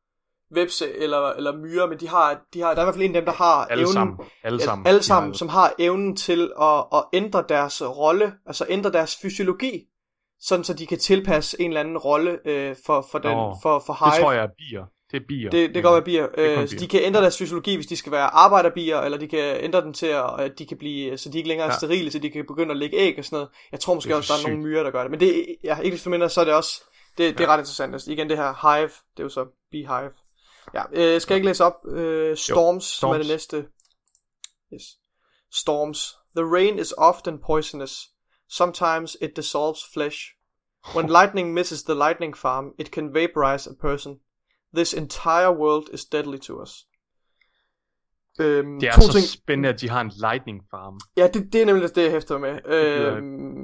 vepse 0.55 0.97
eller, 0.97 1.31
eller 1.31 1.57
myrer, 1.57 1.87
men 1.87 2.01
de 2.01 2.09
har, 2.09 2.41
de 2.55 2.61
har, 2.61 2.75
der 2.75 2.77
er 2.77 2.83
i 2.83 2.85
hvert 2.85 2.95
fald 2.95 3.05
en 3.05 3.17
af 3.17 3.23
dem, 3.23 3.27
der 3.27 3.33
har 3.33 3.65
alle 3.65 3.83
evnen, 3.83 3.93
sammen. 3.93 4.17
Alle 4.45 4.61
sammen, 4.61 4.87
alle 4.87 5.03
sammen 5.03 5.35
som 5.35 5.49
har 5.49 5.73
evnen 5.79 6.17
til 6.17 6.53
at, 6.61 6.85
at 6.93 7.05
ændre 7.13 7.45
deres 7.49 7.83
rolle, 7.83 8.33
altså 8.47 8.67
ændre 8.69 8.93
deres 8.93 9.17
fysiologi, 9.23 9.81
sådan 10.41 10.65
så 10.65 10.75
de 10.75 10.87
kan 10.87 10.99
tilpasse 10.99 11.61
en 11.61 11.71
eller 11.71 11.81
anden 11.81 11.99
rolle 11.99 12.39
øh, 12.45 12.77
for, 12.87 13.07
for, 13.11 13.19
den, 13.19 13.31
Nå, 13.31 13.57
for, 13.63 13.83
for 13.87 13.93
hive. 13.93 14.13
Det 14.13 14.21
tror 14.21 14.33
jeg 14.33 14.43
er 14.43 14.49
bier. 14.59 14.85
Det 15.11 15.23
er 15.23 15.27
bier. 15.29 15.51
Det, 15.51 15.69
det 15.69 15.75
kan 15.75 15.83
godt 15.83 15.95
være 15.95 16.05
bier. 16.05 16.59
Øh. 16.61 16.69
Så 16.69 16.77
de 16.77 16.89
kan 16.89 17.01
ændre 17.03 17.21
deres 17.21 17.39
fysiologi, 17.39 17.75
hvis 17.75 17.87
de 17.87 17.97
skal 17.97 18.13
være 18.13 18.35
arbejderbier, 18.35 19.01
eller 19.01 19.19
de 19.19 19.29
kan 19.29 19.65
ændre 19.65 19.81
den 19.81 19.93
til, 19.93 20.07
at 20.39 20.59
de 20.59 20.67
kan 20.67 20.79
blive, 20.79 21.19
så 21.19 21.29
de 21.29 21.39
ikke 21.39 21.49
længere 21.49 21.67
er 21.67 21.73
ja. 21.73 21.77
sterile, 21.77 22.11
så 22.11 22.19
de 22.19 22.31
kan 22.31 22.45
begynde 22.49 22.71
at 22.71 22.77
lægge 22.77 22.97
æg 22.97 23.19
og 23.19 23.25
sådan 23.25 23.37
noget. 23.37 23.49
Jeg 23.73 23.81
tror 23.81 23.95
måske 23.95 24.17
også, 24.17 24.33
der 24.33 24.39
er 24.39 24.51
nogle 24.51 24.69
myrer, 24.69 24.83
der 24.83 24.91
gør 24.91 25.03
det. 25.03 25.11
Men 25.11 25.21
det, 25.21 25.47
ja, 25.65 25.79
ikke 25.79 25.95
desto 25.95 26.11
mindre, 26.11 26.29
så 26.29 26.41
er 26.41 26.45
det 26.45 26.55
også, 26.55 26.83
det, 27.19 27.39
det 27.39 27.45
er 27.45 27.49
ret 27.49 27.59
interessant. 27.59 27.93
Altså, 27.93 28.13
igen, 28.13 28.29
det 28.29 28.37
her 28.37 28.77
hive, 28.77 28.89
det 28.89 29.19
er 29.19 29.23
jo 29.23 29.29
så 29.29 29.47
beehive. 29.71 30.11
Ja, 30.75 30.83
øh, 30.93 31.21
skal 31.21 31.35
jeg 31.35 31.37
ikke 31.37 31.49
læse 31.49 31.65
op? 31.65 31.75
Øh, 31.89 32.37
storms, 32.37 32.51
jo, 32.51 32.55
storms, 32.55 32.85
som 32.85 33.11
er 33.11 33.19
det 33.19 33.27
næste. 33.27 33.67
Yes. 34.75 34.83
Storms. 35.53 36.15
The 36.37 36.45
rain 36.45 36.79
is 36.79 36.95
often 36.99 37.39
poisonous. 37.47 38.09
Sometimes 38.49 39.17
it 39.21 39.37
dissolves 39.37 39.81
flesh. 39.95 40.19
When 40.95 41.07
lightning 41.07 41.53
misses 41.53 41.83
the 41.83 41.95
lightning 41.95 42.37
farm, 42.37 42.73
it 42.79 42.87
can 42.87 43.15
vaporize 43.15 43.71
a 43.71 43.75
person. 43.81 44.17
This 44.75 44.95
entire 44.95 45.53
world 45.53 45.85
is 45.93 46.05
deadly 46.05 46.39
to 46.39 46.63
us. 46.63 46.87
Øhm, 48.41 48.81
det 48.81 48.89
er 48.89 49.01
så 49.01 49.13
ting... 49.13 49.25
spændende, 49.25 49.69
at 49.69 49.81
de 49.81 49.91
har 49.91 50.01
en 50.01 50.13
lightning 50.17 50.63
farm. 50.71 51.01
Ja, 51.17 51.29
det, 51.35 51.53
det 51.53 51.63
er 51.63 51.67
nemlig 51.67 51.95
det, 51.97 52.03
jeg 52.03 52.11
hæfter 52.11 52.39
med. 52.39 52.67
Øhm. 52.67 53.64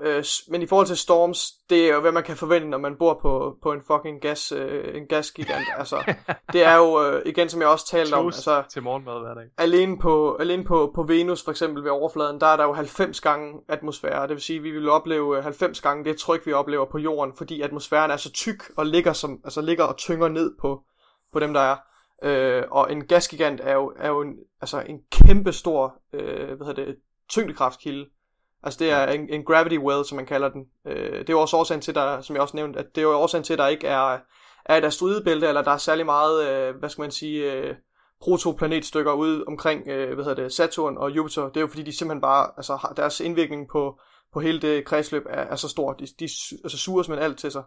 Øh, 0.00 0.24
men 0.48 0.62
i 0.62 0.66
forhold 0.66 0.86
til 0.86 0.96
storms, 0.96 1.52
det 1.70 1.88
er 1.88 1.94
jo 1.94 2.00
hvad 2.00 2.12
man 2.12 2.22
kan 2.22 2.36
forvente, 2.36 2.68
når 2.68 2.78
man 2.78 2.96
bor 2.98 3.18
på, 3.22 3.56
på 3.62 3.72
en 3.72 3.82
fucking 3.86 4.20
gas, 4.20 4.52
øh, 4.52 4.96
en 4.96 5.06
gasgigant. 5.06 5.66
altså, 5.78 6.14
det 6.52 6.64
er 6.64 6.76
jo, 6.76 7.02
øh, 7.04 7.22
igen 7.26 7.48
som 7.48 7.60
jeg 7.60 7.68
også 7.68 7.86
talte 7.86 8.14
om, 8.14 8.26
altså, 8.26 8.62
til 8.72 8.82
morgenmad 8.82 9.20
hver 9.20 9.34
dag. 9.34 9.44
Alene, 9.58 9.98
på, 9.98 10.36
alene 10.40 10.64
på, 10.64 10.92
på 10.94 11.02
Venus 11.02 11.44
for 11.44 11.50
eksempel 11.50 11.84
ved 11.84 11.90
overfladen, 11.90 12.40
der 12.40 12.46
er 12.46 12.56
der 12.56 12.64
jo 12.64 12.72
90 12.72 13.20
gange 13.20 13.60
atmosfære. 13.68 14.22
Det 14.22 14.30
vil 14.30 14.40
sige, 14.40 14.56
at 14.56 14.62
vi 14.62 14.70
vil 14.70 14.88
opleve 14.88 15.42
90 15.42 15.80
gange 15.80 16.04
det 16.04 16.18
tryk, 16.18 16.46
vi 16.46 16.52
oplever 16.52 16.84
på 16.84 16.98
jorden, 16.98 17.34
fordi 17.36 17.60
atmosfæren 17.60 18.10
er 18.10 18.16
så 18.16 18.32
tyk 18.32 18.62
og 18.76 18.86
ligger, 18.86 19.12
som, 19.12 19.40
altså, 19.44 19.60
ligger 19.60 19.84
og 19.84 19.96
tynger 19.96 20.28
ned 20.28 20.54
på, 20.60 20.82
på 21.32 21.40
dem, 21.40 21.54
der 21.54 21.60
er. 21.60 21.76
Øh, 22.22 22.64
og 22.70 22.92
en 22.92 23.06
gasgigant 23.06 23.60
er 23.64 23.74
jo, 23.74 23.92
er 23.96 24.08
jo 24.08 24.20
en, 24.20 24.34
altså 24.60 24.80
en 24.80 24.98
kæmpe 25.12 25.52
stor 25.52 25.94
øh, 26.12 26.46
hvad 26.46 26.66
hedder 26.66 26.84
det, 26.84 26.96
tyngdekraftkilde 27.30 28.06
Altså 28.66 28.78
det 28.78 28.90
er 28.90 29.06
en, 29.06 29.28
en 29.30 29.44
gravity 29.44 29.76
well, 29.78 30.04
som 30.04 30.16
man 30.16 30.26
kalder 30.26 30.48
den. 30.48 30.66
Øh, 30.86 31.18
det 31.18 31.28
er 31.28 31.32
jo 31.32 31.40
også 31.40 31.56
årsagen 31.56 31.80
til, 31.80 31.94
der, 31.94 32.20
som 32.20 32.36
jeg 32.36 32.42
også 32.42 32.56
nævnte, 32.56 32.78
at 32.78 32.86
det 32.94 33.00
er 33.00 33.02
jo 33.02 33.18
årsagen 33.18 33.44
til, 33.44 33.52
at 33.52 33.58
der 33.58 33.66
ikke 33.66 33.86
er, 33.86 34.18
er 34.64 34.76
et 34.76 34.84
asteroidebælte, 34.84 35.46
eller 35.46 35.62
der 35.62 35.70
er 35.70 35.76
særlig 35.76 36.06
meget, 36.06 36.48
øh, 36.48 36.76
hvad 36.76 36.88
skal 36.88 37.02
man 37.02 37.10
sige, 37.10 37.52
øh, 37.52 37.74
protoplanetstykker 38.20 39.12
ude 39.12 39.44
omkring, 39.48 39.88
øh, 39.88 40.14
hvad 40.14 40.24
hedder 40.24 40.42
det, 40.42 40.52
Saturn 40.52 40.96
og 40.98 41.10
Jupiter. 41.10 41.42
Det 41.42 41.56
er 41.56 41.60
jo 41.60 41.66
fordi, 41.66 41.82
de 41.82 41.96
simpelthen 41.96 42.20
bare, 42.20 42.50
altså 42.56 42.76
har 42.76 42.92
deres 42.96 43.20
indvirkning 43.20 43.68
på, 43.68 44.00
på 44.32 44.40
hele 44.40 44.60
det 44.60 44.84
kredsløb 44.84 45.26
er, 45.30 45.42
er 45.42 45.56
så 45.56 45.68
stor. 45.68 45.92
De, 45.92 46.06
de 46.20 46.28
altså, 46.64 46.78
suger 46.78 47.02
simpelthen 47.02 47.30
alt 47.30 47.38
til 47.38 47.50
sig. 47.50 47.62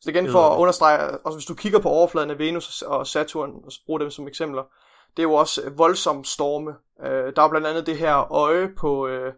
Så 0.00 0.10
igen 0.10 0.30
for 0.30 0.50
at 0.50 0.58
understrege, 0.58 1.18
også 1.18 1.38
hvis 1.38 1.46
du 1.46 1.54
kigger 1.54 1.78
på 1.78 1.88
overfladen 1.88 2.30
af 2.30 2.38
Venus 2.38 2.82
og 2.82 3.06
Saturn, 3.06 3.50
og 3.50 3.72
bruger 3.86 3.98
dem 3.98 4.10
som 4.10 4.28
eksempler, 4.28 4.62
det 5.16 5.18
er 5.18 5.28
jo 5.28 5.34
også 5.34 5.70
voldsomme 5.76 6.24
storme. 6.24 6.70
Øh, 7.04 7.32
der 7.36 7.42
er 7.42 7.48
blandt 7.48 7.66
andet 7.66 7.86
det 7.86 7.96
her 7.96 8.32
øje 8.32 8.68
på, 8.78 9.06
øh, 9.06 9.32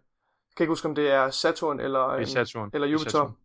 kan 0.56 0.64
ikke 0.64 0.70
huske 0.70 0.88
om 0.88 0.94
det 0.94 1.10
er 1.10 1.30
Saturn 1.30 1.80
eller, 1.80 2.14
en, 2.14 2.26
Saturn. 2.26 2.70
eller 2.74 2.88
Jupiter. 2.88 3.10
Saturn. 3.10 3.36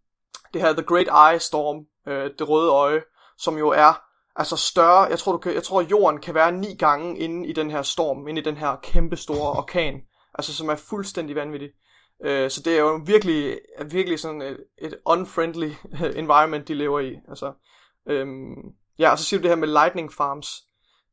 Det 0.53 0.61
her 0.61 0.73
The 0.73 0.83
Great 0.83 1.33
Eye 1.33 1.39
Storm, 1.39 1.85
øh, 2.07 2.31
det 2.39 2.49
røde 2.49 2.71
øje, 2.71 3.01
som 3.37 3.57
jo 3.57 3.69
er 3.69 4.01
altså 4.35 4.55
større, 4.55 5.01
jeg 5.01 5.19
tror, 5.19 5.31
du 5.31 5.37
kan, 5.37 5.53
jeg 5.53 5.63
tror 5.63 5.81
jorden 5.81 6.21
kan 6.21 6.33
være 6.33 6.51
ni 6.51 6.75
gange 6.79 7.19
inde 7.19 7.47
i 7.47 7.53
den 7.53 7.71
her 7.71 7.81
storm, 7.81 8.27
inde 8.27 8.41
i 8.41 8.43
den 8.43 8.57
her 8.57 8.75
kæmpe 8.83 9.15
store 9.15 9.51
orkan, 9.51 10.01
altså 10.33 10.53
som 10.53 10.69
er 10.69 10.75
fuldstændig 10.75 11.35
vanvittig. 11.35 11.69
Øh, 12.23 12.49
så 12.49 12.61
det 12.61 12.73
er 12.73 12.79
jo 12.79 13.01
virkelig, 13.05 13.59
virkelig 13.91 14.19
sådan 14.19 14.41
et, 14.41 14.57
et 14.77 14.95
unfriendly 15.05 15.71
environment, 16.21 16.67
de 16.67 16.73
lever 16.73 16.99
i. 16.99 17.15
Altså, 17.29 17.53
øhm, 18.09 18.55
ja, 18.99 19.11
og 19.11 19.19
så 19.19 19.25
siger 19.25 19.39
du 19.39 19.41
det 19.41 19.51
her 19.51 19.55
med 19.55 19.67
lightning 19.67 20.13
farms. 20.13 20.47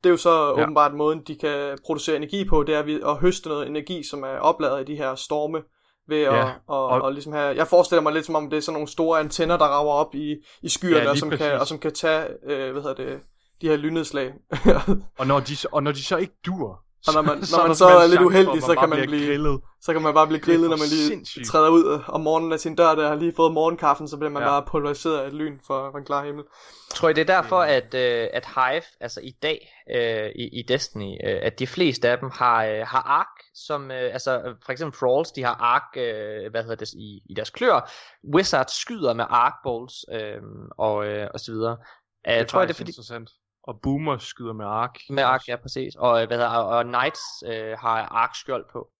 Det 0.04 0.06
er 0.06 0.10
jo 0.10 0.16
så 0.16 0.30
ja. 0.30 0.62
åbenbart 0.62 0.94
måden, 0.94 1.22
de 1.26 1.36
kan 1.36 1.78
producere 1.86 2.16
energi 2.16 2.48
på, 2.48 2.62
det 2.62 2.74
er 2.74 3.10
at 3.10 3.18
høste 3.18 3.48
noget 3.48 3.66
energi, 3.66 4.02
som 4.02 4.22
er 4.22 4.38
opladet 4.38 4.80
i 4.80 4.92
de 4.92 4.96
her 4.96 5.14
storme, 5.14 5.62
ved 6.08 6.20
ja. 6.20 6.48
at, 6.48 6.54
og, 6.66 6.86
og, 6.86 7.02
og 7.02 7.12
ligesom 7.12 7.32
have, 7.32 7.56
jeg 7.56 7.66
forestiller 7.66 8.02
mig 8.02 8.12
lidt 8.12 8.26
som 8.26 8.34
om 8.34 8.50
det 8.50 8.56
er 8.56 8.60
sådan 8.60 8.72
nogle 8.72 8.88
store 8.88 9.20
antenner, 9.20 9.56
der 9.56 9.64
rager 9.64 9.92
op 9.92 10.14
i, 10.14 10.36
i 10.62 10.68
skyerne, 10.68 11.04
ja, 11.04 11.10
og, 11.10 11.16
som 11.16 11.30
kan, 11.30 11.60
og 11.60 11.66
som 11.66 11.78
kan 11.78 11.94
tage, 11.94 12.26
øh, 12.44 12.72
hvad 12.72 12.82
hedder 12.82 13.04
det, 13.04 13.20
de 13.60 13.68
her 13.68 13.76
lynnedslag. 13.76 14.32
og, 15.18 15.26
når 15.26 15.40
de, 15.40 15.56
og 15.72 15.82
når 15.82 15.92
de 15.92 16.04
så 16.04 16.16
ikke 16.16 16.34
dur, 16.46 16.80
og 17.06 17.14
når 17.14 17.22
man, 17.22 17.36
når 17.52 17.66
man 17.66 17.76
så 17.76 17.86
er 17.86 18.06
lidt 18.06 18.20
uheldig, 18.20 18.62
så 18.62 18.74
kan 18.74 18.88
man 18.88 18.98
blive 19.06 19.26
grillet. 19.26 19.60
Så 19.80 19.92
kan 19.92 20.02
man 20.02 20.14
bare 20.14 20.26
blive 20.26 20.40
grillet, 20.40 20.70
når 20.70 20.76
man 20.76 20.88
lige 20.88 21.06
sindssygt. 21.06 21.46
træder 21.46 21.68
ud 21.68 22.02
om 22.08 22.20
morgenen 22.20 22.52
af 22.52 22.60
sin 22.60 22.74
dør, 22.74 22.94
der 22.94 23.08
har 23.08 23.14
lige 23.14 23.32
fået 23.36 23.52
morgenkaffen, 23.52 24.08
så 24.08 24.16
bliver 24.16 24.30
man 24.30 24.42
ja. 24.42 24.48
bare 24.48 24.64
pulveriseret 24.66 25.18
af 25.18 25.26
et 25.26 25.34
lyn 25.34 25.58
for, 25.66 25.90
for 25.90 25.98
en 25.98 26.04
klar 26.04 26.24
himmel. 26.24 26.44
Tror 26.90 27.08
I 27.08 27.12
det 27.12 27.20
er 27.20 27.40
derfor, 27.40 27.60
at, 27.60 27.94
uh, 27.94 28.38
at 28.38 28.46
Hive, 28.54 28.82
altså 29.00 29.20
i 29.20 29.30
dag 29.42 29.72
uh, 29.94 30.42
i, 30.42 30.48
i 30.58 30.62
Destiny, 30.68 31.12
uh, 31.24 31.38
at 31.42 31.58
de 31.58 31.66
fleste 31.66 32.08
af 32.08 32.18
dem 32.18 32.30
har, 32.34 32.64
uh, 32.64 32.86
har 32.86 33.02
ark, 33.02 33.42
som, 33.54 33.82
uh, 33.82 33.90
altså 34.16 34.54
for 34.64 34.72
eksempel 34.72 34.98
Thralls, 34.98 35.32
de 35.32 35.44
har 35.44 35.54
ark, 35.54 35.88
uh, 35.96 36.50
hvad 36.50 36.62
hedder 36.62 36.76
det, 36.76 36.92
i, 36.92 37.22
i 37.30 37.34
deres 37.34 37.50
klør. 37.50 37.90
Wizards 38.34 38.80
skyder 38.80 39.14
med 39.14 39.24
ark 39.28 39.54
balls, 39.64 39.94
uh, 40.12 40.42
og, 40.78 40.96
uh, 40.96 41.26
og 41.34 41.40
så 41.40 41.52
videre. 41.52 41.72
Uh, 41.72 42.32
det 42.32 42.40
er 42.40 42.44
tror 42.44 42.60
jeg, 42.60 42.68
det 42.68 42.74
er 42.74 42.76
fordi... 42.76 42.90
interessant. 42.90 43.30
Og 43.68 43.80
Boomer 43.80 44.18
skyder 44.18 44.52
med 44.52 44.64
ark. 44.66 44.98
Med 45.10 45.22
ark, 45.22 45.48
ja, 45.48 45.56
præcis. 45.56 45.96
Og, 45.96 46.26
hvad 46.26 46.36
hedder, 46.36 46.50
og 46.50 46.84
Knights 46.84 47.20
øh, 47.46 47.78
har 47.78 48.02
ark 48.02 48.34
skjold 48.34 48.64
på. 48.72 48.90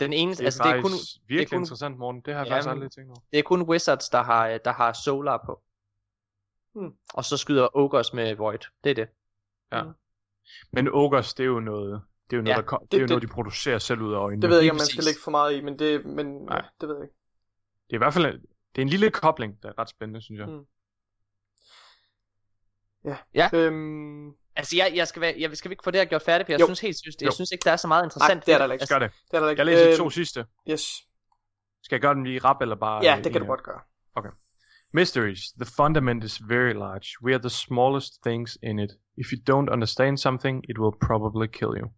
Den 0.00 0.12
eneste, 0.12 0.44
det 0.44 0.44
er 0.44 0.46
altså, 0.46 0.62
det 0.62 0.70
er 0.70 0.82
kun, 0.82 0.90
virkelig 1.28 1.38
det 1.38 1.42
er 1.42 1.56
kun, 1.56 1.62
interessant, 1.62 1.98
Morten. 1.98 2.20
Det 2.20 2.34
har 2.34 2.40
jeg 2.40 2.46
jamen, 2.46 2.56
faktisk 2.56 2.70
aldrig 2.70 2.90
tænkt 2.90 3.10
over. 3.10 3.20
Det 3.30 3.38
er 3.38 3.42
kun 3.42 3.62
Wizards, 3.62 4.08
der 4.08 4.22
har, 4.22 4.58
der 4.58 4.72
har 4.72 4.92
Solar 4.92 5.42
på. 5.46 5.62
Hmm. 6.74 6.92
Og 7.14 7.24
så 7.24 7.36
skyder 7.36 7.68
Ogres 7.76 8.12
med 8.12 8.34
Void. 8.34 8.58
Det 8.84 8.90
er 8.90 8.94
det. 8.94 9.08
Ja. 9.72 9.82
Hmm. 9.82 9.92
Men 10.72 10.88
Ogres, 10.92 11.34
det 11.34 11.44
er 11.44 11.48
jo 11.48 11.60
noget, 11.60 12.02
det 12.30 12.36
er 12.36 12.38
jo 12.38 12.42
noget, 12.42 12.56
ja, 12.56 12.62
der, 12.62 12.76
det, 12.78 12.92
det 12.92 12.96
er 12.96 13.00
jo 13.00 13.04
det, 13.04 13.10
noget, 13.10 13.22
de 13.22 13.28
producerer 13.28 13.78
selv 13.78 14.00
ud 14.00 14.14
af 14.14 14.18
øjnene. 14.18 14.42
Det 14.42 14.50
ved 14.50 14.56
jeg 14.56 14.62
ikke, 14.62 14.72
om 14.72 14.76
man 14.76 14.86
skal 14.86 15.04
lægge 15.04 15.20
for 15.24 15.30
meget 15.30 15.56
i, 15.56 15.60
men 15.60 15.78
det, 15.78 16.04
men, 16.04 16.26
Nej. 16.26 16.56
Ja, 16.56 16.62
det 16.80 16.88
ved 16.88 16.96
jeg 16.96 17.04
ikke. 17.04 17.14
Det 17.86 17.92
er 17.92 17.96
i 17.96 17.98
hvert 17.98 18.14
fald 18.14 18.40
det 18.74 18.82
er 18.82 18.82
en 18.82 18.88
lille 18.88 19.10
kobling, 19.10 19.62
der 19.62 19.68
er 19.68 19.78
ret 19.78 19.88
spændende, 19.88 20.20
synes 20.20 20.38
jeg. 20.38 20.46
Hmm. 20.46 20.64
Ja. 23.04 23.16
ja. 23.34 23.48
Øhm... 23.52 24.30
Altså, 24.56 24.76
jeg, 24.76 24.92
jeg 24.94 25.08
skal, 25.08 25.22
være, 25.22 25.34
jeg 25.38 25.56
skal 25.56 25.68
vi 25.68 25.72
ikke 25.72 25.84
få 25.84 25.90
det 25.90 26.00
her 26.00 26.04
gjort 26.04 26.22
færdigt, 26.22 26.46
for 26.46 26.52
jeg 26.52 26.60
jo. 26.60 26.66
synes 26.66 26.80
helt 26.80 26.96
seriøst, 26.96 27.22
jeg 27.22 27.32
synes 27.32 27.50
ikke, 27.50 27.64
der 27.64 27.72
er 27.72 27.76
så 27.76 27.88
meget 27.88 28.04
interessant. 28.04 28.36
Nej, 28.36 28.44
det 28.44 28.54
er 28.54 28.58
der 28.58 28.72
ikke. 28.72 28.82
Altså, 28.82 28.94
gør 28.94 28.98
det. 28.98 29.10
det, 29.30 29.36
er 29.36 29.40
der 29.40 29.50
ikke. 29.50 29.60
Jeg 29.60 29.66
læser 29.66 29.84
øhm... 29.84 29.92
de 29.92 29.98
to 29.98 30.10
sidste. 30.10 30.46
Yes. 30.70 30.82
Skal 31.82 31.96
jeg 31.96 32.00
gøre 32.00 32.14
dem 32.14 32.24
lige 32.24 32.38
rap, 32.38 32.62
eller 32.62 32.76
bare... 32.76 33.04
Ja, 33.04 33.20
det 33.24 33.32
kan 33.32 33.40
du 33.40 33.46
godt 33.46 33.62
gøre. 33.62 33.80
Okay. 34.14 34.28
Mysteries. 34.92 35.40
The 35.52 35.70
fundament 35.76 36.24
is 36.24 36.40
very 36.48 36.72
large. 36.72 37.06
We 37.22 37.32
are 37.34 37.40
the 37.40 37.50
smallest 37.50 38.22
things 38.26 38.58
in 38.62 38.78
it. 38.78 38.90
If 39.16 39.32
you 39.32 39.38
don't 39.50 39.72
understand 39.72 40.18
something, 40.18 40.64
it 40.68 40.78
will 40.78 40.96
probably 41.00 41.46
kill 41.46 41.74
you. 41.80 41.88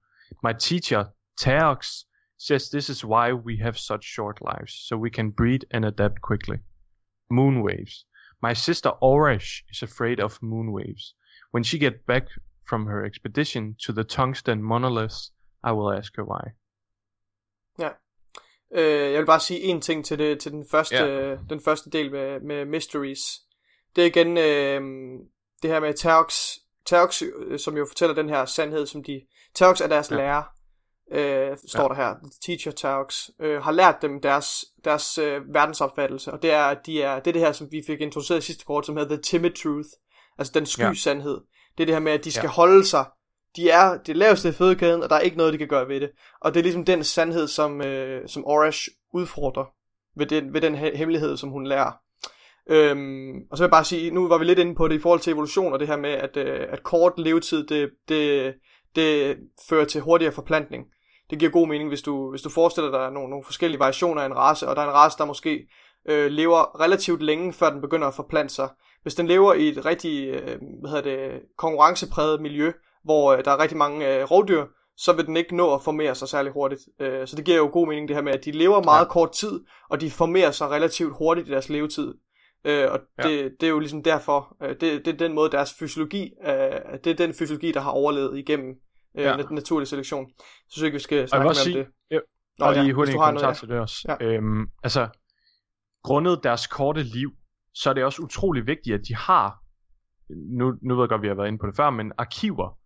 My 0.42 0.52
teacher, 0.52 1.04
Teox, 1.40 2.04
says 2.38 2.70
this 2.70 2.88
is 2.88 3.04
why 3.04 3.32
we 3.32 3.58
have 3.58 3.78
such 3.78 4.04
short 4.04 4.40
lives, 4.40 4.72
so 4.86 4.96
we 4.96 5.10
can 5.10 5.30
breed 5.30 5.66
and 5.70 5.84
adapt 5.84 6.20
quickly. 6.20 6.58
Moon 7.30 7.62
waves. 7.62 8.06
My 8.42 8.54
sister 8.54 8.90
Oresh 9.02 9.64
is 9.70 9.82
afraid 9.82 10.20
of 10.20 10.42
moon 10.42 10.72
waves. 10.72 11.14
When 11.54 11.64
she 11.64 11.78
gets 11.78 11.96
back 12.06 12.24
from 12.68 12.86
her 12.86 13.04
expedition 13.04 13.74
to 13.86 13.92
the 13.92 14.04
tungsten 14.04 14.62
monoliths, 14.62 15.32
I 15.64 15.72
will 15.72 15.98
ask 15.98 16.16
her 16.16 16.24
why. 16.24 16.44
Ja. 17.78 17.90
Øh, 18.74 19.12
jeg 19.12 19.18
vil 19.18 19.26
bare 19.26 19.40
sige 19.40 19.60
en 19.60 19.80
ting 19.80 20.04
til, 20.04 20.18
det, 20.18 20.40
til 20.40 20.52
den, 20.52 20.64
første, 20.70 20.96
ja. 20.96 21.36
den 21.50 21.60
første 21.60 21.90
del 21.90 22.10
med, 22.10 22.40
med 22.40 22.64
Mysteries. 22.64 23.20
Det 23.96 24.02
er 24.02 24.06
igen 24.06 24.36
øh, 24.38 24.80
det 25.62 25.70
her 25.70 25.80
med 25.80 25.94
Terx, 25.94 26.56
Terx, 26.86 27.22
øh, 27.22 27.58
som 27.58 27.76
jo 27.76 27.86
fortæller 27.88 28.14
den 28.14 28.28
her 28.28 28.44
sandhed, 28.44 28.86
som 28.86 29.04
de... 29.04 29.26
Terx 29.54 29.80
er 29.80 29.86
deres 29.86 30.10
ja. 30.10 30.16
lærer, 30.16 30.42
øh, 31.12 31.56
står 31.68 31.82
ja. 31.82 31.88
der 31.88 31.94
her, 31.94 32.14
The 32.22 32.30
Teacher 32.46 32.72
Talks, 32.72 33.30
øh, 33.40 33.62
har 33.62 33.72
lært 33.72 33.96
dem 34.02 34.20
deres, 34.20 34.64
deres 34.84 35.18
øh, 35.18 35.54
verdensopfattelse, 35.54 36.32
og 36.32 36.42
det 36.42 36.52
er, 36.52 36.62
at 36.62 36.78
de 36.86 37.02
er, 37.02 37.20
det 37.20 37.26
er 37.26 37.32
det 37.32 37.42
her, 37.42 37.52
som 37.52 37.68
vi 37.70 37.82
fik 37.86 38.00
introduceret 38.00 38.38
i 38.38 38.46
sidste 38.46 38.64
kort, 38.64 38.86
som 38.86 38.96
hedder 38.96 39.14
The 39.14 39.22
Timid 39.22 39.50
Truth, 39.50 39.88
altså 40.38 40.52
den 40.54 40.66
sky 40.66 40.80
ja. 40.80 40.94
sandhed. 40.94 41.40
Det 41.78 41.84
er 41.84 41.86
det 41.86 41.94
her 41.94 42.00
med, 42.00 42.12
at 42.12 42.24
de 42.24 42.32
skal 42.32 42.46
ja. 42.46 42.52
holde 42.52 42.84
sig, 42.84 43.04
de 43.56 43.70
er 43.70 43.98
det 44.06 44.16
laveste 44.16 44.48
i 44.48 44.52
fødekæden, 44.52 45.02
og 45.02 45.10
der 45.10 45.16
er 45.16 45.20
ikke 45.20 45.36
noget, 45.36 45.52
de 45.52 45.58
kan 45.58 45.68
gøre 45.68 45.88
ved 45.88 46.00
det. 46.00 46.10
Og 46.40 46.54
det 46.54 46.60
er 46.60 46.64
ligesom 46.64 46.84
den 46.84 47.04
sandhed, 47.04 47.48
som, 47.48 47.82
øh, 47.82 48.28
som 48.28 48.46
Orash 48.46 48.88
udfordrer 49.14 49.64
ved 50.16 50.26
den, 50.26 50.54
ved 50.54 50.60
den 50.60 50.74
hemmelighed, 50.74 51.36
som 51.36 51.50
hun 51.50 51.66
lærer. 51.66 51.92
Øhm, 52.70 53.32
og 53.50 53.56
så 53.56 53.62
vil 53.62 53.66
jeg 53.66 53.70
bare 53.70 53.84
sige, 53.84 54.10
nu 54.10 54.28
var 54.28 54.38
vi 54.38 54.44
lidt 54.44 54.58
inde 54.58 54.74
på 54.74 54.88
det 54.88 54.94
i 54.94 55.00
forhold 55.00 55.20
til 55.20 55.32
evolution, 55.32 55.72
og 55.72 55.80
det 55.80 55.88
her 55.88 55.96
med, 55.96 56.10
at, 56.10 56.36
øh, 56.36 56.66
at 56.70 56.82
kort 56.82 57.12
levetid, 57.16 57.66
det, 57.66 57.90
det, 58.08 58.54
det 58.96 59.36
fører 59.68 59.84
til 59.84 60.00
hurtigere 60.00 60.32
forplantning 60.32 60.84
det 61.30 61.38
giver 61.38 61.50
god 61.50 61.68
mening, 61.68 61.88
hvis 61.88 62.02
du, 62.02 62.30
hvis 62.30 62.42
du 62.42 62.50
forestiller 62.50 62.90
dig 62.90 63.12
nogle, 63.12 63.30
nogle 63.30 63.44
forskellige 63.44 63.80
variationer 63.80 64.22
af 64.22 64.26
en 64.26 64.36
race, 64.36 64.68
og 64.68 64.76
der 64.76 64.82
er 64.82 64.86
en 64.86 64.94
race, 64.94 65.18
der 65.18 65.24
måske 65.24 65.68
øh, 66.08 66.30
lever 66.30 66.80
relativt 66.80 67.22
længe, 67.22 67.52
før 67.52 67.70
den 67.70 67.80
begynder 67.80 68.08
at 68.08 68.14
forplante 68.14 68.54
sig. 68.54 68.68
Hvis 69.02 69.14
den 69.14 69.26
lever 69.26 69.54
i 69.54 69.68
et 69.68 69.84
rigtig 69.84 70.28
øh, 70.28 70.58
hvad 70.80 70.90
hedder 70.90 71.02
det, 71.02 71.40
konkurrencepræget 71.58 72.40
miljø, 72.40 72.72
hvor 73.04 73.32
øh, 73.32 73.44
der 73.44 73.50
er 73.50 73.62
rigtig 73.62 73.78
mange 73.78 74.16
øh, 74.16 74.24
rovdyr, 74.30 74.64
så 74.96 75.12
vil 75.12 75.26
den 75.26 75.36
ikke 75.36 75.56
nå 75.56 75.74
at 75.74 75.82
formere 75.82 76.14
sig 76.14 76.28
særlig 76.28 76.52
hurtigt. 76.52 76.80
Øh, 77.00 77.26
så 77.26 77.36
det 77.36 77.44
giver 77.44 77.56
jo 77.56 77.70
god 77.72 77.88
mening 77.88 78.08
det 78.08 78.16
her 78.16 78.22
med, 78.22 78.32
at 78.32 78.44
de 78.44 78.50
lever 78.50 78.82
meget 78.82 79.04
ja. 79.04 79.10
kort 79.10 79.32
tid, 79.32 79.60
og 79.90 80.00
de 80.00 80.10
formerer 80.10 80.50
sig 80.50 80.70
relativt 80.70 81.16
hurtigt 81.16 81.48
i 81.48 81.50
deres 81.50 81.68
levetid. 81.68 82.14
Øh, 82.64 82.92
og 82.92 83.00
ja. 83.18 83.28
det, 83.28 83.52
det 83.60 83.66
er 83.66 83.70
jo 83.70 83.78
ligesom 83.78 84.02
derfor, 84.02 84.56
øh, 84.62 84.68
det, 84.68 84.80
det 84.80 85.08
er 85.08 85.16
den 85.16 85.34
måde 85.34 85.50
deres 85.50 85.74
fysiologi, 85.78 86.32
øh, 86.46 86.98
det 87.04 87.10
er 87.10 87.14
den 87.14 87.34
fysiologi, 87.34 87.72
der 87.72 87.80
har 87.80 87.90
overlevet 87.90 88.38
igennem 88.38 88.74
øh, 89.18 89.24
ja. 89.24 89.36
naturlig 89.36 89.88
selektion. 89.88 90.30
Så 90.38 90.44
synes 90.68 90.82
jeg 90.82 90.86
ikke, 90.86 90.96
vi 90.96 91.02
skal 91.02 91.28
snakke 91.28 91.44
mere 91.44 91.54
sige, 91.54 91.78
om 91.78 91.84
det. 91.84 91.92
Jeg, 92.10 92.20
Nå, 92.58 92.66
og 92.66 92.72
lige 92.72 92.84
ja, 92.84 92.92
hurtigt 92.92 93.14
en 93.14 93.20
kommentar 93.20 93.42
noget, 93.42 93.56
ja. 93.56 93.58
til 93.58 93.68
det 93.68 93.78
også. 93.78 94.16
Ja. 94.20 94.26
Øhm, 94.26 94.66
altså, 94.82 95.08
grundet 96.02 96.40
deres 96.42 96.66
korte 96.66 97.02
liv, 97.02 97.30
så 97.74 97.90
er 97.90 97.94
det 97.94 98.04
også 98.04 98.22
utrolig 98.22 98.66
vigtigt, 98.66 98.94
at 98.94 99.00
de 99.08 99.14
har, 99.16 99.58
nu, 100.58 100.74
nu 100.82 100.94
ved 100.94 101.02
jeg 101.02 101.08
godt, 101.08 101.18
at 101.18 101.22
vi 101.22 101.28
har 101.28 101.34
været 101.34 101.48
inde 101.48 101.58
på 101.58 101.66
det 101.66 101.76
før, 101.76 101.90
men 101.90 102.12
arkiver. 102.18 102.78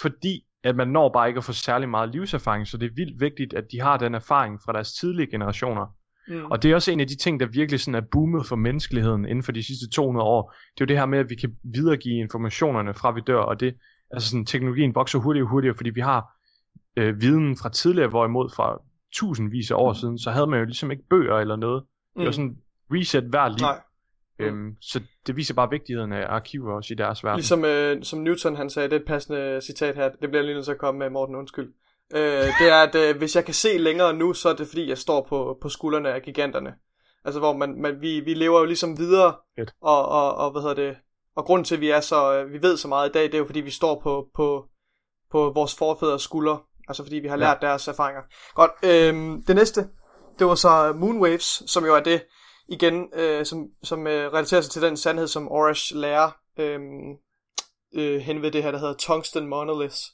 Fordi 0.00 0.46
at 0.64 0.76
man 0.76 0.88
når 0.88 1.12
bare 1.12 1.28
ikke 1.28 1.38
at 1.38 1.44
få 1.44 1.52
særlig 1.52 1.88
meget 1.88 2.10
livserfaring, 2.10 2.66
så 2.66 2.76
det 2.76 2.86
er 2.86 2.94
vildt 2.96 3.20
vigtigt, 3.20 3.54
at 3.54 3.64
de 3.72 3.80
har 3.80 3.96
den 3.96 4.14
erfaring 4.14 4.60
fra 4.64 4.72
deres 4.72 4.92
tidlige 4.92 5.30
generationer. 5.30 5.86
Mm. 6.28 6.44
Og 6.44 6.62
det 6.62 6.70
er 6.70 6.74
også 6.74 6.92
en 6.92 7.00
af 7.00 7.06
de 7.06 7.16
ting, 7.16 7.40
der 7.40 7.46
virkelig 7.46 7.80
sådan 7.80 7.94
er 7.94 8.06
boomet 8.12 8.46
for 8.46 8.56
menneskeligheden 8.56 9.24
inden 9.24 9.42
for 9.42 9.52
de 9.52 9.62
sidste 9.62 9.90
200 9.90 10.26
år. 10.26 10.50
Det 10.50 10.80
er 10.80 10.84
jo 10.84 10.86
det 10.86 10.98
her 10.98 11.06
med, 11.06 11.18
at 11.18 11.30
vi 11.30 11.34
kan 11.34 11.56
videregive 11.64 12.18
informationerne 12.18 12.94
fra 12.94 13.10
vi 13.10 13.20
dør, 13.26 13.38
og 13.38 13.60
det 13.60 13.74
altså 14.12 14.28
sådan, 14.30 14.46
teknologien 14.46 14.94
vokser 14.94 15.18
hurtigere 15.18 15.46
og 15.46 15.50
hurtigere, 15.50 15.76
fordi 15.76 15.90
vi 15.90 16.00
har 16.00 16.38
øh, 16.96 17.20
viden 17.20 17.56
fra 17.56 17.68
tidligere, 17.68 18.08
hvorimod 18.08 18.50
fra 18.56 18.78
tusindvis 19.12 19.70
af 19.70 19.74
år 19.74 19.92
mm. 19.92 19.94
siden, 19.94 20.18
så 20.18 20.30
havde 20.30 20.46
man 20.46 20.58
jo 20.58 20.64
ligesom 20.64 20.90
ikke 20.90 21.02
bøger 21.10 21.38
eller 21.38 21.56
noget. 21.56 21.82
Det 22.16 22.22
var 22.22 22.28
mm. 22.28 22.32
sådan 22.32 22.56
reset 22.92 23.24
hver 23.24 23.48
liv. 23.48 23.60
Nej. 23.60 23.80
Øhm, 24.38 24.76
så 24.80 25.00
det 25.26 25.36
viser 25.36 25.54
bare 25.54 25.70
vigtigheden 25.70 26.12
af 26.12 26.26
arkiver 26.28 26.72
også 26.72 26.94
i 26.94 26.96
deres 26.96 27.24
verden. 27.24 27.38
Ligesom 27.38 27.64
øh, 27.64 28.02
som 28.02 28.18
Newton 28.18 28.56
han 28.56 28.70
sagde, 28.70 28.88
det 28.88 28.96
er 28.96 29.00
et 29.00 29.06
passende 29.06 29.60
citat 29.60 29.94
her, 29.94 30.08
det 30.08 30.30
bliver 30.30 30.42
lige 30.42 30.54
nødt 30.54 30.64
til 30.64 30.72
at 30.72 30.78
komme 30.78 30.98
med 30.98 31.10
Morten, 31.10 31.36
undskyld. 31.36 31.72
Øh, 32.14 32.20
det 32.60 32.68
er, 32.70 32.82
at 32.82 32.94
øh, 32.94 33.18
hvis 33.18 33.36
jeg 33.36 33.44
kan 33.44 33.54
se 33.54 33.78
længere 33.78 34.12
nu, 34.12 34.32
så 34.32 34.48
er 34.48 34.54
det 34.54 34.66
fordi, 34.66 34.88
jeg 34.88 34.98
står 34.98 35.26
på, 35.28 35.58
på 35.62 35.68
skuldrene 35.68 36.12
af 36.12 36.22
giganterne. 36.22 36.74
Altså 37.24 37.40
hvor 37.40 37.56
man, 37.56 37.82
man, 37.82 38.00
vi, 38.00 38.20
vi 38.20 38.34
lever 38.34 38.58
jo 38.58 38.64
ligesom 38.64 38.98
videre, 38.98 39.34
og, 39.80 40.08
og, 40.08 40.34
og 40.34 40.50
hvad 40.50 40.62
hedder 40.62 40.74
det, 40.74 40.96
og 41.36 41.44
grunden 41.44 41.64
til, 41.64 41.74
at 41.74 41.80
vi, 41.80 41.90
er 41.90 42.00
så, 42.00 42.34
øh, 42.34 42.52
vi 42.52 42.62
ved 42.62 42.76
så 42.76 42.88
meget 42.88 43.08
i 43.08 43.12
dag, 43.12 43.22
det 43.22 43.34
er 43.34 43.38
jo 43.38 43.44
fordi, 43.44 43.60
vi 43.60 43.70
står 43.70 44.00
på, 44.00 44.26
på, 44.34 44.64
på 45.30 45.52
vores 45.54 45.74
forfædres 45.74 46.22
skuldre. 46.22 46.60
Altså 46.88 47.02
fordi 47.02 47.16
vi 47.16 47.28
har 47.28 47.36
lært 47.36 47.58
ja. 47.62 47.66
deres 47.66 47.88
erfaringer. 47.88 48.22
Godt, 48.54 48.70
øhm, 48.82 49.44
det 49.44 49.56
næste, 49.56 49.88
Det 50.38 50.46
var 50.46 50.54
så 50.54 50.92
Moonwaves, 50.96 51.62
som 51.66 51.84
jo 51.84 51.96
er 51.96 52.00
det, 52.00 52.24
igen, 52.68 53.08
øh, 53.14 53.46
som, 53.46 53.66
som 53.82 54.06
øh, 54.06 54.32
relaterer 54.32 54.60
sig 54.60 54.72
til 54.72 54.82
den 54.82 54.96
sandhed, 54.96 55.26
som 55.26 55.48
Orange 55.48 55.98
lærer 55.98 56.30
øh, 56.58 56.80
øh, 57.94 58.20
hen 58.20 58.42
ved 58.42 58.50
det 58.50 58.62
her, 58.62 58.70
der 58.70 58.78
hedder 58.78 58.94
Tungsten 58.98 59.46
Monoliths. 59.46 60.12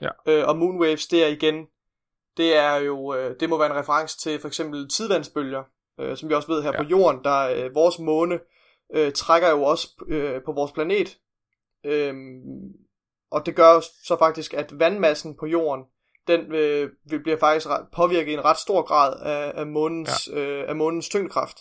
Ja. 0.00 0.08
Øh, 0.26 0.48
og 0.48 0.56
Moonwaves, 0.56 1.06
det 1.06 1.24
er 1.24 1.28
igen, 1.28 1.66
det 2.36 2.56
er 2.56 2.74
jo, 2.76 3.14
øh, 3.14 3.36
det 3.40 3.48
må 3.48 3.58
være 3.58 3.70
en 3.70 3.76
reference 3.76 4.18
til 4.18 4.40
for 4.40 4.48
eksempel 4.48 4.88
tidvandsbølger, 4.88 5.62
øh, 6.00 6.16
som 6.16 6.28
vi 6.28 6.34
også 6.34 6.48
ved 6.48 6.62
her 6.62 6.72
ja. 6.72 6.82
på 6.82 6.88
jorden, 6.88 7.24
der 7.24 7.48
øh, 7.48 7.74
vores 7.74 7.98
måne 7.98 8.34
øh, 8.34 8.40
trækker 9.14 9.50
jo 9.50 9.62
også 9.62 10.04
øh, 10.08 10.42
på 10.44 10.52
vores 10.52 10.72
planet. 10.72 11.18
Øh, 11.84 12.14
og 13.30 13.46
det 13.46 13.56
gør 13.56 13.74
jo 13.74 13.80
så 13.80 14.16
faktisk, 14.18 14.54
at 14.54 14.78
vandmassen 14.78 15.36
på 15.36 15.46
jorden, 15.46 15.84
den 16.26 16.54
øh, 16.54 16.90
bliver 17.08 17.38
faktisk 17.38 17.68
påvirket 17.92 18.30
i 18.30 18.34
en 18.34 18.44
ret 18.44 18.58
stor 18.58 18.82
grad 18.82 19.20
af, 19.20 19.52
af, 19.60 19.66
månens, 19.66 20.28
ja. 20.32 20.38
øh, 20.38 20.68
af 20.68 20.76
månens 20.76 21.08
tyngdekraft. 21.08 21.58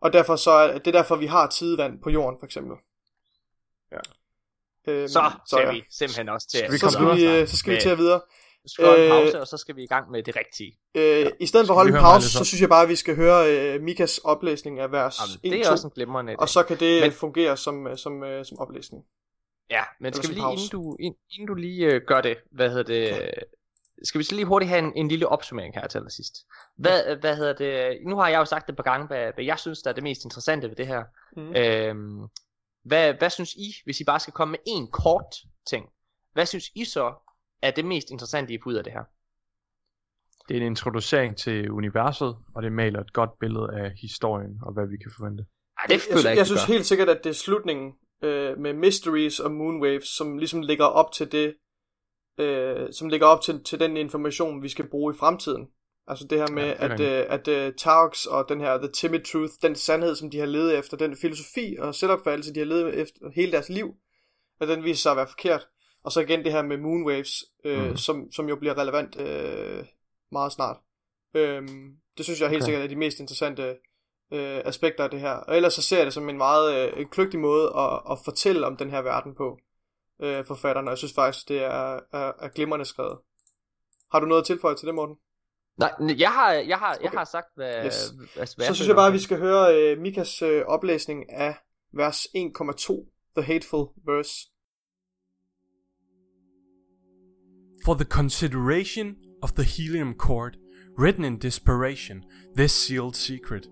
Og 0.00 0.12
derfor 0.12 0.36
så 0.36 0.50
er 0.50 0.78
det 0.78 0.86
er 0.86 0.92
derfor, 0.92 1.16
vi 1.16 1.26
har 1.26 1.46
tidevand 1.46 2.02
på 2.02 2.10
jorden, 2.10 2.38
for 2.40 2.46
eksempel. 2.46 2.76
Ja. 3.92 3.98
Øhm, 4.92 5.08
så 5.08 5.30
skal 5.46 5.66
ja. 5.66 5.72
vi 5.72 5.84
simpelthen 5.90 6.28
også 6.28 6.48
til 6.48 6.58
at... 6.58 6.80
Så 6.80 6.90
skal 6.90 7.16
vi, 7.16 7.40
øh, 7.40 7.48
så 7.48 7.56
skal 7.56 7.74
vi 7.74 7.80
til 7.80 7.88
at 7.88 7.98
videre. 7.98 8.20
Vi 8.68 8.72
skal 8.72 9.04
en 9.04 9.10
pause, 9.10 9.36
øh, 9.36 9.40
og 9.40 9.46
så 9.46 9.56
skal 9.56 9.76
vi 9.76 9.82
i 9.82 9.86
gang 9.86 10.10
med 10.10 10.22
det 10.22 10.36
rigtige. 10.36 10.78
Øh, 10.94 11.02
ja. 11.02 11.30
I 11.40 11.46
stedet 11.46 11.66
for 11.66 11.74
at 11.74 11.78
holde 11.78 11.96
en 11.96 12.02
pause, 12.02 12.30
så 12.30 12.44
synes 12.44 12.60
jeg 12.60 12.68
bare, 12.68 12.82
at 12.82 12.88
vi 12.88 12.96
skal 12.96 13.16
høre 13.16 13.76
uh, 13.76 13.82
Mikas 13.82 14.18
oplæsning 14.18 14.80
af 14.80 14.92
vers 14.92 15.18
Jamen, 15.20 15.40
1, 15.42 15.52
det 15.52 15.66
er 15.66 15.70
også 15.70 15.86
en 15.86 15.92
glimrende 15.94 16.36
Og 16.38 16.48
så 16.48 16.62
kan 16.62 16.80
det 16.80 17.02
men... 17.02 17.12
fungere 17.12 17.56
som, 17.56 17.86
som, 17.86 17.96
som, 17.96 18.44
som 18.44 18.58
oplæsning. 18.58 19.04
Ja, 19.70 19.82
men 20.00 20.12
skal 20.12 20.28
vi 20.28 20.34
lige, 20.34 20.52
inden 20.52 20.68
du, 20.72 20.96
inden 21.30 21.46
du 21.48 21.54
lige 21.54 21.96
uh, 21.96 22.02
gør 22.06 22.20
det, 22.20 22.36
hvad 22.52 22.68
hedder 22.68 22.82
det, 22.82 23.08
ja. 23.08 23.26
skal 24.02 24.18
vi 24.18 24.24
så 24.24 24.34
lige 24.34 24.46
hurtigt 24.46 24.68
have 24.68 24.78
en, 24.78 24.92
en 24.96 25.08
lille 25.08 25.28
opsummering 25.28 25.74
her 25.74 25.86
til 25.86 26.02
sidst. 26.10 26.34
Hvad, 26.76 27.06
ja. 27.06 27.14
hvad 27.14 27.36
hedder 27.36 27.52
det, 27.52 27.98
nu 28.06 28.16
har 28.16 28.28
jeg 28.28 28.38
jo 28.38 28.44
sagt 28.44 28.66
det 28.66 28.72
et 28.72 28.76
par 28.76 28.90
gange, 28.90 29.06
hvad, 29.06 29.32
hvad 29.34 29.44
jeg 29.44 29.58
synes, 29.58 29.82
der 29.82 29.90
er 29.90 29.94
det 29.94 30.02
mest 30.02 30.24
interessante 30.24 30.68
ved 30.68 30.76
det 30.76 30.86
her. 30.86 31.02
Mm. 31.36 31.56
Øhm, 31.56 32.28
hvad, 32.84 33.14
hvad 33.14 33.30
synes 33.30 33.54
I, 33.54 33.74
hvis 33.84 34.00
I 34.00 34.04
bare 34.04 34.20
skal 34.20 34.32
komme 34.32 34.52
med 34.52 34.58
en 34.66 34.90
kort 34.90 35.34
ting, 35.66 35.86
hvad 36.32 36.46
synes 36.46 36.70
I 36.74 36.84
så 36.84 37.14
er 37.62 37.70
det 37.70 37.84
mest 37.84 38.10
interessante, 38.10 38.54
I 38.54 38.58
får 38.62 38.70
ud 38.70 38.74
af 38.74 38.84
det 38.84 38.92
her? 38.92 39.04
Det 40.48 40.56
er 40.56 40.60
en 40.60 40.66
introducering 40.66 41.36
til 41.36 41.70
universet, 41.70 42.36
og 42.54 42.62
det 42.62 42.72
maler 42.72 43.00
et 43.00 43.12
godt 43.12 43.38
billede 43.40 43.68
af 43.72 43.92
historien 44.00 44.58
og 44.62 44.72
hvad 44.72 44.86
vi 44.86 44.96
kan 44.96 45.10
forvente. 45.16 45.44
Ej, 45.78 45.84
det 45.88 46.08
jeg, 46.08 46.16
jeg, 46.16 46.24
jeg, 46.24 46.36
jeg 46.36 46.46
synes 46.46 46.64
helt 46.64 46.86
sikkert, 46.86 47.08
at 47.08 47.24
det 47.24 47.30
er 47.30 47.34
slutningen 47.34 47.92
øh, 48.22 48.58
med 48.58 48.72
Mysteries 48.72 49.40
og 49.40 49.50
Moonwaves, 49.50 50.08
som 50.08 50.38
ligesom 50.38 50.62
ligger 50.62 50.84
op 50.84 51.12
til 51.12 51.32
det, 51.32 51.54
øh, 52.38 52.92
som 52.92 53.08
ligger 53.08 53.26
op 53.26 53.42
til, 53.42 53.64
til 53.64 53.80
den 53.80 53.96
information, 53.96 54.62
vi 54.62 54.68
skal 54.68 54.88
bruge 54.88 55.14
i 55.14 55.18
fremtiden. 55.18 55.68
Altså 56.06 56.26
det 56.30 56.38
her 56.38 56.50
med, 56.50 56.64
ja, 56.64 56.92
at, 56.92 57.00
øh, 57.00 57.24
at, 57.28 57.68
uh, 57.68 57.74
Tarks 57.74 58.26
og 58.26 58.48
den 58.48 58.60
her 58.60 58.78
The 58.78 58.88
Timid 58.88 59.20
Truth, 59.20 59.52
den 59.62 59.74
sandhed, 59.74 60.14
som 60.14 60.30
de 60.30 60.38
har 60.38 60.46
levet 60.46 60.78
efter, 60.78 60.96
den 60.96 61.16
filosofi 61.16 61.76
og 61.78 61.94
selvopfattelse, 61.94 62.54
de 62.54 62.58
har 62.58 62.66
levet 62.66 62.94
efter 62.94 63.20
hele 63.34 63.52
deres 63.52 63.68
liv, 63.68 63.94
at 64.60 64.68
den 64.68 64.84
viser 64.84 65.02
sig 65.02 65.10
at 65.10 65.16
være 65.16 65.26
forkert. 65.26 65.68
Og 66.08 66.12
så 66.12 66.20
igen 66.20 66.44
det 66.44 66.52
her 66.52 66.62
med 66.62 66.76
Moonwaves, 66.76 67.44
øh, 67.64 67.90
mm. 67.90 67.96
som, 67.96 68.32
som 68.32 68.48
jo 68.48 68.56
bliver 68.56 68.78
relevant 68.78 69.20
øh, 69.20 69.84
meget 70.32 70.52
snart. 70.52 70.76
Øhm, 71.34 71.96
det 72.16 72.24
synes 72.24 72.40
jeg 72.40 72.50
helt 72.50 72.62
okay. 72.62 72.66
sikkert 72.66 72.84
er 72.84 72.88
de 72.88 72.96
mest 72.96 73.20
interessante 73.20 73.62
øh, 74.32 74.60
aspekter 74.64 75.04
af 75.04 75.10
det 75.10 75.20
her. 75.20 75.32
Og 75.32 75.56
ellers 75.56 75.74
så 75.74 75.82
ser 75.82 75.96
jeg 75.96 76.06
det 76.06 76.14
som 76.14 76.28
en 76.28 76.36
meget 76.36 76.92
øh, 76.96 77.06
kløgtig 77.06 77.40
måde 77.40 77.72
at, 77.76 78.00
at 78.10 78.18
fortælle 78.24 78.66
om 78.66 78.76
den 78.76 78.90
her 78.90 79.02
verden 79.02 79.34
på 79.34 79.58
øh, 80.22 80.44
forfatterne. 80.44 80.88
Og 80.88 80.90
jeg 80.90 80.98
synes 80.98 81.14
faktisk, 81.14 81.48
det 81.48 81.62
er, 81.62 82.00
er, 82.12 82.32
er 82.40 82.48
glimrende 82.48 82.84
skrevet. 82.84 83.18
Har 84.12 84.20
du 84.20 84.26
noget 84.26 84.42
at 84.42 84.46
tilføje 84.46 84.74
til 84.74 84.86
det, 84.86 84.94
Morten? 84.94 85.16
Nej, 85.78 85.92
jeg 86.18 86.30
har, 86.30 86.52
jeg 86.52 86.78
har, 86.78 86.94
okay. 86.94 87.02
jeg 87.02 87.10
har 87.10 87.24
sagt, 87.24 87.46
hvad, 87.54 87.84
yes. 87.84 88.08
hvad, 88.08 88.46
hvad 88.56 88.66
Så 88.66 88.74
synes 88.74 88.88
jeg 88.88 88.96
bare, 88.96 89.06
at 89.06 89.12
vi 89.12 89.18
skal 89.18 89.38
høre 89.38 89.92
uh, 89.92 90.02
Mikas 90.02 90.42
uh, 90.42 90.60
oplæsning 90.66 91.32
af 91.32 91.54
vers 91.92 92.26
1,2, 92.26 93.32
The 93.36 93.52
Hateful 93.52 93.86
Verse. 94.06 94.48
For 97.88 97.96
the 97.96 98.04
consideration 98.04 99.16
of 99.42 99.54
the 99.54 99.64
helium 99.64 100.12
cord, 100.12 100.58
written 100.94 101.24
in 101.24 101.38
desperation, 101.38 102.26
this 102.52 102.74
sealed 102.74 103.16
secret. 103.16 103.68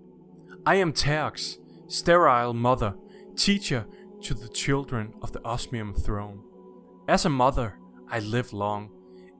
I 0.64 0.76
am 0.76 0.94
Teox, 0.94 1.58
sterile 1.86 2.54
mother, 2.54 2.94
teacher 3.36 3.84
to 4.22 4.32
the 4.32 4.48
children 4.48 5.12
of 5.20 5.32
the 5.32 5.44
osmium 5.44 5.92
throne. 5.92 6.42
As 7.06 7.26
a 7.26 7.28
mother, 7.28 7.78
I 8.08 8.20
live 8.20 8.54
long. 8.54 8.88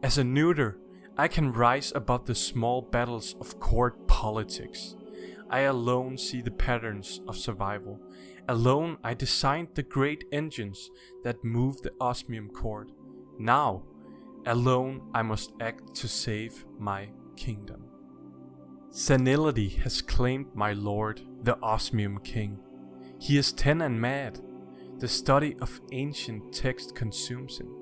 As 0.03 0.19
a 0.19 0.25
neuter, 0.25 0.77
I 1.17 1.27
can 1.27 1.55
rise 1.55 1.91
above 1.95 2.27
the 2.27 2.35
small 2.35 2.83
battles 2.83 3.35
of 3.41 3.59
court 3.59 4.07
politics. 4.07 4.95
I 5.49 5.61
alone 5.61 6.19
see 6.19 6.43
the 6.43 6.51
patterns 6.51 7.23
of 7.27 7.39
survival. 7.39 7.99
Alone 8.47 8.99
I 9.03 9.15
designed 9.15 9.69
the 9.73 9.83
great 9.83 10.25
engines 10.33 10.91
that 11.25 11.43
move 11.43 11.81
the 11.81 11.95
osmium 11.99 12.51
cord. 12.51 12.93
Now, 13.39 13.85
alone 14.47 15.03
I 15.15 15.23
must 15.23 15.53
act 15.61 15.95
to 15.97 16.09
save 16.09 16.65
my 16.79 17.09
kingdom. 17.37 17.85
Senility 18.91 19.69
has 19.83 20.01
claimed 20.01 20.55
my 20.55 20.73
lord, 20.73 21.21
the 21.43 21.59
osmium 21.61 22.19
king. 22.21 22.59
He 23.19 23.37
is 23.37 23.53
ten 23.53 23.83
and 23.83 24.01
mad. 24.01 24.41
The 24.99 25.09
study 25.09 25.57
of 25.61 25.81
ancient 25.93 26.55
text 26.55 26.95
consumes 26.95 27.59
him. 27.59 27.75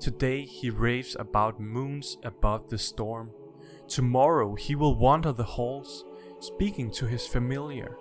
Today 0.00 0.42
he 0.42 0.70
raves 0.70 1.16
about 1.18 1.60
moons 1.60 2.16
above 2.22 2.70
the 2.70 2.78
storm. 2.78 3.30
Tomorrow 3.88 4.54
he 4.54 4.74
will 4.74 4.94
wander 4.94 5.32
the 5.32 5.44
halls, 5.44 6.04
speaking 6.40 6.90
to 6.92 7.06
his 7.06 7.26
familiar, 7.26 7.96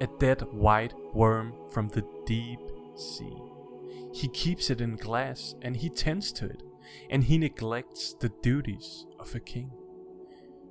a 0.00 0.06
dead 0.18 0.42
white 0.52 0.94
worm 1.14 1.54
from 1.70 1.88
the 1.88 2.04
deep 2.26 2.60
sea. 2.94 3.38
He 4.12 4.28
keeps 4.28 4.68
it 4.68 4.80
in 4.80 4.96
glass 4.96 5.54
and 5.62 5.76
he 5.76 5.88
tends 5.88 6.32
to 6.32 6.46
it, 6.46 6.62
and 7.10 7.24
he 7.24 7.38
neglects 7.38 8.14
the 8.14 8.30
duties 8.42 9.06
of 9.18 9.34
a 9.34 9.40
king. 9.40 9.70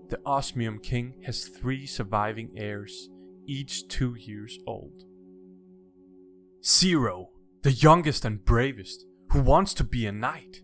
The 0.10 0.20
Osmium 0.26 0.80
King 0.80 1.22
has 1.26 1.48
three 1.48 1.86
surviving 1.86 2.52
heirs, 2.58 3.10
each 3.48 3.88
two 3.88 4.16
years 4.16 4.60
old. 4.68 5.04
Zero, 6.64 7.30
the 7.62 7.72
youngest 7.72 8.26
and 8.26 8.44
bravest, 8.44 9.06
who 9.32 9.42
wants 9.42 9.74
to 9.76 9.84
be 9.84 10.06
a 10.06 10.12
knight. 10.12 10.62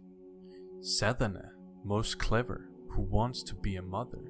Sadhana, 0.81 1.51
most 1.85 2.19
clever, 2.19 2.69
who 2.89 3.01
wants 3.01 3.41
to 3.43 3.55
be 3.55 3.77
a 3.77 3.81
mother. 3.81 4.23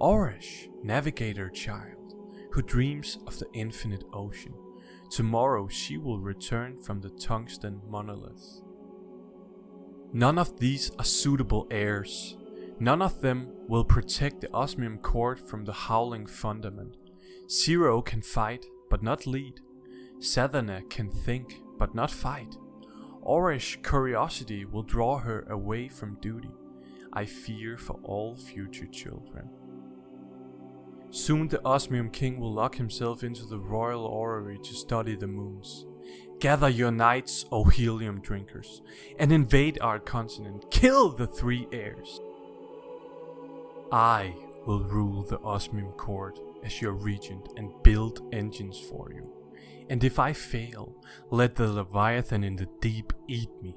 Orish, 0.00 0.68
navigator 0.82 1.48
child, 1.48 2.14
who 2.52 2.62
dreams 2.62 3.18
of 3.26 3.38
the 3.38 3.46
infinite 3.52 4.04
ocean. 4.12 4.54
Tomorrow 5.10 5.68
she 5.68 5.96
will 5.96 6.20
return 6.20 6.80
from 6.82 7.00
the 7.00 7.10
tungsten 7.10 7.80
monolith. 7.88 8.62
None 10.12 10.38
of 10.38 10.58
these 10.58 10.90
are 10.98 11.04
suitable 11.04 11.66
heirs. 11.70 12.36
None 12.80 13.02
of 13.02 13.20
them 13.20 13.48
will 13.66 13.84
protect 13.84 14.40
the 14.40 14.52
osmium 14.52 14.98
cord 14.98 15.38
from 15.38 15.64
the 15.64 15.72
howling 15.72 16.26
fundament. 16.26 16.96
Zero 17.50 18.00
can 18.00 18.22
fight, 18.22 18.64
but 18.88 19.02
not 19.02 19.26
lead. 19.26 19.60
Sadhana 20.20 20.82
can 20.88 21.10
think, 21.10 21.60
but 21.78 21.94
not 21.94 22.10
fight. 22.10 22.56
Orish 23.22 23.82
curiosity 23.82 24.64
will 24.64 24.82
draw 24.82 25.18
her 25.18 25.46
away 25.50 25.88
from 25.88 26.18
duty. 26.20 26.50
I 27.12 27.26
fear 27.26 27.76
for 27.76 27.98
all 28.02 28.36
future 28.36 28.86
children. 28.86 29.50
Soon 31.10 31.48
the 31.48 31.64
Osmium 31.64 32.10
King 32.10 32.38
will 32.38 32.52
lock 32.52 32.76
himself 32.76 33.22
into 33.22 33.44
the 33.44 33.58
royal 33.58 34.04
orrery 34.04 34.58
to 34.62 34.74
study 34.74 35.16
the 35.16 35.26
moons. 35.26 35.86
Gather 36.40 36.68
your 36.68 36.92
knights, 36.92 37.44
O 37.50 37.64
helium 37.64 38.20
drinkers, 38.20 38.82
and 39.18 39.32
invade 39.32 39.78
our 39.80 39.98
continent. 39.98 40.70
Kill 40.70 41.10
the 41.10 41.26
three 41.26 41.66
heirs. 41.72 42.20
I 43.90 44.34
will 44.66 44.84
rule 44.84 45.22
the 45.24 45.40
Osmium 45.40 45.92
Court 45.92 46.38
as 46.64 46.80
your 46.80 46.92
regent 46.92 47.48
and 47.56 47.72
build 47.82 48.22
engines 48.32 48.78
for 48.78 49.10
you 49.12 49.32
and 49.88 50.04
if 50.04 50.18
I 50.18 50.32
fail, 50.32 50.94
let 51.30 51.56
the 51.56 51.68
Leviathan 51.68 52.44
in 52.44 52.56
the 52.56 52.68
deep 52.80 53.12
eat 53.26 53.50
me. 53.62 53.74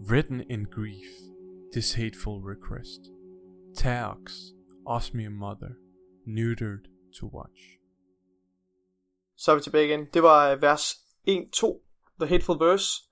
Written 0.00 0.42
in 0.42 0.64
grief, 0.64 1.08
this 1.72 1.94
hateful 1.94 2.40
request. 2.40 3.10
Taox, 3.74 4.52
Osmium 4.86 5.34
Mother, 5.34 5.78
neutered 6.28 6.86
to 7.14 7.26
watch. 7.26 7.75
Så 9.38 9.50
er 9.50 9.54
vi 9.54 9.60
tilbage 9.60 9.86
igen. 9.86 10.06
Det 10.14 10.22
var 10.22 10.50
øh, 10.50 10.62
vers 10.62 10.90
1-2, 11.28 11.86
The 12.20 12.28
Hateful 12.28 12.60
Verse. 12.60 13.02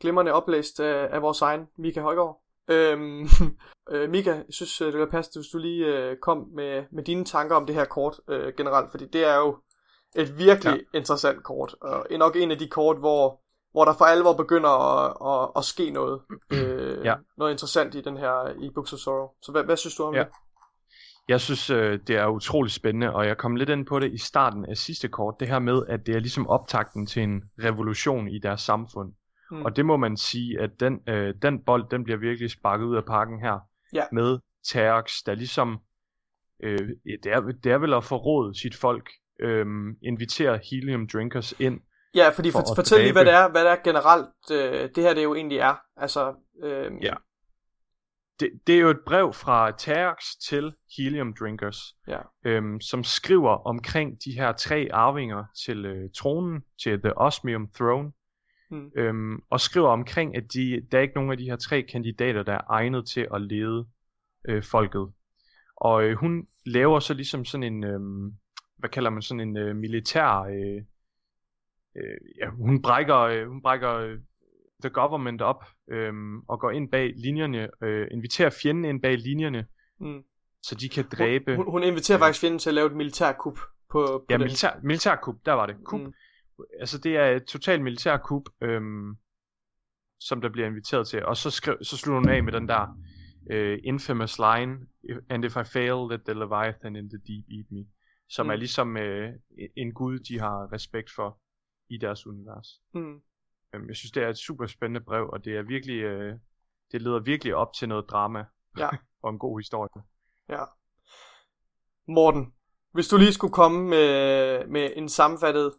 Glimrende 0.00 0.32
oplæst 0.32 0.80
af, 0.80 1.08
af 1.14 1.22
vores 1.22 1.42
egen 1.42 1.68
Mika 1.78 2.00
Højgaard. 2.00 2.42
Øhm, 2.68 3.28
øh, 3.92 4.10
Mika, 4.10 4.30
jeg 4.30 4.44
synes, 4.50 4.80
øh, 4.80 4.86
det 4.86 4.94
ville 4.94 5.10
passe, 5.10 5.38
hvis 5.40 5.48
du 5.48 5.58
lige 5.58 5.86
øh, 5.86 6.16
kom 6.16 6.48
med, 6.54 6.84
med 6.92 7.04
dine 7.04 7.24
tanker 7.24 7.56
om 7.56 7.66
det 7.66 7.74
her 7.74 7.84
kort 7.84 8.20
øh, 8.28 8.52
generelt, 8.56 8.90
fordi 8.90 9.06
det 9.06 9.24
er 9.24 9.36
jo 9.36 9.56
et 10.16 10.38
virkelig 10.38 10.84
ja. 10.94 10.98
interessant 10.98 11.44
kort. 11.44 11.74
Og 11.80 12.06
nok 12.18 12.36
en 12.36 12.50
af 12.50 12.58
de 12.58 12.68
kort, 12.68 12.98
hvor, 12.98 13.40
hvor 13.72 13.84
der 13.84 13.92
for 13.92 14.04
alvor 14.04 14.32
begynder 14.32 14.70
at, 14.70 15.16
at, 15.26 15.50
at 15.56 15.64
ske 15.64 15.90
noget. 15.90 16.20
Øh, 16.52 17.04
ja. 17.04 17.14
Noget 17.38 17.52
interessant 17.52 17.94
i 17.94 18.00
den 18.00 18.16
her 18.16 18.48
i 18.60 18.70
Books 18.74 18.92
of 18.92 18.98
Sorrow. 18.98 19.28
Så 19.42 19.52
hvad, 19.52 19.64
hvad 19.64 19.76
synes 19.76 19.94
du 19.96 20.02
om 20.02 20.14
ja. 20.14 20.20
det? 20.20 20.28
Jeg 21.30 21.40
synes, 21.40 21.70
øh, 21.70 21.98
det 22.06 22.16
er 22.16 22.26
utrolig 22.26 22.72
spændende, 22.72 23.12
og 23.12 23.26
jeg 23.26 23.36
kom 23.36 23.56
lidt 23.56 23.68
ind 23.68 23.86
på 23.86 23.98
det 23.98 24.12
i 24.12 24.18
starten 24.18 24.66
af 24.66 24.76
sidste 24.76 25.08
kort, 25.08 25.34
det 25.40 25.48
her 25.48 25.58
med, 25.58 25.82
at 25.88 26.06
det 26.06 26.14
er 26.16 26.20
ligesom 26.20 26.46
optakten 26.48 27.06
til 27.06 27.22
en 27.22 27.42
revolution 27.64 28.28
i 28.28 28.38
deres 28.38 28.60
samfund. 28.60 29.12
Mm. 29.50 29.62
Og 29.62 29.76
det 29.76 29.86
må 29.86 29.96
man 29.96 30.16
sige, 30.16 30.60
at 30.60 30.70
den, 30.80 31.00
øh, 31.08 31.34
den 31.42 31.64
bold, 31.64 31.84
den 31.90 32.04
bliver 32.04 32.18
virkelig 32.18 32.50
sparket 32.50 32.84
ud 32.84 32.96
af 32.96 33.04
parken 33.04 33.40
her, 33.40 33.58
ja. 33.94 34.04
med 34.12 34.38
Terx, 34.66 35.12
der 35.26 35.34
ligesom, 35.34 35.78
øh, 36.62 36.78
det, 37.24 37.32
er, 37.32 37.40
det 37.64 37.72
er 37.72 37.78
vel 37.78 37.94
at 37.94 38.04
forråde 38.04 38.60
sit 38.60 38.76
folk, 38.76 39.10
øh, 39.40 39.66
invitere 40.02 40.58
helium 40.70 41.08
drinkers 41.08 41.54
ind. 41.58 41.80
Ja, 42.14 42.28
fordi 42.28 42.50
for, 42.50 42.58
for 42.58 42.74
fortæl 42.74 43.00
lige, 43.00 43.12
hvad 43.12 43.24
det 43.24 43.32
er, 43.34 43.50
hvad 43.50 43.64
det 43.64 43.70
er 43.70 43.82
generelt, 43.84 44.50
øh, 44.52 44.88
det 44.94 45.04
her 45.04 45.14
det 45.14 45.22
jo 45.22 45.34
egentlig 45.34 45.58
er. 45.58 45.74
Altså, 45.96 46.34
øh, 46.62 46.92
ja 47.02 47.14
det, 48.40 48.50
det 48.66 48.74
er 48.74 48.80
jo 48.80 48.90
et 48.90 49.00
brev 49.06 49.32
fra 49.32 49.70
Terx 49.70 50.24
til 50.48 50.72
Helium 50.96 51.34
Drinkers, 51.40 51.96
ja. 52.08 52.18
øhm, 52.44 52.80
som 52.80 53.04
skriver 53.04 53.66
omkring 53.66 54.24
de 54.24 54.32
her 54.32 54.52
tre 54.52 54.88
arvinger 54.92 55.44
til 55.64 55.86
øh, 55.86 56.10
tronen, 56.16 56.64
til 56.82 57.00
The 57.00 57.18
Osmium 57.18 57.68
Throne, 57.74 58.12
hmm. 58.70 58.90
øhm, 58.96 59.42
og 59.50 59.60
skriver 59.60 59.88
omkring, 59.88 60.36
at 60.36 60.52
de, 60.52 60.86
der 60.92 60.98
er 60.98 61.02
ikke 61.02 61.14
nogen 61.14 61.30
af 61.30 61.38
de 61.38 61.44
her 61.44 61.56
tre 61.56 61.82
kandidater, 61.82 62.42
der 62.42 62.52
er 62.52 62.70
egnet 62.70 63.08
til 63.08 63.28
at 63.34 63.42
lede 63.42 63.86
øh, 64.48 64.62
folket. 64.62 65.12
Og 65.76 66.04
øh, 66.04 66.16
hun 66.16 66.46
laver 66.66 67.00
så 67.00 67.14
ligesom 67.14 67.44
sådan 67.44 67.72
en, 67.72 67.84
øh, 67.84 68.32
hvad 68.76 68.90
kalder 68.90 69.10
man 69.10 69.22
sådan 69.22 69.40
en 69.40 69.56
øh, 69.56 69.76
militær, 69.76 70.40
øh, 70.40 70.82
øh, 71.96 72.18
ja, 72.40 72.50
hun 72.50 72.82
brækker, 72.82 73.18
øh, 73.18 73.48
hun 73.48 73.62
brækker 73.62 73.94
øh, 73.94 74.18
the 74.80 74.90
government 74.90 75.42
op 75.42 75.64
øhm, 75.90 76.40
og 76.40 76.60
går 76.60 76.70
ind 76.70 76.90
bag 76.90 77.12
linjerne, 77.16 77.68
øh, 77.82 78.08
inviterer 78.10 78.50
fjenden 78.62 78.84
ind 78.84 79.02
bag 79.02 79.18
linjerne, 79.18 79.66
mm. 80.00 80.22
så 80.62 80.74
de 80.74 80.88
kan 80.88 81.04
dræbe... 81.12 81.56
Hun, 81.56 81.70
hun 81.70 81.82
inviterer 81.82 82.18
øh, 82.18 82.20
faktisk 82.20 82.40
fjenden 82.40 82.58
til 82.58 82.70
at 82.70 82.74
lave 82.74 82.86
et 82.86 82.96
militærkup 82.96 83.58
på, 83.90 84.06
på 84.06 84.24
Ja, 84.30 84.38
militær, 84.38 84.70
militærkup, 84.82 85.36
der 85.46 85.52
var 85.52 85.66
det. 85.66 85.76
Kup. 85.84 86.00
Mm. 86.00 86.12
Altså 86.80 86.98
det 86.98 87.16
er 87.16 87.26
et 87.26 87.44
totalt 87.44 87.82
militærkup, 87.82 88.42
øhm, 88.60 89.16
som 90.20 90.40
der 90.40 90.48
bliver 90.48 90.66
inviteret 90.66 91.08
til. 91.08 91.24
Og 91.24 91.36
så, 91.36 91.50
skrev, 91.50 91.76
så 91.82 91.96
slutter 91.96 92.20
hun 92.20 92.28
af 92.28 92.44
med 92.44 92.52
den 92.52 92.68
der 92.68 92.98
øh, 93.50 93.78
infamous 93.84 94.38
line, 94.38 94.78
and 95.30 95.44
if 95.44 95.56
I 95.56 95.64
fail, 95.64 96.10
let 96.10 96.20
the 96.24 96.34
Leviathan 96.34 96.96
in 96.96 97.10
the 97.10 97.18
deep 97.18 97.44
eat 97.58 97.66
me. 97.70 97.86
Som 98.28 98.46
mm. 98.46 98.50
er 98.50 98.56
ligesom 98.56 98.96
øh, 98.96 99.32
en 99.76 99.94
gud, 99.94 100.18
de 100.18 100.38
har 100.38 100.72
respekt 100.72 101.10
for 101.10 101.40
i 101.88 101.98
deres 101.98 102.26
univers. 102.26 102.80
Mm. 102.94 103.20
Øhm, 103.74 103.88
jeg 103.88 103.96
synes, 103.96 104.12
det 104.12 104.22
er 104.22 104.28
et 104.28 104.38
super 104.38 104.66
spændende 104.66 105.00
brev, 105.00 105.30
og 105.32 105.44
det 105.44 105.56
er 105.56 105.62
virkelig, 105.62 106.02
øh, 106.02 106.34
det 106.92 107.02
leder 107.02 107.20
virkelig 107.20 107.54
op 107.54 107.72
til 107.72 107.88
noget 107.88 108.04
drama 108.10 108.44
ja. 108.78 108.88
og 109.22 109.30
en 109.30 109.38
god 109.38 109.60
historie. 109.60 110.04
Ja. 110.48 110.64
Morten, 112.08 112.54
hvis 112.92 113.08
du 113.08 113.16
lige 113.16 113.32
skulle 113.32 113.52
komme 113.52 113.88
med, 113.88 114.66
med 114.66 114.90
en 114.96 115.08
sammenfattet 115.08 115.72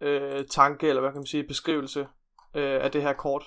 øh, 0.00 0.44
tanke, 0.46 0.88
eller 0.88 1.00
hvad 1.00 1.10
kan 1.10 1.18
man 1.18 1.26
sige, 1.26 1.44
beskrivelse 1.48 2.00
øh, 2.54 2.84
af 2.84 2.90
det 2.90 3.02
her 3.02 3.12
kort. 3.12 3.44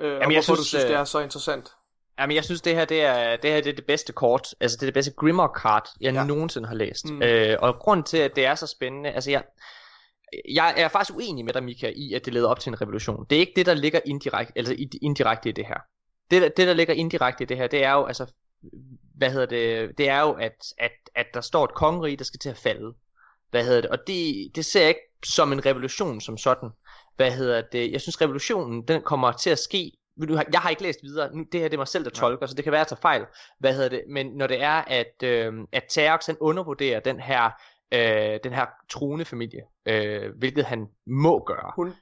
Øh, 0.00 0.10
Jamen, 0.10 0.22
og 0.22 0.32
jeg 0.32 0.44
synes, 0.44 0.58
du 0.58 0.64
synes, 0.64 0.84
det 0.84 0.94
er 0.94 1.04
så 1.04 1.20
interessant. 1.20 1.72
Jamen, 2.18 2.36
jeg 2.36 2.44
synes, 2.44 2.60
det 2.60 2.74
her, 2.74 2.84
det 2.84 3.02
er, 3.02 3.36
det 3.36 3.50
her 3.50 3.60
det 3.60 3.70
er 3.70 3.74
det 3.74 3.86
bedste 3.86 4.12
kort. 4.12 4.54
Altså, 4.60 4.76
det 4.76 4.82
er 4.82 4.86
det 4.86 4.94
bedste 4.94 5.12
Grimmer-kart, 5.12 5.88
jeg 6.00 6.14
ja. 6.14 6.24
nogensinde 6.24 6.68
har 6.68 6.74
læst. 6.74 7.10
Mm. 7.10 7.22
Øh, 7.22 7.56
og 7.60 7.74
grund 7.78 8.04
til, 8.04 8.18
at 8.18 8.36
det 8.36 8.46
er 8.46 8.54
så 8.54 8.66
spændende, 8.66 9.10
altså, 9.10 9.30
jeg, 9.30 9.44
jeg 10.48 10.74
er 10.76 10.88
faktisk 10.88 11.16
uenig 11.16 11.44
med 11.44 11.52
dig, 11.52 11.64
Mika, 11.64 11.92
i, 11.96 12.12
at 12.12 12.24
det 12.24 12.32
leder 12.32 12.48
op 12.48 12.60
til 12.60 12.70
en 12.70 12.80
revolution. 12.80 13.26
Det 13.30 13.36
er 13.36 13.40
ikke 13.40 13.52
det, 13.56 13.66
der 13.66 13.74
ligger 13.74 14.00
indirekte, 14.06 14.52
altså 14.56 14.76
indirekte 15.02 15.48
i 15.48 15.52
det 15.52 15.66
her. 15.66 15.78
Det, 16.30 16.56
det, 16.56 16.66
der 16.66 16.74
ligger 16.74 16.94
indirekte 16.94 17.44
i 17.44 17.46
det 17.46 17.56
her, 17.56 17.66
det 17.66 17.84
er 17.84 17.92
jo, 17.92 18.04
altså, 18.04 18.32
hvad 19.14 19.30
hedder 19.30 19.46
det, 19.46 19.98
det 19.98 20.08
er 20.08 20.20
jo, 20.20 20.32
at, 20.32 20.56
at, 20.78 20.92
at 21.14 21.26
der 21.34 21.40
står 21.40 21.64
et 21.64 21.74
kongerige, 21.74 22.16
der 22.16 22.24
skal 22.24 22.40
til 22.40 22.48
at 22.48 22.56
falde. 22.56 22.94
Hvad 23.50 23.64
hedder 23.64 23.80
det, 23.80 23.90
og 23.90 23.98
det, 24.06 24.50
det 24.54 24.64
ser 24.64 24.80
jeg 24.80 24.88
ikke 24.88 25.00
som 25.24 25.52
en 25.52 25.66
revolution 25.66 26.20
som 26.20 26.38
sådan. 26.38 26.70
Hvad 27.16 27.32
hedder 27.32 27.62
det, 27.72 27.92
jeg 27.92 28.00
synes 28.00 28.20
revolutionen, 28.20 28.82
den 28.88 29.02
kommer 29.02 29.32
til 29.32 29.50
at 29.50 29.58
ske 29.58 29.92
jeg 30.52 30.60
har 30.60 30.70
ikke 30.70 30.82
læst 30.82 31.02
videre, 31.02 31.30
det 31.52 31.60
her 31.60 31.68
det 31.68 31.72
er 31.72 31.78
mig 31.78 31.88
selv, 31.88 32.04
der 32.04 32.10
tolker, 32.10 32.46
så 32.46 32.54
det 32.54 32.64
kan 32.64 32.72
være, 32.72 32.80
at 32.80 32.90
jeg 32.90 32.98
tager 32.98 33.00
fejl, 33.00 33.26
hvad 33.58 33.74
hedder 33.74 33.88
det, 33.88 34.02
men 34.08 34.26
når 34.26 34.46
det 34.46 34.62
er, 34.62 34.82
at, 34.86 35.22
øh, 35.22 35.52
at 35.72 35.84
Terx 35.88 36.26
han 36.26 36.36
undervurderer 36.40 37.00
den 37.00 37.20
her 37.20 37.50
øh, 37.92 38.40
den 38.44 38.52
her 38.52 38.66
truende 38.90 39.24
familie, 39.24 39.62
øh, 39.86 40.32
hvilket 40.38 40.64
han 40.64 40.86
må 41.06 41.44
gøre. 41.44 41.72
Hun? 41.76 41.94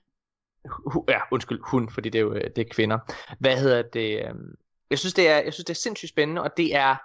Hu, 0.92 1.04
ja, 1.08 1.20
undskyld, 1.30 1.60
hun, 1.64 1.90
fordi 1.90 2.08
det 2.08 2.18
er 2.18 2.22
jo 2.22 2.34
øh, 2.34 2.50
det 2.56 2.58
er 2.58 2.70
kvinder. 2.70 2.98
Hvad 3.40 3.56
hedder 3.56 3.82
det? 3.82 4.18
Øh, 4.18 4.34
jeg 4.90 4.98
synes, 4.98 5.14
det 5.14 5.28
er, 5.28 5.38
jeg 5.38 5.52
synes, 5.52 5.64
det 5.64 5.74
er 5.74 5.80
sindssygt 5.80 6.08
spændende, 6.08 6.42
og 6.42 6.56
det 6.56 6.74
er 6.74 6.96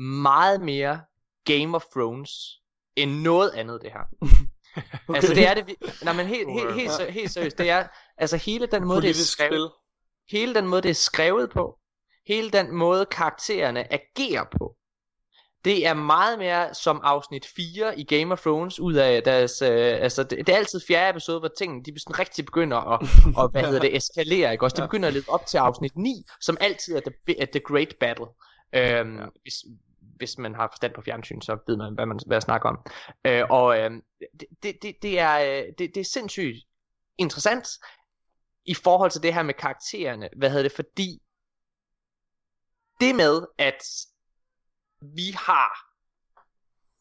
meget 0.00 0.60
mere 0.60 1.00
Game 1.44 1.76
of 1.76 1.84
Thrones 1.84 2.30
end 2.96 3.10
noget 3.10 3.50
andet, 3.50 3.82
det 3.82 3.92
her. 3.92 4.00
okay. 5.08 5.16
Altså, 5.16 5.34
det 5.34 5.48
er 5.48 5.54
det, 5.54 5.66
vi, 5.66 5.76
nej, 6.04 6.12
men 6.12 6.26
helt, 6.26 6.52
helt, 6.52 6.74
helt, 6.74 6.98
helt, 6.98 7.10
helt 7.10 7.30
seriøst, 7.30 7.58
det 7.58 7.70
er, 7.70 7.88
altså 8.16 8.36
hele 8.36 8.66
den 8.66 8.84
måde, 8.84 9.00
Politisk 9.00 9.38
det 9.38 9.44
er 9.44 9.48
skrevet, 9.48 9.70
spil. 9.70 10.38
hele 10.38 10.54
den 10.54 10.66
måde, 10.66 10.82
det 10.82 10.90
er 10.90 10.94
skrevet 10.94 11.50
på, 11.50 11.78
hele 12.26 12.50
den 12.50 12.74
måde, 12.74 13.06
karaktererne 13.06 13.92
agerer 13.92 14.44
på, 14.58 14.76
det 15.66 15.86
er 15.86 15.94
meget 15.94 16.38
mere 16.38 16.74
som 16.74 17.00
afsnit 17.02 17.46
4 17.56 17.98
i 17.98 18.04
Game 18.04 18.32
of 18.32 18.40
Thrones 18.40 18.80
ud 18.80 18.94
af 18.94 19.22
deres, 19.22 19.62
øh, 19.62 20.02
altså 20.02 20.22
det, 20.22 20.46
det, 20.46 20.48
er 20.48 20.56
altid 20.56 20.80
fjerde 20.88 21.10
episode, 21.10 21.38
hvor 21.38 21.50
tingene 21.58 21.84
de 21.84 22.00
sådan 22.00 22.18
rigtig 22.18 22.44
begynder 22.44 22.76
at, 22.76 23.08
og, 23.38 23.48
hvad 23.48 23.62
hedder 23.62 23.80
det, 23.80 23.96
eskalere, 23.96 24.52
ikke 24.52 24.64
også? 24.64 24.74
Det 24.74 24.84
begynder 24.84 25.08
at 25.08 25.14
lede 25.14 25.24
op 25.28 25.46
til 25.46 25.58
afsnit 25.58 25.96
9, 25.96 26.24
som 26.40 26.56
altid 26.60 26.96
er 26.96 27.00
the, 27.00 27.46
the 27.46 27.60
great 27.60 27.94
battle. 28.00 28.26
Øhm, 28.72 29.18
ja. 29.18 29.26
hvis, 29.42 29.54
hvis 30.16 30.38
man 30.38 30.54
har 30.54 30.68
forstand 30.72 30.94
på 30.94 31.02
fjernsyn, 31.02 31.40
så 31.40 31.58
ved 31.66 31.76
man, 31.76 31.94
hvad 31.94 32.06
man 32.06 32.20
hvad 32.26 32.36
jeg 32.36 32.42
snakker 32.42 32.68
om. 32.68 32.78
Øh, 33.24 33.44
og 33.50 33.78
øh, 33.78 33.90
det, 34.20 34.46
det, 34.62 34.76
det, 34.82 34.94
det, 35.02 35.18
er, 35.18 35.38
øh, 35.38 35.64
det, 35.78 35.90
det 35.94 36.00
er 36.00 36.04
sindssygt 36.04 36.56
interessant 37.18 37.68
i 38.64 38.74
forhold 38.74 39.10
til 39.10 39.22
det 39.22 39.34
her 39.34 39.42
med 39.42 39.54
karaktererne. 39.54 40.28
Hvad 40.36 40.50
hedder 40.50 40.62
det? 40.62 40.72
Fordi 40.72 41.22
det 43.00 43.14
med, 43.14 43.46
at 43.58 43.82
vi 45.00 45.30
har 45.46 45.86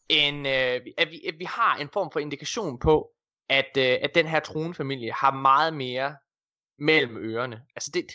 en, 0.09 0.45
øh, 0.45 0.81
at, 0.97 1.09
vi, 1.11 1.25
at 1.27 1.39
vi 1.39 1.45
har 1.45 1.75
en 1.75 1.89
form 1.93 2.11
for 2.11 2.19
indikation 2.19 2.79
på, 2.79 3.11
at, 3.49 3.77
øh, 3.77 3.97
at 4.01 4.15
den 4.15 4.27
her 4.27 4.39
tronfamilie 4.39 5.11
har 5.11 5.31
meget 5.31 5.73
mere 5.73 6.15
mellem 6.79 7.17
ørerne. 7.17 7.61
Altså 7.75 7.91
det, 7.93 8.05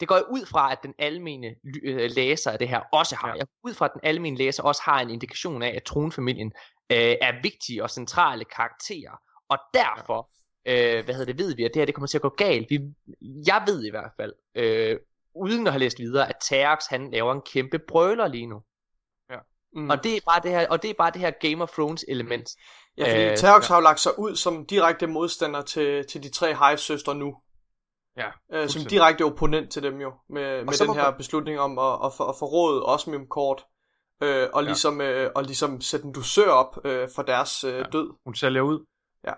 det 0.00 0.08
går 0.08 0.20
ud 0.30 0.46
fra, 0.46 0.72
at 0.72 0.78
den 0.82 0.94
almene 0.98 1.54
øh, 1.82 2.10
læser 2.10 2.50
af 2.50 2.58
det 2.58 2.68
her 2.68 2.80
også 2.92 3.16
har. 3.16 3.34
Jeg 3.34 3.46
ud 3.64 3.74
fra, 3.74 3.84
at 3.84 3.90
den 3.92 4.00
almene 4.04 4.36
læser 4.36 4.62
også 4.62 4.82
har 4.84 5.00
en 5.00 5.10
indikation 5.10 5.62
af, 5.62 5.72
at 5.76 5.82
tronfamilien 5.82 6.52
øh, 6.92 7.16
er 7.20 7.42
vigtige 7.42 7.82
og 7.82 7.90
centrale 7.90 8.44
karakterer. 8.44 9.20
Og 9.48 9.58
derfor, 9.74 10.30
øh, 10.66 11.04
hvad 11.04 11.14
hedder 11.14 11.32
det, 11.32 11.38
ved 11.38 11.56
vi, 11.56 11.64
at 11.64 11.70
det 11.74 11.80
her 11.80 11.86
det 11.86 11.94
kommer 11.94 12.06
til 12.06 12.18
at 12.18 12.22
gå 12.22 12.28
galt. 12.28 12.70
Vi, 12.70 12.80
jeg 13.46 13.62
ved 13.66 13.84
i 13.84 13.90
hvert 13.90 14.12
fald, 14.16 14.32
øh, 14.54 14.98
uden 15.34 15.66
at 15.66 15.72
have 15.72 15.80
læst 15.80 15.98
videre, 15.98 16.28
at 16.28 16.36
Terx 16.48 16.86
han 16.86 17.10
laver 17.10 17.32
en 17.32 17.42
kæmpe 17.52 17.78
brøler 17.78 18.28
lige 18.28 18.46
nu. 18.46 18.62
Mm. 19.72 19.90
Og 19.90 20.04
det 20.04 20.16
er 20.16 20.20
bare 20.26 20.40
det 20.42 20.50
her, 20.50 20.68
og 20.68 20.82
det 20.82 20.90
er 20.90 20.94
bare 20.98 21.10
det 21.10 21.20
her 21.20 21.30
Game 21.30 21.62
of 21.62 21.70
Thrones 21.70 22.04
element. 22.08 22.48
Ja, 22.98 23.12
fordi 23.12 23.30
øh, 23.30 23.36
Terrox 23.36 23.62
ja. 23.70 23.74
har 23.74 23.80
jo 23.80 23.82
lagt 23.82 24.00
sig 24.00 24.18
ud 24.18 24.36
som 24.36 24.66
direkte 24.66 25.06
modstander 25.06 25.62
til, 25.62 26.06
til 26.06 26.22
de 26.22 26.30
tre 26.30 26.46
Hive-søstre 26.54 27.14
nu. 27.14 27.36
Ja, 28.16 28.30
øh, 28.52 28.68
som 28.68 28.82
direkte 28.84 29.24
opponent 29.24 29.72
til 29.72 29.82
dem 29.82 30.00
jo, 30.00 30.12
med, 30.28 30.64
med 30.64 30.86
den 30.86 30.94
her 30.94 31.10
beslutning 31.10 31.60
om 31.60 31.78
at, 31.78 31.98
at, 32.04 32.12
for, 32.16 32.24
at 32.24 32.34
forråde 32.38 32.86
Osmium 32.86 33.26
kort, 33.26 33.64
øh, 34.22 34.48
og, 34.52 34.64
ligesom, 34.64 35.00
ja. 35.00 35.24
øh, 35.24 35.30
og 35.34 35.42
ligesom 35.42 35.80
sætte 35.80 36.06
en 36.06 36.12
dusør 36.12 36.50
op 36.50 36.78
øh, 36.84 37.08
for 37.14 37.22
deres 37.22 37.64
øh, 37.64 37.74
ja. 37.74 37.82
død. 37.82 38.10
Hun 38.24 38.34
sælger 38.34 38.62
ud. 38.62 38.86
Ja. 39.24 39.32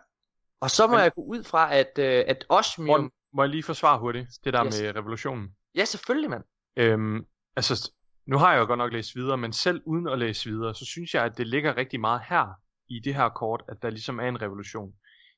Og 0.60 0.70
så 0.70 0.86
må 0.86 0.92
Men, 0.92 1.00
jeg 1.00 1.12
gå 1.14 1.22
ud 1.22 1.44
fra, 1.44 1.74
at, 1.74 1.98
øh, 1.98 2.24
at 2.26 2.44
Osmium... 2.48 3.00
Må, 3.00 3.10
må 3.34 3.42
jeg 3.42 3.50
lige 3.50 3.62
forsvare 3.62 3.98
hurtigt, 3.98 4.28
det 4.44 4.52
der 4.52 4.64
yes. 4.64 4.80
med 4.80 4.96
revolutionen? 4.96 5.48
Ja, 5.74 5.84
selvfølgelig, 5.84 6.30
mand. 6.30 6.44
Øhm, 6.76 7.26
altså, 7.56 7.92
nu 8.26 8.38
har 8.38 8.52
jeg 8.52 8.60
jo 8.60 8.66
godt 8.66 8.78
nok 8.78 8.92
læst 8.92 9.16
videre, 9.16 9.36
men 9.36 9.52
selv 9.52 9.82
uden 9.84 10.08
at 10.08 10.18
læse 10.18 10.50
videre, 10.50 10.74
så 10.74 10.84
synes 10.84 11.14
jeg, 11.14 11.24
at 11.24 11.38
det 11.38 11.46
ligger 11.46 11.76
rigtig 11.76 12.00
meget 12.00 12.20
her 12.28 12.46
i 12.88 13.00
det 13.00 13.14
her 13.14 13.28
kort, 13.28 13.62
at 13.68 13.82
der 13.82 13.90
ligesom 13.90 14.20
er 14.20 14.28
en 14.28 14.42
revolution. 14.42 14.92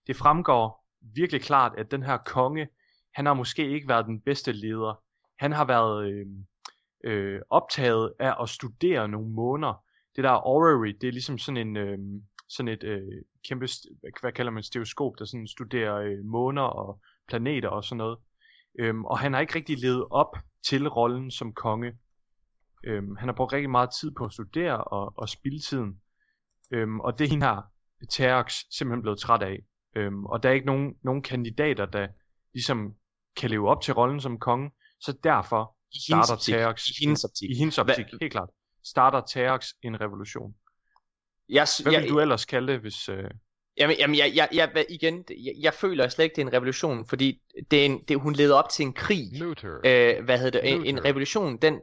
Det 0.07 0.17
fremgår 0.17 0.87
virkelig 1.15 1.43
klart, 1.43 1.73
at 1.79 1.91
den 1.91 2.03
her 2.03 2.17
konge, 2.17 2.69
han 3.15 3.27
har 3.27 3.35
måske 3.35 3.71
ikke 3.71 3.89
været 3.89 4.07
den 4.07 4.21
bedste 4.21 4.53
leder. 4.53 5.03
Han 5.39 5.53
har 5.53 5.65
været 5.65 6.11
øh, 6.11 6.27
øh, 7.05 7.41
optaget 7.51 8.13
af 8.19 8.43
at 8.43 8.49
studere 8.49 9.09
nogle 9.09 9.29
måneder. 9.29 9.85
Det 10.17 10.25
der 10.25 10.47
orrery, 10.47 10.97
det 11.01 11.09
er 11.09 11.13
ligesom 11.13 11.39
sådan 11.39 11.69
en 11.69 11.77
øh, 11.77 11.99
sådan 12.49 12.73
et 12.73 12.85
øh, 12.85 13.23
kæmpe, 13.49 13.69
hvad 14.21 14.33
kalder 14.33 14.53
man, 14.53 14.63
stereoskop, 14.63 15.13
der 15.19 15.25
sådan 15.25 15.47
studerer 15.47 15.97
øh, 15.97 16.25
måner 16.25 16.63
og 16.63 17.01
planeter 17.29 17.69
og 17.69 17.85
sådan 17.85 17.97
noget. 17.97 18.19
Øhm, 18.79 19.05
og 19.05 19.19
han 19.19 19.33
har 19.33 19.41
ikke 19.41 19.55
rigtig 19.55 19.79
levet 19.79 20.07
op 20.11 20.37
til 20.69 20.89
rollen 20.89 21.31
som 21.31 21.53
konge. 21.53 21.93
Øhm, 22.87 23.17
han 23.17 23.29
har 23.29 23.35
brugt 23.35 23.53
rigtig 23.53 23.71
meget 23.71 23.91
tid 24.01 24.11
på 24.11 24.25
at 24.25 24.33
studere 24.33 24.85
og, 24.85 25.13
og 25.17 25.29
spilde 25.29 25.59
tiden. 25.59 26.01
Øhm, 26.71 27.01
og 27.01 27.19
det 27.19 27.25
er 27.25 27.29
hende 27.29 27.47
her, 27.47 27.63
Terx, 28.11 28.55
simpelthen 28.71 29.03
blevet 29.03 29.19
træt 29.19 29.43
af. 29.43 29.59
Øhm, 29.97 30.27
og 30.27 30.43
der 30.43 30.49
er 30.49 30.53
ikke 30.53 30.67
nogen, 30.67 30.95
nogen 31.03 31.23
kandidater, 31.23 31.87
der 31.87 32.09
ligesom 32.55 32.95
kan 33.37 33.51
leve 33.51 33.69
op 33.69 33.83
til 33.83 33.95
rollen 33.95 34.21
som 34.21 34.39
konge. 34.39 34.71
Så 35.01 35.17
derfor 35.25 35.77
I 35.93 35.99
starter 36.09 36.37
Terx 36.37 36.87
i 36.87 36.93
hendes 37.05 37.25
optik, 37.25 37.51
i 37.51 37.55
hendes 37.55 37.79
optik 37.79 38.07
helt 38.21 38.33
klart. 38.33 38.49
starter 38.85 39.21
Terox 39.21 39.67
en 39.83 40.01
revolution. 40.01 40.55
Jeg, 41.49 41.67
Hvad 41.83 41.93
jeg, 41.93 42.03
vil 42.03 42.11
du 42.11 42.21
ellers 42.21 42.45
kalde 42.45 42.73
det, 42.73 42.81
hvis... 42.81 43.09
Øh... 43.09 43.31
Jamen, 43.77 43.97
jamen 43.99 44.17
jeg, 44.17 44.33
jeg, 44.35 44.49
jeg, 44.53 44.87
igen, 44.89 45.25
jeg, 45.31 45.55
jeg 45.61 45.75
føler 45.75 46.09
slet 46.09 46.25
ikke, 46.25 46.37
det 46.37 46.43
er 46.43 46.47
en 46.47 46.53
revolution, 46.53 47.07
fordi 47.07 47.43
det 47.71 47.81
er 47.81 47.87
en, 47.87 48.05
det, 48.09 48.21
hun 48.21 48.33
leder 48.33 48.55
op 48.55 48.69
til 48.69 48.83
en 48.87 48.93
krig. 48.93 49.39
Luther. 49.39 49.75
Øh, 49.85 50.25
hvad 50.25 50.39
hedder 50.39 50.61
det? 50.61 50.73
En, 50.73 50.87
en 50.87 51.05
revolution, 51.05 51.57
den, 51.57 51.81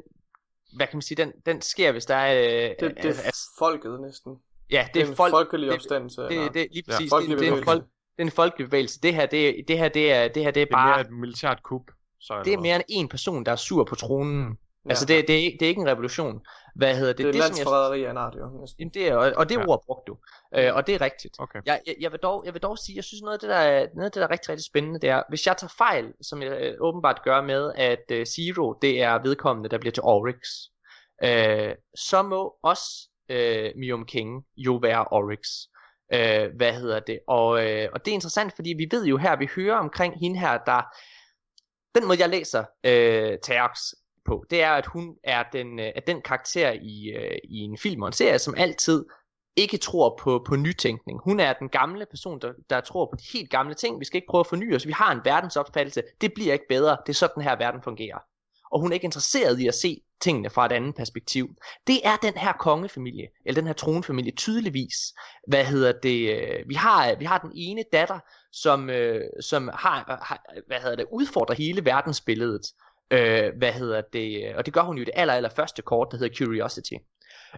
hvad 0.75 0.87
kan 0.87 0.97
man 0.97 1.01
sige, 1.01 1.15
den, 1.17 1.31
den 1.45 1.61
sker, 1.61 1.91
hvis 1.91 2.05
der 2.05 2.15
er... 2.15 2.33
Øh, 2.63 2.69
Det, 2.69 2.79
det 2.97 3.05
er 3.05 3.09
altså, 3.23 3.49
folket 3.59 4.01
næsten. 4.01 4.35
ja, 4.71 4.87
Det 4.93 5.01
er 5.01 5.07
en 5.07 5.15
folk, 5.15 5.31
folkelig 5.31 5.67
det- 5.67 5.73
opstandelse. 5.75 6.21
det, 6.21 6.31
eller- 6.31 6.51
det, 6.51 6.67
lige 6.71 6.83
Ja, 6.87 6.93
præcis, 6.93 7.09
folkelig 7.11 7.37
det, 7.37 7.45
det, 7.45 7.53
er 7.53 7.57
en 7.57 7.63
folk, 7.63 7.83
det 7.83 7.89
er 8.17 8.23
en 8.23 8.31
folkelig 8.31 8.67
bevægelse. 8.67 8.99
Det 9.03 9.13
her, 9.15 9.25
det, 9.25 9.55
det 9.67 9.77
her, 9.77 9.89
det 9.89 10.11
er, 10.11 10.27
det 10.27 10.43
her, 10.43 10.51
det 10.51 10.61
er 10.61 10.65
det 10.65 10.71
er 10.73 10.77
mere 10.77 10.93
bare, 10.93 11.01
et 11.01 11.11
militært 11.11 11.63
kup. 11.63 11.81
Så 12.19 12.41
det 12.45 12.53
er 12.53 12.57
mere 12.59 12.75
end 12.75 12.83
en 12.89 13.09
person, 13.09 13.45
der 13.45 13.51
er 13.51 13.55
sur 13.55 13.83
på 13.83 13.95
tronen. 13.95 14.57
Ja. 14.85 14.89
Altså, 14.89 15.05
det, 15.05 15.27
det, 15.27 15.35
er, 15.35 15.39
ikke- 15.39 15.57
det 15.59 15.65
er 15.65 15.69
ikke 15.69 15.81
en 15.81 15.87
revolution. 15.87 16.41
Hvad 16.75 16.95
hedder 16.95 17.13
det? 17.13 17.17
det 17.17 17.25
er 17.27 17.31
det, 17.31 17.43
som 17.43 17.49
jeg, 17.51 17.55
landsforræderi 17.57 18.03
af 18.03 18.11
en 18.11 18.17
art, 18.17 18.35
jo. 18.35 18.67
Jamen, 18.79 18.91
det 18.93 19.07
er, 19.07 19.15
og, 19.15 19.31
og 19.35 19.49
det 19.49 19.55
Ja. 19.57 19.65
ord 19.67 19.83
brugte 19.85 20.03
du. 20.11 20.17
Øh, 20.55 20.75
og 20.75 20.87
det 20.87 20.95
er 20.95 21.01
rigtigt. 21.01 21.35
Okay. 21.39 21.59
Jeg, 21.65 21.81
jeg, 21.87 21.95
jeg, 21.99 22.11
vil 22.11 22.19
dog, 22.19 22.45
jeg 22.45 22.53
vil 22.53 22.61
dog 22.61 22.77
sige, 22.77 22.95
jeg 22.95 23.03
synes 23.03 23.21
noget 23.21 23.33
af 23.33 23.39
det, 23.39 23.49
der 23.49 23.55
er, 23.55 23.87
noget 23.95 24.05
af 24.05 24.11
det, 24.11 24.21
der 24.21 24.27
er 24.27 24.31
rigtig, 24.31 24.49
rigtig 24.49 24.65
spændende, 24.65 24.99
det 24.99 25.09
er, 25.09 25.23
hvis 25.29 25.47
jeg 25.47 25.57
tager 25.57 25.73
fejl, 25.77 26.13
som 26.21 26.41
jeg 26.41 26.51
øh, 26.61 26.73
åbenbart 26.79 27.23
gør 27.23 27.41
med, 27.41 27.73
at 27.75 28.03
øh, 28.11 28.25
Zero, 28.25 28.73
det 28.81 29.01
er 29.01 29.21
vedkommende, 29.23 29.69
der 29.69 29.77
bliver 29.77 29.91
til 29.91 30.03
Oryx, 30.03 30.37
øh, 31.23 31.75
så 31.95 32.21
må 32.21 32.53
også 32.63 33.09
øh, 33.29 33.71
Mium 33.75 34.05
King 34.05 34.45
jo 34.57 34.75
være 34.75 35.05
Oryx. 35.11 35.47
Øh, 36.13 36.49
hvad 36.57 36.73
hedder 36.73 36.99
det? 36.99 37.19
Og, 37.27 37.65
øh, 37.69 37.89
og 37.93 38.05
det 38.05 38.11
er 38.11 38.15
interessant, 38.15 38.53
fordi 38.55 38.73
vi 38.77 38.87
ved 38.91 39.05
jo 39.05 39.17
her, 39.17 39.35
vi 39.35 39.49
hører 39.55 39.75
omkring 39.77 40.19
hende 40.19 40.39
her, 40.39 40.57
der... 40.57 40.81
Den 41.95 42.07
måde, 42.07 42.19
jeg 42.19 42.29
læser 42.29 42.63
øh, 42.83 43.37
Terox 43.43 43.79
på, 44.25 44.45
det 44.49 44.63
er, 44.63 44.71
at 44.71 44.85
hun 44.85 45.15
er 45.23 45.43
den, 45.53 45.79
øh, 45.79 45.91
er 45.95 45.99
den 45.99 46.21
karakter 46.21 46.71
i, 46.71 47.11
øh, 47.15 47.37
i 47.43 47.57
en 47.57 47.77
film 47.77 48.01
og 48.01 48.07
en 48.07 48.13
serie, 48.13 48.39
som 48.39 48.53
altid 48.57 49.05
ikke 49.55 49.77
tror 49.77 50.19
på, 50.19 50.45
på 50.47 50.55
nytænkning. 50.55 51.19
Hun 51.23 51.39
er 51.39 51.53
den 51.53 51.69
gamle 51.69 52.05
person, 52.09 52.39
der, 52.41 52.51
der 52.69 52.81
tror 52.81 53.05
på 53.05 53.15
de 53.15 53.23
helt 53.33 53.49
gamle 53.49 53.73
ting. 53.73 53.99
Vi 53.99 54.05
skal 54.05 54.17
ikke 54.17 54.27
prøve 54.29 54.39
at 54.39 54.47
forny 54.47 54.75
os. 54.75 54.87
Vi 54.87 54.91
har 54.91 55.11
en 55.11 55.21
verdensopfattelse. 55.23 56.03
Det 56.21 56.33
bliver 56.33 56.53
ikke 56.53 56.67
bedre. 56.69 56.97
Det 57.05 57.13
er 57.13 57.17
sådan 57.17 57.43
her 57.43 57.55
verden 57.55 57.81
fungerer. 57.83 58.17
Og 58.71 58.81
hun 58.81 58.91
er 58.91 58.93
ikke 58.93 59.05
interesseret 59.05 59.59
i 59.59 59.67
at 59.67 59.75
se 59.75 60.01
tingene 60.21 60.49
fra 60.49 60.65
et 60.65 60.71
andet 60.71 60.95
perspektiv. 60.95 61.49
Det 61.87 61.99
er 62.03 62.15
den 62.15 62.33
her 62.33 62.53
kongefamilie, 62.53 63.27
eller 63.45 63.61
den 63.61 63.67
her 63.67 63.73
tronfamilie 63.73 64.31
tydeligvis. 64.31 64.95
Hvad 65.47 65.65
hedder 65.65 65.91
det? 66.03 66.35
Øh, 66.35 66.69
vi 66.69 66.73
har, 66.73 67.15
vi 67.15 67.25
har 67.25 67.37
den 67.37 67.51
ene 67.55 67.83
datter, 67.93 68.19
som, 68.51 68.89
som 69.41 69.67
har, 69.73 70.19
har, 70.27 70.45
hvad 70.67 70.77
hedder 70.79 70.95
det, 70.95 71.05
udfordrer 71.11 71.55
hele 71.55 71.85
verdensbilledet. 71.85 72.65
Øh, 73.11 73.57
hvad 73.57 73.71
hedder 73.71 74.01
det? 74.01 74.49
Øh, 74.49 74.53
og 74.57 74.65
det 74.65 74.73
gør 74.73 74.81
hun 74.81 74.97
jo 74.97 75.01
i 75.01 75.05
det 75.05 75.13
aller, 75.15 75.33
aller 75.33 75.49
første 75.49 75.81
kort, 75.81 76.07
der 76.11 76.17
hedder 76.17 76.35
Curiosity. 76.35 76.93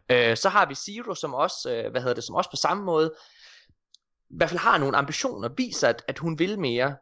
Øh, 0.09 0.37
så 0.37 0.49
har 0.49 0.65
vi 0.65 0.75
Zero, 0.75 1.15
som 1.15 1.33
også, 1.33 1.73
øh, 1.73 1.91
hvad 1.91 2.01
hedder 2.01 2.15
det, 2.15 2.23
som 2.23 2.35
også 2.35 2.49
på 2.49 2.55
samme 2.55 2.83
måde, 2.83 3.13
i 4.29 4.35
hvert 4.37 4.49
fald 4.49 4.59
har 4.59 4.77
nogle 4.77 4.97
ambitioner, 4.97 5.49
viser, 5.57 5.89
at, 5.89 6.03
at 6.07 6.17
hun 6.19 6.39
vil 6.39 6.59
mere. 6.59 6.95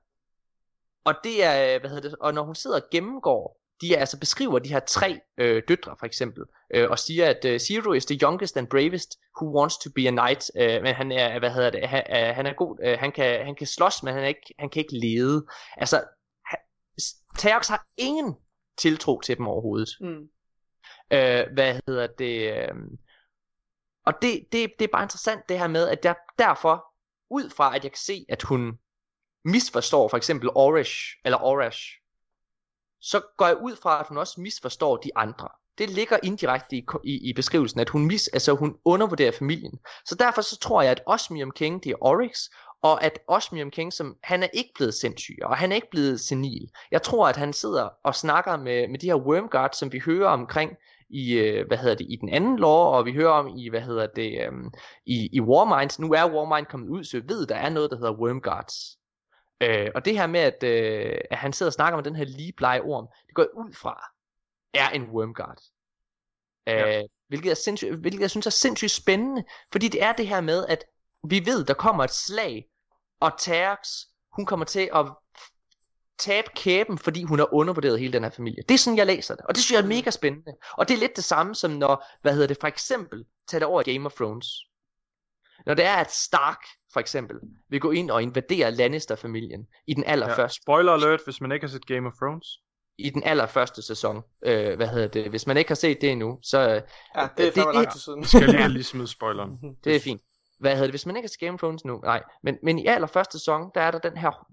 Og 1.03 1.13
det 1.23 1.43
er, 1.43 1.75
øh, 1.75 1.79
hvad 1.79 1.89
hedder 1.89 2.09
det, 2.09 2.17
og 2.19 2.33
når 2.33 2.43
hun 2.43 2.55
sidder 2.55 2.75
og 2.81 2.87
gennemgår, 2.91 3.61
de 3.81 3.95
er, 3.95 3.99
altså 3.99 4.19
beskriver 4.19 4.59
de 4.59 4.69
her 4.69 4.79
tre 4.79 5.19
øh, 5.37 5.63
døtre 5.67 5.95
for 5.99 6.05
eksempel, 6.05 6.43
øh, 6.73 6.89
og 6.89 6.99
siger, 6.99 7.29
at 7.29 7.45
øh, 7.45 7.59
Zero 7.59 7.93
is 7.93 8.05
the 8.05 8.19
youngest 8.23 8.57
and 8.57 8.67
bravest 8.67 9.19
who 9.41 9.59
wants 9.59 9.77
to 9.77 9.89
be 9.95 10.07
a 10.07 10.11
knight, 10.11 10.51
øh, 10.55 10.83
men 10.83 10.93
han 10.95 11.11
er, 11.11 11.39
hvad 11.39 11.51
hedder 11.51 11.69
det, 11.69 11.89
han, 11.89 12.03
øh, 12.09 12.35
han 12.35 12.45
er 12.45 12.53
god, 12.53 12.77
øh, 12.83 12.99
han, 12.99 13.11
kan, 13.11 13.45
han 13.45 13.55
kan 13.55 13.67
slås, 13.67 14.03
men 14.03 14.13
han, 14.13 14.23
er 14.23 14.27
ikke, 14.27 14.53
han 14.59 14.69
kan 14.69 14.79
ikke 14.79 14.97
lede. 14.97 15.45
Altså, 15.77 16.03
Teox 17.37 17.67
har 17.67 17.87
ingen 17.97 18.35
tiltro 18.77 19.21
til 19.21 19.37
dem 19.37 19.47
overhovedet. 19.47 19.89
Mm. 20.01 20.29
Øh, 21.11 21.53
hvad 21.53 21.79
hedder 21.87 22.07
det? 22.07 22.57
Øh, 22.57 22.75
og 24.05 24.13
det, 24.21 24.45
det, 24.51 24.71
det 24.79 24.85
er 24.85 24.91
bare 24.91 25.03
interessant 25.03 25.49
det 25.49 25.59
her 25.59 25.67
med, 25.67 25.87
at 25.87 26.05
jeg 26.05 26.15
derfor, 26.39 26.85
ud 27.29 27.49
fra 27.49 27.75
at 27.75 27.83
jeg 27.83 27.91
kan 27.91 27.99
se, 27.99 28.25
at 28.29 28.41
hun 28.41 28.79
misforstår 29.45 30.07
for 30.07 30.17
eksempel 30.17 30.49
Orish, 30.55 30.95
eller 31.25 31.37
Orash, 31.43 31.81
så 33.01 33.21
går 33.37 33.47
jeg 33.47 33.57
ud 33.57 33.75
fra, 33.75 33.99
at 33.99 34.07
hun 34.07 34.17
også 34.17 34.41
misforstår 34.41 34.97
de 34.97 35.11
andre. 35.15 35.47
Det 35.77 35.89
ligger 35.89 36.17
indirekte 36.23 36.75
i, 36.75 36.85
i, 37.03 37.29
i 37.29 37.33
beskrivelsen, 37.33 37.79
at 37.79 37.89
hun, 37.89 38.05
mis, 38.05 38.27
altså 38.27 38.53
hun 38.53 38.77
undervurderer 38.85 39.31
familien. 39.31 39.79
Så 40.05 40.15
derfor 40.15 40.41
så 40.41 40.59
tror 40.59 40.81
jeg, 40.81 40.91
at 40.91 41.03
Osmium 41.05 41.51
King, 41.51 41.83
det 41.83 41.91
er 41.91 41.95
Oryx, 42.01 42.39
og 42.82 43.03
at 43.03 43.19
Osmium 43.27 43.71
King, 43.71 43.93
som, 43.93 44.17
han 44.23 44.43
er 44.43 44.47
ikke 44.53 44.71
blevet 44.75 44.93
sindssyg, 44.93 45.38
og 45.43 45.57
han 45.57 45.71
er 45.71 45.75
ikke 45.75 45.89
blevet 45.91 46.19
senil. 46.19 46.71
Jeg 46.91 47.01
tror, 47.01 47.27
at 47.27 47.38
han 47.38 47.53
sidder 47.53 47.89
og 48.03 48.15
snakker 48.15 48.57
med, 48.57 48.88
med 48.88 48.99
de 48.99 49.05
her 49.07 49.15
Wormguards, 49.15 49.77
som 49.77 49.91
vi 49.91 49.99
hører 49.99 50.29
omkring 50.29 50.77
i, 51.09 51.34
øh, 51.34 51.67
hvad 51.67 51.77
hedder 51.77 51.95
det, 51.95 52.07
i 52.09 52.15
den 52.15 52.29
anden 52.29 52.59
lore, 52.59 52.97
og 52.97 53.05
vi 53.05 53.13
hører 53.13 53.32
om 53.32 53.47
i, 53.57 53.69
hvad 53.69 53.82
hedder 53.82 54.07
det, 54.07 54.45
øhm, 54.45 54.71
i, 55.05 55.29
i 55.34 55.41
Warmind. 55.41 55.99
Nu 55.99 56.13
er 56.13 56.34
Warmind 56.34 56.65
kommet 56.65 56.89
ud, 56.89 57.03
så 57.03 57.17
jeg 57.17 57.29
ved, 57.29 57.47
der 57.47 57.55
er 57.55 57.69
noget, 57.69 57.91
der 57.91 57.97
hedder 57.97 58.13
Wormguards. 58.19 58.97
Øh, 59.61 59.89
og 59.95 60.05
det 60.05 60.17
her 60.17 60.27
med, 60.27 60.39
at, 60.39 60.63
øh, 60.63 61.17
at 61.32 61.38
han 61.38 61.53
sidder 61.53 61.69
og 61.69 61.73
snakker 61.73 61.97
med 61.97 62.03
den 62.03 62.15
her 62.15 62.25
ligeblege 62.25 62.82
orm, 62.82 63.07
det 63.27 63.36
går 63.36 63.45
ud 63.57 63.73
fra, 63.73 64.03
er 64.73 64.89
en 64.89 65.03
Wormguard. 65.03 65.61
Øh, 66.69 66.75
Ja. 66.75 67.01
hvilket, 67.27 67.51
er 67.51 67.55
sindssygt, 67.55 67.95
hvilket 67.95 68.19
jeg 68.21 68.29
synes 68.29 68.45
er 68.45 68.51
sindssygt 68.51 68.91
spændende, 68.91 69.43
fordi 69.71 69.88
det 69.88 70.03
er 70.03 70.11
det 70.13 70.27
her 70.27 70.41
med, 70.41 70.65
at 70.65 70.86
vi 71.30 71.45
ved, 71.45 71.65
der 71.65 71.74
kommer 71.74 72.03
et 72.03 72.11
slag, 72.13 72.65
og 73.19 73.32
Terx, 73.39 73.89
hun 74.36 74.45
kommer 74.45 74.65
til 74.65 74.89
at 74.95 75.05
tabe 76.19 76.47
kæben, 76.55 76.97
fordi 76.97 77.24
hun 77.24 77.39
har 77.39 77.53
undervurderet 77.53 77.99
hele 77.99 78.13
den 78.13 78.24
her 78.24 78.30
familie. 78.30 78.63
Det 78.69 78.74
er 78.74 78.78
sådan, 78.78 78.97
jeg 78.97 79.05
læser 79.07 79.36
det. 79.36 79.45
Og 79.45 79.55
det 79.55 79.63
synes 79.63 79.78
jeg 79.80 79.84
er 79.84 79.88
mega 79.95 80.09
spændende. 80.09 80.51
Og 80.78 80.88
det 80.88 80.93
er 80.93 80.99
lidt 80.99 81.15
det 81.15 81.24
samme 81.24 81.55
som 81.55 81.72
når, 81.72 82.05
hvad 82.22 82.34
hedder 82.34 82.47
det, 82.47 82.57
for 82.61 82.67
eksempel, 82.67 83.26
tag 83.47 83.59
det 83.59 83.67
over 83.67 83.82
i 83.88 83.93
Game 83.93 84.05
of 84.05 84.13
Thrones. 84.13 84.47
Når 85.65 85.74
det 85.74 85.86
er, 85.86 85.95
at 85.95 86.11
Stark, 86.11 86.57
for 86.93 86.99
eksempel, 86.99 87.36
vil 87.69 87.80
gå 87.80 87.91
ind 87.91 88.11
og 88.11 88.22
invadere 88.24 88.72
Lannister-familien 88.72 89.67
i 89.88 89.93
den 89.93 90.03
allerførste, 90.03 90.41
Ja. 90.41 90.63
Spoiler 90.63 90.91
alert, 90.91 91.22
hvis 91.24 91.41
man 91.41 91.51
ikke 91.51 91.65
har 91.65 91.72
set 91.72 91.86
Game 91.86 92.08
of 92.08 92.13
Thrones. 92.13 92.47
i 92.97 93.09
den 93.09 93.24
allerførste 93.24 93.82
sæson. 93.82 94.21
Øh, 94.45 94.75
hvad 94.75 94.87
hedder 94.87 95.08
det? 95.08 95.29
Hvis 95.29 95.47
man 95.47 95.58
ikke 95.58 95.70
har 95.70 95.75
set 95.75 96.01
det 96.01 96.12
endnu, 96.12 96.39
så 96.43 96.59
Ja, 96.59 96.74
det 96.75 96.82
er 97.16 97.28
Det- 97.36 97.54
fandme 97.54 97.74
lang 97.74 97.91
tid 97.91 98.00
siden. 98.00 98.24
Skal 98.25 98.50
lige, 98.50 98.70
lige 98.70 98.83
smide 98.83 99.08
spoileren. 99.08 99.51
det 99.83 99.95
er 99.95 100.00
fint. 100.00 100.21
Hvad 100.62 100.71
hedder 100.71 100.88
det? 100.88 100.92
Hvis 100.92 101.05
man 101.05 101.16
ikke 101.16 101.29
har 101.39 101.46
Game 101.46 101.54
of 101.54 101.59
Thrones 101.59 101.86
nu, 101.86 102.00
nej. 102.00 102.24
Men, 102.43 102.58
men 102.63 102.79
i 102.79 102.86
allerførste 102.86 103.39
sæson, 103.39 103.71
der 103.75 103.82
er 103.82 103.92
der 103.92 104.00
den 104.00 104.17
her 104.17 104.47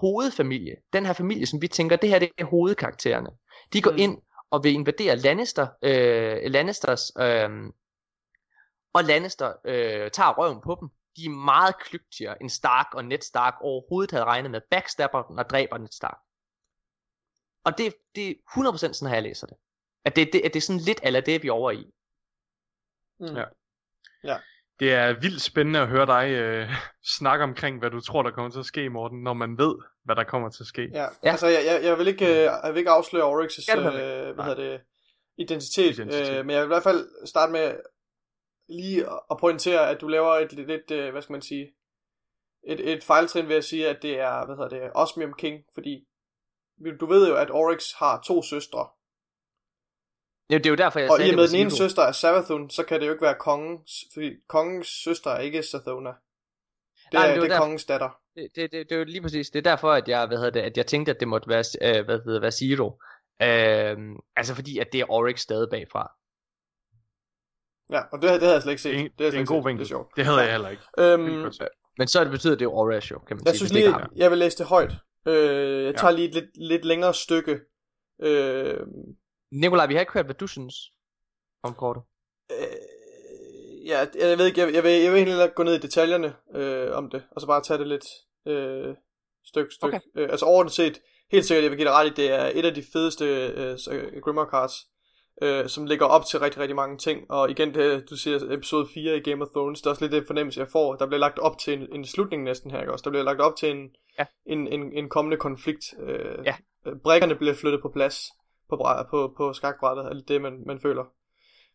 hovedfamilie. 0.00 0.76
Den 0.92 1.06
her 1.06 1.12
familie, 1.12 1.46
som 1.46 1.62
vi 1.62 1.68
tænker, 1.68 1.96
det 1.96 2.08
her 2.08 2.18
det 2.18 2.30
er 2.38 2.44
hovedkaraktererne. 2.44 3.30
De 3.72 3.82
går 3.82 3.90
Mm. 3.90 3.96
ind 3.98 4.22
og 4.50 4.64
vil 4.64 4.72
invadere 4.72 5.16
Lannister, 5.16 5.66
øh, 5.82 6.50
Lannisters, 6.50 7.12
øh, 7.18 7.50
og 8.92 9.04
Lannister 9.04 9.52
øh, 9.64 10.10
tager 10.10 10.38
røven 10.38 10.60
på 10.60 10.76
dem. 10.80 10.88
De 11.16 11.24
er 11.24 11.30
meget 11.30 11.78
klygtigere 11.78 12.42
end 12.42 12.50
Stark 12.50 12.86
og 12.94 13.04
Ned 13.04 13.20
Stark 13.20 13.54
overhovedet 13.60 14.10
havde 14.10 14.24
regnet 14.24 14.50
med. 14.50 14.60
Backstabber 14.70 15.22
den 15.22 15.38
og 15.38 15.50
dræber 15.50 15.78
Ned 15.78 15.88
Stark. 15.92 16.18
Og 17.64 17.78
det, 17.78 17.94
det 18.14 18.30
er 18.30 18.34
100% 18.72 18.76
sådan 18.76 19.08
her, 19.08 19.16
jeg 19.16 19.22
læser 19.22 19.46
det. 19.46 19.56
At 20.04 20.16
det, 20.16 20.32
det, 20.32 20.40
at 20.44 20.54
det 20.54 20.60
er 20.60 20.60
sådan 20.66 20.80
lidt 20.80 21.00
eller 21.02 21.20
det, 21.20 21.42
vi 21.42 21.48
er 21.48 21.52
over 21.52 21.70
i. 21.70 21.90
Mm. 23.20 23.26
Ja. 23.26 23.44
Det 24.82 24.92
er 24.92 25.20
vildt 25.20 25.42
spændende 25.42 25.80
at 25.80 25.88
høre 25.88 26.06
dig 26.06 26.30
øh, 26.30 26.68
snakke 27.18 27.44
omkring, 27.44 27.78
hvad 27.78 27.90
du 27.90 28.00
tror, 28.00 28.22
der 28.22 28.30
kommer 28.30 28.50
til 28.50 28.58
at 28.58 28.66
ske, 28.66 28.88
Morten, 28.88 29.22
når 29.22 29.32
man 29.32 29.58
ved, 29.58 29.74
hvad 30.04 30.16
der 30.16 30.24
kommer 30.24 30.48
til 30.50 30.62
at 30.62 30.66
ske. 30.66 30.88
Ja, 30.92 31.02
Ja. 31.24 31.30
altså 31.30 31.46
jeg, 31.46 31.62
jeg, 31.66 31.84
jeg 31.84 31.98
vil 31.98 32.06
ikke, 32.08 32.26
øh, 32.26 32.42
jeg 32.64 32.70
vil 32.72 32.78
ikke 32.78 32.90
afsløre 32.90 33.24
Oryx's 33.32 33.64
Ja, 33.68 33.78
øh, 33.78 34.34
hvad 34.34 34.44
hedder 34.44 34.62
det, 34.70 34.80
identitet, 35.38 35.98
Identitet. 35.98 36.38
Øh, 36.38 36.46
men 36.46 36.50
jeg 36.54 36.60
vil 36.60 36.66
i 36.66 36.74
hvert 36.74 36.82
fald 36.82 37.26
starte 37.26 37.52
med 37.52 37.74
lige 38.68 39.00
at- 39.30 39.36
pointere, 39.40 39.90
at 39.90 40.00
du 40.00 40.08
laver 40.08 40.32
et 40.34 40.52
lidt, 40.52 40.68
lidt 40.68 40.90
øh, 40.90 41.12
hvad 41.12 41.22
skal 41.22 41.32
man 41.32 41.42
sige, 41.42 41.72
et, 42.66 42.92
et 42.92 43.04
fejltrin 43.04 43.48
ved 43.48 43.56
at 43.56 43.64
sige, 43.64 43.88
at 43.88 44.02
det 44.02 44.20
er, 44.20 44.46
hvad 44.46 44.56
hedder 44.56 44.68
det, 44.68 44.90
Osmium 44.94 45.34
King, 45.38 45.64
fordi 45.74 46.04
du 47.00 47.06
ved 47.06 47.28
jo, 47.28 47.36
at 47.36 47.50
Oryx 47.50 47.84
har 47.98 48.22
to 48.26 48.42
søstre, 48.42 48.88
Ja, 50.50 50.58
det 50.58 50.66
er 50.66 50.70
jo 50.70 50.76
derfor, 50.76 50.98
jeg 50.98 51.10
og 51.10 51.16
sagde 51.16 51.28
i 51.30 51.34
og 51.34 51.38
det 51.38 51.42
med 51.42 51.48
den 51.48 51.56
ene 51.66 51.70
søster 51.70 52.02
er 52.02 52.12
Savathun, 52.12 52.70
så 52.70 52.82
kan 52.84 53.00
det 53.00 53.06
jo 53.06 53.12
ikke 53.12 53.22
være 53.22 53.36
kongens, 53.40 53.90
fordi 54.14 54.30
kongens 54.48 54.88
søster 55.04 55.30
er 55.30 55.38
ikke 55.40 55.62
Sathona. 55.62 56.10
Det 56.10 57.12
Nej, 57.12 57.22
er, 57.26 57.32
det 57.32 57.36
det 57.36 57.44
er 57.44 57.48
derfor- 57.48 57.62
kongens 57.64 57.84
datter. 57.84 58.18
Det, 58.36 58.48
det, 58.56 58.72
det, 58.72 58.88
det 58.88 58.94
er 58.94 58.98
jo 58.98 59.04
lige 59.04 59.22
præcis, 59.22 59.50
det 59.50 59.58
er 59.58 59.70
derfor, 59.70 59.90
at 59.92 60.08
jeg, 60.08 60.26
hvad 60.26 60.36
hedder 60.36 60.50
det, 60.50 60.60
at 60.60 60.76
jeg 60.76 60.86
tænkte, 60.86 61.12
at 61.12 61.20
det 61.20 61.28
måtte 61.28 61.48
være, 61.48 61.64
øh, 61.82 62.04
hvad 62.04 62.20
hedder, 62.24 62.40
være 62.40 62.50
Zero. 62.50 63.00
Øhm, 63.42 64.16
altså 64.36 64.54
fordi, 64.54 64.78
at 64.78 64.86
det 64.92 65.00
er 65.00 65.10
Oryx 65.10 65.40
stadig 65.40 65.68
bagfra. 65.70 66.12
Ja, 67.90 68.00
og 68.12 68.22
det, 68.22 68.30
det 68.30 68.40
havde 68.40 68.52
jeg 68.54 68.62
slet 68.62 68.72
ikke 68.72 68.82
set. 68.82 68.92
Det 68.94 69.00
er, 69.00 69.08
det, 69.08 69.18
det 69.18 69.34
er 69.34 69.40
en 69.40 69.46
god 69.46 69.64
vinkel. 69.64 69.78
Det 69.78 69.84
er 69.84 69.88
sjovt. 69.88 70.16
Det 70.16 70.24
havde 70.24 70.38
jeg 70.40 70.50
heller 70.50 70.68
ikke. 70.68 70.82
Øhm, 70.98 71.52
set. 71.52 71.68
Men 71.98 72.08
så 72.08 72.30
betyder 72.30 72.54
det 72.56 72.64
jo 72.64 72.72
Oryx 72.72 73.10
jo, 73.10 73.18
kan 73.18 73.36
man 73.36 73.42
Jeg 73.46 73.50
sige. 73.54 73.58
synes 73.58 73.72
det 73.72 73.80
lige, 73.82 74.06
jeg 74.16 74.30
vil 74.30 74.38
læse 74.38 74.58
det 74.58 74.66
højt. 74.66 74.92
Øh, 75.28 75.84
jeg 75.84 75.92
Ja. 75.92 75.98
tager 75.98 76.10
lige 76.10 76.28
et 76.28 76.34
lidt, 76.34 76.50
lidt 76.70 76.84
længere 76.84 77.14
stykke. 77.14 77.60
Øh, 78.22 78.80
Nikolaj, 79.52 79.86
vi 79.86 79.94
har 79.94 80.00
ikke 80.00 80.12
hørt, 80.12 80.24
hvad 80.24 80.34
du 80.34 80.46
synes 80.46 80.74
om 81.62 81.74
kortet. 81.74 82.02
øh, 82.50 83.86
ja, 83.86 83.98
jeg 84.20 84.38
ved 84.38 84.46
ikke, 84.46 84.60
jeg, 84.60 84.74
jeg, 84.74 84.82
vil, 84.84 84.90
jeg 84.92 85.12
vil 85.12 85.22
egentlig 85.22 85.54
gå 85.54 85.62
ned 85.62 85.74
i 85.74 85.78
detaljerne 85.78 86.34
øh, 86.54 86.96
om 86.96 87.10
det, 87.10 87.22
og 87.30 87.40
så 87.40 87.46
bare 87.46 87.62
tage 87.62 87.78
det 87.78 87.86
lidt 87.88 88.04
øh, 88.46 88.94
stykke, 89.44 89.74
stykke. 89.74 89.96
Okay. 89.96 90.06
Øh, 90.22 90.28
altså 90.30 90.46
overordnet 90.46 90.72
set, 90.72 91.00
helt 91.32 91.44
sikkert, 91.44 91.62
jeg 91.62 91.70
vil 91.70 91.76
give 91.78 91.88
dig 91.88 91.94
ret 91.94 92.06
i, 92.06 92.14
det 92.22 92.30
er 92.32 92.50
et 92.54 92.64
af 92.64 92.74
de 92.74 92.84
fedeste 92.92 93.24
øh, 93.56 93.78
så- 93.78 94.10
Grimoire 94.22 94.50
cards. 94.50 94.74
øh, 95.42 95.68
som 95.68 95.86
ligger 95.86 96.06
op 96.06 96.24
til 96.26 96.40
rigtig, 96.40 96.60
rigtig 96.60 96.76
mange 96.76 96.98
ting. 96.98 97.30
Og 97.30 97.50
igen, 97.50 97.74
det, 97.74 98.10
du 98.10 98.16
siger 98.16 98.38
episode 98.50 98.88
4 98.94 99.16
i 99.16 99.20
Game 99.20 99.44
of 99.44 99.48
Thrones, 99.54 99.80
det 99.80 99.86
er 99.86 99.90
også 99.90 100.04
lidt 100.04 100.12
det 100.12 100.26
fornemmelse, 100.26 100.60
jeg 100.60 100.68
får. 100.68 100.94
Der 100.94 101.06
bliver 101.06 101.20
lagt 101.20 101.38
op 101.38 101.58
til 101.58 101.72
en, 101.74 101.88
en 101.92 102.04
slutning 102.06 102.42
næsten 102.42 102.70
her, 102.70 102.80
ikke 102.80 102.92
også? 102.92 103.02
Der 103.02 103.10
bliver 103.10 103.24
lagt 103.24 103.40
op 103.40 103.56
til 103.56 103.70
en, 103.70 103.90
ja. 104.18 104.24
en, 104.46 104.68
en, 104.68 104.92
en 104.92 105.08
kommende 105.08 105.36
konflikt. 105.36 105.84
Øh, 106.00 106.38
ja. 106.44 106.54
Brækkerne 107.02 107.34
bliver 107.36 107.54
flyttet 107.54 107.82
på 107.82 107.88
plads 107.88 108.24
på, 108.76 109.06
på, 109.10 109.34
på 109.36 109.52
skakbrættet, 109.52 110.10
eller 110.10 110.22
det, 110.24 110.42
man, 110.42 110.62
man 110.66 110.80
føler. 110.80 111.04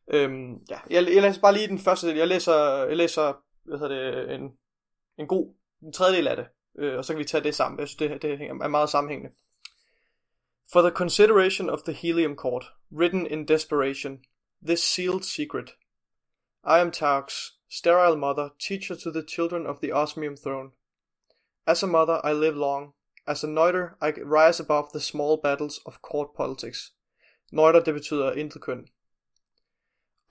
Øhm, 0.07 0.53
ja, 0.69 0.79
jeg, 0.89 1.07
jeg 1.13 1.21
læser 1.21 1.41
bare 1.41 1.53
lige 1.53 1.67
den 1.67 1.79
første 1.79 2.07
del. 2.07 2.17
Jeg 2.17 2.27
læser, 2.27 2.85
jeg 2.85 2.97
læser 2.97 3.33
hvad 3.63 3.79
hedder 3.79 4.11
det, 4.11 4.35
en, 4.35 4.51
en 5.17 5.27
god 5.27 5.53
en 5.83 5.93
tredjedel 5.93 6.27
af 6.27 6.35
det, 6.35 6.47
øh, 6.79 6.97
og 6.97 7.05
så 7.05 7.13
kan 7.13 7.19
vi 7.19 7.25
tage 7.25 7.43
det 7.43 7.55
sammen. 7.55 7.79
Jeg 7.79 7.87
synes, 7.87 7.97
det, 7.97 8.21
det 8.21 8.41
er 8.41 8.67
meget 8.67 8.89
sammenhængende. 8.89 9.35
For 10.71 10.81
the 10.81 10.91
consideration 10.91 11.69
of 11.69 11.81
the 11.81 11.93
Helium 11.93 12.35
Court, 12.35 12.73
written 12.91 13.27
in 13.27 13.47
desperation, 13.47 14.19
this 14.65 14.79
sealed 14.79 15.23
secret. 15.23 15.69
I 16.63 16.79
am 16.79 16.91
Taux, 16.91 17.33
sterile 17.69 18.17
mother, 18.17 18.49
teacher 18.59 18.95
to 18.95 19.11
the 19.11 19.23
children 19.35 19.65
of 19.67 19.75
the 19.81 19.93
Osmium 19.93 20.35
throne. 20.37 20.71
As 21.65 21.83
a 21.83 21.87
mother, 21.87 22.19
I 22.23 22.33
live 22.33 22.55
long. 22.55 22.93
Altså, 23.27 23.47
As 23.47 23.49
a 23.49 23.53
neuter, 23.53 23.87
I 24.01 24.11
rise 24.21 24.63
above 24.63 24.89
the 24.93 24.99
small 24.99 25.37
battles 25.43 25.79
of 25.85 26.01
court 26.01 26.27
politics. 26.35 26.93
Neuter, 27.51 27.83
det 27.83 27.93
betyder 27.93 28.31
intet 28.33 28.61
køn. 28.61 28.87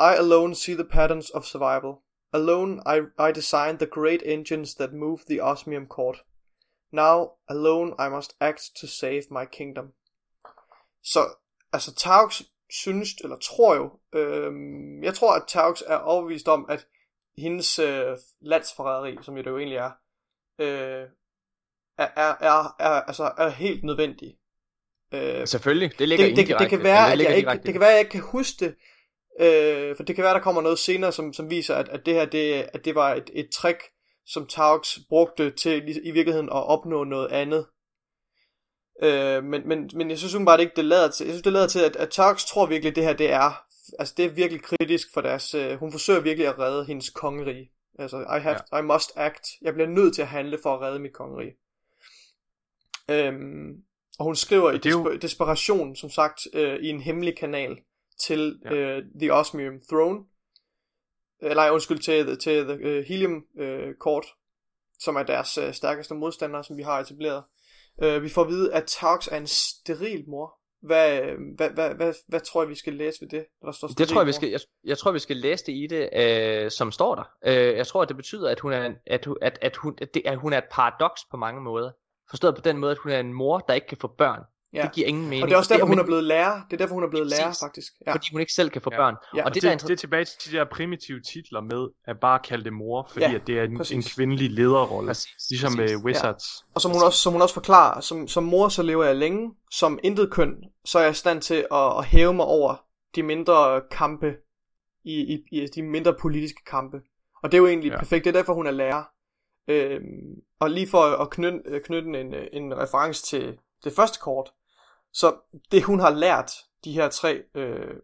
I 0.00 0.14
alone 0.18 0.54
see 0.54 0.74
the 0.74 0.84
patterns 0.84 1.30
of 1.30 1.44
survival. 1.44 2.02
Alone, 2.32 2.82
I, 2.86 3.00
I 3.18 3.32
design 3.32 3.78
the 3.78 3.86
great 3.86 4.22
engines 4.24 4.74
that 4.74 4.92
move 4.92 5.18
the 5.28 5.40
Osmium 5.40 5.86
court. 5.86 6.24
Now, 6.92 7.30
alone, 7.48 7.94
I 7.98 8.08
must 8.08 8.36
act 8.40 8.76
to 8.80 8.86
save 8.86 9.22
my 9.30 9.44
kingdom. 9.52 9.92
Så, 11.02 11.20
altså, 11.72 11.94
Taux 11.94 12.42
synes, 12.70 13.14
eller 13.14 13.36
tror 13.36 13.74
jo, 13.74 13.98
øh, 14.12 14.52
jeg 15.02 15.14
tror, 15.14 15.34
at 15.34 15.44
Taux 15.48 15.82
er 15.86 15.96
overbevist 15.96 16.48
om, 16.48 16.66
at 16.68 16.86
hendes 17.38 17.78
øh, 17.78 18.18
landsforræderi, 18.40 19.18
som 19.22 19.34
det 19.34 19.46
jo 19.46 19.58
egentlig 19.58 19.78
er, 19.78 19.90
øh, 20.58 21.08
er, 21.98 22.08
er, 22.16 22.34
er, 22.40 22.76
er, 22.78 23.00
altså, 23.00 23.32
er 23.38 23.48
helt 23.48 23.84
nødvendig. 23.84 24.36
Øh, 25.14 25.46
Selvfølgelig, 25.46 25.98
det 25.98 26.08
ligger 26.08 26.26
det, 26.26 26.36
det, 26.36 26.58
det, 26.58 26.68
kan 26.68 26.82
være, 26.82 27.12
at 27.12 27.18
jeg 27.18 27.36
ikke, 27.36 27.50
det 27.50 27.72
kan 27.72 27.80
være, 27.80 27.88
at 27.88 27.94
jeg 27.94 28.00
ikke 28.00 28.10
kan 28.10 28.20
huske 28.20 28.64
det, 28.64 28.74
øh, 29.40 29.96
for 29.96 30.02
det 30.02 30.14
kan 30.14 30.22
være, 30.22 30.32
at 30.32 30.36
der 30.36 30.42
kommer 30.42 30.62
noget 30.62 30.78
senere, 30.78 31.12
som, 31.12 31.32
som 31.32 31.50
viser, 31.50 31.74
at, 31.74 31.88
at 31.88 32.06
det 32.06 32.14
her, 32.14 32.24
det, 32.24 32.66
at 32.72 32.84
det 32.84 32.94
var 32.94 33.14
et, 33.14 33.30
et 33.32 33.48
trick, 33.54 33.82
som 34.26 34.46
Taux 34.46 34.98
brugte 35.08 35.50
til 35.50 35.98
i 36.04 36.10
virkeligheden 36.10 36.48
at 36.48 36.66
opnå 36.66 37.04
noget 37.04 37.32
andet. 37.32 37.66
Øh, 39.02 39.44
men, 39.44 39.68
men, 39.68 39.90
men 39.94 40.10
jeg 40.10 40.18
synes 40.18 40.44
bare 40.46 40.60
ikke, 40.60 40.76
det 40.76 40.84
lader 40.84 41.10
til, 41.10 41.24
jeg 41.24 41.32
synes, 41.32 41.42
det 41.42 41.52
lader 41.52 41.66
til, 41.66 41.80
at, 41.80 41.96
at 41.96 42.08
Tarks 42.08 42.44
tror 42.44 42.66
virkelig, 42.66 42.90
at 42.90 42.96
det 42.96 43.04
her, 43.04 43.12
det 43.12 43.32
er, 43.32 43.64
altså 43.98 44.14
det 44.16 44.24
er 44.24 44.28
virkelig 44.28 44.62
kritisk 44.62 45.08
for 45.14 45.20
deres, 45.20 45.54
øh, 45.54 45.78
hun 45.78 45.92
forsøger 45.92 46.20
virkelig 46.20 46.48
at 46.48 46.58
redde 46.58 46.84
hendes 46.84 47.10
kongerige. 47.10 47.70
Altså, 47.98 48.20
I, 48.20 48.40
have, 48.40 48.56
ja. 48.72 48.78
I 48.78 48.82
must 48.82 49.12
act. 49.16 49.48
Jeg 49.62 49.74
bliver 49.74 49.88
nødt 49.88 50.14
til 50.14 50.22
at 50.22 50.28
handle 50.28 50.58
for 50.62 50.74
at 50.74 50.80
redde 50.80 50.98
mit 50.98 51.12
kongerige. 51.12 51.52
Øhm, 53.10 53.82
og 54.18 54.24
hun 54.24 54.36
skriver 54.36 54.72
i 54.72 54.78
desper- 54.78 55.12
jo... 55.12 55.16
desperation, 55.16 55.96
som 55.96 56.10
sagt, 56.10 56.40
øh, 56.52 56.78
i 56.80 56.88
en 56.88 57.00
hemmelig 57.00 57.38
kanal 57.38 57.76
til 58.20 58.60
ja. 58.64 58.74
øh, 58.74 59.02
The 59.20 59.32
Osmium 59.32 59.80
Throne. 59.88 60.24
Eller 61.42 61.54
nej, 61.54 61.70
undskyld, 61.70 61.98
til, 61.98 62.38
til 62.38 62.64
The 62.64 62.98
uh, 62.98 63.04
Helium 63.04 63.44
uh, 63.60 63.94
Court, 64.00 64.26
som 64.98 65.16
er 65.16 65.22
deres 65.22 65.58
uh, 65.58 65.72
stærkeste 65.72 66.14
modstander, 66.14 66.62
som 66.62 66.76
vi 66.76 66.82
har 66.82 67.00
etableret. 67.00 67.44
Uh, 68.04 68.22
vi 68.22 68.28
får 68.28 68.42
at 68.42 68.48
vide, 68.48 68.74
at 68.74 68.84
Tarks 68.86 69.28
er 69.28 69.36
en 69.36 69.46
steril 69.46 70.24
mor. 70.28 70.58
Hvad, 70.82 71.20
hvad, 71.56 71.70
hvad, 71.70 71.94
hvad, 71.94 72.14
hvad 72.28 72.40
tror 72.40 72.62
jeg, 72.62 72.68
vi 72.68 72.74
skal 72.74 72.92
læse 72.92 73.20
ved 73.20 73.28
det? 73.28 73.46
Der 73.62 73.72
står 73.72 73.88
det 73.88 74.08
tror 74.08 74.20
jeg, 74.20 74.26
vi 74.26 74.32
skal, 74.32 74.48
jeg, 74.48 74.60
jeg 74.84 74.98
tror, 74.98 75.12
vi 75.12 75.18
skal 75.18 75.36
læse 75.36 75.66
det 75.66 75.72
i 75.72 75.86
det, 75.90 76.10
øh, 76.12 76.70
som 76.70 76.92
står 76.92 77.14
der. 77.14 77.24
Øh, 77.46 77.76
jeg 77.76 77.86
tror, 77.86 78.02
at 78.02 78.08
det 78.08 78.16
betyder, 78.16 78.50
at 78.50 78.60
hun 78.60 78.72
er, 78.72 78.94
at, 79.06 79.26
at, 79.42 79.58
at, 79.62 79.76
hun, 79.76 79.98
at, 80.00 80.14
det, 80.14 80.22
at 80.24 80.38
hun 80.38 80.52
er 80.52 80.58
et 80.58 80.68
paradoks 80.70 81.20
på 81.30 81.36
mange 81.36 81.60
måder. 81.60 81.90
Forstået 82.30 82.54
på 82.54 82.60
den 82.60 82.78
måde, 82.78 82.92
at 82.92 82.98
hun 82.98 83.12
er 83.12 83.20
en 83.20 83.32
mor, 83.32 83.58
der 83.58 83.74
ikke 83.74 83.86
kan 83.86 83.98
få 84.00 84.08
børn. 84.18 84.40
Ja. 84.72 84.82
Det 84.82 84.92
giver 84.92 85.08
ingen 85.08 85.24
mening. 85.24 85.42
Og 85.42 85.48
det 85.48 85.54
er 85.54 85.58
også 85.58 85.74
derfor, 85.74 85.86
hun 85.86 85.98
er 85.98 86.04
blevet 86.04 86.24
lærer. 86.24 86.60
Det 86.70 86.72
er 86.72 86.76
derfor, 86.76 86.94
hun 86.94 87.04
er 87.04 87.08
blevet 87.08 87.26
lærer, 87.26 87.56
faktisk. 87.60 87.92
Ja. 88.06 88.12
Fordi 88.12 88.28
hun 88.32 88.40
ikke 88.40 88.52
selv 88.52 88.70
kan 88.70 88.82
få 88.82 88.90
ja. 88.92 88.96
børn. 88.96 89.14
Ja. 89.34 89.40
Og, 89.40 89.46
og 89.46 89.54
det, 89.54 89.62
det, 89.62 89.70
der 89.70 89.76
det 89.76 89.90
er 89.90 89.96
tilbage 89.96 90.24
til 90.24 90.52
de 90.52 90.56
der 90.56 90.64
primitive 90.64 91.20
titler 91.20 91.60
med 91.60 91.88
at 92.04 92.20
bare 92.20 92.38
kalde 92.38 92.64
det 92.64 92.72
mor, 92.72 93.08
fordi 93.12 93.24
ja, 93.24 93.34
at 93.34 93.46
det 93.46 93.58
er 93.58 93.62
en, 93.62 93.80
en 93.92 94.02
kvindelig 94.02 94.50
lederrolle. 94.50 95.08
Præcis. 95.08 95.50
Ligesom 95.50 95.72
med 95.72 95.96
uh, 95.96 96.04
Wizards. 96.04 96.44
Ja. 96.62 96.72
Og 96.74 96.80
som 96.80 96.90
hun, 96.90 97.02
også, 97.02 97.18
som 97.18 97.32
hun 97.32 97.42
også 97.42 97.54
forklarer, 97.54 98.00
som, 98.00 98.28
som 98.28 98.44
mor 98.44 98.68
så 98.68 98.82
lever 98.82 99.04
jeg 99.04 99.16
længe. 99.16 99.54
Som 99.70 99.98
intet 100.02 100.30
køn, 100.30 100.54
så 100.84 100.98
er 100.98 101.02
jeg 101.02 101.10
i 101.10 101.14
stand 101.14 101.42
til 101.42 101.66
at, 101.72 101.98
at 101.98 102.04
hæve 102.04 102.34
mig 102.34 102.46
over 102.46 102.82
de 103.16 103.22
mindre 103.22 103.82
kampe, 103.90 104.34
i, 105.04 105.34
i, 105.34 105.44
i 105.52 105.66
de 105.74 105.82
mindre 105.82 106.14
politiske 106.20 106.64
kampe. 106.66 106.96
Og 107.42 107.52
det 107.52 107.58
er 107.58 107.60
jo 107.60 107.66
egentlig 107.66 107.90
ja. 107.90 107.98
perfekt. 107.98 108.24
Det 108.24 108.30
er 108.30 108.38
derfor, 108.38 108.54
hun 108.54 108.66
er 108.66 108.70
lærer. 108.70 109.02
Øhm, 109.68 110.42
og 110.60 110.70
lige 110.70 110.88
for 110.88 111.02
at 111.02 111.30
knytte, 111.30 111.80
knytte 111.84 112.20
en, 112.20 112.34
en 112.52 112.76
reference 112.76 113.22
til 113.24 113.58
det 113.84 113.92
første 113.92 114.18
kort, 114.20 114.52
så 115.12 115.36
det 115.72 115.82
hun 115.82 116.00
har 116.00 116.10
lært 116.10 116.52
de 116.84 116.92
her 116.92 117.08
tre 117.08 117.42
øh, 117.54 117.94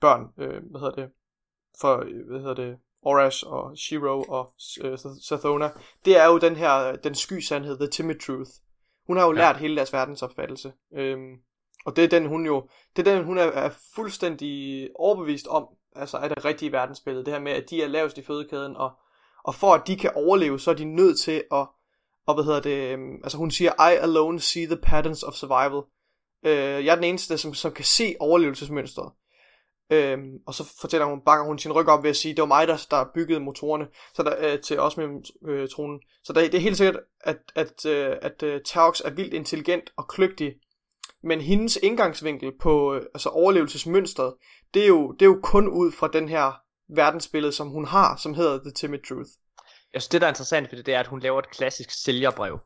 børn, 0.00 0.28
øh, 0.38 0.62
hvad 0.70 0.80
hedder 0.80 0.94
det, 0.94 1.10
for, 1.80 1.96
hvad 2.30 2.40
hedder 2.40 2.54
det, 2.54 2.78
Orash 3.02 3.44
og 3.46 3.78
Shiro 3.78 4.22
og 4.22 4.52
øh, 4.84 4.98
Sathona, 5.22 5.70
det 6.04 6.16
er 6.16 6.26
jo 6.26 6.38
den 6.38 6.56
her, 6.56 6.96
den 6.96 7.14
sky 7.14 7.40
sandhed, 7.40 7.78
the 7.78 7.86
timid 7.86 8.18
truth. 8.18 8.50
Hun 9.06 9.16
har 9.16 9.26
jo 9.26 9.32
ja. 9.32 9.38
lært 9.38 9.56
hele 9.56 9.76
deres 9.76 9.92
verdensopfattelse. 9.92 10.72
Øhm, 10.94 11.36
og 11.86 11.96
det 11.96 12.04
er 12.04 12.08
den, 12.08 12.26
hun 12.26 12.46
jo, 12.46 12.68
det 12.96 13.08
er 13.08 13.14
den, 13.14 13.24
hun 13.24 13.38
er, 13.38 13.44
er 13.44 13.70
fuldstændig 13.94 14.88
overbevist 14.94 15.46
om, 15.46 15.68
altså 15.96 16.18
er 16.18 16.28
det 16.28 16.44
rigtige 16.44 16.72
verdensbillede. 16.72 17.24
Det 17.24 17.32
her 17.32 17.40
med, 17.40 17.52
at 17.52 17.70
de 17.70 17.82
er 17.82 17.88
lavest 17.88 18.18
i 18.18 18.22
fødekæden, 18.22 18.76
og, 18.76 18.92
og 19.44 19.54
for 19.54 19.74
at 19.74 19.82
de 19.86 19.96
kan 19.96 20.10
overleve, 20.14 20.60
så 20.60 20.70
er 20.70 20.74
de 20.74 20.84
nødt 20.84 21.20
til 21.20 21.44
at, 21.52 21.66
og 22.26 22.34
hvad 22.34 22.44
hedder 22.44 22.60
det, 22.60 22.92
øhm, 22.92 23.14
altså 23.22 23.38
hun 23.38 23.50
siger, 23.50 23.90
I 23.90 23.94
alone 23.94 24.40
see 24.40 24.66
the 24.66 24.76
patterns 24.76 25.22
of 25.22 25.34
survival. 25.34 25.82
Øh, 26.44 26.84
jeg 26.84 26.92
er 26.92 26.94
den 26.94 27.04
eneste, 27.04 27.38
som, 27.38 27.54
som 27.54 27.72
kan 27.72 27.84
se 27.84 28.14
overlevelsesmønstret. 28.20 29.12
Øhm, 29.92 30.38
og 30.46 30.54
så 30.54 30.74
fortæller 30.80 31.06
hun, 31.06 31.20
bakker 31.26 31.46
hun 31.46 31.58
sin 31.58 31.72
ryg 31.72 31.88
op 31.88 32.02
ved 32.02 32.10
at 32.10 32.16
sige, 32.16 32.34
det 32.34 32.40
var 32.40 32.46
mig, 32.46 32.68
der, 32.68 32.86
der 32.90 33.04
byggede 33.14 33.40
motorerne 33.40 33.86
så 34.14 34.22
der, 34.22 34.52
øh, 34.52 34.60
til 34.60 34.80
Osmium-tronen. 34.80 35.96
Øh, 35.96 36.00
så 36.24 36.32
der, 36.32 36.40
det 36.40 36.54
er 36.54 36.58
helt 36.58 36.76
sikkert, 36.76 37.00
at, 37.20 37.38
at, 37.54 37.86
øh, 37.86 38.16
at 38.22 38.42
øh, 38.42 38.60
Taux 38.64 39.00
er 39.00 39.10
vildt 39.10 39.34
intelligent 39.34 39.92
og 39.96 40.08
kløgtig, 40.08 40.54
men 41.22 41.40
hendes 41.40 41.78
indgangsvinkel 41.82 42.52
på 42.60 42.94
øh, 42.94 43.02
altså 43.14 43.28
overlevelsesmønstret, 43.28 44.34
det 44.74 44.82
er, 44.82 44.88
jo, 44.88 45.12
det 45.12 45.22
er 45.22 45.26
jo 45.26 45.40
kun 45.42 45.68
ud 45.68 45.92
fra 45.92 46.08
den 46.08 46.28
her 46.28 46.52
verdensbillede, 46.96 47.52
som 47.52 47.68
hun 47.68 47.84
har, 47.84 48.16
som 48.16 48.34
hedder 48.34 48.58
The 48.58 48.70
Timid 48.70 48.98
Truth. 49.08 49.30
Jeg 49.94 50.02
synes, 50.02 50.08
det 50.08 50.20
der 50.20 50.26
er 50.26 50.30
interessant 50.30 50.72
ved 50.72 50.78
det, 50.78 50.86
det 50.86 50.94
er, 50.94 51.00
at 51.00 51.06
hun 51.06 51.20
laver 51.20 51.38
et 51.38 51.50
klassisk 51.50 51.90
sælgerbrev. 52.04 52.58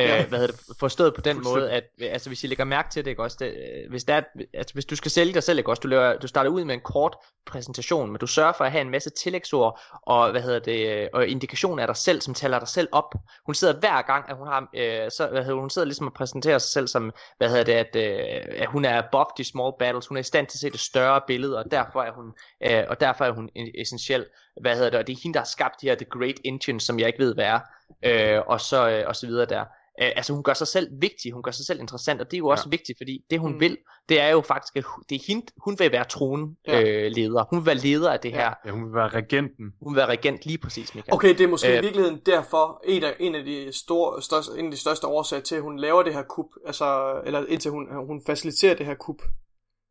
Ja. 0.00 0.22
Øh, 0.22 0.28
hvad 0.28 0.38
hedder 0.38 0.52
det, 0.52 0.76
forstået 0.80 1.14
på 1.14 1.20
den 1.20 1.42
måde, 1.44 1.70
at 1.70 1.84
altså, 2.00 2.30
hvis 2.30 2.44
I 2.44 2.46
lægger 2.46 2.64
mærke 2.64 2.90
til 2.90 3.04
det, 3.04 3.10
ikke 3.10 3.22
også, 3.22 3.36
det, 3.40 3.46
øh, 3.46 3.90
hvis, 3.90 4.04
det 4.04 4.14
er, 4.14 4.22
altså, 4.54 4.74
hvis 4.74 4.84
du 4.84 4.96
skal 4.96 5.10
sælge 5.10 5.34
dig 5.34 5.42
selv, 5.42 5.58
ikke 5.58 5.70
også, 5.70 5.80
du, 5.80 5.88
laver, 5.88 6.18
du 6.18 6.26
starter 6.26 6.50
ud 6.50 6.64
med 6.64 6.74
en 6.74 6.80
kort 6.80 7.16
præsentation, 7.46 8.10
men 8.10 8.18
du 8.18 8.26
sørger 8.26 8.52
for 8.52 8.64
at 8.64 8.72
have 8.72 8.82
en 8.82 8.90
masse 8.90 9.10
tillægsord 9.10 9.80
og, 10.02 10.30
hvad 10.30 10.42
hedder 10.42 10.58
det, 10.58 11.08
og 11.12 11.26
indikationer 11.26 11.82
af 11.82 11.86
dig 11.86 11.96
selv, 11.96 12.20
som 12.20 12.34
taler 12.34 12.58
dig 12.58 12.68
selv 12.68 12.88
op. 12.92 13.14
Hun 13.46 13.54
sidder 13.54 13.80
hver 13.80 14.02
gang, 14.02 14.30
at 14.30 14.36
hun 14.36 14.46
har, 14.46 14.68
øh, 14.74 15.10
så, 15.10 15.28
hvad 15.30 15.44
hedder, 15.44 15.60
hun 15.60 15.70
sidder 15.70 15.86
ligesom 15.86 16.06
og 16.06 16.12
præsenterer 16.12 16.58
sig 16.58 16.70
selv 16.70 16.88
som, 16.88 17.12
hvad 17.38 17.48
hedder 17.48 17.64
det, 17.64 17.72
at, 17.72 17.96
øh, 17.96 18.62
at 18.62 18.68
hun 18.68 18.84
er 18.84 19.02
above 19.02 19.26
the 19.36 19.44
small 19.44 19.72
battles, 19.78 20.06
hun 20.06 20.16
er 20.16 20.20
i 20.20 20.24
stand 20.24 20.46
til 20.46 20.56
at 20.56 20.60
se 20.60 20.70
det 20.70 20.80
større 20.80 21.20
billede, 21.26 21.58
og 21.58 21.70
derfor 21.70 22.02
er 22.02 22.12
hun, 22.12 22.32
øh, 22.62 22.84
og 22.88 23.00
derfor 23.00 23.24
er 23.24 23.30
hun 23.30 23.50
essentiel, 23.74 24.26
hvad 24.60 24.74
hedder 24.74 24.90
det, 24.90 24.98
og 24.98 25.06
det 25.06 25.12
er 25.12 25.20
hende, 25.22 25.34
der 25.34 25.40
har 25.40 25.46
skabt 25.46 25.80
de 25.80 25.88
her 25.88 25.94
The 25.94 26.04
Great 26.04 26.40
Engine, 26.44 26.80
som 26.80 26.98
jeg 26.98 27.06
ikke 27.06 27.18
ved, 27.18 27.34
hvad 27.34 27.44
er, 27.44 27.60
øh, 28.02 28.42
og, 28.46 28.60
så, 28.60 28.88
øh, 28.88 29.04
og 29.06 29.16
så 29.16 29.26
videre 29.26 29.46
der. 29.46 29.64
Øh, 30.02 30.12
altså 30.16 30.32
hun 30.32 30.42
gør 30.42 30.54
sig 30.54 30.66
selv 30.66 30.88
vigtig, 31.00 31.32
hun 31.32 31.42
gør 31.42 31.50
sig 31.50 31.66
selv 31.66 31.80
interessant, 31.80 32.20
og 32.20 32.30
det 32.30 32.36
er 32.36 32.38
jo 32.38 32.48
også 32.48 32.64
ja. 32.66 32.70
vigtigt, 32.70 32.98
fordi 32.98 33.24
det 33.30 33.40
hun 33.40 33.52
mm. 33.52 33.60
vil, 33.60 33.78
det 34.08 34.20
er 34.20 34.28
jo 34.28 34.40
faktisk, 34.40 34.76
at 34.76 34.84
det 35.08 35.14
er 35.16 35.24
hende, 35.26 35.46
hun 35.64 35.78
vil 35.78 35.92
være 35.92 36.04
tronen 36.04 36.56
ja. 36.66 36.82
øh, 36.82 37.10
leder. 37.10 37.44
Hun 37.50 37.58
vil 37.58 37.66
være 37.66 37.74
leder 37.74 38.12
af 38.12 38.20
det 38.20 38.32
her. 38.32 38.54
Ja, 38.64 38.70
hun 38.70 38.84
vil 38.84 38.94
være 38.94 39.08
regenten. 39.08 39.64
Hun 39.82 39.94
vil 39.94 39.96
være 39.96 40.06
regent 40.08 40.46
lige 40.46 40.58
præcis, 40.58 40.94
Michael. 40.94 41.14
Okay, 41.14 41.28
det 41.28 41.40
er 41.40 41.48
måske 41.48 41.72
øh, 41.72 41.78
i 41.78 41.80
virkeligheden 41.80 42.20
derfor 42.26 42.82
en 42.84 43.04
af, 43.04 43.16
en 43.20 43.34
af 43.34 43.44
de 43.44 43.72
store, 43.72 44.22
største, 44.22 44.58
en 44.58 44.64
af 44.64 44.70
de 44.70 44.76
største 44.76 45.06
årsager 45.06 45.42
til, 45.42 45.54
at 45.54 45.62
hun 45.62 45.78
laver 45.78 46.02
det 46.02 46.14
her 46.14 46.22
kup, 46.22 46.46
altså, 46.66 47.20
eller 47.26 47.46
indtil 47.48 47.70
hun, 47.70 48.06
hun 48.06 48.22
faciliterer 48.26 48.74
det 48.74 48.86
her 48.86 48.94
kup. 48.94 49.22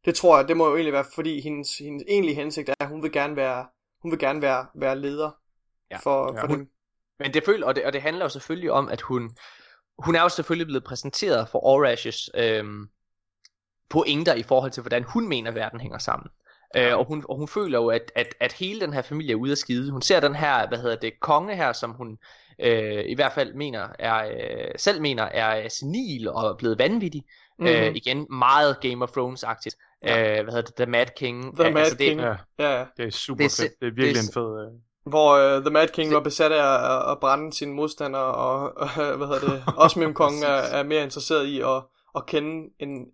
Det 0.06 0.16
tror 0.16 0.38
jeg, 0.38 0.48
det 0.48 0.58
må 0.58 0.68
jo 0.68 0.76
egentlig 0.76 0.94
være, 0.94 1.06
fordi 1.16 1.42
hendes, 1.42 1.78
hendes 1.78 2.04
egentlige 2.08 2.36
hensigt 2.36 2.70
er, 2.70 2.74
at 2.80 2.90
hun 2.90 3.04
vil 3.04 3.12
gerne 3.12 3.36
være, 3.36 3.66
hun 4.02 4.12
vil 4.12 4.20
gerne 4.20 4.42
være, 4.42 4.66
være 4.76 5.00
leder 5.00 5.32
ja. 5.92 5.98
for, 5.98 6.34
ja. 6.34 6.42
for 6.42 6.48
hun, 6.48 6.58
dem. 6.58 6.68
Men 7.20 7.34
det 7.34 7.46
føler, 7.46 7.68
og 7.68 7.76
det, 7.76 7.86
og 7.86 7.94
det 7.94 8.02
handler 8.02 8.26
jo 8.26 8.30
selvfølgelig 8.30 8.72
om, 8.72 8.90
at 8.90 9.02
hun, 9.02 9.32
hun 10.00 10.16
er 10.16 10.22
jo 10.22 10.30
selvfølgelig 10.30 10.68
blevet 10.68 10.84
præsenteret 10.84 11.50
for 11.50 11.66
Orashes 11.66 12.30
øhm, 12.36 12.90
pointer 13.90 14.34
i 14.34 14.44
forhold 14.44 14.72
til, 14.72 14.82
hvordan 14.82 15.04
hun 15.04 15.28
mener, 15.28 15.52
verden 15.52 15.80
hænger 15.80 15.98
sammen. 15.98 16.30
Øh, 16.78 16.98
og, 16.98 17.06
hun, 17.06 17.26
og 17.30 17.38
hun 17.38 17.48
føler 17.48 17.80
jo, 17.80 17.88
at, 17.88 18.12
at, 18.16 18.36
at 18.40 18.54
hele 18.54 18.82
den 18.82 18.94
her 18.94 19.02
familie 19.02 19.32
er 19.32 19.36
ude 19.36 19.52
af 19.52 19.58
skide. 19.58 19.92
Hun 19.92 20.02
ser 20.02 20.20
den 20.20 20.36
her, 20.36 20.68
hvad 20.68 20.78
hedder 20.78 20.96
det, 20.96 21.20
konge 21.20 21.56
her, 21.56 21.74
som 21.74 21.92
hun 21.92 22.18
øh, 22.60 23.04
i 23.06 23.16
hvert 23.16 23.34
fald 23.34 23.54
mener 23.54 23.88
er, 24.00 24.28
øh, 24.28 24.72
selv 24.78 25.02
mener 25.02 25.24
er 25.24 25.70
senil 25.70 26.30
og 26.30 26.58
blevet 26.58 26.80
vanvittig. 26.80 27.24
Mm-hmm. 27.60 27.76
Øh, 27.76 27.96
igen, 27.96 28.28
meget 28.30 28.80
Game 28.82 29.04
of 29.04 29.10
Thrones-agtigt. 29.10 30.00
Ja. 30.04 30.40
Øh, 30.40 30.44
hvad 30.44 30.54
hedder 30.54 30.62
det? 30.62 30.76
The 30.76 30.86
Mad 30.86 31.08
King. 31.18 31.58
The 31.60 31.72
Mad 31.72 31.82
altså, 31.82 31.98
King. 31.98 32.22
Ja, 32.22 32.36
ja, 32.60 32.86
det 32.98 33.06
er 33.06 33.12
super 33.12 33.44
det 33.44 33.60
er, 33.60 33.64
fedt. 33.64 33.80
Det 33.80 33.88
er 33.88 33.92
virkelig 33.92 34.16
det 34.16 34.18
er, 34.18 34.28
en 34.28 34.34
fed... 34.34 34.68
Uh... 34.68 34.87
Hvor 35.10 35.56
uh, 35.56 35.62
The 35.62 35.70
Mad 35.70 35.88
King 35.88 36.14
var 36.14 36.20
besat 36.20 36.52
af 36.52 36.96
at, 36.96 37.12
at 37.12 37.20
brænde 37.20 37.54
sine 37.54 37.74
modstandere, 37.74 38.36
og 38.36 38.74
uh, 38.84 39.18
hvad 39.18 39.28
hedder 39.28 39.40
det? 39.40 39.64
Osmium 39.86 40.14
Kong 40.14 40.44
er, 40.44 40.48
er 40.78 40.84
mere 40.84 41.04
interesseret 41.04 41.46
i 41.46 41.62
at, 41.62 41.84
at 42.16 42.26
kende 42.26 42.70
en, 42.80 43.06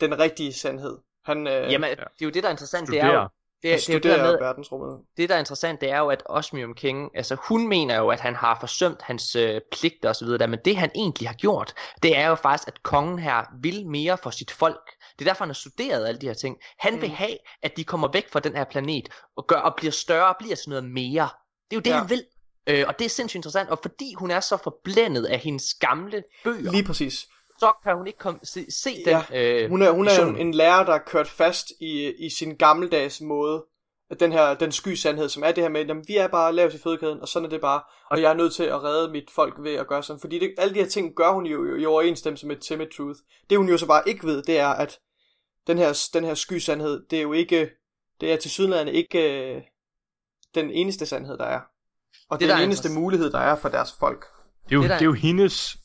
den 0.00 0.18
rigtige 0.18 0.52
sandhed. 0.52 0.98
Han, 1.24 1.46
uh, 1.46 1.52
Jamen, 1.52 1.90
det 1.90 1.98
er 2.00 2.04
jo 2.22 2.30
det, 2.30 2.42
der 2.42 2.48
er 2.48 2.52
interessant. 2.52 2.88
Det 2.88 3.00
er 3.00 3.12
jo, 3.12 3.28
det, 3.64 3.86
det, 3.86 4.02
det, 4.02 4.12
er 4.12 4.30
det, 4.30 4.40
verdensrummet. 4.40 5.00
det, 5.16 5.28
der 5.28 5.34
er 5.34 5.38
interessant, 5.38 5.80
det 5.80 5.90
er 5.90 5.98
jo, 5.98 6.08
at 6.08 6.22
Osmium 6.26 6.74
King, 6.74 7.10
altså 7.14 7.36
hun 7.48 7.68
mener 7.68 7.96
jo, 7.96 8.08
at 8.08 8.20
han 8.20 8.34
har 8.34 8.56
forsømt 8.60 9.02
hans 9.02 9.36
øh, 9.36 9.60
pligter 9.72 10.10
osv., 10.10 10.28
men 10.28 10.58
det 10.64 10.76
han 10.76 10.90
egentlig 10.94 11.28
har 11.28 11.34
gjort, 11.34 11.74
det 12.02 12.16
er 12.16 12.28
jo 12.28 12.34
faktisk, 12.34 12.68
at 12.68 12.82
kongen 12.82 13.18
her 13.18 13.44
vil 13.62 13.86
mere 13.86 14.18
for 14.18 14.30
sit 14.30 14.50
folk. 14.50 14.90
Det 15.18 15.24
er 15.24 15.30
derfor, 15.30 15.44
han 15.44 15.48
har 15.48 15.54
studeret 15.54 16.06
alle 16.08 16.20
de 16.20 16.26
her 16.26 16.34
ting. 16.34 16.56
Han 16.78 16.94
mm. 16.94 17.00
vil 17.00 17.10
have, 17.10 17.38
at 17.62 17.76
de 17.76 17.84
kommer 17.84 18.08
væk 18.12 18.32
fra 18.32 18.40
den 18.40 18.56
her 18.56 18.64
planet, 18.64 19.08
og, 19.36 19.46
gør, 19.46 19.56
og 19.56 19.74
bliver 19.76 19.92
større 19.92 20.28
og 20.28 20.36
bliver 20.38 20.56
sådan 20.56 20.70
noget 20.70 20.84
mere. 20.84 21.28
Det 21.70 21.76
er 21.76 21.76
jo 21.76 21.80
det, 21.80 21.90
ja. 21.90 21.98
han 21.98 22.10
vil. 22.10 22.24
Øh, 22.66 22.84
og 22.88 22.98
det 22.98 23.04
er 23.04 23.08
sindssygt 23.08 23.38
interessant, 23.38 23.70
og 23.70 23.78
fordi 23.82 24.14
hun 24.14 24.30
er 24.30 24.40
så 24.40 24.56
forblændet 24.56 25.24
af 25.24 25.38
hendes 25.38 25.74
gamle 25.74 26.22
bøger. 26.44 26.70
Lige 26.70 26.84
præcis 26.84 27.26
så 27.58 27.72
kan 27.82 27.96
hun 27.96 28.06
ikke 28.06 28.18
komme, 28.18 28.40
se, 28.42 28.66
se 28.70 29.04
den 29.04 29.16
ja, 29.30 29.62
øh, 29.62 29.70
Hun 29.70 29.82
er, 29.82 29.90
hun 29.90 30.08
er 30.08 30.26
en, 30.26 30.36
en 30.38 30.54
lærer, 30.54 30.84
der 30.84 30.92
er 30.92 31.04
kørt 31.06 31.28
fast 31.28 31.72
i, 31.80 32.12
i 32.18 32.30
sin 32.30 32.56
gammeldags 32.56 33.20
måde. 33.20 33.64
Den 34.20 34.32
her, 34.32 34.54
den 34.54 34.72
sky 34.72 34.94
sandhed, 34.94 35.28
som 35.28 35.42
er 35.42 35.52
det 35.52 35.62
her 35.62 35.70
med, 35.70 35.90
at 35.90 35.96
vi 36.08 36.16
er 36.16 36.28
bare 36.28 36.52
lavet 36.52 36.74
i 36.74 36.78
fødekæden, 36.78 37.20
og 37.20 37.28
sådan 37.28 37.46
er 37.46 37.50
det 37.50 37.60
bare. 37.60 37.80
Og 38.10 38.22
jeg 38.22 38.30
er 38.30 38.34
nødt 38.34 38.54
til 38.54 38.62
at 38.62 38.82
redde 38.82 39.12
mit 39.12 39.30
folk 39.30 39.54
ved 39.58 39.74
at 39.74 39.86
gøre 39.86 40.02
sådan. 40.02 40.20
Fordi 40.20 40.38
det, 40.38 40.54
alle 40.58 40.74
de 40.74 40.80
her 40.80 40.88
ting 40.88 41.14
gør 41.16 41.32
hun 41.32 41.46
jo 41.46 41.76
i 41.76 41.86
overensstemmelse 41.86 42.46
med 42.46 42.56
Timid 42.56 42.86
Truth. 42.96 43.20
Det 43.50 43.58
hun 43.58 43.68
jo 43.68 43.78
så 43.78 43.86
bare 43.86 44.08
ikke 44.08 44.26
ved, 44.26 44.42
det 44.42 44.58
er, 44.58 44.68
at 44.68 44.98
den 45.66 45.78
her, 45.78 46.08
den 46.14 46.24
her 46.24 46.34
sky 46.34 46.58
sandhed, 46.58 47.06
det 47.10 47.18
er 47.18 47.22
jo 47.22 47.32
ikke, 47.32 47.70
det 48.20 48.32
er 48.32 48.36
til 48.36 48.50
sydlandet 48.50 48.94
ikke 48.94 49.54
øh, 49.54 49.62
den 50.54 50.70
eneste 50.70 51.06
sandhed, 51.06 51.38
der 51.38 51.44
er. 51.44 51.60
Og 52.28 52.40
det, 52.40 52.48
det 52.48 52.52
er 52.52 52.58
den 52.58 52.64
eneste 52.64 52.88
mulighed, 52.94 53.30
der 53.30 53.38
er 53.38 53.56
for 53.56 53.68
deres 53.68 53.92
folk. 54.00 54.26
Det 54.64 54.72
er 54.72 54.76
jo, 54.76 54.82
det, 54.82 54.90
det 54.90 55.00
er 55.00 55.04
jo 55.04 55.12
hendes 55.12 55.76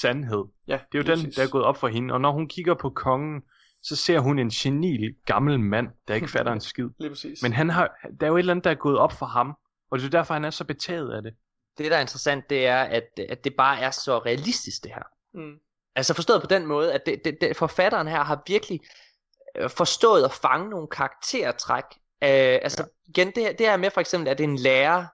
sandhed. 0.00 0.44
Ja, 0.66 0.78
det 0.92 0.98
er 0.98 1.02
jo 1.12 1.16
den, 1.16 1.30
der 1.30 1.42
er 1.42 1.48
gået 1.48 1.64
op 1.64 1.76
for 1.76 1.88
hende. 1.88 2.14
Og 2.14 2.20
når 2.20 2.32
hun 2.32 2.48
kigger 2.48 2.74
på 2.74 2.90
kongen, 2.90 3.42
så 3.82 3.96
ser 3.96 4.18
hun 4.18 4.38
en 4.38 4.50
genil 4.50 5.14
gammel 5.26 5.60
mand, 5.60 5.88
der 6.08 6.14
ikke 6.14 6.28
fatter 6.28 6.52
en 6.52 6.60
skid. 6.60 6.88
Lige 7.00 7.10
præcis. 7.10 7.42
Men 7.42 7.52
han 7.52 7.70
har, 7.70 7.96
der 8.20 8.26
er 8.26 8.30
jo 8.30 8.36
et 8.36 8.38
eller 8.38 8.52
andet, 8.52 8.64
der 8.64 8.70
er 8.70 8.74
gået 8.74 8.98
op 8.98 9.12
for 9.12 9.26
ham. 9.26 9.54
Og 9.90 9.98
det 9.98 10.06
er 10.06 10.10
derfor, 10.10 10.34
han 10.34 10.44
er 10.44 10.50
så 10.50 10.64
betaget 10.64 11.12
af 11.12 11.22
det. 11.22 11.34
Det, 11.78 11.90
der 11.90 11.96
er 11.96 12.00
interessant, 12.00 12.50
det 12.50 12.66
er, 12.66 12.82
at, 12.82 13.20
at 13.28 13.44
det 13.44 13.54
bare 13.56 13.80
er 13.80 13.90
så 13.90 14.18
realistisk, 14.18 14.82
det 14.82 14.90
her. 14.94 15.02
Mm. 15.34 15.58
Altså 15.94 16.14
forstået 16.14 16.40
på 16.40 16.46
den 16.46 16.66
måde, 16.66 16.92
at 16.92 17.06
det, 17.06 17.24
det, 17.24 17.38
det, 17.40 17.56
forfatteren 17.56 18.08
her 18.08 18.24
har 18.24 18.42
virkelig 18.46 18.80
forstået 19.68 20.24
at 20.24 20.32
fange 20.32 20.70
nogle 20.70 20.88
karaktertræk. 20.88 21.84
Uh, 22.22 22.28
altså 22.62 22.82
ja. 22.82 23.10
igen, 23.10 23.26
det, 23.26 23.58
det 23.58 23.66
er 23.66 23.76
med 23.76 23.90
for 23.90 24.00
eksempel, 24.00 24.28
at 24.28 24.38
det 24.38 24.44
en 24.44 24.56
lærer, 24.56 25.06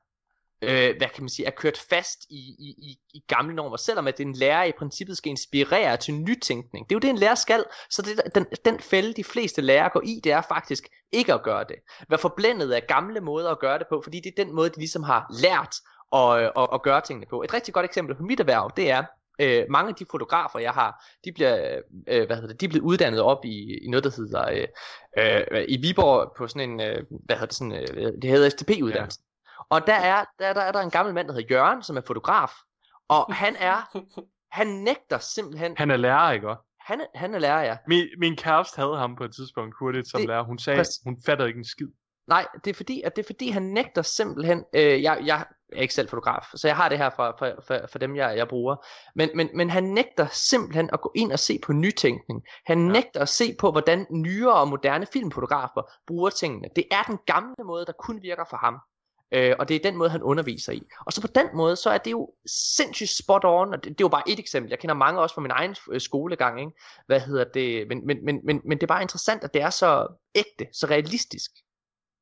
øh, 0.63 0.97
hvad 0.97 1.09
kan 1.09 1.23
man 1.23 1.29
sige, 1.29 1.47
er 1.47 1.51
kørt 1.51 1.79
fast 1.79 2.25
i, 2.31 2.37
i, 2.59 2.75
i, 2.79 2.99
i 3.15 3.25
gamle 3.29 3.55
normer, 3.55 3.77
selvom 3.77 4.07
at 4.07 4.21
en 4.21 4.33
lærer 4.33 4.65
i 4.65 4.73
princippet 4.79 5.17
skal 5.17 5.31
inspirere 5.31 5.97
til 5.97 6.15
nytænkning. 6.15 6.89
Det 6.89 6.95
er 6.95 6.97
jo 6.97 7.01
det, 7.01 7.11
en 7.11 7.19
lærer 7.19 7.35
skal, 7.35 7.65
så 7.91 8.03
det, 8.03 8.35
den, 8.35 8.47
den 8.65 8.81
fælde, 8.81 9.13
de 9.13 9.25
fleste 9.25 9.63
lærere 9.63 9.91
går 9.93 10.03
i, 10.05 10.21
det 10.25 10.33
er 10.33 10.43
faktisk 10.43 10.89
ikke 11.13 11.35
at 11.35 11.43
gøre 11.43 11.65
det. 11.65 11.77
Vær 12.09 12.17
forblændet 12.17 12.73
af 12.73 12.87
gamle 12.89 13.21
måder 13.21 13.51
at 13.51 13.59
gøre 13.59 13.79
det 13.79 13.87
på, 13.89 14.01
fordi 14.05 14.21
det 14.21 14.33
er 14.39 14.45
den 14.45 14.55
måde, 14.55 14.71
de 14.71 14.79
ligesom 14.79 15.03
har 15.03 15.27
lært 15.41 15.75
at, 16.13 16.53
at, 16.63 16.69
at 16.73 16.83
gøre 16.83 17.01
tingene 17.01 17.27
på. 17.31 17.43
Et 17.43 17.55
rigtig 17.55 17.75
godt 17.75 17.85
eksempel 17.85 18.17
på 18.17 18.23
mit 18.23 18.41
erhverv, 18.41 18.71
det 18.77 18.91
er, 18.91 19.05
Øh, 19.39 19.65
mange 19.71 19.89
af 19.89 19.95
de 19.95 20.07
fotografer, 20.11 20.59
jeg 20.59 20.73
har, 20.73 21.05
de 21.25 21.33
bliver, 21.33 21.81
øh, 22.09 22.27
hvad 22.27 22.37
hedder 22.37 22.49
det, 22.49 22.61
de 22.61 22.67
er 22.67 22.69
blevet 22.69 22.85
uddannet 22.85 23.21
op 23.21 23.45
i, 23.45 23.79
i 23.85 23.89
noget, 23.89 24.05
der 24.05 24.11
hedder, 24.17 24.67
øh, 25.19 25.41
øh, 25.51 25.65
i 25.69 25.77
Viborg 25.77 26.33
på 26.37 26.47
sådan 26.47 26.71
en, 26.71 26.81
øh, 26.81 27.05
hvad 27.11 27.37
hedder 27.37 27.47
det, 27.47 27.55
sådan, 27.55 27.73
øh, 27.73 28.13
det 28.23 28.31
hedder 28.31 28.49
STP-uddannelse. 28.49 29.21
Og 29.69 29.87
der 29.87 29.95
er, 29.95 30.25
der, 30.39 30.53
der 30.53 30.61
er 30.61 30.73
der 30.73 30.81
en 30.81 30.91
gammel 30.91 31.15
mand, 31.15 31.29
der 31.29 31.35
hedder 31.35 31.55
Jørgen, 31.55 31.83
som 31.83 31.97
er 31.97 32.01
fotograf. 32.07 32.51
Og 33.09 33.35
han 33.35 33.57
er, 33.57 33.99
han 34.59 34.67
nægter 34.67 35.19
simpelthen... 35.19 35.75
Han 35.77 35.91
er 35.91 35.97
lærer, 35.97 36.33
ikke 36.33 36.55
Han 36.81 37.01
er, 37.01 37.07
han 37.15 37.35
er 37.35 37.39
lærer, 37.39 37.63
ja. 37.63 37.77
Min, 37.87 38.07
min 38.19 38.37
kæreste 38.37 38.77
havde 38.77 38.97
ham 38.97 39.17
på 39.17 39.25
et 39.25 39.35
tidspunkt 39.35 39.75
hurtigt 39.79 40.09
som 40.09 40.21
det, 40.21 40.29
lærer. 40.29 40.43
Hun 40.43 40.59
sagde, 40.59 40.79
præcis. 40.79 41.01
hun 41.05 41.17
fattede 41.27 41.49
ikke 41.49 41.59
en 41.59 41.65
skid. 41.65 41.89
Nej, 42.27 42.47
det 42.65 42.71
er 42.71 42.75
fordi, 42.75 43.03
at 43.03 43.17
det 43.17 43.23
er 43.23 43.27
fordi, 43.27 43.49
han 43.49 43.63
nægter 43.63 44.03
simpelthen... 44.03 44.65
Øh, 44.75 45.03
jeg, 45.03 45.23
jeg 45.25 45.45
er 45.77 45.83
ikke 45.83 45.95
selv 45.95 46.09
fotograf, 46.09 46.47
så 46.55 46.69
jeg 46.69 46.77
har 46.77 46.89
det 46.89 46.99
her 46.99 47.11
fra, 47.11 47.31
fra, 47.31 47.51
fra, 47.67 47.87
fra 47.87 47.99
dem, 47.99 48.17
jeg, 48.17 48.37
jeg 48.37 48.49
bruger. 48.49 48.77
Men, 49.15 49.31
men, 49.35 49.51
men 49.55 49.71
han 49.71 49.85
nægter 49.85 50.27
simpelthen 50.33 50.91
at 50.93 51.01
gå 51.01 51.13
ind 51.15 51.33
og 51.33 51.39
se 51.39 51.59
på 51.63 51.73
nytænkning. 51.73 52.43
Han 52.67 52.87
ja. 52.87 52.93
nægter 52.93 53.21
at 53.21 53.29
se 53.29 53.57
på, 53.59 53.71
hvordan 53.71 54.07
nyere 54.11 54.55
og 54.55 54.69
moderne 54.69 55.07
filmfotografer 55.13 55.83
bruger 56.07 56.31
tingene. 56.31 56.69
Det 56.77 56.85
er 56.91 57.03
den 57.03 57.19
gamle 57.27 57.65
måde, 57.65 57.87
der 57.87 57.93
kun 57.93 58.23
virker 58.23 58.45
for 58.51 58.57
ham. 58.57 58.79
Øh, 59.33 59.55
og 59.59 59.69
det 59.69 59.75
er 59.75 59.81
den 59.91 59.97
måde, 59.97 60.11
han 60.11 60.23
underviser 60.23 60.73
i. 60.73 60.83
Og 61.07 61.13
så 61.13 61.21
på 61.21 61.27
den 61.27 61.47
måde, 61.55 61.77
så 61.77 61.91
er 61.91 61.99
det 61.99 62.11
jo 62.11 62.31
sindssygt 62.47 63.11
spot 63.11 63.45
on, 63.45 63.75
og 63.75 63.85
det, 63.85 63.85
det 63.85 64.01
er 64.01 64.05
jo 64.05 64.09
bare 64.09 64.29
et 64.29 64.39
eksempel. 64.39 64.71
Jeg 64.71 64.79
kender 64.79 64.95
mange 64.95 65.21
også 65.21 65.35
fra 65.35 65.43
min 65.43 65.51
egen 65.51 65.77
øh, 65.91 66.01
skolegang, 66.01 66.61
ikke? 66.61 66.73
Hvad 67.07 67.21
hedder 67.21 67.45
det? 67.45 67.89
Men, 67.89 68.07
men, 68.07 68.25
men, 68.25 68.41
men, 68.45 68.61
men 68.65 68.79
det 68.79 68.83
er 68.83 68.95
bare 68.95 69.03
interessant, 69.03 69.45
at 69.45 69.55
det 69.55 69.63
er 69.63 69.71
så 69.71 70.09
ægte, 70.35 70.67
så 70.73 70.87
realistisk. 70.87 71.51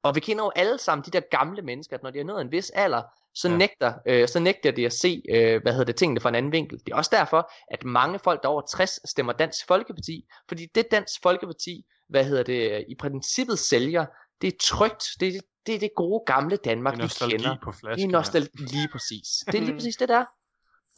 Og 0.03 0.15
vi 0.15 0.21
kender 0.21 0.45
jo 0.45 0.53
alle 0.57 0.79
sammen 0.79 1.05
de 1.05 1.11
der 1.11 1.21
gamle 1.31 1.63
mennesker, 1.63 1.97
at 1.97 2.03
når 2.03 2.11
de 2.11 2.19
har 2.19 2.25
nået 2.25 2.41
en 2.41 2.53
vis 2.53 2.71
alder, 2.71 3.03
så, 3.35 3.49
ja. 3.49 3.57
nægter, 3.57 3.95
øh, 4.07 4.29
så 4.29 4.41
nægter 4.41 4.71
de 4.71 4.87
at 4.87 4.93
se, 4.93 5.23
øh, 5.31 5.63
hvad 5.63 5.73
hedder 5.73 5.85
det, 5.85 5.97
tingene 5.97 6.21
fra 6.21 6.29
en 6.29 6.35
anden 6.35 6.53
vinkel. 6.53 6.79
Det 6.87 6.93
er 6.93 6.97
også 6.97 7.11
derfor, 7.15 7.53
at 7.71 7.85
mange 7.85 8.19
folk, 8.19 8.43
der 8.43 8.49
over 8.49 8.63
60, 8.63 9.11
stemmer 9.11 9.33
Dansk 9.33 9.67
Folkeparti, 9.67 10.25
fordi 10.49 10.67
det 10.75 10.87
Dansk 10.91 11.23
Folkeparti, 11.23 11.85
hvad 12.09 12.25
hedder 12.25 12.43
det, 12.43 12.85
i 12.89 12.95
princippet 12.95 13.59
sælger, 13.59 14.07
det 14.41 14.49
er 14.49 14.57
trygt, 14.61 15.05
det 15.21 15.37
er 15.37 15.41
det 15.67 15.75
er 15.75 15.79
det 15.79 15.91
gode 15.97 16.23
gamle 16.27 16.57
Danmark, 16.57 16.99
vi 16.99 17.09
kender. 17.29 17.57
På 17.63 17.73
flasken, 17.73 18.09
det 18.09 18.15
er 18.15 18.19
nostalgi 18.19 18.51
ja. 18.61 18.67
lige 18.73 18.89
præcis. 18.93 19.29
Det 19.47 19.55
er 19.55 19.61
lige 19.61 19.75
præcis 19.75 19.97
det 19.97 20.09
der. 20.09 20.25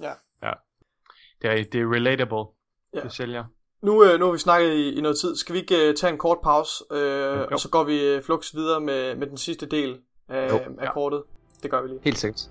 Ja. 0.01 0.13
ja. 0.43 0.53
Det 1.43 1.51
er, 1.51 1.65
det 1.73 1.81
er 1.81 1.93
relatable. 1.93 2.45
Ja. 2.95 3.01
Det 3.01 3.13
sælger. 3.13 3.45
Nu, 3.85 4.05
øh, 4.05 4.19
nu 4.19 4.25
har 4.25 4.33
vi 4.33 4.39
snakket 4.39 4.73
i, 4.73 4.99
i 4.99 5.01
noget 5.01 5.19
tid. 5.19 5.37
Skal 5.37 5.53
vi 5.53 5.59
ikke 5.59 5.89
uh, 5.89 5.95
tage 5.95 6.13
en 6.13 6.19
kort 6.19 6.39
pause, 6.43 6.85
øh, 6.93 7.47
og 7.53 7.61
så 7.61 7.69
går 7.69 7.85
vi 7.85 8.23
flux 8.23 8.55
videre 8.55 8.81
med, 8.81 9.17
med 9.17 9.27
den 9.27 9.37
sidste 9.37 9.67
del 9.67 9.99
af, 10.29 10.51
jo. 10.51 10.59
af 10.79 10.93
kortet. 10.93 11.23
Det 11.63 11.71
gør 11.71 11.83
vi 11.83 11.89
lige. 11.89 12.01
Helt 12.03 12.19
sikkert. 12.19 12.51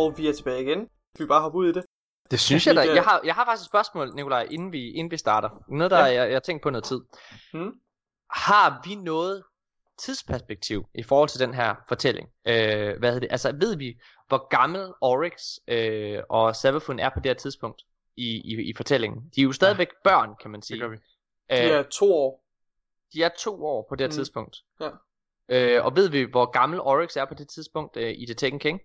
Og 0.00 0.18
vi 0.18 0.28
er 0.28 0.32
tilbage 0.32 0.62
igen. 0.62 0.88
Skal 1.14 1.24
vi 1.24 1.28
bare 1.28 1.40
hoppe 1.40 1.58
ud 1.58 1.68
i 1.68 1.72
det? 1.72 1.84
Det 2.30 2.40
synes 2.40 2.66
jeg 2.66 2.76
da. 2.76 2.80
Jeg 2.94 3.02
har, 3.02 3.20
jeg 3.24 3.34
har 3.34 3.44
faktisk 3.44 3.62
et 3.62 3.66
spørgsmål, 3.66 4.14
Nikolaj, 4.14 4.46
inden 4.50 4.72
vi, 4.72 4.90
inden 4.90 5.10
vi 5.10 5.16
starter. 5.16 5.64
Noget, 5.68 5.90
der 5.90 5.98
ja. 5.98 6.04
jeg, 6.04 6.28
jeg 6.28 6.34
har 6.34 6.40
tænkt 6.40 6.62
på 6.62 6.70
noget 6.70 6.84
tid. 6.84 7.00
Hmm? 7.52 7.72
Har 8.30 8.80
vi 8.84 8.94
noget 8.94 9.42
tidsperspektiv 9.98 10.86
i 10.94 11.02
forhold 11.02 11.28
til 11.28 11.40
den 11.40 11.54
her 11.54 11.74
fortælling? 11.88 12.28
Øh, 12.46 12.98
hvad 12.98 13.12
hedder 13.12 13.20
det? 13.20 13.28
Altså, 13.30 13.52
ved 13.52 13.76
vi, 13.76 13.98
hvor 14.28 14.48
gammel 14.48 14.92
Oryx 15.00 15.42
øh, 15.68 16.22
og 16.28 16.56
Savafun 16.56 16.98
er 16.98 17.08
på 17.08 17.20
det 17.20 17.26
her 17.26 17.34
tidspunkt 17.34 17.82
i, 18.16 18.28
i, 18.28 18.70
i 18.70 18.72
fortællingen? 18.76 19.30
De 19.36 19.40
er 19.40 19.44
jo 19.44 19.52
stadigvæk 19.52 19.88
ja. 19.88 20.10
børn, 20.10 20.34
kan 20.42 20.50
man 20.50 20.62
sige. 20.62 20.74
Det 20.74 20.82
gør 20.82 20.88
vi. 20.88 20.96
De 21.50 21.72
er 21.72 21.82
to 21.82 22.14
år. 22.14 22.44
De 23.12 23.22
er 23.22 23.30
to 23.38 23.64
år 23.64 23.86
på 23.88 23.96
det 23.96 24.04
her 24.04 24.08
mm. 24.08 24.14
tidspunkt. 24.14 24.56
Ja. 24.80 24.90
Øh, 25.48 25.84
og 25.84 25.96
ved 25.96 26.08
vi, 26.08 26.22
hvor 26.22 26.50
gammel 26.50 26.80
Oryx 26.80 27.16
er 27.16 27.24
på 27.24 27.34
det 27.34 27.48
tidspunkt 27.48 27.96
øh, 27.96 28.10
i 28.10 28.26
The 28.26 28.34
Taken 28.34 28.58
King? 28.58 28.80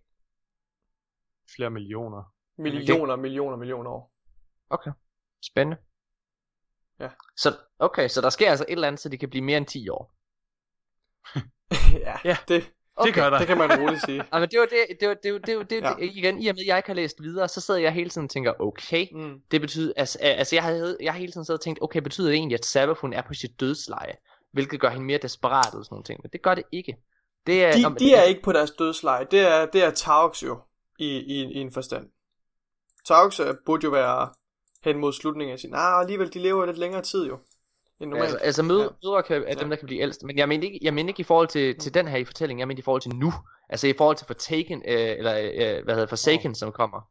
Flere 1.55 1.69
millioner. 1.69 2.33
Millioner, 2.57 3.15
millioner, 3.15 3.57
millioner 3.57 3.91
år. 3.91 4.11
Okay, 4.69 4.91
spændende. 5.45 5.77
Ja. 6.99 7.09
Så, 7.37 7.57
okay, 7.79 8.07
så 8.07 8.21
der 8.21 8.29
sker 8.29 8.49
altså 8.49 8.65
et 8.67 8.71
eller 8.71 8.87
andet, 8.87 8.99
så 9.01 9.09
det 9.09 9.19
kan 9.19 9.29
blive 9.29 9.43
mere 9.43 9.57
end 9.57 9.65
10 9.65 9.89
år. 9.89 10.13
ja, 12.07 12.15
Ja. 12.23 12.37
det, 12.47 12.71
Det 13.03 13.13
gør 13.13 13.29
der. 13.29 13.37
det 13.37 13.47
kan 13.47 13.57
man 13.57 13.79
roligt 13.81 14.01
sige. 14.05 14.23
Ja, 14.33 14.39
men 14.39 14.49
det 14.49 14.59
var 14.59 14.65
det, 14.65 14.97
det, 14.99 15.07
var, 15.07 15.13
det, 15.13 15.33
var, 15.33 15.39
det, 15.39 15.57
var, 15.57 15.63
det, 15.63 15.81
Ja. 15.81 15.93
det, 15.99 16.03
igen, 16.15 16.41
i 16.41 16.47
og 16.47 16.55
med, 16.55 16.61
at 16.61 16.67
jeg 16.67 16.77
ikke 16.77 16.89
har 16.89 16.93
læst 16.93 17.21
videre, 17.21 17.47
så 17.47 17.61
sidder 17.61 17.79
jeg 17.79 17.91
hele 17.93 18.09
tiden 18.09 18.25
og 18.25 18.29
tænker, 18.29 18.53
okay, 18.61 19.07
Mm. 19.11 19.41
det 19.51 19.61
betyder, 19.61 19.93
altså, 19.95 20.19
altså 20.19 20.55
jeg, 20.55 20.63
havde, 20.63 20.97
jeg 21.01 21.13
har 21.13 21.19
hele 21.19 21.31
tiden 21.31 21.45
siddet 21.45 21.59
og 21.59 21.63
tænkt, 21.63 21.79
okay, 21.81 21.99
betyder 22.01 22.27
det 22.27 22.35
egentlig, 22.35 22.57
at 22.59 22.65
Sabbath, 22.65 22.99
hun 23.01 23.13
er 23.13 23.21
på 23.21 23.33
sit 23.33 23.59
dødsleje, 23.59 24.15
hvilket 24.51 24.79
gør 24.81 24.89
hende 24.89 25.05
mere 25.05 25.17
desperat 25.17 25.73
eller 25.73 25.83
sådan 25.83 25.93
nogle 25.93 26.03
ting, 26.03 26.19
men 26.23 26.29
det 26.33 26.41
gør 26.41 26.55
det 26.55 26.63
ikke. 26.71 26.97
Det 27.47 27.63
er, 27.65 27.71
De, 27.77 27.85
om- 27.85 27.95
de 27.95 28.13
er 28.13 28.21
ikke 28.23 28.41
på 28.41 28.51
deres 28.51 28.71
dødsleje. 28.71 29.27
Det 29.31 29.39
er, 29.39 29.65
det 29.65 29.83
er 29.83 29.91
Taux 29.91 30.43
jo, 30.43 30.59
i, 30.99 31.07
i, 31.17 31.43
i 31.43 31.57
en 31.57 31.71
forstand. 31.71 32.09
Taux 33.05 33.41
burde 33.65 33.83
jo 33.83 33.89
være 33.89 34.29
hen 34.83 34.97
mod 34.97 35.13
slutningen 35.13 35.53
af 35.53 35.59
sin... 35.59 35.73
Ah, 35.73 35.99
alligevel, 35.99 36.33
de 36.33 36.39
lever 36.39 36.65
lidt 36.65 36.77
længere 36.77 37.01
tid 37.01 37.27
jo. 37.27 37.39
End 37.99 38.09
normalt. 38.09 38.23
Altså, 38.23 38.37
altså 38.37 38.63
mødre, 38.63 38.83
Ja. 38.83 38.89
mødre 39.09 39.23
kan, 39.23 39.43
er 39.43 39.47
Ja. 39.47 39.53
dem, 39.53 39.69
der 39.69 39.75
kan 39.75 39.85
blive 39.85 40.01
ældst. 40.01 40.23
Men 40.23 40.37
jeg 40.37 40.47
mener 40.47 40.63
ikke, 40.63 40.79
jeg 40.81 40.93
mener 40.93 41.09
ikke 41.09 41.21
i 41.21 41.23
forhold 41.23 41.47
til, 41.47 41.79
til 41.79 41.93
den 41.93 42.07
her 42.07 42.17
i 42.17 42.25
fortællingen, 42.25 42.59
jeg 42.59 42.67
mener 42.67 42.79
i 42.79 42.83
forhold 42.83 43.01
til 43.01 43.15
nu. 43.15 43.33
Altså 43.69 43.87
i 43.87 43.93
forhold 43.97 44.17
til 44.17 44.27
Fortaken, 44.27 44.83
øh, 44.87 45.09
eller 45.17 45.37
øh, 45.37 45.83
hvad 45.83 45.93
hedder 45.93 46.07
Forsaken, 46.07 46.51
oh. 46.51 46.55
som 46.55 46.71
kommer. 46.71 47.01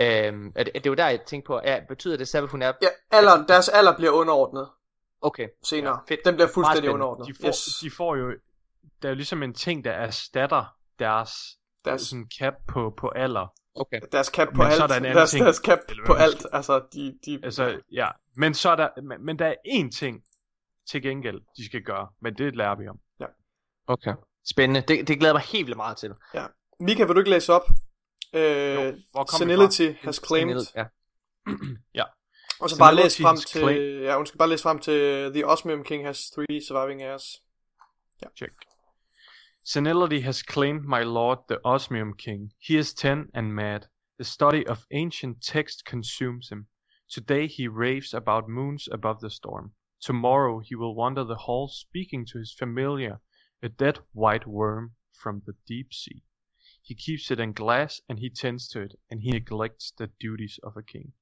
Øhm, 0.00 0.52
er 0.54 0.64
det, 0.64 0.84
det 0.84 0.90
var 0.90 0.96
der, 0.96 1.08
jeg 1.08 1.20
tænkte 1.26 1.46
på, 1.46 1.60
ja, 1.64 1.80
betyder 1.88 2.16
det 2.16 2.28
Sabbath, 2.28 2.50
hun 2.50 2.62
er... 2.62 2.72
Ja, 2.82 2.88
alderen, 3.10 3.48
deres 3.48 3.68
alder 3.68 3.96
bliver 3.96 4.12
underordnet 4.12 4.68
Okay, 5.20 5.48
senere. 5.64 5.92
Ja, 5.92 6.14
fedt. 6.14 6.24
Den 6.24 6.34
bliver 6.34 6.48
fuldstændig 6.48 6.90
underordnet. 6.90 7.28
De 7.28 7.34
får, 7.40 7.48
yes. 7.48 7.78
de 7.82 7.90
får 7.90 8.16
jo, 8.16 8.30
der 9.02 9.08
er 9.08 9.12
jo 9.12 9.14
ligesom 9.16 9.42
en 9.42 9.54
ting, 9.54 9.84
der 9.84 9.90
erstatter 9.90 10.64
deres, 10.98 11.32
deres, 11.86 12.02
sådan 12.02 12.26
cap 12.38 12.54
på, 12.68 12.94
på 12.98 13.08
alder. 13.08 13.54
okay. 13.74 14.00
deres 14.12 14.26
cap 14.26 14.48
på 14.48 14.62
Men 14.62 14.66
alt. 14.66 14.74
så 14.76 14.82
er 14.82 14.86
der 14.86 14.96
en 14.96 15.04
anden 15.04 15.16
deres, 15.16 15.30
ting. 15.30 15.44
deres 15.44 15.56
cap 15.56 15.78
på 16.06 16.12
alt. 16.12 16.46
Altså, 16.52 16.82
de, 16.92 17.18
de, 17.26 17.40
Altså, 17.42 17.80
ja. 17.92 18.08
Men 18.36 18.54
så 18.54 18.70
er 18.70 18.76
der, 18.76 18.88
men, 19.02 19.24
men 19.26 19.38
der 19.38 19.46
er 19.46 19.54
én 19.68 19.90
ting 19.90 20.22
til 20.90 21.02
gengæld, 21.02 21.40
de 21.56 21.64
skal 21.66 21.82
gøre. 21.82 22.08
Men 22.22 22.34
det 22.34 22.56
lærer 22.56 22.74
vi 22.76 22.88
om. 22.88 22.98
Okay. 23.88 24.14
Spændende. 24.44 24.80
Det, 24.88 25.08
det 25.08 25.18
glæder 25.18 25.34
mig 25.34 25.42
helt 25.42 25.66
vildt 25.66 25.76
meget 25.76 25.96
til. 25.96 26.14
Mika, 26.80 27.04
vil 27.04 27.14
du 27.14 27.20
ikke 27.20 27.30
læse 27.30 27.52
op? 27.52 27.62
Øh, 28.32 28.94
vi 28.94 29.02
senility 29.38 29.90
has 30.02 30.20
claimed. 30.26 30.60
Ja. 31.94 32.04
Og 32.60 32.70
så 32.70 32.78
bare 32.78 32.94
læs 32.94 33.22
frem 33.22 33.36
til... 33.36 33.48
claimed. 33.48 34.00
Ja, 34.02 34.16
hun 34.16 34.26
skal 34.26 34.38
bare 34.38 34.48
læse 34.48 34.62
frem 34.62 34.78
til 34.78 35.30
The 35.34 35.46
Osmium 35.46 35.84
King 35.84 36.06
has 36.06 36.30
three 36.30 36.60
surviving 36.68 37.00
heirs. 37.00 37.42
Check. 38.36 38.52
Senility 39.68 40.20
has 40.20 40.44
claimed 40.44 40.84
my 40.84 41.02
lord 41.02 41.40
the 41.48 41.60
Osmium 41.64 42.14
King. 42.14 42.52
He 42.56 42.76
is 42.76 42.94
ten 42.94 43.28
and 43.34 43.52
mad. 43.52 43.88
The 44.16 44.22
study 44.22 44.64
of 44.64 44.86
ancient 44.92 45.42
text 45.42 45.84
consumes 45.84 46.50
him. 46.50 46.68
Today 47.08 47.48
he 47.48 47.66
raves 47.66 48.14
about 48.14 48.48
moons 48.48 48.88
above 48.92 49.20
the 49.20 49.28
storm. 49.28 49.74
Tomorrow 50.00 50.60
he 50.60 50.76
will 50.76 50.94
wander 50.94 51.24
the 51.24 51.34
halls 51.34 51.80
speaking 51.80 52.24
to 52.26 52.38
his 52.38 52.54
familiar, 52.54 53.20
a 53.60 53.68
dead 53.68 53.98
white 54.12 54.46
worm 54.46 54.94
from 55.10 55.42
the 55.44 55.56
deep 55.66 55.92
sea. 55.92 56.22
He 56.80 56.94
keeps 56.94 57.32
it 57.32 57.40
in 57.40 57.52
glass 57.52 58.00
and 58.08 58.20
he 58.20 58.30
tends 58.30 58.68
to 58.68 58.82
it, 58.82 58.94
and 59.10 59.20
he 59.20 59.32
neglects 59.32 59.90
the 59.90 60.06
duties 60.20 60.60
of 60.62 60.76
a 60.76 60.82
king. 60.84 61.12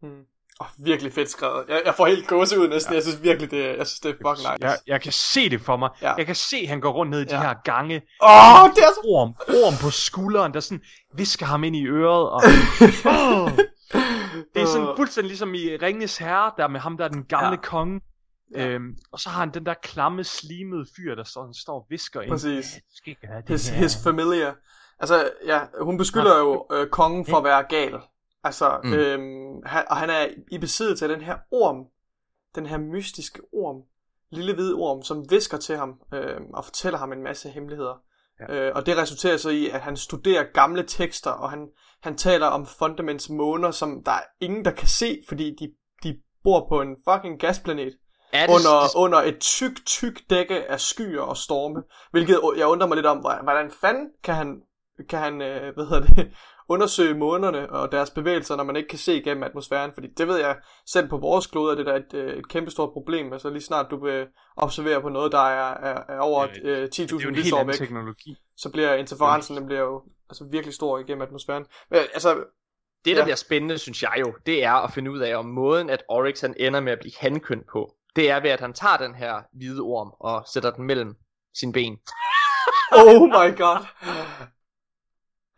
Hmm. 0.00 0.22
Oh, 0.60 0.66
virkelig 0.84 1.12
fedt 1.12 1.30
skrevet. 1.30 1.64
Jeg, 1.68 1.82
jeg 1.84 1.94
får 1.94 2.06
helt 2.06 2.28
gåse 2.28 2.60
ud 2.60 2.68
næsten. 2.68 2.92
Ja. 2.92 2.96
Jeg 2.96 3.02
synes 3.02 3.22
virkelig, 3.22 3.50
det, 3.50 3.76
jeg 3.78 3.86
synes, 3.86 4.00
det 4.00 4.08
er 4.10 4.14
fucking 4.14 4.36
nice. 4.52 4.56
Jeg, 4.60 4.78
jeg 4.86 5.00
kan 5.00 5.12
se 5.12 5.50
det 5.50 5.60
for 5.60 5.76
mig. 5.76 5.90
Ja. 6.02 6.14
Jeg 6.14 6.26
kan 6.26 6.34
se, 6.34 6.56
at 6.56 6.68
han 6.68 6.80
går 6.80 6.92
rundt 6.92 7.10
ned 7.10 7.20
i 7.20 7.24
de 7.24 7.34
Ja. 7.34 7.40
her 7.42 7.54
gange, 7.64 8.02
Åh, 8.22 8.62
oh, 8.62 8.70
det 8.70 8.78
er 8.78 8.92
så... 8.94 9.00
orm, 9.04 9.34
orm 9.48 9.74
på 9.84 9.90
skulderen, 9.90 10.54
der 10.54 10.60
sådan 10.60 10.82
visker 11.14 11.46
ham 11.46 11.64
ind 11.64 11.76
i 11.76 11.86
øret, 11.86 12.30
og 12.30 12.42
det 14.54 14.62
er 14.62 14.66
sådan 14.66 14.88
fuldstændig 14.96 15.28
ligesom 15.28 15.54
i 15.54 15.76
Ringens 15.76 16.16
Herre, 16.18 16.52
der 16.56 16.68
med 16.68 16.80
ham, 16.80 16.96
der 16.96 17.04
er 17.04 17.08
den 17.08 17.24
gamle 17.24 17.46
Ja. 17.46 17.50
ja. 17.50 17.56
konge, 17.56 18.00
Ja. 18.56 18.66
øhm, 18.66 18.96
og 19.12 19.18
så 19.20 19.28
har 19.28 19.40
han 19.40 19.50
den 19.54 19.66
der 19.66 19.74
klamme, 19.82 20.24
slimede 20.24 20.86
fyr, 20.96 21.14
der 21.14 21.24
står, 21.24 21.44
han 21.44 21.54
står 21.54 21.74
og 21.74 21.86
visker 21.90 22.20
ind. 22.20 22.30
Præcis. 22.30 22.72
"Ja, 22.74 22.78
Du 22.78 22.96
skal 22.96 23.10
ikke 23.10 23.26
gøre 23.26 23.40
det 23.40 23.48
His, 23.48 23.68
her." 23.68 23.76
his 23.82 23.96
familiar. 24.04 24.54
Altså, 25.00 25.30
ja, 25.46 25.60
hun 25.80 25.98
beskylder 25.98 26.38
jo 26.38 26.66
øh, 26.72 26.86
kongen 26.86 27.26
for 27.26 27.36
at 27.36 27.44
være 27.44 27.62
gal. 27.68 27.92
Altså, 28.44 28.80
mm. 28.84 28.92
Øhm, 28.92 29.62
han, 29.66 29.84
og 29.90 29.96
han 29.96 30.10
er 30.10 30.26
i 30.50 30.58
besiddelse 30.58 31.04
af 31.04 31.08
den 31.08 31.20
her 31.20 31.36
orm. 31.50 31.86
Den 32.54 32.66
her 32.66 32.78
mystiske 32.78 33.40
orm. 33.52 33.82
Lille 34.30 34.54
hvide 34.54 34.74
orm, 34.74 35.02
som 35.02 35.30
visker 35.30 35.58
til 35.58 35.76
ham 35.76 36.00
øhm, 36.14 36.46
og 36.54 36.64
fortæller 36.64 36.98
ham 36.98 37.12
en 37.12 37.22
masse 37.22 37.48
hemmeligheder. 37.48 38.02
Ja. 38.40 38.54
Øh, 38.54 38.72
og 38.74 38.86
det 38.86 38.96
resulterer 38.96 39.36
så 39.36 39.50
i, 39.50 39.68
at 39.68 39.80
han 39.80 39.96
studerer 39.96 40.44
gamle 40.54 40.82
tekster, 40.86 41.30
og 41.30 41.50
han, 41.50 41.68
han 42.02 42.16
taler 42.16 42.46
om 42.46 42.66
Fundaments 42.66 43.30
måner, 43.30 43.70
som 43.70 44.02
der 44.04 44.12
er 44.12 44.22
ingen, 44.40 44.64
der 44.64 44.70
kan 44.70 44.88
se, 44.88 45.22
fordi 45.28 45.56
de, 45.60 45.72
de 46.02 46.16
bor 46.44 46.66
på 46.68 46.80
en 46.80 46.96
fucking 47.08 47.40
gasplanet 47.40 47.92
det, 48.32 48.48
under, 48.48 48.80
det, 48.82 48.94
under 48.96 49.18
et 49.18 49.38
tyk, 49.38 49.86
tyk 49.86 50.30
dække 50.30 50.70
af 50.70 50.80
skyer 50.80 51.20
og 51.20 51.36
storme. 51.36 51.82
Hvilket 52.10 52.40
jeg 52.56 52.66
undrer 52.66 52.88
mig 52.88 52.96
lidt 52.96 53.06
om, 53.06 53.18
hvordan 53.18 53.44
hvordan 53.44 53.70
fanden 53.80 54.08
kan 54.24 54.34
han, 54.34 54.62
kan 55.08 55.18
han 55.18 55.42
øh, 55.42 55.74
hvad 55.74 55.84
hedder 55.84 56.06
det, 56.06 56.32
undersøge 56.68 57.14
månerne 57.14 57.70
og 57.70 57.92
deres 57.92 58.10
bevægelser, 58.10 58.56
når 58.56 58.64
man 58.64 58.76
ikke 58.76 58.88
kan 58.88 58.98
se 58.98 59.16
igennem 59.16 59.42
atmosfæren. 59.42 59.90
Fordi 59.94 60.08
det 60.18 60.28
ved 60.28 60.38
jeg 60.38 60.56
selv 60.86 61.08
på 61.08 61.16
vores 61.16 61.46
klode, 61.46 61.72
er 61.72 61.76
det 61.76 61.86
der 61.86 61.94
et, 61.94 62.14
øh, 62.14 62.38
et 62.38 62.48
kæmpestort 62.48 62.92
problem. 62.92 63.32
Altså 63.32 63.50
lige 63.50 63.62
snart 63.62 63.86
du 63.90 64.04
vil 64.04 64.26
observere 64.56 65.02
på 65.02 65.08
noget, 65.08 65.32
der 65.32 65.48
er, 65.48 65.74
er, 65.74 66.02
er 66.08 66.20
over 66.20 66.46
Ja, 66.64 66.70
øh, 66.70 66.82
det 66.82 66.98
er 66.98 67.06
jo 67.12 67.18
10.000 67.18 67.28
en 67.28 67.34
helt 67.34 67.46
lysår 67.46 67.64
væk, 67.64 67.74
teknologi. 67.74 68.36
så 68.56 68.70
bliver 68.70 68.94
interferensen 68.94 69.56
den 69.56 69.66
bliver 69.66 69.80
jo 69.80 70.02
altså, 70.30 70.44
virkelig 70.50 70.74
stor 70.74 70.98
igennem 70.98 71.22
atmosfæren. 71.22 71.66
Men 71.90 71.98
altså, 71.98 72.44
det, 73.04 73.16
der 73.16 73.20
ja. 73.20 73.24
bliver 73.24 73.36
spændende, 73.36 73.78
synes 73.78 74.02
jeg 74.02 74.14
jo, 74.20 74.34
det 74.46 74.64
er 74.64 74.72
at 74.72 74.92
finde 74.92 75.10
ud 75.10 75.18
af, 75.18 75.36
om 75.36 75.46
måden, 75.46 75.90
at 75.90 76.02
Oryx 76.08 76.40
han 76.40 76.54
ender 76.56 76.80
med 76.80 76.92
at 76.92 76.98
blive 77.00 77.12
hankøn 77.20 77.62
på, 77.72 77.94
det 78.16 78.30
er 78.30 78.40
ved, 78.40 78.50
at 78.50 78.60
han 78.60 78.72
tager 78.72 78.96
den 78.96 79.14
her 79.14 79.42
hvide 79.52 79.80
orm 79.80 80.12
og 80.20 80.44
sætter 80.52 80.70
den 80.70 80.86
mellem 80.86 81.14
sine 81.54 81.72
ben. 81.72 81.98
oh 82.98 83.22
my 83.22 83.56
god. 83.56 83.86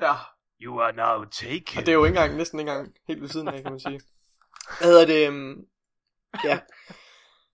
Ja, 0.00 0.14
You 0.64 0.80
are 0.80 0.92
now 0.92 1.24
taken. 1.24 1.78
Og 1.78 1.86
det 1.86 1.88
er 1.88 1.92
jo 1.92 2.04
ikke 2.04 2.16
engang, 2.18 2.36
næsten 2.36 2.60
ikke 2.60 2.70
engang 2.70 2.94
helt 3.08 3.20
ved 3.20 3.28
siden 3.28 3.48
af, 3.48 3.62
kan 3.62 3.72
man 3.72 3.80
sige. 3.80 4.00
Hvad 4.78 4.88
hedder 4.88 5.06
det? 5.06 5.28
Um, 5.28 5.56
ja. 6.44 6.58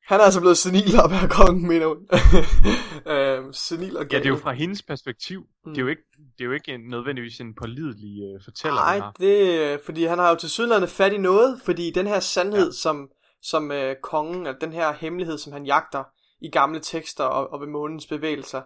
Han 0.06 0.20
er 0.20 0.24
altså 0.24 0.40
blevet 0.40 0.58
senil 0.58 1.00
op 1.04 1.10
her 1.10 1.28
kongen, 1.28 1.68
mener 1.68 1.86
hun. 1.86 2.08
øhm, 3.14 3.52
senil 3.52 3.96
og 3.96 4.06
Ja, 4.12 4.18
det 4.18 4.24
er 4.24 4.30
jo 4.30 4.36
fra 4.36 4.52
hendes 4.52 4.82
perspektiv. 4.82 5.40
Mm. 5.64 5.70
Det, 5.70 5.78
er 5.78 5.82
jo 5.82 5.88
ikke, 5.88 6.02
det 6.38 6.40
er 6.40 6.44
jo 6.44 6.52
ikke 6.52 6.72
en- 6.74 6.88
nødvendigvis 6.90 7.40
en 7.40 7.54
pålidelig 7.54 8.34
uh, 8.34 8.44
fortæller, 8.44 8.80
Nej, 8.80 9.12
det 9.18 9.64
er, 9.64 9.78
fordi 9.84 10.04
han 10.04 10.18
har 10.18 10.30
jo 10.30 10.36
til 10.36 10.50
sydlandet 10.50 10.90
fat 10.90 11.12
i 11.12 11.18
noget, 11.18 11.60
fordi 11.64 11.90
den 11.90 12.06
her 12.06 12.20
sandhed, 12.20 12.66
ja. 12.66 12.72
som, 12.72 13.10
som 13.42 13.72
øh, 13.72 13.96
kongen, 14.02 14.46
eller 14.46 14.58
den 14.58 14.72
her 14.72 14.92
hemmelighed, 14.92 15.38
som 15.38 15.52
han 15.52 15.66
jagter 15.66 16.04
i 16.40 16.50
gamle 16.50 16.80
tekster 16.80 17.24
og, 17.24 17.52
og 17.52 17.60
ved 17.60 17.68
månens 17.68 18.06
bevægelser, 18.06 18.62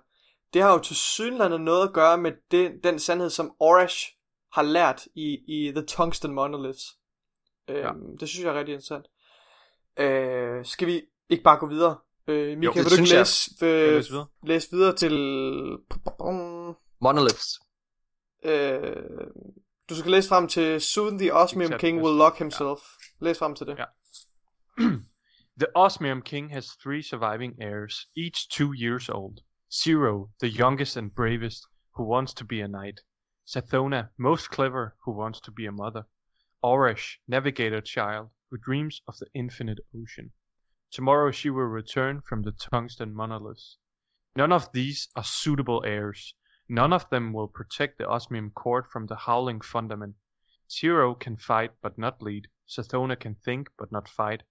det 0.54 0.62
har 0.62 0.72
jo 0.72 0.78
til 0.78 0.96
sydlandet 0.96 1.60
noget 1.60 1.88
at 1.88 1.94
gøre 1.94 2.18
med 2.18 2.32
det, 2.50 2.72
den 2.84 2.98
sandhed, 2.98 3.30
som 3.30 3.52
Orash 3.60 4.08
har 4.54 4.62
lært 4.62 5.06
i, 5.14 5.38
i 5.46 5.72
The 5.72 5.84
Tungsten 5.86 6.34
Monoliths. 6.34 6.84
Øhm, 7.68 7.78
Ja. 7.78 7.92
Det 8.20 8.28
synes 8.28 8.44
jeg 8.44 8.54
er 8.54 8.58
rigtig 8.58 8.72
interessant. 8.72 9.06
Øh, 9.98 10.64
skal 10.64 10.86
vi 10.88 11.02
ikke 11.28 11.44
bare 11.44 11.58
gå 11.58 11.66
videre? 11.68 11.98
Øh, 12.26 12.58
Mika, 12.58 12.72
det 12.72 12.76
vil 12.76 12.84
du 12.98 13.02
ikke 13.02 13.14
jeg. 13.14 13.20
læse, 13.20 13.50
øh, 13.64 13.94
læse 13.96 14.10
videre? 14.10 14.26
læse 14.42 14.68
videre 14.70 14.96
til... 14.96 15.12
Monoliths. 17.00 17.60
Øh, 18.44 19.26
du 19.88 19.94
skal 19.96 20.10
læse 20.10 20.28
frem 20.28 20.48
til 20.48 20.80
Soon 20.80 21.18
the 21.18 21.34
Osmium 21.34 21.70
Exakt, 21.70 21.80
King 21.80 22.02
will 22.02 22.16
lock 22.18 22.38
himself. 22.38 22.80
Læs 23.20 23.38
frem 23.38 23.54
til 23.54 23.66
det. 23.66 23.78
Ja. 23.78 23.84
The 25.60 25.66
Osmium 25.76 26.22
King 26.22 26.52
has 26.54 26.66
three 26.82 27.02
surviving 27.02 27.52
heirs, 27.62 27.94
each 28.16 28.48
two 28.50 28.72
years 28.84 29.08
old. 29.08 29.36
Zero, 29.84 30.28
the 30.42 30.48
youngest 30.62 30.96
and 30.96 31.10
bravest, 31.16 31.60
who 31.96 32.04
wants 32.14 32.34
to 32.34 32.44
be 32.44 32.62
a 32.62 32.66
knight. 32.66 33.00
Sathona, 33.46 34.10
most 34.16 34.48
clever, 34.48 34.96
who 35.04 35.12
wants 35.12 35.38
to 35.40 35.50
be 35.50 35.66
a 35.66 35.72
mother. 35.72 36.06
Oresh, 36.62 37.18
navigator 37.28 37.82
child, 37.82 38.30
who 38.48 38.56
dreams 38.56 39.02
of 39.06 39.18
the 39.18 39.26
infinite 39.34 39.80
ocean. 39.94 40.32
Tomorrow 40.90 41.30
she 41.30 41.50
will 41.50 41.66
return 41.66 42.22
from 42.22 42.42
the 42.42 42.52
tungsten 42.52 43.12
monoliths. 43.14 43.76
None 44.34 44.50
of 44.50 44.72
these 44.72 45.08
are 45.14 45.24
suitable 45.24 45.84
heirs. 45.84 46.34
None 46.68 46.92
of 46.92 47.10
them 47.10 47.34
will 47.34 47.48
protect 47.48 47.98
the 47.98 48.08
Osmium 48.08 48.50
court 48.50 48.90
from 48.90 49.06
the 49.06 49.16
howling 49.16 49.60
fundament. 49.60 50.16
Zero 50.70 51.14
can 51.14 51.36
fight 51.36 51.72
but 51.82 51.98
not 51.98 52.22
lead. 52.22 52.48
Sathona 52.66 53.14
can 53.14 53.34
think 53.34 53.70
but 53.76 53.92
not 53.92 54.08
fight. 54.08 54.42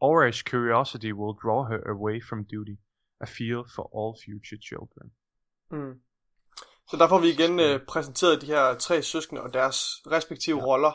Aura's 0.00 0.42
curiosity 0.42 1.12
will 1.12 1.32
draw 1.34 1.64
her 1.64 1.82
away 1.82 2.20
from 2.20 2.44
duty, 2.44 2.78
a 3.20 3.26
field 3.26 3.68
for 3.68 3.86
all 3.86 4.14
future 4.14 4.56
children. 4.56 5.10
Mm. 5.72 5.98
Så 6.90 6.96
der 6.96 7.08
får 7.08 7.18
vi 7.18 7.28
igen 7.28 7.60
øh, 7.60 7.80
præsenteret 7.88 8.40
de 8.42 8.46
her 8.46 8.74
tre 8.74 9.02
søskende 9.02 9.42
og 9.42 9.54
deres 9.54 9.76
respektive 10.06 10.56
ja. 10.56 10.62
Ja. 10.62 10.66
roller. 10.66 10.92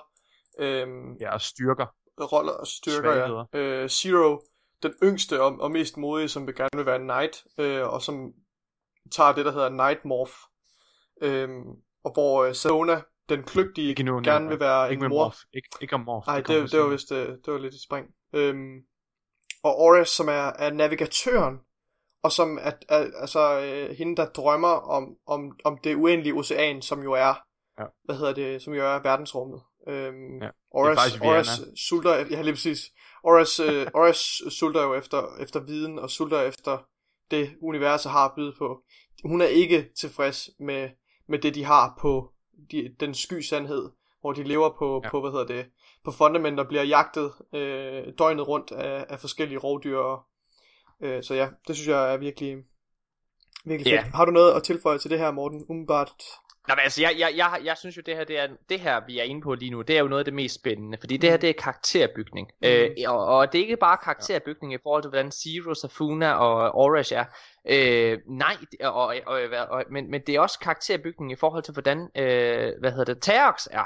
Øhm, 0.59 1.13
Ja, 1.21 1.33
og 1.33 1.41
styrker. 1.41 1.85
roller 2.33 2.51
og 2.53 2.67
styrker, 2.67 3.09
ja. 3.09 3.15
Svagheder. 3.15 3.45
Øh, 3.53 3.89
Zero, 3.89 4.39
den 4.83 4.93
yngste 5.03 5.41
og, 5.41 5.55
og 5.59 5.71
mest 5.71 5.97
modige, 5.97 6.27
som 6.29 6.47
vil 6.47 6.55
gerne 6.55 6.69
vil 6.75 6.85
være 6.85 6.99
knight, 6.99 7.43
øh, 7.57 7.87
og 7.87 8.01
som 8.01 8.31
tager 9.11 9.33
det, 9.33 9.45
der 9.45 9.51
hedder 9.51 9.69
Night 9.69 10.05
Morph. 10.05 10.33
Øhm, 11.21 11.63
og 12.03 12.13
hvor 12.13 12.43
øh, 12.43 12.55
Saona, 12.55 13.01
den 13.29 13.43
kløgtige, 13.43 13.89
Ikke 13.89 14.03
nu, 14.03 14.21
gerne 14.23 14.49
vil 14.49 14.59
være 14.59 14.91
ikke 14.91 15.03
en 15.05 15.09
mor. 15.09 15.23
morph. 15.25 15.37
Ikke, 15.53 15.69
ikke 15.81 15.93
om 15.95 16.01
morph. 16.01 16.27
Nej, 16.27 16.41
kommer 16.43 16.61
det, 16.61 16.71
det 16.71 16.79
var 16.79 16.87
vist 16.87 17.11
øh, 17.11 17.27
det 17.27 17.53
var 17.53 17.57
lidt 17.59 17.73
et 17.73 17.81
spring. 17.83 18.07
Øhm, 18.33 18.75
og 19.63 19.79
Oris, 19.79 20.09
som 20.09 20.27
er, 20.27 20.51
er 20.59 20.71
navigatøren, 20.73 21.59
og 22.23 22.31
som 22.31 22.57
er, 22.61 22.71
er 22.89 23.05
altså 23.15 23.59
øh, 23.59 23.97
hende, 23.97 24.15
der 24.15 24.25
drømmer 24.25 24.67
om, 24.67 25.15
om, 25.27 25.59
om 25.63 25.77
det 25.77 25.95
uendelige 25.95 26.33
ocean, 26.33 26.81
som 26.81 27.03
jo 27.03 27.11
er, 27.11 27.33
ja. 27.79 27.85
hvad 28.03 28.15
hedder 28.15 28.33
det, 28.33 28.61
som 28.61 28.73
jo 28.73 28.85
er 28.85 28.99
verdensrummet. 28.99 29.61
Øhm, 29.87 30.41
ja, 30.41 30.49
Oris, 30.71 31.19
Oris 31.21 31.47
sulter, 31.87 32.15
ja 32.15 32.41
lige 32.41 32.53
præcis, 32.53 32.79
Oris, 33.23 33.59
øh, 33.59 33.87
Oris 33.99 34.41
sulter 34.49 34.83
jo 34.83 34.93
efter, 34.93 35.37
efter 35.39 35.59
viden, 35.59 35.99
og 35.99 36.09
sulter 36.09 36.41
efter 36.41 36.77
det 37.31 37.55
universet 37.61 38.11
har 38.11 38.25
at 38.25 38.31
byde 38.35 38.53
på. 38.57 38.83
Hun 39.23 39.41
er 39.41 39.45
ikke 39.45 39.89
tilfreds 39.99 40.49
med, 40.59 40.89
med 41.27 41.39
det, 41.39 41.55
de 41.55 41.63
har 41.63 41.97
på 42.01 42.31
de, 42.71 42.95
den 42.99 43.13
sky 43.13 43.41
sandhed, 43.41 43.89
hvor 44.21 44.33
de 44.33 44.43
lever 44.43 44.69
på, 44.79 45.01
ja. 45.03 45.09
på 45.09 45.21
hvad 45.21 45.31
hedder 45.31 45.45
det, 45.45 45.65
på 46.03 46.11
fundament 46.11 46.59
og 46.59 46.67
bliver 46.67 46.83
jagtet 46.83 47.31
øh, 47.53 48.03
døgnet 48.17 48.47
rundt 48.47 48.71
af, 48.71 49.05
af 49.09 49.19
forskellige 49.19 49.59
rovdyr. 49.59 49.97
Og, 49.97 50.23
øh, 51.01 51.23
så 51.23 51.33
ja, 51.33 51.49
det 51.67 51.75
synes 51.75 51.87
jeg 51.87 52.13
er 52.13 52.17
virkelig, 52.17 52.57
virkelig 53.65 53.93
fedt. 53.93 54.15
Har 54.15 54.25
du 54.25 54.31
noget 54.31 54.53
at 54.53 54.63
tilføje 54.63 54.97
til 54.97 55.11
det 55.11 55.19
her, 55.19 55.31
Morten? 55.31 55.65
Umiddelbart 55.69 56.11
Nå, 56.67 56.75
men 56.75 56.83
altså, 56.83 57.01
jeg, 57.01 57.15
jeg, 57.19 57.33
jeg, 57.35 57.61
jeg 57.63 57.77
synes 57.77 57.97
jo, 57.97 58.01
det 58.05 58.15
her, 58.15 58.23
det, 58.23 58.39
er, 58.39 58.47
det 58.69 58.79
her, 58.79 59.01
vi 59.07 59.19
er 59.19 59.23
inde 59.23 59.41
på 59.41 59.53
lige 59.53 59.71
nu, 59.71 59.81
det 59.81 59.95
er 59.95 59.99
jo 59.99 60.07
noget 60.07 60.19
af 60.21 60.25
det 60.25 60.33
mest 60.33 60.55
spændende, 60.55 60.97
fordi 60.99 61.17
det 61.17 61.29
her, 61.29 61.37
mm. 61.37 61.41
det 61.41 61.49
er 61.49 61.53
karakterbygning. 61.53 62.47
Mm. 62.61 62.67
Øh, 62.67 62.89
og, 63.07 63.25
og 63.25 63.53
det 63.53 63.59
er 63.59 63.63
ikke 63.63 63.77
bare 63.77 63.97
karakterbygning 64.03 64.73
i 64.73 64.77
forhold 64.83 65.03
til, 65.03 65.09
hvordan 65.09 65.31
Zero, 65.31 65.73
Safuna 65.73 66.31
og 66.33 66.75
Orange 66.75 67.15
er. 67.15 67.25
Øh, 67.69 68.19
nej, 68.27 68.55
og, 68.81 68.93
og, 68.93 69.15
og, 69.25 69.37
og, 69.69 69.83
men, 69.91 70.11
men 70.11 70.21
det 70.27 70.35
er 70.35 70.39
også 70.39 70.59
karakterbygning 70.59 71.31
i 71.31 71.35
forhold 71.35 71.63
til, 71.63 71.73
hvordan, 71.73 72.09
øh, 72.17 72.71
hvad 72.79 72.91
hedder 72.91 73.13
det, 73.13 73.21
Terox 73.21 73.67
er. 73.71 73.85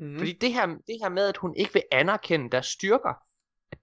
Mm. 0.00 0.18
Fordi 0.18 0.32
det 0.32 0.52
her, 0.52 0.66
det 0.66 0.96
her 1.02 1.08
med, 1.08 1.28
at 1.28 1.36
hun 1.36 1.56
ikke 1.56 1.72
vil 1.72 1.82
anerkende 1.92 2.50
deres 2.50 2.66
styrker, 2.66 3.14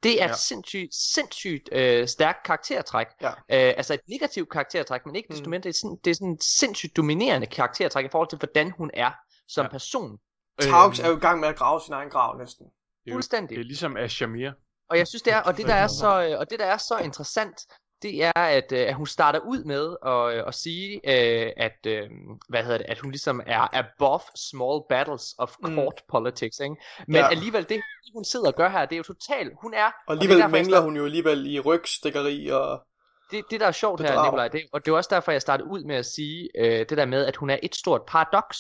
det 0.04 0.22
er 0.22 0.28
ja. 0.28 0.34
sindssygt, 0.34 0.96
sindssygt 0.96 1.70
øh, 1.72 2.08
stærkt 2.08 2.44
karaktertræk. 2.44 3.08
Ja. 3.22 3.30
Øh, 3.30 3.34
altså 3.78 3.94
et 3.94 4.00
negativt 4.10 4.50
karaktertræk, 4.50 5.06
men 5.06 5.16
ikke 5.16 5.30
desto 5.30 5.44
mm. 5.44 5.50
mindre, 5.50 5.64
det 5.64 5.76
er, 5.76 5.80
sådan, 5.80 5.98
det 6.04 6.12
er 6.12 6.16
sådan 6.16 6.32
et 6.32 6.44
sindssygt 6.44 6.98
dominerende 6.98 7.48
karaktertræk 7.48 8.06
i 8.06 8.10
forhold 8.12 8.30
til, 8.30 8.38
hvordan 8.38 8.72
hun 8.72 8.92
er 8.94 9.12
som 9.48 9.64
ja. 9.66 9.70
person. 9.70 10.18
Taux 10.62 11.00
øh, 11.00 11.06
er 11.06 11.10
jo 11.10 11.18
i 11.18 11.20
gang 11.20 11.40
med 11.40 11.48
at 11.48 11.56
grave 11.56 11.82
sin 11.82 11.94
egen 11.94 12.10
grav 12.10 12.38
næsten. 12.38 12.66
Fuldstændig. 13.12 13.56
Det 13.56 13.62
er 13.62 13.66
ligesom 13.66 13.98
Ashamir. 13.98 14.52
Og 14.90 14.98
jeg 14.98 15.08
synes 15.08 15.22
det 15.22 15.34
er, 15.34 15.42
og 15.42 15.58
det 15.58 15.66
der 15.68 15.74
er 15.74 15.88
så, 15.88 16.24
øh, 16.24 16.40
og 16.40 16.50
det 16.50 16.60
der 16.60 16.66
er 16.66 16.78
så 16.78 16.98
interessant, 16.98 17.62
det 18.02 18.24
er, 18.24 18.32
at, 18.36 18.72
øh, 18.72 18.88
at 18.88 18.96
hun 18.96 19.08
starter 19.08 19.40
ud 19.40 19.64
med 19.64 19.96
at, 20.06 20.38
øh, 20.38 20.44
at 20.48 20.56
sige, 20.56 20.96
øh, 20.96 21.52
at, 21.58 21.78
øh, 21.88 22.10
hvad 22.50 22.64
hedder 22.64 22.78
det, 22.78 22.86
at 22.90 23.00
hun 23.00 23.12
ligesom 23.12 23.42
er 23.46 23.78
above 23.78 24.22
small 24.36 24.82
battles 24.90 25.36
of 25.38 25.56
mm. 25.64 25.76
court 25.76 25.94
mm. 25.98 26.12
politics. 26.12 26.60
Ikke? 26.60 26.76
Men 27.08 27.16
ja. 27.16 27.30
alligevel, 27.30 27.70
det 27.70 27.82
hun 28.14 28.26
sidder 28.26 28.48
og 28.48 28.56
gør 28.56 28.70
her, 28.70 28.86
det 28.86 28.96
er 28.96 28.98
jo 28.98 29.04
totalt, 29.04 29.54
hun 29.62 29.74
er... 29.74 29.92
Og 30.08 30.14
alligevel 30.14 30.36
og 30.36 30.42
derfor, 30.42 30.52
mangler 30.52 30.80
hun 30.80 30.98
jo 30.98 31.06
alligevel 31.06 31.56
i 31.56 31.60
rygstikkeri 31.60 32.48
og... 32.48 32.82
Det, 33.32 33.44
det 33.52 33.60
der 33.60 33.68
er 33.68 33.72
sjovt 33.72 34.02
her, 34.02 34.24
Nikolaj, 34.24 34.48
det, 34.48 34.62
og 34.74 34.86
det 34.86 34.92
er 34.92 34.96
også 34.96 35.10
derfor, 35.14 35.32
jeg 35.32 35.42
startede 35.42 35.70
ud 35.70 35.84
med 35.84 35.96
at 35.96 36.06
sige 36.06 36.50
øh, 36.58 36.80
det 36.80 36.98
der 36.98 37.06
med, 37.06 37.26
at 37.26 37.36
hun 37.36 37.50
er 37.50 37.58
et 37.64 37.76
stort 37.76 38.02
paradoks. 38.08 38.58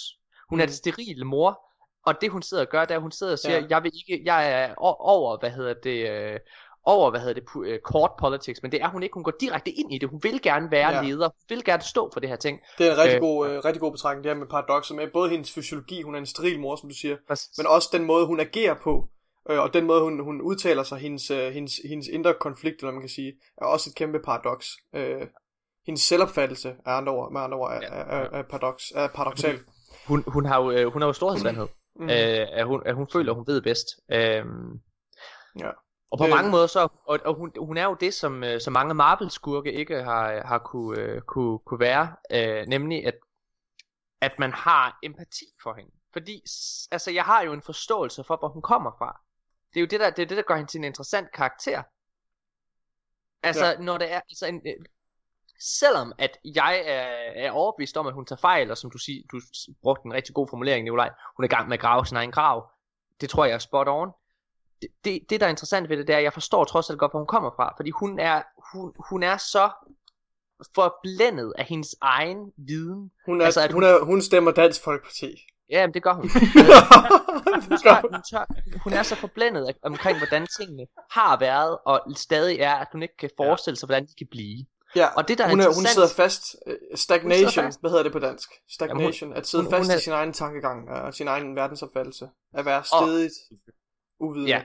Hun 0.49 0.57
mm. 0.57 0.61
er 0.61 0.65
det 0.65 0.75
sterile 0.75 1.25
mor, 1.25 1.61
og 2.05 2.21
det 2.21 2.31
hun 2.31 2.41
sidder 2.41 2.63
og 2.63 2.69
gør, 2.69 2.81
det 2.81 2.91
er, 2.91 2.95
at 2.95 3.01
hun 3.01 3.11
sidder 3.11 3.33
og 3.33 3.39
siger, 3.39 3.59
ja. 3.59 3.65
jeg 3.69 3.83
vil 3.83 3.91
ikke, 3.95 4.23
jeg 4.25 4.51
er 4.51 4.73
over, 4.77 5.39
hvad 5.39 5.51
hedder 5.51 5.73
det, 5.73 6.09
øh, 6.09 6.39
over, 6.85 7.09
hvad 7.09 7.19
hedder 7.19 7.33
det, 7.33 7.43
uh, 7.55 7.79
court 7.83 8.11
politics, 8.19 8.61
men 8.61 8.71
det 8.71 8.81
er 8.81 8.89
hun 8.89 9.03
ikke. 9.03 9.13
Hun 9.13 9.23
går 9.23 9.33
direkte 9.39 9.71
ind 9.71 9.93
i 9.93 9.97
det. 9.97 10.09
Hun 10.09 10.23
vil 10.23 10.41
gerne 10.41 10.71
være 10.71 10.95
ja. 10.95 11.01
leder. 11.01 11.25
Hun 11.25 11.45
vil 11.49 11.63
gerne 11.63 11.83
stå 11.83 12.09
for 12.13 12.19
det 12.19 12.29
her 12.29 12.35
ting. 12.35 12.59
Det 12.77 12.87
er 12.87 12.91
en 12.91 12.97
rigtig, 12.97 13.15
øh, 13.15 13.21
god, 13.21 13.49
uh, 13.49 13.65
rigtig 13.65 13.81
god 13.81 13.91
betragtning, 13.91 14.23
det 14.23 14.31
her 14.31 14.39
med 14.39 14.47
paradoxer 14.47 14.95
med 14.95 15.07
både 15.13 15.29
hendes 15.29 15.51
fysiologi, 15.51 16.01
hun 16.01 16.15
er 16.15 16.19
en 16.19 16.25
steril 16.25 16.59
mor, 16.59 16.75
som 16.75 16.89
du 16.89 16.95
siger, 16.95 17.17
præcis. 17.27 17.57
men 17.57 17.67
også 17.67 17.89
den 17.93 18.05
måde, 18.05 18.25
hun 18.25 18.39
agerer 18.39 18.75
på, 18.83 19.07
øh, 19.49 19.59
og 19.59 19.73
den 19.73 19.85
måde, 19.85 20.01
hun, 20.01 20.23
hun 20.23 20.41
udtaler 20.41 20.83
sig, 20.83 20.97
hendes, 20.97 21.31
uh, 21.31 21.37
hendes, 21.37 21.73
hendes 21.89 22.07
indre 22.07 22.33
konflikt, 22.39 22.79
eller 22.79 22.91
man 22.91 23.01
kan 23.01 23.09
sige, 23.09 23.33
er 23.57 23.65
også 23.65 23.89
et 23.89 23.95
kæmpe 23.95 24.19
paradoks. 24.19 24.67
Uh, 24.93 25.27
hendes 25.85 26.01
selvopfattelse 26.01 26.75
er 26.85 26.91
andre 26.91 27.11
ord, 27.11 27.31
med 27.31 27.41
andre 27.41 27.57
ord, 27.57 27.71
er, 27.71 27.79
ja. 27.81 27.87
er, 27.87 28.03
er, 28.03 28.29
er, 28.39 28.43
paradox, 28.49 28.83
er 28.95 29.07
paradoxal. 29.07 29.59
Hun, 30.07 30.23
hun, 30.27 30.45
har 30.45 30.61
jo, 30.61 30.89
hun 30.89 31.01
har 31.01 31.09
jo 31.09 31.13
storhedsvandhed. 31.13 31.67
Mm. 31.95 32.05
Uh, 32.05 32.09
at, 32.59 32.65
hun, 32.65 32.81
at 32.85 32.95
hun 32.95 33.07
føler, 33.13 33.33
hun 33.33 33.47
ved 33.47 33.61
bedst. 33.61 33.87
Uh, 34.09 34.17
ja. 35.59 35.69
Og 36.11 36.17
på 36.17 36.23
øh, 36.23 36.29
mange 36.29 36.51
måder 36.51 36.67
så, 36.67 36.87
og, 37.05 37.19
og 37.25 37.35
hun, 37.35 37.51
hun 37.59 37.77
er 37.77 37.83
jo 37.85 37.93
det, 37.93 38.13
som, 38.13 38.43
øh, 38.43 38.61
som 38.61 38.73
mange 38.73 38.93
Marvel-skurke 38.93 39.73
ikke 39.73 40.03
har, 40.03 40.47
har 40.47 40.57
kunne, 40.57 40.99
øh, 40.99 41.21
kunne, 41.21 41.59
kunne 41.59 41.79
være, 41.79 42.15
øh, 42.31 42.67
nemlig 42.67 43.07
at, 43.07 43.15
at 44.21 44.39
man 44.39 44.53
har 44.53 44.99
empati 45.03 45.45
for 45.63 45.73
hende. 45.73 45.91
Fordi, 46.13 46.41
altså 46.91 47.11
jeg 47.11 47.23
har 47.23 47.41
jo 47.41 47.53
en 47.53 47.61
forståelse 47.61 48.23
for, 48.23 48.37
hvor 48.37 48.47
hun 48.47 48.61
kommer 48.61 48.91
fra. 48.97 49.21
Det 49.73 49.79
er 49.79 49.81
jo 49.81 49.87
det, 49.87 49.99
der, 49.99 50.09
det, 50.09 50.21
er 50.21 50.25
det, 50.25 50.37
der 50.37 50.43
gør 50.43 50.55
hende 50.55 50.71
til 50.71 50.77
en 50.77 50.83
interessant 50.83 51.31
karakter. 51.31 51.83
Altså, 53.43 53.65
ja. 53.65 53.77
når 53.77 53.97
det 53.97 54.11
er, 54.11 54.21
altså 54.29 54.45
en, 54.45 54.61
øh, 54.65 54.85
selvom 55.59 56.13
at 56.17 56.37
jeg 56.43 56.83
er, 56.85 57.45
er 57.45 57.51
overbevist 57.51 57.97
om, 57.97 58.07
at 58.07 58.13
hun 58.13 58.25
tager 58.25 58.39
fejl, 58.39 58.71
og 58.71 58.77
som 58.77 58.91
du 58.91 58.97
siger, 58.97 59.23
du 59.31 59.41
brugte 59.81 60.05
en 60.05 60.13
rigtig 60.13 60.35
god 60.35 60.47
formulering, 60.49 60.83
Nikolaj, 60.83 61.09
hun 61.35 61.43
er 61.43 61.47
i 61.47 61.55
gang 61.55 61.67
med 61.67 61.77
at 61.77 61.81
grave 61.81 62.05
sin 62.05 62.17
egen 62.17 62.31
grav. 62.31 62.69
Det 63.21 63.29
tror 63.29 63.45
jeg 63.45 63.53
er 63.53 63.59
spot 63.59 63.87
on 63.87 64.11
det, 65.03 65.19
det, 65.29 65.39
der 65.39 65.45
er 65.45 65.49
interessant 65.49 65.89
ved 65.89 65.97
det, 65.97 66.07
det 66.07 66.13
er, 66.13 66.17
at 66.17 66.23
jeg 66.23 66.33
forstår 66.33 66.63
trods 66.63 66.89
alt 66.89 66.99
godt, 66.99 67.11
hvor 67.11 67.19
hun 67.19 67.27
kommer 67.27 67.51
fra. 67.55 67.73
Fordi 67.77 67.89
hun 67.89 68.19
er, 68.19 68.41
hun, 68.73 68.93
hun 69.09 69.23
er 69.23 69.37
så 69.37 69.69
forblændet 70.75 71.53
af 71.57 71.65
hendes 71.65 71.95
egen 72.01 72.37
viden. 72.57 73.11
Hun, 73.25 73.41
er, 73.41 73.45
altså, 73.45 73.61
at 73.61 73.71
hun, 73.71 73.83
hun, 73.83 73.89
er, 73.89 74.05
hun 74.05 74.21
stemmer 74.21 74.51
Dansk 74.51 74.83
Folkeparti. 74.83 75.35
Ja, 75.69 75.87
men 75.87 75.93
det 75.93 76.03
gør 76.03 76.13
hun. 76.13 76.23
hun, 77.69 77.77
tør, 77.83 78.11
hun, 78.11 78.21
tør, 78.31 78.45
hun 78.83 78.93
er 78.93 79.03
så 79.03 79.15
forblændet 79.15 79.65
af, 79.65 79.75
omkring, 79.83 80.17
hvordan 80.17 80.47
tingene 80.59 80.85
har 81.11 81.39
været, 81.39 81.77
og 81.85 82.01
stadig 82.15 82.59
er, 82.59 82.75
at 82.75 82.87
hun 82.91 83.01
ikke 83.01 83.17
kan 83.17 83.29
forestille 83.37 83.77
sig, 83.77 83.87
hvordan 83.87 84.05
de 84.05 84.13
kan 84.17 84.27
blive. 84.31 84.65
Ja, 84.95 85.07
og 85.07 85.27
det, 85.27 85.37
der 85.37 85.49
hun, 85.49 85.59
er, 85.59 85.75
hun 85.75 85.85
sidder 85.85 86.07
fast. 86.07 86.55
Uh, 86.67 86.73
stagnation, 86.95 87.49
sidder 87.49 87.67
fast. 87.67 87.79
hvad 87.79 87.91
hedder 87.91 88.03
det 88.03 88.11
på 88.11 88.19
dansk? 88.19 88.49
Stagnation, 88.69 89.29
Jamen, 89.29 89.33
hun, 89.33 89.37
at 89.37 89.47
sidde 89.47 89.63
hun, 89.63 89.71
fast 89.71 89.87
hun 89.87 89.91
er, 89.91 89.97
i 89.97 90.01
sin 90.01 90.13
egen 90.13 90.33
tankegang, 90.33 90.89
og 90.89 91.13
sin 91.13 91.27
egen 91.27 91.55
verdensopfattelse. 91.55 92.29
At 92.53 92.65
være 92.65 92.83
stedigt 92.83 93.33
uvidende. 94.21 94.49
Ja, 94.51 94.61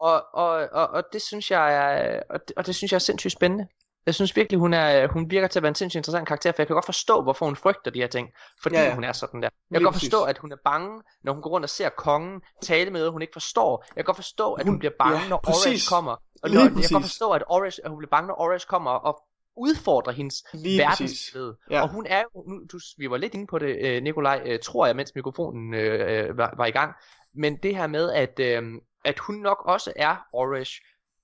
og, 0.00 0.24
og, 0.34 0.68
og, 0.72 0.88
og 0.88 1.04
det 1.12 1.22
synes 1.22 1.50
jeg 1.50 1.74
er, 1.74 2.22
og 2.30 2.40
det, 2.48 2.56
og 2.56 2.66
det 2.66 2.74
synes 2.74 2.92
jeg 2.92 2.96
er 2.96 3.00
sindssygt 3.00 3.32
spændende. 3.32 3.66
Jeg 4.06 4.14
synes 4.14 4.36
virkelig, 4.36 4.58
hun, 4.58 4.74
er, 4.74 5.08
hun 5.08 5.30
virker 5.30 5.48
til 5.48 5.58
at 5.58 5.62
være 5.62 5.68
en 5.68 5.74
sindssygt 5.74 5.98
interessant 5.98 6.28
karakter, 6.28 6.52
for 6.52 6.62
jeg 6.62 6.66
kan 6.66 6.74
godt 6.74 6.84
forstå, 6.84 7.22
hvorfor 7.22 7.46
hun 7.46 7.56
frygter 7.56 7.90
de 7.90 8.00
her 8.00 8.06
ting, 8.06 8.28
fordi 8.62 8.76
ja, 8.76 8.82
ja. 8.82 8.94
hun 8.94 9.04
er 9.04 9.12
sådan 9.12 9.42
der. 9.42 9.48
Jeg 9.70 9.80
kan 9.80 9.84
godt 9.84 9.94
forstå, 9.94 10.22
at 10.22 10.38
hun 10.38 10.52
er 10.52 10.56
bange, 10.64 11.02
når 11.22 11.32
hun 11.32 11.42
går 11.42 11.50
rundt 11.50 11.64
og 11.64 11.70
ser 11.70 11.88
kongen 11.88 12.40
tale 12.62 12.90
med 12.90 13.08
hun 13.08 13.22
ikke 13.22 13.32
forstår. 13.32 13.84
Jeg 13.96 14.04
kan 14.04 14.04
godt 14.04 14.16
forstå, 14.16 14.52
at 14.52 14.64
hun, 14.64 14.72
hun 14.72 14.78
bliver 14.78 14.92
bange, 14.98 15.18
ja, 15.18 15.28
når 15.28 15.40
præcis. 15.44 15.66
Orange 15.66 15.88
kommer. 15.94 16.12
Og 16.42 16.50
når, 16.50 16.60
jeg 16.60 16.70
kan 16.70 16.92
godt 16.92 17.04
forstå, 17.04 17.30
at, 17.30 17.42
Orange, 17.46 17.84
at 17.84 17.90
hun 17.90 17.98
bliver 17.98 18.10
bange, 18.10 18.28
når 18.28 18.40
Orange 18.40 18.66
kommer 18.68 18.90
og 18.90 19.22
udfordrer 19.56 20.12
hendes 20.12 20.44
verdensbillede. 20.54 21.56
Ja. 21.70 21.82
Og 21.82 21.88
hun 21.88 22.06
er 22.06 22.22
jo, 22.22 22.44
nu, 22.48 22.60
du, 22.72 22.78
vi 22.98 23.10
var 23.10 23.16
lidt 23.16 23.34
inde 23.34 23.46
på 23.46 23.58
det, 23.58 23.76
øh, 23.80 24.02
Nikolaj, 24.02 24.42
øh, 24.44 24.58
tror 24.62 24.86
jeg, 24.86 24.96
mens 24.96 25.12
mikrofonen 25.14 25.74
øh, 25.74 26.28
øh, 26.28 26.38
var, 26.38 26.54
var 26.56 26.66
i 26.66 26.70
gang, 26.70 26.94
men 27.34 27.56
det 27.62 27.76
her 27.76 27.86
med, 27.86 28.12
at, 28.12 28.40
øh, 28.40 28.62
at 29.04 29.18
hun 29.18 29.36
nok 29.36 29.62
også 29.66 29.92
er 29.96 30.16
Orish, 30.32 30.80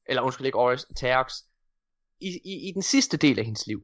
eller 0.07 0.23
undskyld 0.23 0.47
ikke 0.47 0.59
Orish, 0.59 0.87
Terox, 0.97 1.33
i, 2.21 2.29
i, 2.45 2.69
i 2.69 2.73
den 2.75 2.83
sidste 2.83 3.17
del 3.17 3.39
af 3.39 3.45
hendes 3.45 3.67
liv. 3.67 3.83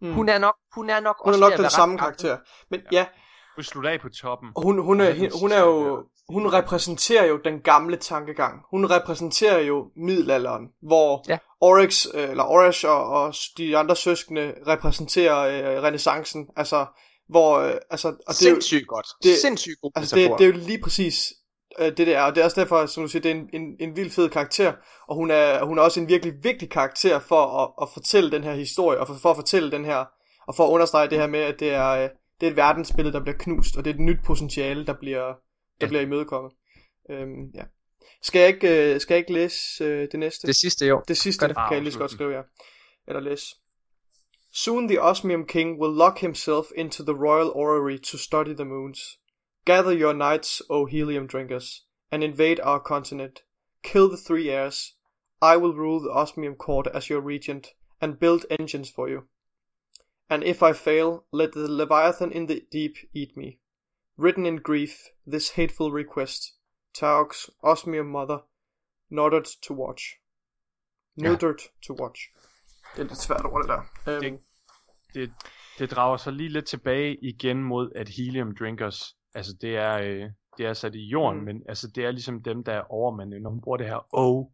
Mm. 0.00 0.12
Hun 0.12 0.28
er 0.28 0.38
nok, 0.38 0.56
hun 0.74 0.90
er 0.90 1.00
nok 1.00 1.16
hun 1.24 1.34
også 1.34 1.44
er 1.44 1.50
nok 1.50 1.58
den 1.58 1.70
samme 1.70 1.98
karakter. 1.98 2.38
Men 2.70 2.80
ja, 2.92 2.98
ja 2.98 3.06
hun 3.54 3.64
slutter 3.64 3.90
af 3.90 4.00
på 4.00 4.08
toppen. 4.08 4.50
Og 4.54 4.62
hun, 4.62 4.78
hun, 4.78 5.00
er, 5.00 5.14
hun, 5.18 5.30
hun 5.40 5.52
er 5.52 5.60
jo, 5.60 6.04
hun 6.28 6.52
repræsenterer 6.52 7.26
jo 7.26 7.40
den 7.44 7.60
gamle 7.60 7.96
tankegang. 7.96 8.62
Hun 8.70 8.90
repræsenterer 8.90 9.58
jo 9.58 9.90
middelalderen, 9.96 10.68
hvor 10.82 11.24
ja. 11.28 11.38
Oryx, 11.60 12.06
øh, 12.14 12.30
eller 12.30 12.44
Oryx 12.44 12.84
og, 12.84 13.04
og 13.04 13.34
de 13.58 13.76
andre 13.76 13.96
søskende 13.96 14.54
repræsenterer 14.66 15.38
øh, 15.38 15.82
renaissancen. 15.82 16.48
Altså, 16.56 16.86
hvor, 17.28 17.58
øh, 17.58 17.74
altså, 17.90 18.08
og 18.08 18.28
det 18.28 18.36
Sindssygt 18.36 18.78
er 18.78 18.80
jo, 18.80 18.94
godt. 18.94 19.06
Det, 19.22 19.38
Sindssygt 19.38 19.80
godt. 19.82 19.92
Altså, 19.96 20.16
det, 20.16 20.30
det 20.38 20.44
er 20.44 20.48
jo 20.48 20.56
lige 20.66 20.80
præcis 20.82 21.32
øh, 21.78 21.96
det 21.96 22.06
der, 22.06 22.20
og 22.20 22.34
det 22.34 22.40
er 22.40 22.44
også 22.44 22.60
derfor, 22.60 22.86
som 22.86 23.02
du 23.02 23.08
siger, 23.08 23.22
det 23.22 23.30
er 23.30 23.34
en, 23.34 23.48
en, 23.52 23.76
en 23.80 23.96
vild 23.96 24.10
fed 24.10 24.28
karakter, 24.28 24.72
og 25.08 25.16
hun 25.16 25.30
er, 25.30 25.64
hun 25.64 25.78
er 25.78 25.82
også 25.82 26.00
en 26.00 26.08
virkelig 26.08 26.34
vigtig 26.42 26.70
karakter 26.70 27.18
for 27.18 27.62
at, 27.62 27.72
at 27.82 27.88
fortælle 27.92 28.30
den 28.30 28.44
her 28.44 28.54
historie, 28.54 29.00
og 29.00 29.06
for, 29.06 29.14
for 29.14 29.30
at 29.30 29.36
fortælle 29.36 29.70
den 29.70 29.84
her, 29.84 30.04
og 30.46 30.54
for 30.56 30.66
at 30.66 30.70
understrege 30.70 31.10
det 31.10 31.18
her 31.18 31.26
med, 31.26 31.40
at 31.40 31.60
det 31.60 31.70
er, 31.70 31.90
øh, 31.90 32.08
det 32.40 32.46
er 32.46 32.50
et 32.50 32.56
verdensbillede, 32.56 33.12
der 33.12 33.22
bliver 33.22 33.38
knust, 33.38 33.76
og 33.76 33.84
det 33.84 33.90
er 33.90 33.94
et 33.94 34.00
nyt 34.00 34.18
potentiale, 34.26 34.86
der 34.86 34.94
bliver, 35.00 35.26
der 35.26 35.34
ja. 35.80 35.86
bliver 35.86 36.02
imødekommet. 36.02 36.52
Øhm, 37.10 37.50
ja. 37.54 37.62
Skal 38.22 38.38
jeg 38.38 38.48
ikke, 38.48 38.94
øh, 38.94 39.00
skal 39.00 39.14
jeg 39.14 39.18
ikke 39.18 39.32
læse 39.32 39.84
øh, 39.84 40.08
det 40.12 40.18
næste? 40.20 40.46
Det 40.46 40.56
sidste, 40.56 40.86
jo. 40.86 41.02
Det 41.08 41.16
sidste 41.16 41.48
det. 41.48 41.56
kan 41.56 41.74
jeg 41.74 41.82
lige 41.82 41.92
så 41.92 41.98
godt 41.98 42.10
skrive, 42.10 42.32
ja. 42.34 42.42
Eller 43.08 43.20
læse. 43.20 43.46
Soon 44.56 44.86
the 44.86 44.98
Osmium 44.98 45.46
King 45.46 45.78
will 45.78 45.90
lock 45.90 46.20
himself 46.20 46.70
into 46.70 47.02
the 47.02 47.16
royal 47.16 47.50
orrery 47.56 47.98
to 47.98 48.16
study 48.16 48.54
the 48.54 48.64
moons. 48.64 49.18
Gather 49.64 49.92
your 49.92 50.14
knights, 50.14 50.62
O 50.70 50.84
helium 50.84 51.26
drinkers, 51.26 51.82
and 52.12 52.22
invade 52.22 52.60
our 52.60 52.78
continent. 52.78 53.42
Kill 53.82 54.08
the 54.08 54.16
three 54.16 54.48
heirs. 54.48 54.94
I 55.42 55.56
will 55.56 55.74
rule 55.74 55.98
the 55.98 56.12
Osmium 56.12 56.54
court 56.54 56.86
as 56.94 57.10
your 57.10 57.20
regent, 57.20 57.74
and 58.00 58.20
build 58.20 58.46
engines 58.48 58.88
for 58.88 59.08
you. 59.08 59.26
And 60.30 60.44
if 60.44 60.62
I 60.62 60.72
fail, 60.72 61.24
let 61.32 61.50
the 61.50 61.68
Leviathan 61.68 62.30
in 62.30 62.46
the 62.46 62.64
deep 62.70 62.96
eat 63.12 63.36
me. 63.36 63.58
Written 64.16 64.46
in 64.46 64.58
grief, 64.58 65.10
this 65.26 65.50
hateful 65.50 65.90
request, 65.90 66.52
Taox, 66.94 67.50
Osmium 67.64 68.08
mother, 68.08 68.42
nodded 69.10 69.46
to 69.62 69.72
watch. 69.72 70.20
Mildred 71.16 71.60
ja. 71.60 71.68
to 71.82 71.94
watch. 71.94 72.30
Det 72.94 73.00
er 73.00 73.04
lidt 73.04 73.18
svært 73.18 73.44
over 73.44 73.58
det 73.62 73.68
der. 73.68 73.80
Um, 74.16 74.22
det, 74.22 74.40
det, 75.14 75.30
det 75.78 75.90
drager 75.90 76.16
sig 76.16 76.32
lige 76.32 76.48
lidt 76.48 76.66
tilbage 76.66 77.16
igen 77.22 77.64
mod, 77.64 77.90
at 77.94 78.08
helium 78.08 78.56
drinkers, 78.56 79.16
altså 79.34 79.52
det 79.60 79.76
er, 79.76 79.98
øh, 79.98 80.30
det 80.58 80.66
er 80.66 80.72
sat 80.72 80.94
i 80.94 81.06
jorden, 81.06 81.38
mm. 81.38 81.44
men 81.44 81.62
altså 81.68 81.88
det 81.94 82.04
er 82.04 82.10
ligesom 82.10 82.42
dem, 82.42 82.64
der 82.64 82.72
er 82.72 82.92
overmændene, 82.92 83.42
når 83.42 83.50
hun 83.50 83.60
bruger 83.60 83.76
det 83.76 83.86
her 83.86 84.06
O 84.12 84.50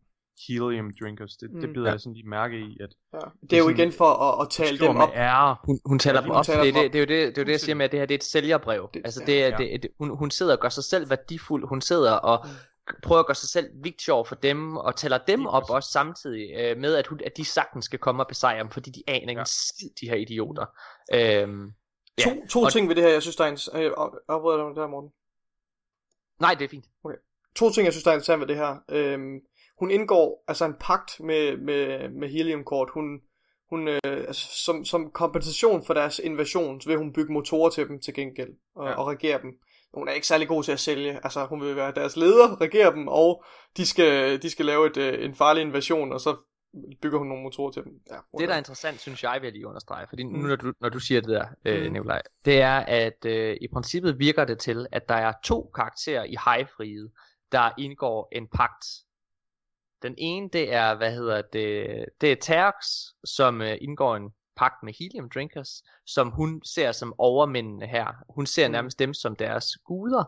helium 0.49 0.91
drinkers. 1.01 1.37
Det, 1.37 1.51
mm, 1.53 1.61
det 1.61 1.73
bider 1.73 1.87
ja. 1.87 1.91
jeg 1.91 2.01
sådan 2.01 2.15
lige 2.15 2.29
mærke 2.29 2.59
i. 2.59 2.79
At 2.81 2.91
ja. 3.13 3.19
Det 3.51 3.53
er 3.53 3.59
jo 3.59 3.69
igen 3.69 3.93
for 3.93 4.05
at, 4.05 4.47
at 4.47 4.51
tale 4.51 4.79
dem 4.79 4.97
op. 4.97 5.11
Er, 5.15 5.61
hun, 5.67 5.81
hun 5.85 5.99
taler 5.99 6.21
ja, 6.21 6.25
dem 6.25 6.31
op. 6.31 6.45
Taler 6.45 6.63
det, 6.63 6.75
det, 6.75 6.93
det, 6.93 6.99
er 6.99 7.01
jo 7.01 7.07
det, 7.07 7.37
det, 7.37 7.39
er 7.39 7.43
jo 7.43 7.47
det 7.47 7.53
jeg 7.53 7.61
siger 7.61 7.75
med, 7.75 7.85
at 7.85 7.93
det 7.93 8.01
her 8.01 8.07
det 8.07 8.15
er 8.15 8.19
et 8.19 8.25
sælgerbrev. 8.25 8.91
Det, 8.95 9.03
altså 9.05 9.23
det 9.27 9.45
er, 9.45 9.49
ja. 9.49 9.57
det, 9.57 9.83
det, 9.83 9.91
hun, 9.99 10.19
hun 10.19 10.31
sidder 10.31 10.53
og 10.53 10.61
gør 10.61 10.69
sig 10.69 10.85
selv 10.85 11.11
værdifuld. 11.11 11.69
Hun 11.69 11.81
sidder 11.81 12.13
og 12.13 12.45
mm 12.45 12.51
prøver 13.03 13.21
at 13.21 13.27
gøre 13.27 13.35
sig 13.35 13.49
selv 13.49 13.71
vigtig 13.75 14.15
over 14.15 14.25
for 14.25 14.35
dem, 14.35 14.77
og 14.77 14.97
tæller 14.97 15.19
dem 15.19 15.47
op 15.47 15.71
også 15.71 15.91
samtidig 15.93 16.51
øh, 16.61 16.79
med, 16.79 16.95
at, 16.95 17.07
hun, 17.07 17.21
at 17.27 17.37
de 17.37 17.45
sagtens 17.45 17.85
skal 17.85 17.99
komme 17.99 18.23
og 18.23 18.29
besejre 18.29 18.63
dem, 18.63 18.71
fordi 18.71 18.91
de 18.91 19.03
aner 19.07 19.29
ikke 19.29 19.41
ja. 19.41 19.45
skid, 19.45 19.91
de 20.01 20.09
her 20.09 20.17
idioter. 20.17 20.67
Øhm, 21.15 21.73
ja. 22.19 22.25
To, 22.25 22.47
to 22.51 22.61
og, 22.61 22.73
ting 22.73 22.89
ved 22.89 22.95
det 22.95 23.05
her, 23.05 23.11
jeg 23.11 23.23
synes, 23.23 23.37
der 23.37 23.45
er 23.45 23.49
interessant. 23.49 23.85
Øh, 23.85 23.93
afbryder 24.29 24.69
dig 24.69 24.77
der, 24.77 24.89
Morten? 24.89 25.11
Nej, 26.41 26.55
det 26.55 26.65
er 26.65 26.69
fint. 26.69 26.85
Okay. 27.05 27.17
To 27.55 27.71
ting, 27.71 27.85
jeg 27.85 27.93
synes, 27.93 28.05
der 28.05 28.11
er 28.11 28.15
interessant 28.15 28.41
ved 28.41 28.47
det 28.47 28.57
her. 28.57 28.77
Øhm, 28.89 29.41
hun 29.79 29.91
indgår 29.91 30.45
altså 30.49 30.65
en 30.65 30.75
pagt 30.81 31.21
med, 31.21 31.57
med, 31.57 32.09
med 32.09 32.29
Helium 32.29 32.65
Court. 32.65 32.91
Hun, 32.95 33.21
hun, 33.71 33.89
øh, 33.89 33.99
altså, 34.05 34.65
som, 34.65 34.85
som 34.85 35.11
kompensation 35.11 35.85
for 35.85 35.95
deres 35.95 36.19
invasion, 36.19 36.81
så 36.81 36.89
vil 36.89 36.99
hun 36.99 37.13
bygge 37.13 37.33
motorer 37.33 37.71
til 37.71 37.89
dem 37.89 38.01
til 38.01 38.15
gengæld, 38.15 38.51
og, 38.75 38.87
ja. 38.87 38.95
og 38.95 39.07
regere 39.07 39.43
dem 39.43 39.51
hun 39.95 40.09
er 40.09 40.13
ikke 40.13 40.27
særlig 40.27 40.49
god 40.49 40.63
til 40.63 40.73
at 40.73 40.81
sælge. 40.81 41.21
Altså, 41.25 41.47
hun 41.47 41.61
vil 41.61 41.77
være 41.77 41.93
deres 41.95 42.17
leder, 42.17 42.61
regere 42.61 42.93
dem, 42.93 43.09
og 43.09 43.45
de 43.77 43.87
skal, 43.87 44.43
de 44.43 44.51
skal 44.51 44.67
lave 44.67 44.87
et, 44.87 44.97
øh, 44.97 45.25
en 45.25 45.35
farlig 45.35 45.61
invasion, 45.61 46.13
og 46.13 46.21
så 46.21 46.37
bygger 47.03 47.19
hun 47.19 47.27
nogle 47.27 47.43
motorer 47.43 47.71
til 47.71 47.85
dem. 47.85 47.93
Ja, 48.11 48.17
det, 48.39 48.49
der 48.49 48.55
er 48.55 48.59
interessant, 48.59 49.01
synes 49.01 49.23
jeg, 49.23 49.39
vil 49.41 49.47
jeg 49.47 49.53
lige 49.53 49.67
understrege, 49.67 50.07
fordi 50.09 50.23
nu, 50.23 50.39
mm. 50.39 50.45
når 50.45 50.57
du, 50.57 50.73
når 50.81 50.89
du 50.89 50.99
siger 50.99 51.21
det 51.21 51.31
der, 51.31 51.47
øh, 51.65 51.87
mm. 51.87 51.93
Nikolaj, 51.93 52.23
det 52.45 52.61
er, 52.61 52.77
at 52.77 53.25
øh, 53.27 53.57
i 53.61 53.69
princippet 53.73 54.19
virker 54.19 54.45
det 54.45 54.59
til, 54.59 54.87
at 54.93 55.09
der 55.09 55.15
er 55.15 55.33
to 55.45 55.71
karakterer 55.75 56.25
i 56.25 56.37
hejfriet, 56.45 57.11
der 57.53 57.71
indgår 57.79 58.29
en 58.33 58.49
pagt. 58.49 58.85
Den 60.03 60.15
ene, 60.19 60.49
det 60.53 60.73
er, 60.73 60.95
hvad 60.97 61.13
hedder 61.13 61.43
det, 61.53 62.05
det 62.21 62.33
er 62.33 62.37
Terx, 62.37 62.75
som 63.25 63.63
øh, 63.63 63.77
indgår 63.81 64.17
en 64.17 64.31
pagt 64.61 64.83
med 64.83 64.93
Helium 64.99 65.31
Drinkers, 65.35 65.83
som 66.07 66.31
hun 66.31 66.63
ser 66.65 66.93
som 66.93 67.15
overmændene 67.19 67.87
her. 67.87 68.07
Hun 68.37 68.47
ser 68.47 68.69
mm. 68.69 68.73
nærmest 68.73 68.99
dem 68.99 69.15
som 69.15 69.37
deres 69.37 69.67
guder. 69.85 70.25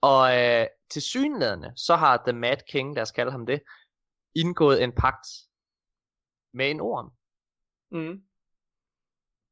Og 0.00 0.38
øh, 0.38 0.66
til 0.90 1.02
synlædende, 1.02 1.72
så 1.76 1.96
har 1.96 2.22
The 2.26 2.38
Mad 2.38 2.56
King, 2.70 2.94
lad 2.94 3.02
os 3.02 3.10
kalde 3.10 3.32
ham 3.32 3.46
det, 3.46 3.62
indgået 4.34 4.82
en 4.82 4.92
pagt 4.92 5.26
med 6.54 6.70
en 6.70 6.80
orm. 6.80 7.12
Mm. 7.90 8.22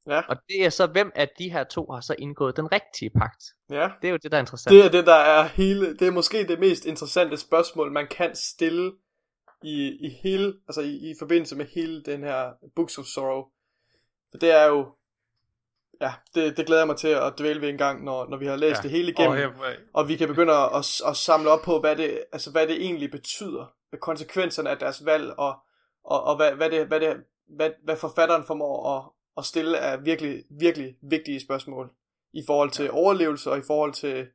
Ja. 0.07 0.21
Og 0.29 0.37
det 0.49 0.65
er 0.65 0.71
så, 0.71 0.87
hvem 0.87 1.13
af 1.15 1.29
de 1.39 1.53
her 1.53 1.65
to 1.65 1.87
har 1.91 2.01
så 2.01 2.15
indgået 2.19 2.57
den 2.57 2.73
rigtige 2.73 3.11
pagt? 3.11 3.45
Ja. 3.71 3.89
Det 4.03 4.09
er 4.09 4.13
jo 4.13 4.19
det, 4.23 4.31
der 4.31 4.37
er 4.37 4.41
interessant. 4.41 4.73
Det 4.73 4.85
er 4.85 4.91
det, 4.91 5.07
der 5.07 5.15
er 5.15 5.49
hele, 5.49 5.97
det 5.99 6.09
er 6.09 6.13
måske 6.13 6.49
det 6.49 6.61
mest 6.61 6.85
interessante 6.85 7.37
spørgsmål, 7.37 7.93
man 7.93 8.07
kan 8.09 8.35
stille 8.35 8.93
i, 9.63 10.07
i 10.07 10.09
hele, 10.23 10.55
altså 10.69 10.81
i, 10.81 11.11
i 11.11 11.15
forbindelse 11.19 11.57
med 11.57 11.67
hele 11.75 12.03
den 12.03 12.23
her 12.23 12.53
Books 12.77 12.99
of 12.99 13.05
Sorrow. 13.05 13.45
Det 14.33 14.51
er 14.51 14.67
jo, 14.67 14.89
ja, 16.01 16.13
det, 16.35 16.57
det 16.57 16.67
glæder 16.67 16.81
jeg 16.81 16.87
mig 16.87 16.97
til 16.97 17.09
at 17.09 17.33
dvæle 17.39 17.61
ved 17.61 17.69
en 17.69 17.79
gang, 17.79 18.05
når, 18.05 18.27
når 18.29 18.37
vi 18.37 18.47
har 18.47 18.57
læst 18.57 18.79
ja. 18.79 18.83
det 18.83 18.91
hele 18.91 19.11
igennem, 19.11 19.33
oh, 19.33 19.39
hey, 19.39 19.75
og 19.95 20.09
vi 20.09 20.17
kan 20.17 20.29
begynde 20.29 20.53
at, 20.53 20.69
at, 20.75 21.01
at 21.07 21.17
samle 21.17 21.51
op 21.51 21.63
på, 21.63 21.81
hvad 21.81 21.97
det, 21.97 22.25
altså, 22.33 22.51
hvad 22.51 22.67
det 22.67 22.77
egentlig 22.77 23.11
betyder, 23.11 23.73
konsekvenserne 24.01 24.71
af 24.71 24.79
deres 24.79 25.05
valg, 25.05 25.33
og, 25.39 25.55
og, 26.05 26.25
og 26.25 26.37
hvad, 26.37 26.53
hvad, 26.53 26.71
det, 26.71 26.87
hvad, 26.87 27.01
det, 27.01 27.17
hvad, 27.57 27.71
hvad 27.85 27.97
forfatteren 27.97 28.45
formår 28.45 28.97
at, 28.97 29.05
at 29.37 29.45
stille 29.45 29.79
af 29.79 30.05
virkelig, 30.05 30.45
virkelig 30.51 30.97
vigtige 31.03 31.41
spørgsmål, 31.41 31.91
i 32.33 32.43
forhold 32.47 32.71
til 32.71 32.85
ja. 32.85 32.95
overlevelse, 32.95 33.51
og 33.51 33.59
i 33.59 33.63
forhold 33.67 33.93
til, 33.93 34.27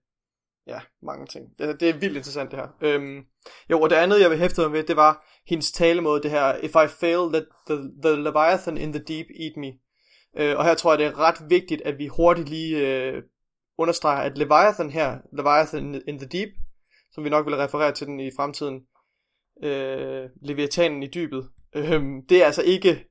ja, 0.67 0.79
mange 1.01 1.25
ting. 1.25 1.59
Det, 1.59 1.79
det 1.79 1.89
er 1.89 1.93
vildt 1.93 2.17
interessant 2.17 2.51
det 2.51 2.59
her. 2.59 2.67
Øhm, 2.81 3.25
jo, 3.69 3.81
og 3.81 3.89
det 3.89 3.95
andet, 3.95 4.21
jeg 4.21 4.29
vil 4.29 4.37
hæfte 4.37 4.61
mig 4.61 4.71
ved, 4.71 4.83
det 4.83 4.95
var 4.95 5.27
hendes 5.47 5.71
talemåde, 5.71 6.23
det 6.23 6.31
her, 6.31 6.55
If 6.55 6.75
I 6.75 6.87
fail, 6.99 7.31
let 7.31 7.45
the, 7.69 7.75
the 8.03 8.23
Leviathan 8.23 8.77
in 8.77 8.93
the 8.93 9.03
deep 9.03 9.25
eat 9.39 9.57
me. 9.57 9.73
Øh, 10.37 10.57
og 10.57 10.65
her 10.65 10.75
tror 10.75 10.91
jeg, 10.91 10.99
det 10.99 11.07
er 11.07 11.19
ret 11.19 11.49
vigtigt, 11.49 11.81
at 11.81 11.97
vi 11.97 12.07
hurtigt 12.07 12.49
lige 12.49 12.77
øh, 12.77 13.23
understreger, 13.77 14.21
at 14.21 14.37
Leviathan 14.37 14.89
her, 14.89 15.17
Leviathan 15.33 16.01
in 16.07 16.19
the 16.19 16.27
Deep, 16.27 16.49
som 17.11 17.23
vi 17.23 17.29
nok 17.29 17.45
vil 17.45 17.55
referere 17.55 17.91
til 17.91 18.07
den 18.07 18.19
i 18.19 18.31
fremtiden, 18.35 18.81
øh, 19.63 20.29
Leviathanen 20.41 21.03
i 21.03 21.07
dybet, 21.07 21.49
øh, 21.75 22.03
det 22.29 22.41
er 22.41 22.45
altså 22.45 22.61
ikke 22.61 23.05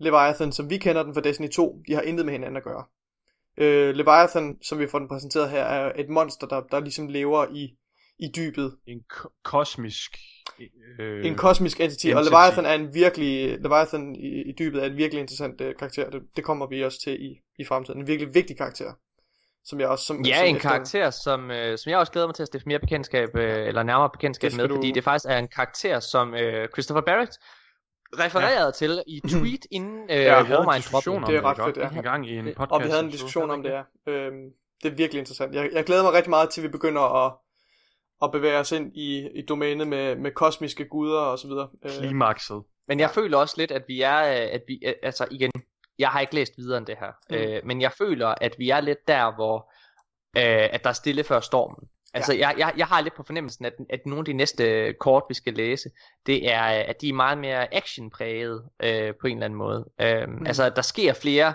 Leviathan, 0.00 0.52
som 0.52 0.70
vi 0.70 0.78
kender 0.78 1.02
den 1.02 1.14
fra 1.14 1.20
Destiny 1.20 1.48
2. 1.48 1.82
De 1.88 1.94
har 1.94 2.02
intet 2.02 2.26
med 2.26 2.32
hinanden 2.32 2.56
at 2.56 2.64
gøre. 2.64 2.84
Øh, 3.58 3.94
Leviathan, 3.94 4.58
som 4.62 4.78
vi 4.78 4.86
får 4.86 4.98
den 4.98 5.08
præsenteret 5.08 5.50
her, 5.50 5.62
er 5.62 5.92
et 5.96 6.08
monster, 6.08 6.46
der, 6.46 6.60
der 6.60 6.80
ligesom 6.80 7.08
lever 7.08 7.46
i, 7.54 7.76
i 8.18 8.28
dybet. 8.36 8.76
En 8.86 9.02
ko- 9.08 9.32
kosmisk 9.44 10.16
øh, 10.98 11.26
en 11.26 11.34
kosmisk 11.34 11.80
entity, 11.80 12.06
entity, 12.06 12.16
og 12.16 12.24
Leviathan 12.24 12.66
er 12.66 12.74
en 12.74 12.94
virkelig, 12.94 13.58
Leviathan 13.60 14.14
i, 14.14 14.42
i 14.50 14.52
dybet 14.58 14.82
er 14.82 14.86
en 14.86 14.96
virkelig 14.96 15.20
interessant 15.20 15.60
øh, 15.60 15.74
karakter, 15.78 16.10
det, 16.10 16.22
det 16.36 16.44
kommer 16.44 16.66
vi 16.66 16.84
også 16.84 17.00
til 17.00 17.24
i, 17.24 17.40
i 17.58 17.64
fremtiden, 17.64 18.00
en 18.00 18.06
virkelig 18.06 18.34
vigtig 18.34 18.56
karakter, 18.56 18.92
som 19.64 19.80
jeg 19.80 19.88
også, 19.88 20.04
som, 20.04 20.24
Ja, 20.24 20.36
som 20.36 20.46
en 20.46 20.56
efter... 20.56 20.68
karakter, 20.68 21.10
som, 21.10 21.50
øh, 21.50 21.78
som 21.78 21.90
jeg 21.90 21.98
også 21.98 22.12
glæder 22.12 22.26
mig 22.28 22.34
til 22.34 22.42
at 22.42 22.46
stifte 22.46 22.68
mere 22.68 22.78
bekendtskab, 22.78 23.36
øh, 23.36 23.66
eller 23.66 23.82
nærmere 23.82 24.10
bekendtskab 24.10 24.52
med, 24.56 24.68
du... 24.68 24.74
fordi 24.74 24.92
det 24.92 25.04
faktisk 25.04 25.26
er 25.28 25.38
en 25.38 25.48
karakter, 25.48 26.00
som 26.00 26.34
øh, 26.34 26.68
Christopher 26.68 27.02
Barrett 27.02 27.38
refererede 28.18 28.64
ja. 28.64 28.70
til 28.70 29.02
i 29.06 29.20
tweet 29.30 29.66
inden 29.70 30.10
øh, 30.10 30.16
ja, 30.16 30.42
Warmind 30.42 30.84
droppede. 30.92 31.32
Det 31.32 31.36
er 31.36 31.44
ret 31.44 31.56
fedt, 31.56 31.76
ja. 31.76 31.98
En 31.98 32.02
gang 32.02 32.28
i 32.28 32.36
en 32.36 32.44
podcast. 32.44 32.70
Og 32.70 32.82
vi 32.82 32.88
havde 32.88 33.04
en 33.04 33.10
diskussion 33.10 33.50
om 33.50 33.62
det, 33.62 33.70
ja. 33.70 34.12
Øhm, 34.12 34.50
det 34.82 34.92
er 34.92 34.94
virkelig 34.94 35.18
interessant. 35.18 35.54
Jeg, 35.54 35.70
jeg 35.72 35.84
glæder 35.84 36.02
mig 36.02 36.12
rigtig 36.12 36.30
meget 36.30 36.50
til, 36.50 36.60
at 36.60 36.62
vi 36.62 36.68
begynder 36.68 37.26
at 37.26 37.32
og 38.20 38.32
bevæge 38.32 38.58
os 38.58 38.72
ind 38.72 38.96
i, 38.96 39.28
i 39.34 39.42
domænet 39.42 39.88
med, 39.88 40.16
med 40.16 40.30
kosmiske 40.30 40.84
guder 40.84 41.20
og 41.20 41.38
så 41.38 41.48
videre. 41.48 41.68
Øh, 41.84 41.90
Klimakset. 41.90 42.62
Men 42.88 43.00
jeg 43.00 43.10
føler 43.10 43.38
også 43.38 43.54
lidt, 43.58 43.70
at 43.70 43.82
vi 43.88 44.00
er, 44.00 44.16
at 44.52 44.62
vi, 44.68 44.80
altså 45.02 45.26
igen, 45.30 45.50
jeg 45.98 46.08
har 46.08 46.20
ikke 46.20 46.34
læst 46.34 46.52
videre 46.56 46.78
end 46.78 46.86
det 46.86 46.96
her, 47.00 47.12
mm. 47.30 47.36
øh, 47.36 47.60
men 47.64 47.80
jeg 47.80 47.92
føler, 47.92 48.34
at 48.40 48.54
vi 48.58 48.70
er 48.70 48.80
lidt 48.80 49.08
der, 49.08 49.34
hvor 49.34 49.72
øh, 50.36 50.68
at 50.74 50.84
der 50.84 50.90
er 50.90 50.94
stille 50.94 51.24
før 51.24 51.40
stormen. 51.40 51.88
Altså, 52.14 52.34
ja. 52.34 52.48
jeg, 52.48 52.58
jeg, 52.58 52.72
jeg 52.76 52.86
har 52.86 53.00
lidt 53.00 53.14
på 53.14 53.22
fornemmelsen, 53.22 53.64
at, 53.64 53.72
at 53.90 54.06
nogle 54.06 54.20
af 54.20 54.24
de 54.24 54.32
næste 54.32 54.92
kort, 54.92 55.22
vi 55.28 55.34
skal 55.34 55.54
læse, 55.54 55.90
det 56.26 56.52
er, 56.52 56.62
at 56.62 57.00
de 57.00 57.08
er 57.08 57.12
meget 57.12 57.38
mere 57.38 57.74
actionpræget 57.74 58.68
øh, 58.82 59.14
på 59.20 59.26
en 59.26 59.36
eller 59.36 59.44
anden 59.44 59.58
måde. 59.58 59.90
Øh, 60.00 60.28
mm. 60.28 60.46
Altså, 60.46 60.70
der 60.70 60.82
sker 60.82 61.12
flere 61.12 61.54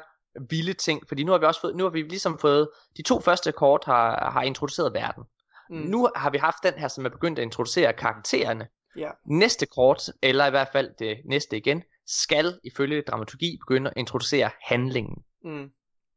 vilde 0.49 0.73
ting, 0.73 1.07
fordi 1.07 1.23
nu 1.23 1.31
har 1.31 1.39
vi 1.39 1.45
også 1.45 1.61
fået, 1.61 1.75
nu 1.75 1.83
har 1.83 1.91
vi 1.91 2.01
ligesom 2.01 2.39
fået, 2.39 2.69
de 2.97 3.01
to 3.01 3.21
første 3.21 3.51
kort 3.51 3.83
har, 3.85 4.29
har 4.31 4.41
introduceret 4.41 4.93
verden. 4.93 5.23
Mm. 5.69 5.77
Nu 5.77 6.09
har 6.15 6.29
vi 6.29 6.37
haft 6.37 6.57
den 6.63 6.73
her, 6.73 6.87
som 6.87 7.05
er 7.05 7.09
begyndt 7.09 7.39
at 7.39 7.43
introducere 7.43 7.93
karaktererne. 7.93 8.67
Ja. 8.97 9.09
Næste 9.25 9.65
kort, 9.65 10.01
eller 10.21 10.45
i 10.47 10.49
hvert 10.49 10.69
fald 10.71 10.89
det 10.99 11.21
næste 11.25 11.57
igen, 11.57 11.83
skal 12.07 12.59
ifølge 12.63 13.01
dramaturgi 13.01 13.57
begynde 13.61 13.89
at 13.89 13.93
introducere 13.97 14.49
handlingen. 14.61 15.23
Mm. 15.43 15.69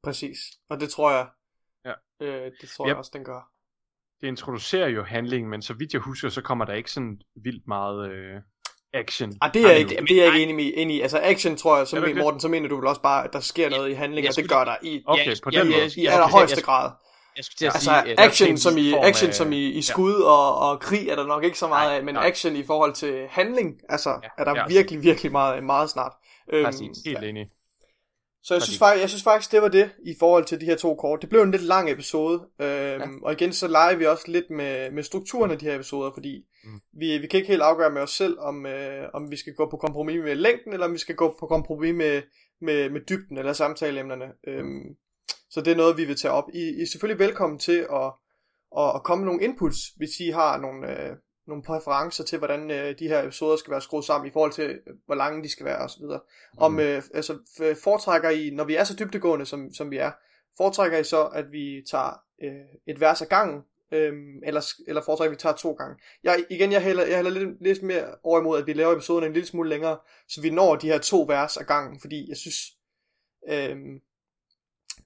Præcis. 0.02 0.38
Og 0.70 0.80
det 0.80 0.90
tror 0.90 1.10
jeg, 1.10 1.26
ja. 1.84 1.92
øh, 2.26 2.52
det 2.60 2.68
tror 2.68 2.86
yep. 2.86 2.88
jeg 2.88 2.96
også, 2.96 3.10
den 3.14 3.24
gør. 3.24 3.50
Det 4.20 4.26
introducerer 4.26 4.88
jo 4.88 5.04
handlingen, 5.04 5.50
men 5.50 5.62
så 5.62 5.74
vidt 5.74 5.92
jeg 5.92 6.00
husker, 6.00 6.28
så 6.28 6.42
kommer 6.42 6.64
der 6.64 6.74
ikke 6.74 6.90
sådan 6.90 7.20
vildt 7.44 7.66
meget 7.66 8.10
øh, 8.10 8.40
action. 8.92 9.32
Ah, 9.40 9.54
det 9.54 9.64
er 9.64 9.68
jeg 9.68 9.78
ikke, 9.78 9.96
det 10.08 10.10
er 10.10 10.24
jeg 10.24 10.34
ikke 10.34 10.52
enig, 10.52 10.72
enig 10.76 10.96
i. 10.96 11.00
Altså 11.00 11.20
action, 11.22 11.56
tror 11.56 11.76
jeg, 11.76 11.86
som 11.88 12.04
Morten, 12.16 12.40
så 12.40 12.48
mener 12.48 12.68
du 12.68 12.76
vel 12.76 12.86
også 12.86 13.02
bare, 13.02 13.24
at 13.24 13.32
der 13.32 13.40
sker 13.40 13.70
noget 13.70 13.90
i 13.90 13.92
handlingen, 13.92 14.28
og 14.28 14.36
det 14.36 14.48
gør 14.48 14.64
der 14.64 14.76
i, 14.82 15.02
okay, 15.06 15.36
på 15.44 15.50
den 15.50 15.66
i, 15.66 15.70
måde. 15.70 15.86
i, 15.96 16.00
i 16.02 16.06
allerhøjeste 16.06 16.62
grad. 16.62 16.90
Jeg 17.36 17.44
skulle 17.44 17.56
til 17.58 17.66
at 17.66 17.74
altså, 17.74 18.02
sige, 18.04 18.20
action, 18.20 18.56
som 18.56 18.78
i, 18.78 18.92
action 18.92 19.28
af, 19.28 19.34
som 19.34 19.52
i, 19.52 19.68
i 19.68 19.82
skud 19.82 20.20
ja. 20.20 20.24
og, 20.24 20.70
og 20.70 20.80
krig 20.80 21.08
er 21.08 21.16
der 21.16 21.26
nok 21.26 21.44
ikke 21.44 21.58
så 21.58 21.68
meget 21.68 21.88
nej, 21.88 21.98
af, 21.98 22.04
men 22.04 22.14
nej. 22.14 22.26
action 22.26 22.56
i 22.56 22.64
forhold 22.64 22.94
til 22.94 23.26
handling, 23.30 23.80
altså 23.88 24.10
ja, 24.22 24.28
er 24.38 24.44
der 24.44 24.54
ja. 24.56 24.66
virkelig, 24.68 25.02
virkelig 25.02 25.32
meget, 25.32 25.64
meget 25.64 25.90
snart. 25.90 26.12
Øhm, 26.52 26.64
Præcis, 26.64 26.80
øhm, 26.82 26.94
helt 27.04 27.22
ja. 27.22 27.28
enig. 27.28 27.50
Så 28.42 28.54
jeg 28.54 28.62
synes, 28.62 28.78
faktisk, 28.78 29.00
jeg 29.00 29.08
synes 29.08 29.22
faktisk, 29.22 29.52
det 29.52 29.62
var 29.62 29.68
det 29.68 29.90
i 30.06 30.14
forhold 30.18 30.44
til 30.44 30.60
de 30.60 30.64
her 30.64 30.76
to 30.76 30.94
kort. 30.94 31.22
Det 31.22 31.28
blev 31.28 31.42
en 31.42 31.50
lidt 31.50 31.62
lang 31.62 31.90
episode, 31.90 32.46
øhm, 32.60 33.00
ja. 33.00 33.06
og 33.22 33.32
igen 33.32 33.52
så 33.52 33.68
leger 33.68 33.96
vi 33.96 34.06
også 34.06 34.24
lidt 34.28 34.50
med, 34.50 34.90
med 34.90 35.02
strukturen 35.02 35.50
af 35.50 35.58
de 35.58 35.64
her 35.64 35.74
episoder, 35.74 36.10
fordi 36.14 36.44
mm. 36.64 36.80
vi, 36.92 37.18
vi 37.18 37.26
kan 37.26 37.38
ikke 37.38 37.48
helt 37.48 37.62
afgøre 37.62 37.90
med 37.90 38.02
os 38.02 38.10
selv, 38.10 38.38
om, 38.38 38.66
øh, 38.66 39.08
om 39.14 39.30
vi 39.30 39.36
skal 39.36 39.54
gå 39.54 39.70
på 39.70 39.76
kompromis 39.76 40.22
med 40.24 40.34
længden, 40.34 40.72
eller 40.72 40.86
om 40.86 40.92
vi 40.92 40.98
skal 40.98 41.14
gå 41.14 41.36
på 41.40 41.46
kompromis 41.46 41.94
med, 41.94 42.22
med, 42.60 42.90
med 42.90 43.00
dybden 43.00 43.38
eller 43.38 43.52
samtaleemnerne. 43.52 44.26
Øhm, 44.46 44.96
så 45.50 45.60
det 45.60 45.72
er 45.72 45.76
noget, 45.76 45.96
vi 45.96 46.04
vil 46.04 46.16
tage 46.16 46.32
op. 46.32 46.44
I, 46.54 46.58
I 46.58 46.82
er 46.82 46.86
selvfølgelig 46.86 47.26
velkommen 47.26 47.58
til 47.58 47.86
at, 47.92 48.12
at, 48.78 48.94
at 48.94 49.02
komme 49.04 49.24
med 49.24 49.32
nogle 49.32 49.44
inputs, 49.44 49.78
hvis 49.96 50.20
I 50.20 50.30
har 50.30 50.58
nogle, 50.58 50.90
øh, 50.90 51.16
nogle 51.46 51.62
præferencer 51.62 52.24
til, 52.24 52.38
hvordan 52.38 52.70
øh, 52.70 52.98
de 52.98 53.08
her 53.08 53.22
episoder 53.22 53.56
skal 53.56 53.70
være 53.70 53.80
skruet 53.80 54.04
sammen, 54.04 54.28
i 54.28 54.32
forhold 54.32 54.52
til, 54.52 54.70
øh, 54.70 54.94
hvor 55.06 55.14
lange 55.14 55.42
de 55.42 55.50
skal 55.52 55.66
være 55.66 55.78
osv. 55.78 56.04
Mm. 56.04 56.58
Om, 56.58 56.80
øh, 56.80 57.02
altså, 57.14 57.38
foretrækker 57.84 58.30
I, 58.30 58.50
når 58.50 58.64
vi 58.64 58.74
er 58.74 58.84
så 58.84 58.96
dybtegående, 58.98 59.46
som, 59.46 59.74
som 59.74 59.90
vi 59.90 59.96
er, 59.96 60.10
foretrækker 60.56 60.98
I 60.98 61.04
så, 61.04 61.24
at 61.24 61.52
vi 61.52 61.82
tager 61.90 62.20
øh, 62.42 62.94
et 62.94 63.00
vers 63.00 63.22
af 63.22 63.28
gangen, 63.28 63.62
Øhm, 63.92 64.42
eller, 64.42 64.72
eller 64.88 65.02
foretrækker 65.02 65.30
vi 65.30 65.36
tager 65.36 65.54
to 65.54 65.72
gange. 65.72 65.96
Jeg, 66.22 66.44
igen, 66.50 66.72
jeg 66.72 66.82
hælder, 66.82 67.06
jeg 67.06 67.16
hælder 67.16 67.30
lidt, 67.30 67.62
lidt 67.62 67.82
mere 67.82 68.14
over 68.22 68.40
imod, 68.40 68.58
at 68.58 68.66
vi 68.66 68.72
laver 68.72 68.92
episoden 68.92 69.24
en 69.24 69.32
lille 69.32 69.46
smule 69.46 69.68
længere, 69.68 69.98
så 70.28 70.40
vi 70.40 70.50
når 70.50 70.76
de 70.76 70.86
her 70.86 70.98
to 70.98 71.24
vers 71.28 71.56
ad 71.56 71.64
gangen, 71.64 72.00
fordi 72.00 72.28
jeg 72.28 72.36
synes, 72.36 72.56
øhm, 73.48 74.00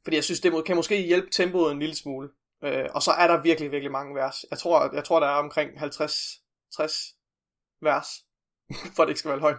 fordi 0.04 0.16
jeg 0.16 0.24
synes, 0.24 0.40
det 0.40 0.64
kan 0.64 0.76
måske 0.76 1.02
hjælpe 1.02 1.30
tempoet 1.30 1.72
en 1.72 1.78
lille 1.78 1.96
smule. 1.96 2.28
Øh, 2.64 2.88
og 2.94 3.02
så 3.02 3.10
er 3.10 3.26
der 3.26 3.42
virkelig, 3.42 3.70
virkelig 3.70 3.92
mange 3.92 4.14
vers. 4.14 4.44
Jeg 4.50 4.58
tror, 4.58 4.94
jeg 4.94 5.04
tror 5.04 5.20
der 5.20 5.26
er 5.26 5.36
omkring 5.36 5.70
50-60 5.70 5.78
vers, 7.82 8.08
for 8.96 9.02
det 9.02 9.10
ikke 9.10 9.18
skal 9.18 9.30
være 9.30 9.40
højt 9.40 9.58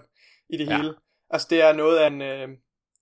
i 0.49 0.57
det 0.57 0.67
ja. 0.67 0.77
hele. 0.77 0.95
Altså 1.29 1.47
det 1.49 1.61
er 1.61 1.73
noget 1.73 1.97
af 1.97 2.07
en, 2.07 2.21
øh, 2.21 2.47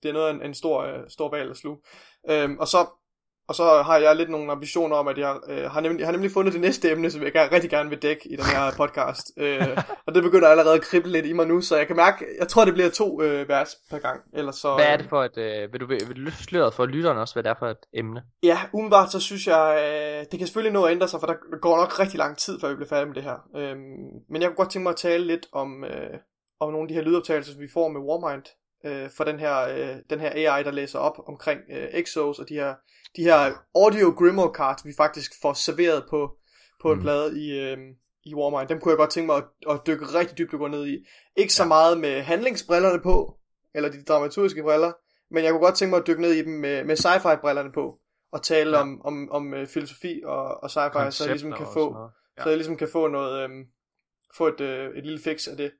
det 0.03 0.09
er 0.09 0.13
noget 0.13 0.27
af 0.27 0.34
en, 0.34 0.41
en 0.41 0.53
stor, 0.53 0.81
øh, 0.81 1.09
stor 1.09 1.30
bal 1.30 1.49
at 1.49 1.57
sluge. 1.57 1.81
Øhm, 2.30 2.57
og 2.59 2.68
så 2.68 3.01
og 3.52 3.56
så 3.56 3.82
har 3.82 3.98
jeg 3.98 4.15
lidt 4.15 4.30
nogle 4.30 4.52
ambitioner 4.52 4.95
om, 4.95 5.07
at 5.07 5.18
jeg 5.18 5.40
øh, 5.48 5.72
har, 5.72 5.82
nemlig, 5.82 5.99
jeg 5.99 6.07
har 6.07 6.11
nemlig 6.11 6.32
fundet 6.32 6.53
det 6.53 6.61
næste 6.61 6.91
emne, 6.91 7.11
som 7.11 7.23
jeg 7.23 7.32
gerne, 7.32 7.52
rigtig 7.52 7.69
gerne 7.69 7.90
vil 7.90 8.02
dække 8.02 8.30
i 8.30 8.36
den 8.36 8.45
her 8.45 8.72
podcast. 8.78 9.32
øh, 9.44 9.78
og 10.06 10.15
det 10.15 10.23
begynder 10.23 10.48
allerede 10.48 10.76
at 10.76 10.82
krible 10.82 11.11
lidt 11.11 11.26
i 11.26 11.34
mig 11.34 11.48
nu, 11.48 11.61
så 11.61 11.78
jeg 11.78 11.88
kan 11.88 11.95
mærke, 11.95 12.26
jeg 12.40 12.48
tror 12.48 12.65
det 12.65 12.73
bliver 12.73 12.90
to 12.90 13.22
øh, 13.22 13.49
vers 13.49 13.76
per 13.90 13.98
gang. 13.98 14.22
Eller 14.34 14.52
så, 14.52 14.76
hvad 14.76 14.86
er 14.86 14.98
det 14.98 15.06
for 15.10 15.23
et, 15.23 15.38
øh, 15.38 15.73
vil 15.73 15.82
du, 15.82 15.88
vil 15.88 16.15
du 16.15 16.22
løfte 16.22 16.44
sløret 16.44 16.73
for 16.73 16.86
lytteren 16.86 17.18
også, 17.18 17.36
hvad 17.36 17.44
det 17.44 17.49
er 17.49 17.56
for 17.60 17.68
et 17.68 17.86
emne? 17.94 18.23
Ja, 18.44 18.60
umiddelbart 18.73 19.11
så 19.11 19.19
synes 19.19 19.48
jeg, 19.48 19.65
øh, 19.86 20.26
det 20.32 20.40
kan 20.40 20.48
selvfølgelig 20.48 20.73
nå 20.73 20.84
at 20.84 20.91
ændre 20.91 21.07
sig, 21.07 21.19
for 21.19 21.28
der 21.28 21.60
går 21.61 21.78
nok 21.78 21.99
rigtig 21.99 22.18
lang 22.18 22.38
tid, 22.38 22.60
før 22.60 22.69
vi 22.69 22.76
bliver 22.76 22.90
færdige 22.90 23.07
med 23.07 23.15
det 23.15 23.23
her. 23.23 23.38
Øh, 23.56 23.76
men 24.30 24.41
jeg 24.41 24.49
kunne 24.49 24.56
godt 24.56 24.72
tænke 24.72 24.84
mig 24.84 24.91
at 24.91 24.98
tale 24.98 25.28
lidt 25.28 25.48
om, 25.53 25.84
øh, 25.84 26.18
om 26.60 26.72
nogle 26.72 26.84
af 26.84 26.88
de 26.88 26.94
her 26.94 27.02
lydoptagelser, 27.02 27.53
som 27.53 27.61
vi 27.61 27.69
får 27.73 27.88
med 27.90 28.02
Warmind, 28.02 28.45
øh, 28.86 29.10
for 29.18 29.24
den 29.24 29.40
her, 29.40 29.60
øh, 29.62 29.95
den 30.10 30.20
her 30.20 30.30
AI, 30.30 30.64
der 30.64 30.72
læser 30.72 30.99
op 30.99 31.18
omkring 31.28 31.60
øh, 31.72 31.88
Exos 31.94 32.40
og 32.40 32.49
de 32.49 32.53
her 32.53 32.74
de 33.16 33.24
her 33.24 33.53
audio 33.76 34.10
grimoire 34.18 34.53
cards, 34.53 34.86
vi 34.86 34.94
faktisk 34.98 35.32
får 35.41 35.53
serveret 35.53 36.06
på, 36.10 36.38
på 36.82 36.91
en 36.91 36.98
mm. 36.98 37.02
plade 37.02 37.41
i, 37.41 37.60
øh, 37.60 37.78
i 38.24 38.36
Warmind. 38.36 38.70
Dem 38.70 38.80
kunne 38.80 38.91
jeg 38.91 38.98
godt 38.98 39.10
tænke 39.10 39.26
mig 39.26 39.36
at, 39.36 39.44
at 39.70 39.82
dykke 39.88 40.06
rigtig 40.06 40.38
dybt 40.38 40.53
og 40.53 40.60
gå 40.60 40.68
ned 40.68 40.88
i. 40.88 41.06
Ikke 41.36 41.53
så 41.53 41.64
ja. 41.64 41.68
meget 41.68 41.99
med 41.99 42.22
handlingsbrillerne 42.22 43.02
på, 43.02 43.38
eller 43.76 43.90
de 43.91 44.03
dramaturgiske 44.03 44.64
briller, 44.64 44.91
men 45.32 45.44
jeg 45.44 45.52
kunne 45.52 45.62
godt 45.62 45.76
tænke 45.76 45.90
mig 45.90 45.99
at 45.99 46.08
dykke 46.08 46.22
ned 46.22 46.32
i 46.32 46.44
dem 46.44 46.53
med, 46.53 46.84
med 46.84 46.95
sci-fi 46.98 47.41
brillerne 47.41 47.72
på, 47.72 47.99
og 48.32 48.44
tale 48.44 48.78
ja. 48.78 48.82
om, 48.82 49.02
om, 49.06 49.32
om 49.32 49.53
uh, 49.53 49.68
filosofi 49.68 50.22
og, 50.26 50.64
og 50.64 50.70
sci-fi, 50.70 51.12
så 51.12 51.24
jeg 51.24 51.32
ligesom 51.32 51.53
kan 51.53 51.68
få, 51.74 51.98
ja. 52.38 52.44
så 52.44 52.49
jeg 52.49 52.58
ligesom 52.58 52.78
kan 52.78 52.88
få 52.91 53.08
noget, 53.08 53.44
øhm, 53.44 53.66
få 54.38 54.48
et, 54.48 54.62
øh, 54.62 54.98
et 54.98 55.06
lille 55.06 55.20
fix 55.20 55.48
af 55.48 55.58
det. 55.58 55.72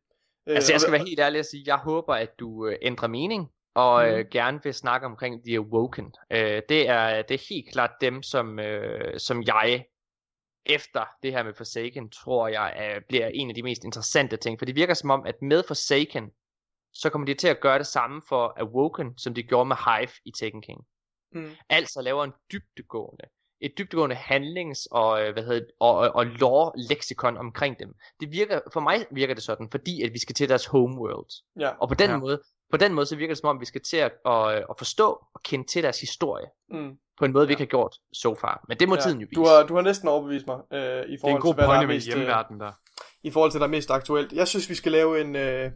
Altså 0.46 0.74
jeg 0.74 0.82
skal 0.82 0.92
være 0.92 1.06
helt 1.06 1.20
ærlig 1.20 1.40
at 1.40 1.46
sige, 1.46 1.64
jeg 1.66 1.78
håber 1.78 2.14
at 2.14 2.40
du 2.40 2.68
øh, 2.68 2.78
ændrer 2.82 3.08
mening 3.08 3.52
og 3.74 4.10
øh, 4.10 4.18
mm. 4.18 4.30
gerne 4.32 4.60
vil 4.64 4.74
snakke 4.74 5.08
omkring 5.08 5.44
The 5.46 5.58
Awoken. 5.58 6.14
Øh, 6.32 6.62
det, 6.70 6.90
er, 6.90 7.22
det 7.22 7.34
er 7.34 7.46
helt 7.50 7.72
klart 7.72 7.92
dem, 8.02 8.24
som, 8.24 8.60
øh, 8.60 9.20
som 9.20 9.44
jeg 9.44 9.86
efter 10.66 11.06
det 11.24 11.32
her 11.32 11.44
med 11.44 11.54
Forsaken, 11.54 12.10
tror 12.10 12.48
jeg 12.48 12.94
øh, 12.96 13.02
bliver 13.08 13.28
en 13.28 13.50
af 13.50 13.56
de 13.56 13.64
mest 13.64 13.84
interessante 13.84 14.38
ting. 14.38 14.60
For 14.60 14.66
det 14.66 14.76
virker 14.76 14.94
som 14.94 15.10
om, 15.10 15.26
at 15.26 15.42
med 15.42 15.64
Forsaken, 15.68 16.32
så 16.94 17.10
kommer 17.10 17.26
de 17.26 17.34
til 17.34 17.48
at 17.48 17.60
gøre 17.60 17.78
det 17.78 17.88
samme 17.88 18.22
for 18.30 18.54
Awoken, 18.58 19.18
som 19.18 19.34
de 19.34 19.44
gjorde 19.44 19.68
med 19.68 19.76
Hive 19.76 20.12
i 20.26 20.32
Taken 20.32 20.62
King. 20.62 20.86
Mm. 21.32 21.52
Altså 21.70 22.02
laver 22.02 22.24
en 22.24 22.34
dybdegående, 22.52 23.24
et 23.62 23.72
dybdegående 23.78 24.16
handlings- 24.16 24.88
og, 24.92 25.22
øh, 25.22 25.34
hvad 25.34 25.44
hedder, 25.44 25.62
og, 25.80 25.98
og, 25.98 26.16
og 26.16 26.26
lore-leksikon 26.26 27.38
omkring 27.38 27.80
dem. 27.80 27.94
Det 28.20 28.32
virker, 28.32 28.60
for 28.74 28.80
mig 28.80 29.06
virker 29.12 29.34
det 29.34 29.44
sådan, 29.44 29.70
fordi 29.72 30.02
at 30.02 30.14
vi 30.14 30.20
skal 30.20 30.36
til 30.36 30.50
deres 30.50 30.66
homeworld. 30.66 31.30
Ja. 31.60 31.70
Og 31.70 31.88
på 31.88 31.96
den 31.96 32.10
ja. 32.10 32.18
måde, 32.18 32.42
på 32.72 32.78
den 32.78 32.94
måde 32.94 33.06
så 33.06 33.16
virker 33.16 33.34
det 33.34 33.42
som 33.42 33.50
om, 33.50 33.60
vi 33.60 33.66
skal 33.66 33.82
til 33.82 33.98
at, 33.98 34.12
at, 34.26 34.56
at 34.56 34.76
forstå 34.78 35.08
og 35.34 35.42
kende 35.44 35.68
til 35.68 35.84
deres 35.84 36.00
historie. 36.00 36.46
Mm. 36.70 36.92
På 37.20 37.26
en 37.26 37.34
måde, 37.34 37.48
vi 37.48 37.52
ikke 37.52 37.62
har 37.62 37.68
gjort 37.68 37.96
so 38.14 38.36
far. 38.36 38.66
Men 38.68 38.78
det 38.78 38.90
må 38.90 38.96
ja. 38.96 39.02
tiden 39.02 39.20
jo 39.22 39.28
vise. 39.30 39.42
Du 39.42 39.46
har, 39.46 39.64
du 39.68 39.76
har 39.76 39.82
næsten 39.82 40.08
overbevist 40.08 40.48
mig. 40.48 40.60
Øh, 40.74 40.80
i 40.80 40.82
forhold 40.82 41.10
det 41.12 41.24
er 41.24 41.28
en 41.28 41.42
god 41.42 41.54
til, 41.54 41.64
er 41.64 41.88
mest, 41.88 42.08
med 42.08 42.16
hjemmeverden 42.16 42.60
der. 42.60 42.72
I 43.24 43.32
forhold 43.32 43.52
til, 43.52 43.58
hvad 43.58 43.68
der 43.68 43.74
er 43.74 43.78
mest 43.78 43.92
aktuelt. 43.92 44.34
Jeg 44.34 44.48
synes, 44.48 44.70
vi 44.70 44.76
skal 44.76 44.92
lave 44.92 45.22
en, 45.22 45.36
øh, 45.36 45.72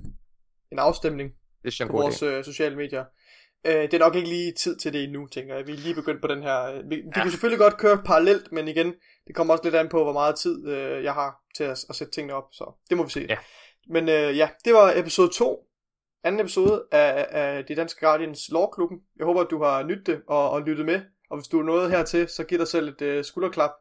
en 0.71 0.79
afstemning 0.79 1.31
det 1.65 1.81
er 1.81 1.85
på 1.85 1.91
vores 1.91 2.21
øh, 2.21 2.43
sociale 2.43 2.75
medier. 2.75 3.05
Øh, 3.65 3.81
det 3.81 3.93
er 3.93 3.99
nok 3.99 4.15
ikke 4.15 4.29
lige 4.29 4.51
tid 4.51 4.77
til 4.77 4.93
det 4.93 5.03
endnu, 5.03 5.27
tænker 5.27 5.55
jeg. 5.55 5.67
Vi 5.67 5.73
er 5.73 5.77
lige 5.77 5.95
begyndt 5.95 6.21
på 6.21 6.27
den 6.27 6.43
her... 6.43 6.63
Øh, 6.63 6.89
vi, 6.89 6.95
ja. 6.95 7.21
kan 7.21 7.31
selvfølgelig 7.31 7.59
godt 7.59 7.77
køre 7.77 7.97
parallelt, 8.05 8.51
men 8.51 8.67
igen, 8.67 8.93
det 9.27 9.35
kommer 9.35 9.53
også 9.53 9.63
lidt 9.63 9.75
an 9.75 9.89
på, 9.89 10.03
hvor 10.03 10.13
meget 10.13 10.35
tid 10.35 10.67
øh, 10.67 11.03
jeg 11.03 11.13
har 11.13 11.41
til 11.55 11.63
at, 11.63 11.85
at 11.89 11.95
sætte 11.95 12.13
tingene 12.13 12.33
op. 12.33 12.47
Så 12.51 12.71
det 12.89 12.97
må 12.97 13.03
vi 13.03 13.09
se. 13.09 13.25
Ja. 13.29 13.37
Men 13.89 14.09
øh, 14.09 14.37
ja, 14.37 14.49
det 14.65 14.73
var 14.73 14.93
episode 14.95 15.29
2 15.29 15.65
anden 16.25 16.41
episode 16.41 16.83
af, 16.91 17.27
af 17.29 17.65
De 17.65 17.75
Danske 17.75 18.05
Guardians 18.05 18.49
Lore-klubben. 18.51 18.99
Jeg 19.17 19.25
håber, 19.25 19.41
at 19.41 19.51
du 19.51 19.63
har 19.63 19.83
nyttet 19.83 20.07
det 20.07 20.21
og, 20.27 20.49
og 20.49 20.61
lyttet 20.61 20.85
med. 20.85 21.01
Og 21.29 21.37
hvis 21.37 21.47
du 21.47 21.59
er 21.59 21.63
nået 21.63 21.91
hertil, 21.91 22.27
så 22.27 22.43
giv 22.43 22.57
dig 22.57 22.67
selv 22.67 22.95
et 23.01 23.17
uh, 23.17 23.23
skulderklap. 23.23 23.71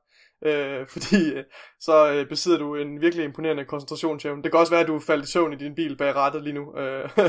Uh, 0.46 0.86
fordi 0.94 1.38
uh, 1.38 1.44
så 1.80 2.20
uh, 2.20 2.28
besidder 2.28 2.58
du 2.58 2.74
en 2.74 3.00
virkelig 3.00 3.24
imponerende 3.24 3.64
koncentrationsevne. 3.64 4.42
Det 4.42 4.52
kan 4.52 4.60
også 4.60 4.72
være, 4.72 4.80
at 4.80 4.86
du 4.86 4.98
faldt 4.98 5.28
i 5.28 5.32
søvn 5.32 5.52
i 5.52 5.56
din 5.56 5.74
bil 5.74 5.96
bag 5.96 6.14
rattet 6.14 6.42
lige 6.42 6.54
nu, 6.54 6.62
uh, 6.62 7.28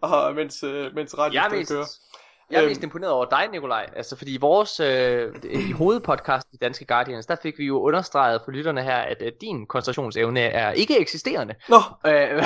og 0.10 0.34
mens, 0.34 0.64
uh, 0.64 0.94
mens 0.94 1.18
radioen 1.18 1.66
kører. 1.66 1.86
Jeg 2.50 2.56
er 2.56 2.62
øhm. 2.62 2.70
mest 2.70 2.82
imponeret 2.82 3.12
over 3.12 3.24
dig, 3.24 3.48
Nikolaj. 3.52 3.90
Altså, 3.96 4.16
fordi 4.16 4.34
i 4.34 4.38
vores 4.38 4.80
øh, 4.80 5.34
i 5.44 5.72
hovedpodcast 5.72 6.48
i 6.52 6.56
Danske 6.56 6.84
Guardians, 6.84 7.26
der 7.26 7.36
fik 7.42 7.58
vi 7.58 7.64
jo 7.64 7.80
understreget 7.80 8.40
for 8.44 8.50
lytterne 8.50 8.82
her, 8.82 8.96
at, 8.96 9.22
at 9.22 9.34
din 9.40 9.66
koncentrationsevne 9.66 10.40
er 10.40 10.72
ikke 10.72 11.00
eksisterende. 11.00 11.54
Nå. 11.68 11.76
Øh, 12.06 12.12
ja. 12.12 12.38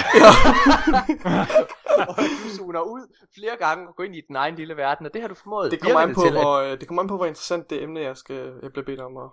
og 2.08 2.16
du 2.16 2.48
zoner 2.56 2.80
ud 2.80 3.14
flere 3.34 3.56
gange 3.58 3.88
og 3.88 3.96
går 3.96 4.04
ind 4.04 4.16
i 4.16 4.20
din 4.28 4.36
egen 4.36 4.54
lille 4.54 4.76
verden, 4.76 5.06
og 5.06 5.14
det 5.14 5.20
har 5.20 5.28
du 5.28 5.34
formået. 5.34 5.70
Det 5.70 5.80
kommer, 5.80 6.00
an 6.00 6.14
på, 6.14 6.20
hvor, 6.20 6.56
at... 6.56 6.72
Øh, 6.72 6.80
det 6.80 6.88
kommer 6.88 7.02
an 7.02 7.08
på, 7.08 7.16
hvor 7.16 7.26
interessant 7.26 7.70
det 7.70 7.82
emne, 7.82 8.00
jeg, 8.00 8.16
skal, 8.16 8.52
jeg 8.62 8.72
bliver 8.72 8.84
bedt 8.84 9.00
om 9.00 9.16
at... 9.16 9.30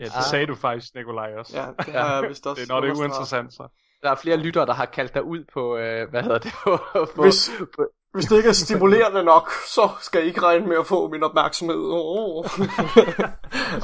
Ja, 0.00 0.04
det 0.04 0.24
sagde 0.30 0.46
du 0.46 0.54
faktisk, 0.54 0.94
Nikolaj 0.94 1.34
også. 1.38 1.60
Ja, 1.60 1.66
det 1.86 1.94
har 2.02 2.20
jeg 2.20 2.28
vist 2.28 2.46
også. 2.46 2.62
det 2.62 2.70
er, 2.70 2.74
når 2.74 2.80
det 2.80 2.90
er 2.90 2.94
uinteressant, 2.94 3.52
så. 3.52 3.68
Der 4.02 4.10
er 4.10 4.14
flere 4.14 4.36
lyttere, 4.36 4.66
der 4.66 4.72
har 4.74 4.84
kaldt 4.84 5.14
dig 5.14 5.22
ud 5.22 5.44
på, 5.52 5.76
øh, 5.76 6.10
hvad 6.10 6.22
hedder 6.22 6.38
det, 6.38 6.52
på, 6.64 6.78
på, 7.14 7.22
hvis, 7.22 7.50
på, 7.76 7.86
hvis 8.12 8.24
det 8.24 8.36
ikke 8.36 8.48
er 8.48 8.52
stimulerende 8.52 9.24
nok, 9.34 9.50
så 9.50 9.88
skal 10.00 10.24
I 10.24 10.26
ikke 10.26 10.42
regne 10.42 10.66
med 10.66 10.76
at 10.76 10.86
få 10.86 11.08
min 11.08 11.22
opmærksomhed. 11.22 11.76
Oh. 11.76 12.44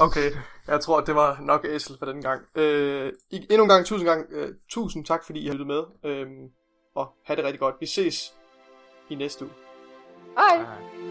okay, 0.07 0.31
jeg 0.69 0.81
tror, 0.81 1.01
det 1.01 1.15
var 1.15 1.39
nok 1.41 1.67
æsel 1.69 1.97
for 1.99 2.07
den 2.07 2.23
gang. 2.23 2.43
Øh, 2.55 3.13
endnu 3.31 3.63
en 3.63 3.69
gang, 3.69 3.87
tusind, 3.87 4.09
gang, 4.09 4.27
øh, 4.31 4.49
tusind 4.71 5.05
tak, 5.05 5.25
fordi 5.27 5.41
I 5.41 5.47
har 5.47 5.55
lyttet 5.55 5.67
med. 5.67 5.83
Øh, 6.05 6.27
og 6.95 7.09
have 7.27 7.37
det 7.37 7.45
rigtig 7.45 7.61
godt. 7.61 7.75
Vi 7.81 7.87
ses 7.87 8.35
i 9.11 9.15
næste 9.15 9.45
uge. 9.45 9.55
Hej. 10.37 10.57
Hej. 10.57 11.02